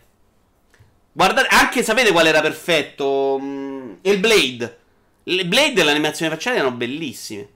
Guardate, 1.11 1.47
anche 1.49 1.83
sapete 1.83 2.11
qual 2.11 2.25
era 2.25 2.41
perfetto? 2.41 3.37
Mm, 3.39 3.93
il 4.01 4.19
Blade. 4.19 4.79
Le 5.23 5.45
Blade 5.45 5.81
e 5.81 5.83
l'animazione 5.83 6.31
facciale 6.31 6.57
erano 6.57 6.75
bellissime. 6.75 7.49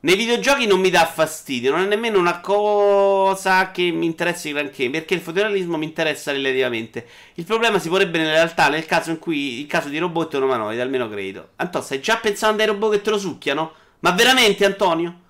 Nei 0.00 0.14
videogiochi 0.14 0.66
non 0.66 0.78
mi 0.78 0.90
dà 0.90 1.04
fastidio, 1.06 1.72
non 1.72 1.80
è 1.80 1.86
nemmeno 1.86 2.20
una 2.20 2.40
cosa 2.40 3.72
che 3.72 3.90
mi 3.90 4.06
interessi 4.06 4.52
granché, 4.52 4.88
perché 4.90 5.14
il 5.14 5.20
fotorealismo 5.20 5.76
mi 5.76 5.86
interessa 5.86 6.30
relativamente. 6.30 7.04
Il 7.34 7.44
problema 7.44 7.80
si 7.80 7.88
porrebbe 7.88 8.18
nella 8.18 8.34
realtà 8.34 8.68
nel 8.68 8.86
caso 8.86 9.10
in 9.10 9.18
cui 9.18 9.58
il 9.58 9.66
caso 9.66 9.88
di 9.88 9.98
robot 9.98 10.34
e 10.34 10.36
umanoidi, 10.36 10.80
almeno 10.80 11.08
credo. 11.08 11.48
Antonio, 11.56 11.84
stai 11.84 12.00
già 12.00 12.16
pensando 12.18 12.62
ai 12.62 12.68
robot 12.68 12.92
che 12.92 13.02
te 13.02 13.10
lo 13.10 13.18
succhiano? 13.18 13.72
Ma 14.00 14.12
veramente, 14.12 14.64
Antonio? 14.64 15.20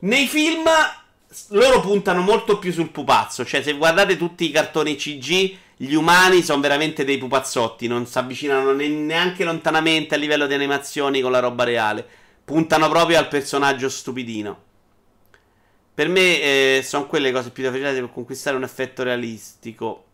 Nei 0.00 0.26
film 0.26 0.64
loro 1.50 1.80
puntano 1.80 2.22
molto 2.22 2.58
più 2.58 2.72
sul 2.72 2.90
pupazzo, 2.90 3.44
cioè 3.44 3.62
se 3.62 3.74
guardate 3.74 4.16
tutti 4.16 4.46
i 4.46 4.50
cartoni 4.50 4.96
CG 4.96 5.56
gli 5.78 5.92
umani 5.92 6.42
sono 6.42 6.62
veramente 6.62 7.04
dei 7.04 7.18
pupazzotti, 7.18 7.86
non 7.86 8.06
si 8.06 8.16
avvicinano 8.16 8.72
neanche 8.72 9.44
lontanamente 9.44 10.14
a 10.14 10.18
livello 10.18 10.46
di 10.46 10.54
animazioni 10.54 11.20
con 11.20 11.30
la 11.30 11.38
roba 11.38 11.64
reale. 11.64 12.06
Puntano 12.44 12.88
proprio 12.88 13.18
al 13.18 13.28
personaggio 13.28 13.90
stupidino. 13.90 14.64
Per 15.92 16.08
me 16.08 16.40
eh, 16.40 16.82
sono 16.82 17.06
quelle 17.06 17.30
cose 17.30 17.50
più 17.50 17.62
difficili 17.62 18.00
per 18.00 18.10
conquistare 18.10 18.56
un 18.56 18.62
effetto 18.62 19.02
realistico. 19.02 20.04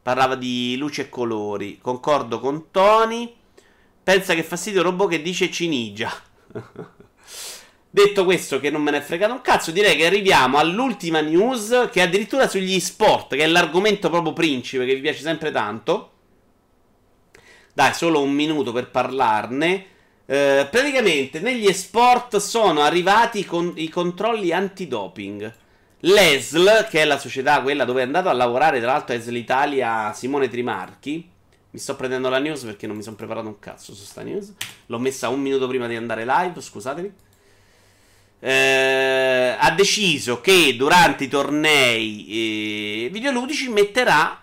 Parlava 0.00 0.36
di 0.36 0.76
luce 0.76 1.02
e 1.02 1.08
colori. 1.08 1.78
Concordo 1.80 2.38
con 2.38 2.70
Tony. 2.70 3.34
Pensa 4.02 4.34
che 4.34 4.44
fastidio 4.44 4.80
il 4.80 4.86
robot 4.86 5.10
che 5.10 5.22
dice 5.22 5.50
cinigia. 5.50 6.12
Detto 7.92 8.24
questo, 8.24 8.60
che 8.60 8.70
non 8.70 8.82
me 8.82 8.92
ne 8.92 8.98
è 8.98 9.00
fregato 9.00 9.32
un 9.32 9.40
cazzo, 9.40 9.72
direi 9.72 9.96
che 9.96 10.06
arriviamo 10.06 10.58
all'ultima 10.58 11.20
news, 11.20 11.88
che 11.90 12.00
è 12.00 12.04
addirittura 12.04 12.48
sugli 12.48 12.78
sport, 12.78 13.34
che 13.34 13.42
è 13.42 13.46
l'argomento 13.48 14.08
proprio 14.08 14.32
principe, 14.32 14.86
che 14.86 14.94
vi 14.94 15.00
piace 15.00 15.22
sempre 15.22 15.50
tanto. 15.50 16.12
Dai, 17.74 17.92
solo 17.92 18.22
un 18.22 18.30
minuto 18.30 18.70
per 18.70 18.90
parlarne. 18.90 19.86
Eh, 20.24 20.68
praticamente 20.70 21.40
negli 21.40 21.66
esport 21.66 22.36
sono 22.36 22.82
arrivati 22.82 23.44
con 23.44 23.72
i 23.74 23.88
controlli 23.88 24.52
antidoping. 24.52 25.52
L'ESL, 26.02 26.86
che 26.88 27.02
è 27.02 27.04
la 27.04 27.18
società 27.18 27.60
quella 27.60 27.84
dove 27.84 28.02
è 28.02 28.04
andato 28.04 28.28
a 28.28 28.32
lavorare, 28.32 28.78
tra 28.78 28.92
l'altro 28.92 29.16
ESL 29.16 29.34
Italia 29.34 30.12
Simone 30.12 30.48
Trimarchi. 30.48 31.28
Mi 31.72 31.78
sto 31.80 31.96
prendendo 31.96 32.28
la 32.28 32.38
news 32.38 32.62
perché 32.62 32.86
non 32.86 32.96
mi 32.96 33.02
sono 33.02 33.16
preparato 33.16 33.48
un 33.48 33.58
cazzo 33.58 33.94
su 33.96 34.04
sta 34.04 34.22
news. 34.22 34.54
L'ho 34.86 34.98
messa 35.00 35.28
un 35.28 35.40
minuto 35.40 35.66
prima 35.66 35.88
di 35.88 35.96
andare 35.96 36.24
live, 36.24 36.60
scusatemi 36.60 37.28
eh, 38.40 39.56
ha 39.58 39.70
deciso 39.72 40.40
che 40.40 40.74
durante 40.76 41.24
i 41.24 41.28
tornei 41.28 43.04
eh, 43.04 43.08
videoludici 43.10 43.68
metterà 43.68 44.40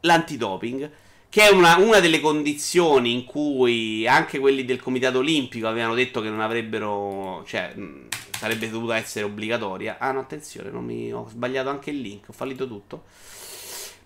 l'antidoping. 0.00 0.90
che 1.28 1.48
è 1.48 1.50
una, 1.50 1.76
una, 1.76 2.00
delle 2.00 2.20
condizioni 2.20 3.12
in 3.12 3.24
cui 3.24 4.06
anche 4.06 4.38
quelli 4.38 4.64
del 4.64 4.80
Comitato 4.80 5.18
Olimpico 5.18 5.68
avevano 5.68 5.94
detto 5.94 6.20
che 6.20 6.30
non 6.30 6.40
avrebbero, 6.40 7.44
cioè, 7.46 7.74
mh, 7.74 8.08
sarebbe 8.38 8.70
dovuta 8.70 8.96
essere 8.96 9.24
obbligatoria. 9.24 9.96
Ah, 9.98 10.12
no, 10.12 10.20
attenzione, 10.20 10.70
mi, 10.70 11.12
ho 11.12 11.28
sbagliato 11.28 11.68
anche 11.68 11.90
il 11.90 12.00
link, 12.00 12.28
ho 12.28 12.32
fallito 12.32 12.66
tutto. 12.66 13.04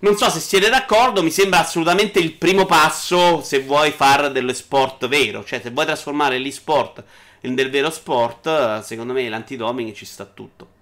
Non 0.01 0.17
so 0.17 0.31
se 0.31 0.41
siete 0.41 0.71
d'accordo, 0.71 1.23
mi 1.23 1.31
sembra 1.31 1.61
assolutamente 1.61 2.19
il 2.19 2.33
primo 2.33 2.65
passo 2.65 3.43
se 3.43 3.61
vuoi 3.61 3.91
fare 3.91 4.33
dello 4.33 4.55
sport 4.55 5.07
vero, 5.09 5.45
cioè 5.45 5.61
se 5.61 5.71
vuoi 5.71 5.85
trasformare 5.85 6.39
l'e-sport 6.39 7.05
del 7.41 7.71
vero 7.71 7.91
sport, 7.91 8.81
secondo 8.81 9.13
me 9.13 9.29
l'antidoping 9.29 9.93
ci 9.93 10.05
sta 10.05 10.25
tutto. 10.25 10.79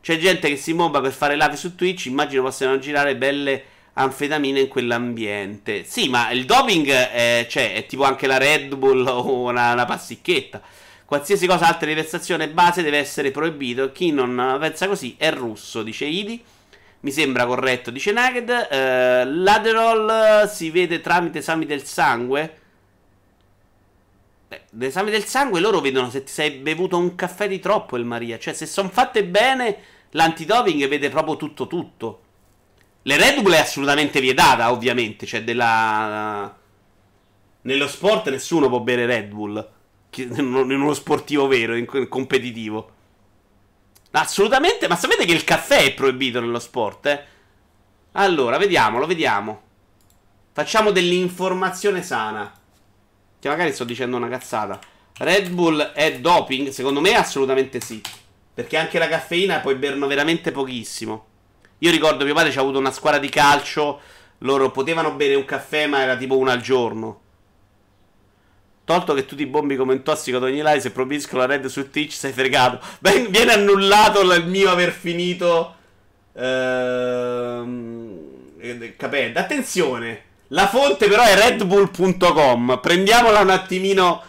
C'è 0.00 0.18
gente 0.18 0.48
che 0.48 0.56
si 0.56 0.74
mobba 0.74 1.00
per 1.00 1.12
fare 1.12 1.34
live 1.34 1.56
su 1.56 1.74
Twitch, 1.74 2.06
immagino 2.06 2.42
possano 2.42 2.78
girare 2.78 3.16
belle 3.16 3.64
anfetamine 3.94 4.60
in 4.60 4.68
quell'ambiente. 4.68 5.84
Sì, 5.84 6.08
ma 6.08 6.30
il 6.30 6.44
doping 6.44 6.88
è, 6.88 7.46
cioè, 7.48 7.74
è 7.74 7.86
tipo 7.86 8.04
anche 8.04 8.26
la 8.26 8.36
Red 8.36 8.74
Bull 8.74 9.06
o 9.08 9.40
una, 9.40 9.72
una 9.72 9.84
passicchetta. 9.84 10.60
Qualsiasi 11.06 11.46
cosa 11.46 11.68
altra 11.68 11.86
di 11.86 11.92
prestazione 11.92 12.48
base 12.48 12.82
deve 12.82 12.98
essere 12.98 13.30
proibito. 13.30 13.92
Chi 13.92 14.10
non 14.10 14.56
pensa 14.60 14.88
così 14.88 15.14
è 15.18 15.30
russo, 15.30 15.82
dice 15.82 16.04
Idi. 16.06 16.42
Mi 17.00 17.10
sembra 17.10 17.46
corretto, 17.46 17.90
dice 17.90 18.12
Naked. 18.12 18.48
Uh, 18.48 19.42
L'Aderol 19.42 20.48
si 20.48 20.70
vede 20.70 21.00
tramite 21.00 21.38
esami 21.38 21.66
del 21.66 21.84
sangue. 21.84 22.60
Beh, 24.70 24.86
esami 24.86 25.10
del 25.10 25.24
sangue 25.24 25.60
loro 25.60 25.80
vedono 25.80 26.10
se 26.10 26.24
ti 26.24 26.32
sei 26.32 26.50
bevuto 26.52 26.96
un 26.98 27.14
caffè 27.14 27.48
di 27.48 27.58
troppo, 27.58 27.96
il 27.96 28.04
Maria. 28.04 28.38
Cioè, 28.38 28.54
se 28.54 28.66
sono 28.66 28.88
fatte 28.88 29.24
bene, 29.24 29.78
l'antidoping 30.10 30.86
vede 30.88 31.08
proprio 31.08 31.36
tutto 31.36 31.66
tutto. 31.66 32.22
Le 33.02 33.16
Red 33.16 33.42
Bull 33.42 33.52
è 33.52 33.58
assolutamente 33.58 34.20
vietata, 34.20 34.70
ovviamente. 34.70 35.26
Cioè, 35.26 35.44
della. 35.44 36.56
Nello 37.62 37.88
sport 37.88 38.28
nessuno 38.30 38.68
può 38.68 38.80
bere 38.80 39.06
Red 39.06 39.28
Bull. 39.28 39.72
In 40.16 40.54
uno 40.54 40.94
sportivo 40.94 41.46
vero, 41.48 41.74
in 41.74 42.08
competitivo. 42.08 42.92
Assolutamente, 44.12 44.86
ma 44.86 44.94
sapete 44.94 45.24
che 45.24 45.32
il 45.32 45.42
caffè 45.42 45.84
è 45.84 45.94
proibito 45.94 46.40
nello 46.40 46.60
sport, 46.60 47.06
eh? 47.06 47.24
Allora, 48.12 48.58
vediamolo, 48.58 49.06
vediamo. 49.06 49.62
Facciamo 50.52 50.92
dell'informazione 50.92 52.00
sana. 52.02 52.52
Che 53.44 53.50
magari 53.50 53.74
sto 53.74 53.84
dicendo 53.84 54.16
una 54.16 54.30
cazzata. 54.30 54.78
Red 55.18 55.50
Bull 55.50 55.78
è 55.78 56.18
doping? 56.18 56.70
Secondo 56.70 57.02
me 57.02 57.14
assolutamente 57.14 57.78
sì. 57.78 58.00
Perché 58.54 58.78
anche 58.78 58.98
la 58.98 59.06
caffeina 59.06 59.58
puoi 59.58 59.74
berne 59.74 60.06
veramente 60.06 60.50
pochissimo. 60.50 61.26
Io 61.80 61.90
ricordo 61.90 62.24
mio 62.24 62.32
padre 62.32 62.50
ci 62.50 62.56
ha 62.56 62.62
avuto 62.62 62.78
una 62.78 62.90
squadra 62.90 63.20
di 63.20 63.28
calcio. 63.28 64.00
Loro 64.38 64.70
potevano 64.70 65.12
bere 65.12 65.34
un 65.34 65.44
caffè, 65.44 65.86
ma 65.86 66.00
era 66.00 66.16
tipo 66.16 66.38
uno 66.38 66.52
al 66.52 66.62
giorno. 66.62 67.20
Tolto 68.82 69.12
che 69.12 69.26
tu 69.26 69.36
ti 69.36 69.44
bombi 69.44 69.76
come 69.76 69.92
un 69.92 70.02
tossico 70.02 70.38
ad 70.38 70.44
ogni 70.44 70.62
live, 70.62 70.80
se 70.80 70.90
proibisco 70.90 71.36
la 71.36 71.44
red 71.44 71.66
su 71.66 71.90
Twitch 71.90 72.14
sei 72.14 72.32
fregato. 72.32 72.80
Ben, 72.98 73.28
viene 73.28 73.52
annullato 73.52 74.22
il 74.22 74.46
mio 74.46 74.70
aver 74.70 74.90
finito. 74.90 75.74
Ehm, 76.32 78.20
capendo. 78.96 79.38
Attenzione. 79.38 80.32
La 80.48 80.68
fonte 80.68 81.08
però 81.08 81.22
è 81.22 81.34
redbull.com. 81.34 82.78
Prendiamola 82.82 83.40
un 83.40 83.50
attimino 83.50 84.22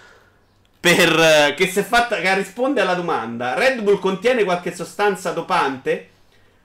per 0.80 1.56
che 1.56 1.68
si 1.68 1.80
è 1.80 1.84
fatta 1.84 2.18
che 2.18 2.36
risponde 2.36 2.80
alla 2.80 2.94
domanda. 2.94 3.56
Red 3.56 3.82
Bull 3.82 4.00
contiene 4.00 4.44
qualche 4.44 4.74
sostanza 4.74 5.32
dopante? 5.32 6.10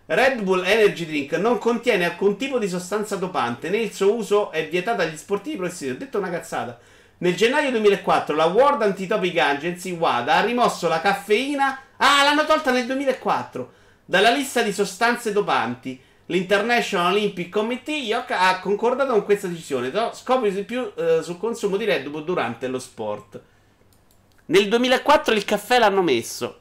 Red 0.07 0.43
Bull 0.43 0.65
Energy 0.65 1.07
Drink 1.07 1.33
non 1.35 1.59
contiene 1.59 2.05
alcun 2.05 2.37
tipo 2.37 2.59
di 2.59 2.69
sostanza 2.69 3.17
dopante, 3.17 3.71
né 3.71 3.79
il 3.79 3.93
suo 3.93 4.15
uso 4.15 4.51
è 4.51 4.69
vietato 4.69 5.03
agli 5.03 5.17
sportivi 5.17 5.57
professionisti. 5.57 6.03
Ho 6.03 6.05
detto 6.05 6.19
una 6.19 6.31
cazzata. 6.31 6.79
Nel 7.19 7.35
gennaio 7.35 7.71
2004 7.71 8.35
la 8.35 8.47
World 8.47 8.83
Anti-Topic 8.83 9.39
Agency, 9.39 9.93
WADA, 9.93 10.35
ha 10.35 10.41
rimosso 10.45 10.89
la 10.89 11.01
caffeina. 11.01 11.81
Ah, 11.97 12.23
l'hanno 12.25 12.45
tolta 12.45 12.71
nel 12.71 12.87
2004 12.87 13.73
dalla 14.05 14.31
lista 14.31 14.63
di 14.63 14.73
sostanze 14.73 15.33
dopanti. 15.33 16.01
L'International 16.31 17.13
Olympic 17.13 17.49
Committee 17.51 18.15
ha 18.15 18.61
concordato 18.61 19.11
con 19.11 19.25
questa 19.25 19.49
decisione. 19.49 19.91
Scopri 20.13 20.53
di 20.53 20.63
più 20.63 20.93
eh, 20.95 21.23
sul 21.23 21.39
consumo 21.39 21.77
di 21.77 21.85
Red 21.85 22.09
Bull 22.09 22.25
durante 22.25 22.69
lo 22.69 22.79
sport. 22.79 23.41
Nel 24.47 24.69
2004 24.69 25.35
il 25.35 25.45
caffè 25.45 25.81
l'hanno 25.81 26.03
messo. 26.03 26.59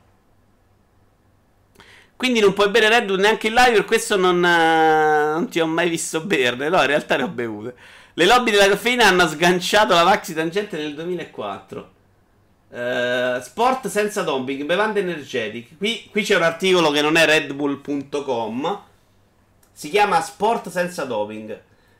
Quindi 2.15 2.39
non 2.39 2.53
puoi 2.53 2.69
bere 2.69 2.89
Red 2.89 3.05
Bull 3.05 3.19
neanche 3.19 3.45
in 3.45 3.53
live. 3.53 3.73
Per 3.73 3.85
questo 3.85 4.17
non, 4.17 4.37
uh, 4.37 5.33
non 5.33 5.47
ti 5.49 5.59
ho 5.59 5.67
mai 5.67 5.87
visto 5.87 6.21
berne. 6.21 6.67
No, 6.67 6.81
in 6.81 6.87
realtà 6.87 7.15
ne 7.17 7.23
ho 7.23 7.29
bevute. 7.29 7.75
Le 8.15 8.25
lobby 8.25 8.49
della 8.49 8.67
caffeina 8.67 9.05
hanno 9.05 9.27
sganciato 9.27 9.93
la 9.93 10.03
Maxi 10.03 10.33
Tangente 10.33 10.77
nel 10.77 10.95
2004. 10.95 11.91
Uh, 12.69 12.75
eh, 12.75 13.39
sport 13.43 13.87
senza 13.87 14.23
doping, 14.23 14.63
bevande 14.63 14.99
energetiche. 15.01 15.75
Qui, 15.77 16.07
qui, 16.09 16.23
c'è 16.23 16.35
un 16.35 16.41
articolo 16.41 16.89
che 16.89 17.03
non 17.03 17.17
è 17.17 17.25
redbull.com. 17.25 18.87
Si 19.79 19.89
chiama 19.89 20.19
Sport 20.19 20.67
senza 20.67 21.05
doping. 21.05 21.57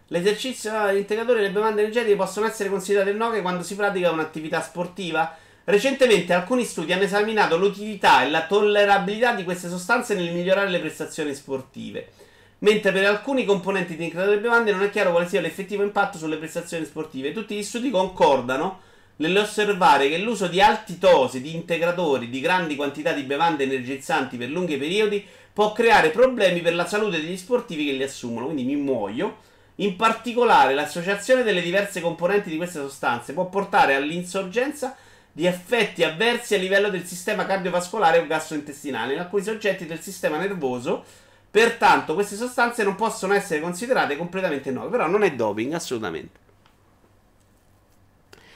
L'esercizio 0.07 0.89
integratore 0.89 1.39
delle 1.39 1.53
bevande 1.53 1.79
energetiche 1.79 2.17
possono 2.17 2.45
essere 2.45 2.67
considerate 2.67 3.13
nocche 3.13 3.41
quando 3.41 3.63
si 3.63 3.77
pratica 3.77 4.11
un'attività 4.11 4.61
sportiva. 4.61 5.33
Recentemente 5.63 6.33
alcuni 6.33 6.65
studi 6.65 6.91
hanno 6.91 7.03
esaminato 7.03 7.55
l'utilità 7.55 8.21
e 8.21 8.29
la 8.29 8.45
tollerabilità 8.47 9.33
di 9.33 9.45
queste 9.45 9.69
sostanze 9.69 10.13
nel 10.13 10.33
migliorare 10.33 10.69
le 10.69 10.79
prestazioni 10.79 11.33
sportive 11.33 12.09
mentre 12.57 12.91
per 12.91 13.05
alcuni 13.05 13.45
componenti 13.45 13.95
di 13.95 14.03
integratori 14.03 14.41
delle 14.41 14.49
bevande 14.49 14.71
non 14.73 14.83
è 14.83 14.89
chiaro 14.89 15.11
quale 15.11 15.29
sia 15.29 15.39
l'effettivo 15.39 15.81
impatto 15.81 16.17
sulle 16.17 16.35
prestazioni 16.35 16.83
sportive. 16.83 17.31
Tutti 17.31 17.55
gli 17.55 17.63
studi 17.63 17.89
concordano 17.89 18.81
nell'osservare 19.19 20.09
che 20.09 20.17
l'uso 20.17 20.47
di 20.47 20.61
alti 20.61 20.97
dosi 20.97 21.39
di 21.39 21.55
integratori 21.55 22.29
di 22.29 22.41
grandi 22.41 22.75
quantità 22.75 23.13
di 23.13 23.23
bevande 23.23 23.63
energizzanti 23.63 24.35
per 24.35 24.49
lunghi 24.49 24.75
periodi 24.75 25.25
può 25.53 25.71
creare 25.73 26.09
problemi 26.09 26.61
per 26.61 26.75
la 26.75 26.85
salute 26.85 27.19
degli 27.19 27.37
sportivi 27.37 27.85
che 27.85 27.91
li 27.93 28.03
assumono, 28.03 28.45
quindi 28.45 28.63
mi 28.63 28.75
muoio. 28.75 29.47
In 29.75 29.95
particolare, 29.95 30.73
l'associazione 30.73 31.43
delle 31.43 31.61
diverse 31.61 32.01
componenti 32.01 32.49
di 32.49 32.57
queste 32.57 32.79
sostanze 32.79 33.33
può 33.33 33.47
portare 33.47 33.95
all'insorgenza 33.95 34.95
di 35.31 35.45
effetti 35.45 36.03
avversi 36.03 36.55
a 36.55 36.57
livello 36.57 36.89
del 36.89 37.05
sistema 37.05 37.45
cardiovascolare 37.45 38.19
o 38.19 38.27
gastrointestinale 38.27 39.13
in 39.13 39.19
alcuni 39.19 39.43
soggetti 39.43 39.85
del 39.85 40.01
sistema 40.01 40.37
nervoso 40.37 41.05
Pertanto 41.51 42.13
queste 42.13 42.35
sostanze 42.35 42.83
non 42.83 42.95
possono 42.95 43.33
essere 43.33 43.59
considerate 43.59 44.15
completamente 44.15 44.69
nuove, 44.69 44.89
però 44.89 45.07
non 45.07 45.23
è 45.23 45.31
doping, 45.33 45.73
assolutamente. 45.73 46.37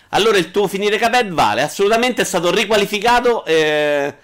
Allora 0.10 0.38
il 0.38 0.52
tuo 0.52 0.68
finire 0.68 1.00
caped 1.00 1.32
vale, 1.32 1.64
assolutamente 1.64 2.22
è 2.22 2.26
stato 2.26 2.54
riqualificato 2.54 3.44
eh, 3.46 4.16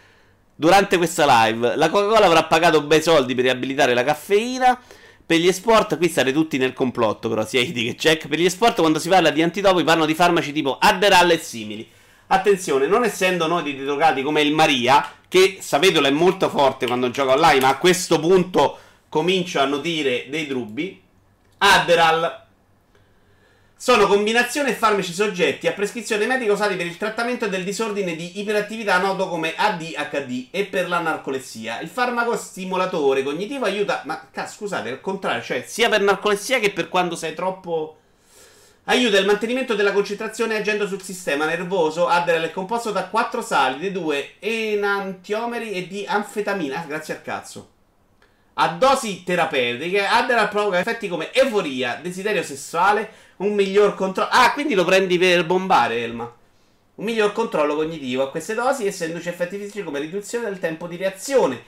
durante 0.59 0.97
questa 0.97 1.45
live. 1.45 1.77
La 1.77 1.89
Coca-Cola 1.89 2.25
avrà 2.25 2.43
pagato 2.43 2.81
bei 2.81 3.01
soldi 3.01 3.33
per 3.33 3.45
riabilitare 3.45 3.93
la 3.93 4.03
caffeina. 4.03 4.77
Per 5.25 5.37
gli 5.37 5.47
esport, 5.47 5.95
qui 5.95 6.09
state 6.09 6.33
tutti 6.33 6.57
nel 6.57 6.73
complotto, 6.73 7.29
però 7.29 7.45
sia 7.45 7.61
Idi 7.61 7.85
che 7.85 7.95
check. 7.95 8.27
Per 8.27 8.37
gli 8.37 8.43
esport, 8.43 8.77
quando 8.79 8.99
si 8.99 9.07
parla 9.07 9.29
di 9.29 9.41
antidopi, 9.41 9.85
parlano 9.85 10.05
di 10.05 10.13
farmaci 10.13 10.51
tipo 10.51 10.77
Adderall 10.77 11.29
e 11.29 11.37
simili. 11.37 11.89
Attenzione, 12.27 12.87
non 12.87 13.05
essendo 13.05 13.47
noi 13.47 13.63
di 13.63 13.77
drogati 13.77 14.21
come 14.21 14.41
il 14.41 14.53
Maria, 14.53 15.09
che 15.29 15.59
sapetelo 15.61 16.05
è 16.07 16.11
molto 16.11 16.49
forte 16.49 16.87
quando 16.87 17.09
gioca 17.09 17.31
online, 17.31 17.61
ma 17.61 17.69
a 17.69 17.77
questo 17.77 18.19
punto 18.19 18.77
comincio 19.07 19.61
a 19.61 19.65
notire 19.65 20.25
dei 20.27 20.45
dubbi. 20.45 21.01
Adderall 21.59 22.47
sono 23.81 24.07
combinazioni 24.07 24.71
e 24.71 24.73
farmaci 24.73 25.13
soggetti 25.13 25.65
a 25.65 25.71
prescrizione 25.71 26.25
medica 26.25 26.51
usati 26.51 26.75
per 26.75 26.85
il 26.85 26.97
trattamento 26.97 27.47
del 27.47 27.63
disordine 27.63 28.13
di 28.13 28.41
iperattività 28.41 28.97
noto 28.97 29.29
come 29.29 29.53
ADHD 29.55 30.47
e 30.51 30.65
per 30.65 30.89
la 30.89 30.99
narcolessia. 30.99 31.79
Il 31.79 31.87
farmaco 31.87 32.35
stimolatore 32.35 33.23
cognitivo 33.23 33.63
aiuta, 33.63 34.01
ma 34.03 34.27
cazzo, 34.33 34.55
scusate, 34.55 34.89
al 34.89 34.99
contrario, 34.99 35.41
cioè 35.41 35.63
sia 35.65 35.87
per 35.87 36.01
narcolessia 36.01 36.59
che 36.59 36.71
per 36.71 36.89
quando 36.89 37.15
sei 37.15 37.33
troppo 37.33 37.95
Aiuta 38.85 39.19
il 39.19 39.25
mantenimento 39.27 39.75
della 39.75 39.91
concentrazione 39.91 40.57
agendo 40.57 40.87
sul 40.87 41.03
sistema 41.03 41.45
nervoso. 41.45 42.07
Adderall 42.07 42.45
è 42.45 42.51
composto 42.51 42.89
da 42.89 43.05
quattro 43.05 43.43
sali, 43.43 43.77
di 43.77 43.91
due 43.91 44.31
enantiomeri 44.39 45.73
e 45.73 45.87
di 45.87 46.05
anfetamina. 46.07 46.81
Ah, 46.81 46.85
grazie 46.85 47.13
al 47.13 47.21
cazzo. 47.21 47.69
A 48.55 48.69
dosi 48.69 49.23
terapeutiche, 49.23 50.05
Adderall 50.05 50.49
provoca 50.49 50.79
effetti 50.79 51.07
come 51.07 51.31
euforia, 51.31 51.99
desiderio 52.01 52.41
sessuale, 52.41 53.28
un 53.39 53.53
miglior 53.53 53.95
controllo. 53.95 54.29
Ah, 54.31 54.51
quindi 54.53 54.73
lo 54.73 54.83
prendi 54.83 55.17
per 55.17 55.45
bombare, 55.45 56.03
Elma. 56.03 56.31
Un 56.95 57.05
miglior 57.05 57.31
controllo 57.31 57.75
cognitivo. 57.75 58.23
A 58.23 58.29
queste 58.29 58.53
dosi 58.53 58.85
essa 58.85 59.05
induce 59.05 59.29
effetti 59.29 59.57
fisici 59.57 59.83
come 59.83 59.99
riduzione 59.99 60.45
del 60.45 60.59
tempo 60.59 60.87
di 60.87 60.97
reazione, 60.97 61.61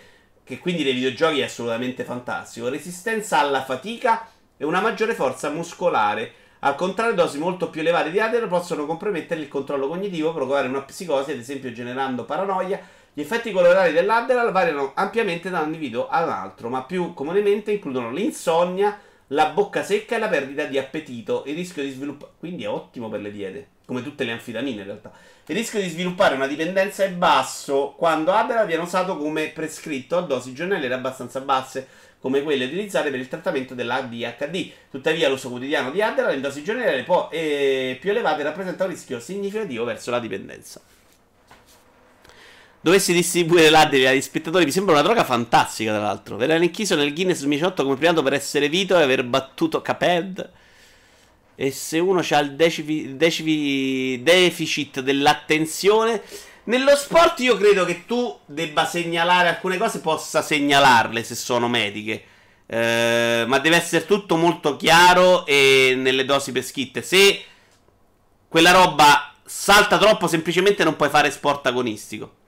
che 0.44 0.60
quindi 0.60 0.84
nei 0.84 0.94
videogiochi 0.94 1.40
è 1.40 1.46
assolutamente 1.46 2.04
fantastico, 2.04 2.70
resistenza 2.70 3.40
alla 3.40 3.64
fatica 3.64 4.28
e 4.58 4.66
una 4.66 4.82
maggiore 4.82 5.14
forza 5.14 5.50
muscolare. 5.50 6.34
Al 6.60 6.76
contrario, 6.76 7.14
dosi 7.14 7.40
molto 7.40 7.70
più 7.70 7.82
elevate 7.82 8.12
di 8.12 8.20
Adderall 8.20 8.50
possono 8.50 8.86
compromettere 8.86 9.40
il 9.40 9.48
controllo 9.48 9.88
cognitivo, 9.88 10.34
provocare 10.34 10.68
una 10.68 10.82
psicosi, 10.82 11.32
ad 11.32 11.40
esempio 11.40 11.72
generando 11.72 12.26
paranoia. 12.26 12.80
Gli 13.14 13.22
effetti 13.22 13.52
collaterali 13.52 13.94
dell'Adderall 13.94 14.52
variano 14.52 14.92
ampiamente 14.94 15.50
da 15.50 15.60
un 15.60 15.68
individuo 15.68 16.08
all'altro, 16.08 16.70
ma 16.70 16.84
più 16.84 17.14
comunemente 17.14 17.72
includono 17.72 18.12
l'insonnia, 18.12 19.00
la 19.32 19.48
bocca 19.48 19.84
secca 19.84 20.16
e 20.16 20.20
la 20.20 20.28
perdita 20.28 20.66
di 20.66 20.78
appetito. 20.78 21.44
Il 21.46 21.56
rischio 21.56 21.84
di 21.84 21.92
sviluppare. 21.92 22.32
Quindi 22.38 22.64
è 22.64 22.70
ottimo 22.70 23.10
per 23.10 23.22
le 23.22 23.32
diete, 23.32 23.68
come 23.86 24.04
tutte 24.04 24.24
le 24.24 24.32
anfitamine 24.32 24.82
in 24.82 24.86
realtà. 24.86 25.12
Il 25.46 25.56
rischio 25.56 25.82
di 25.82 25.90
sviluppare 25.90 26.36
una 26.36 26.48
dipendenza 26.48 27.04
è 27.04 27.12
basso 27.12 27.94
quando 27.98 28.32
Adderall 28.32 28.68
viene 28.68 28.84
usato 28.84 29.18
come 29.18 29.50
prescritto 29.50 30.18
a 30.18 30.22
dosi 30.22 30.54
giornaliere 30.54 30.94
abbastanza 30.94 31.42
basse, 31.42 31.88
come 32.20 32.44
quelle 32.44 32.66
utilizzate 32.66 33.10
per 33.10 33.20
il 33.20 33.28
trattamento 33.28 33.74
dell'ADHD. 33.74 34.72
Tuttavia, 34.90 35.30
l'uso 35.30 35.50
quotidiano 35.50 35.92
di 35.92 36.02
Adderall 36.02 36.36
in 36.36 36.42
dosi 36.42 36.64
giornaliere 36.64 37.04
po- 37.04 37.30
e 37.32 37.98
più 38.00 38.12
elevate 38.12 38.44
rappresenta 38.44 38.84
un 38.84 38.92
rischio 38.92 39.20
significativo 39.20 39.84
verso 39.84 40.12
la 40.12 40.20
dipendenza. 40.20 40.82
Dovessi 42.84 43.14
distribuire 43.14 43.70
l'Adderall 43.70 44.14
agli 44.14 44.22
spettatori, 44.22 44.66
mi 44.66 44.72
sembra 44.72 44.96
una 44.96 45.04
droga 45.04 45.24
fantastica, 45.24 45.92
tra 45.92 46.02
l'altro. 46.02 46.36
Verrà 46.36 46.56
inchiso 46.56 46.96
nel 46.96 47.14
Guinness 47.14 47.42
2018 47.42 47.84
come 47.84 47.96
primato 47.96 48.24
per 48.24 48.34
essere 48.34 48.70
Vito 48.70 48.98
e 48.98 49.04
aver 49.04 49.24
battuto 49.24 49.84
Caped. 49.84 50.50
E 51.54 51.70
se 51.70 52.00
uno 52.00 52.26
ha 52.28 52.40
il 52.40 52.56
decifi, 52.56 53.16
decifi, 53.16 54.20
deficit 54.24 55.02
dell'attenzione. 55.02 56.24
Nello 56.64 56.96
sport 56.96 57.40
io 57.42 57.56
credo 57.56 57.86
che 57.86 58.06
tu 58.08 58.36
debba 58.48 58.88
segnalare 58.88 59.50
alcune 59.50 59.78
cose, 59.78 60.00
possa 60.00 60.42
segnalarle 60.42 61.24
se 61.24 61.36
sono 61.36 61.68
mediche. 61.68 62.24
Eh, 62.66 63.44
ma 63.46 63.60
deve 63.60 63.76
essere 63.76 64.08
tutto 64.08 64.38
molto 64.38 64.76
chiaro 64.76 65.46
e 65.46 65.94
nelle 65.96 66.26
dosi 66.26 66.52
prescritte. 66.52 67.04
Se 67.04 67.44
quella 68.48 68.72
roba 68.72 69.34
salta 69.46 70.00
troppo, 70.00 70.26
semplicemente 70.26 70.84
non 70.84 70.96
puoi 70.96 71.10
fare 71.10 71.30
sport 71.30 71.68
agonistico. 71.68 72.40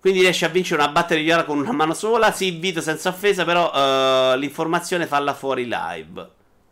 Quindi 0.00 0.20
riesci 0.20 0.46
a 0.46 0.48
vincere 0.48 0.82
una 0.82 0.90
battaglia 0.90 1.20
di 1.20 1.30
ora 1.30 1.44
con 1.44 1.58
una 1.58 1.72
mano 1.72 1.92
sola. 1.92 2.32
Sì, 2.32 2.52
Vito 2.52 2.80
senza 2.80 3.10
offesa, 3.10 3.44
però 3.44 3.70
uh, 3.70 4.38
l'informazione 4.38 5.06
falla 5.06 5.34
fuori 5.34 5.68
live. 5.68 6.28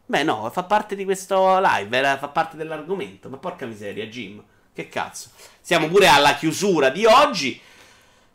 Beh, 0.07 0.23
no, 0.23 0.49
fa 0.51 0.63
parte 0.63 0.97
di 0.97 1.05
questo 1.05 1.61
live, 1.61 1.95
era, 1.95 2.17
fa 2.17 2.29
parte 2.29 2.57
dell'argomento. 2.57 3.29
Ma 3.29 3.37
porca 3.37 3.67
miseria, 3.67 4.07
Jim. 4.07 4.43
Che 4.73 4.89
cazzo. 4.89 5.29
Siamo 5.61 5.89
pure 5.89 6.07
alla 6.07 6.37
chiusura 6.37 6.89
di 6.89 7.05
oggi. 7.05 7.61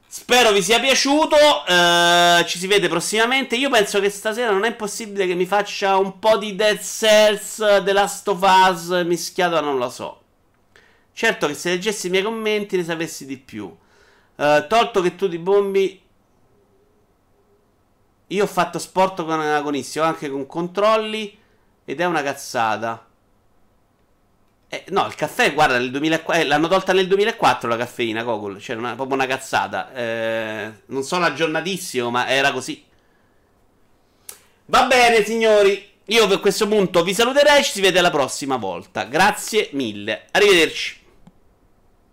Spero 0.05 0.51
vi 0.51 0.61
sia 0.61 0.79
piaciuto. 0.79 1.35
Uh, 1.35 2.43
ci 2.45 2.59
si 2.59 2.67
vede 2.67 2.87
prossimamente. 2.87 3.55
Io 3.55 3.71
penso 3.71 3.99
che 3.99 4.11
stasera 4.11 4.51
non 4.51 4.63
è 4.63 4.75
possibile 4.75 5.25
che 5.25 5.33
mi 5.33 5.47
faccia 5.47 5.97
un 5.97 6.19
po' 6.19 6.37
di 6.37 6.53
Dead 6.53 6.79
Cells, 6.79 7.55
The 7.83 7.93
Last 7.93 8.27
of 8.27 8.41
Us 8.43 8.89
mischiato, 9.05 9.59
non 9.59 9.79
lo 9.79 9.89
so. 9.89 10.21
Certo 11.13 11.47
che 11.47 11.55
se 11.55 11.71
leggessi 11.71 12.07
i 12.07 12.09
miei 12.11 12.21
commenti 12.21 12.77
ne 12.77 12.83
sapessi 12.83 13.25
di 13.25 13.37
più. 13.37 13.75
Uh, 14.35 14.67
tolto 14.67 15.01
che 15.01 15.15
tu 15.15 15.29
ti 15.29 15.37
bombi. 15.37 16.01
Io 18.27 18.43
ho 18.43 18.47
fatto 18.47 18.79
sport 18.79 19.23
con 19.23 19.39
agonistico, 19.39 20.05
anche 20.05 20.29
con 20.29 20.45
controlli. 20.47 21.37
Ed 21.85 21.99
è 21.99 22.05
una 22.05 22.21
cazzata. 22.21 23.07
Eh, 24.73 24.85
no, 24.87 25.05
il 25.05 25.13
caffè, 25.13 25.53
guarda, 25.53 25.77
nel 25.77 25.91
2004, 25.91 26.41
eh, 26.41 26.45
l'hanno 26.45 26.67
tolta 26.67 26.93
nel 26.93 27.07
2004 27.07 27.69
la 27.69 27.77
caffeina, 27.77 28.23
Gogol. 28.23 28.59
Cioè, 28.59 28.75
è 28.75 28.79
proprio 28.79 29.13
una 29.13 29.27
cazzata. 29.27 29.93
Eh, 29.93 30.71
non 30.87 31.03
sono 31.03 31.25
aggiornatissimo, 31.25 32.09
ma 32.09 32.27
era 32.27 32.51
così. 32.51 32.83
Va 34.65 34.85
bene, 34.85 35.23
signori. 35.23 35.91
Io 36.05 36.27
per 36.27 36.39
questo 36.39 36.67
punto 36.67 37.03
vi 37.03 37.13
saluterei. 37.13 37.63
Ci 37.63 37.71
si 37.71 37.81
vede 37.81 38.01
la 38.01 38.09
prossima 38.09 38.55
volta. 38.55 39.03
Grazie 39.03 39.69
mille. 39.73 40.25
Arrivederci. 40.31 41.01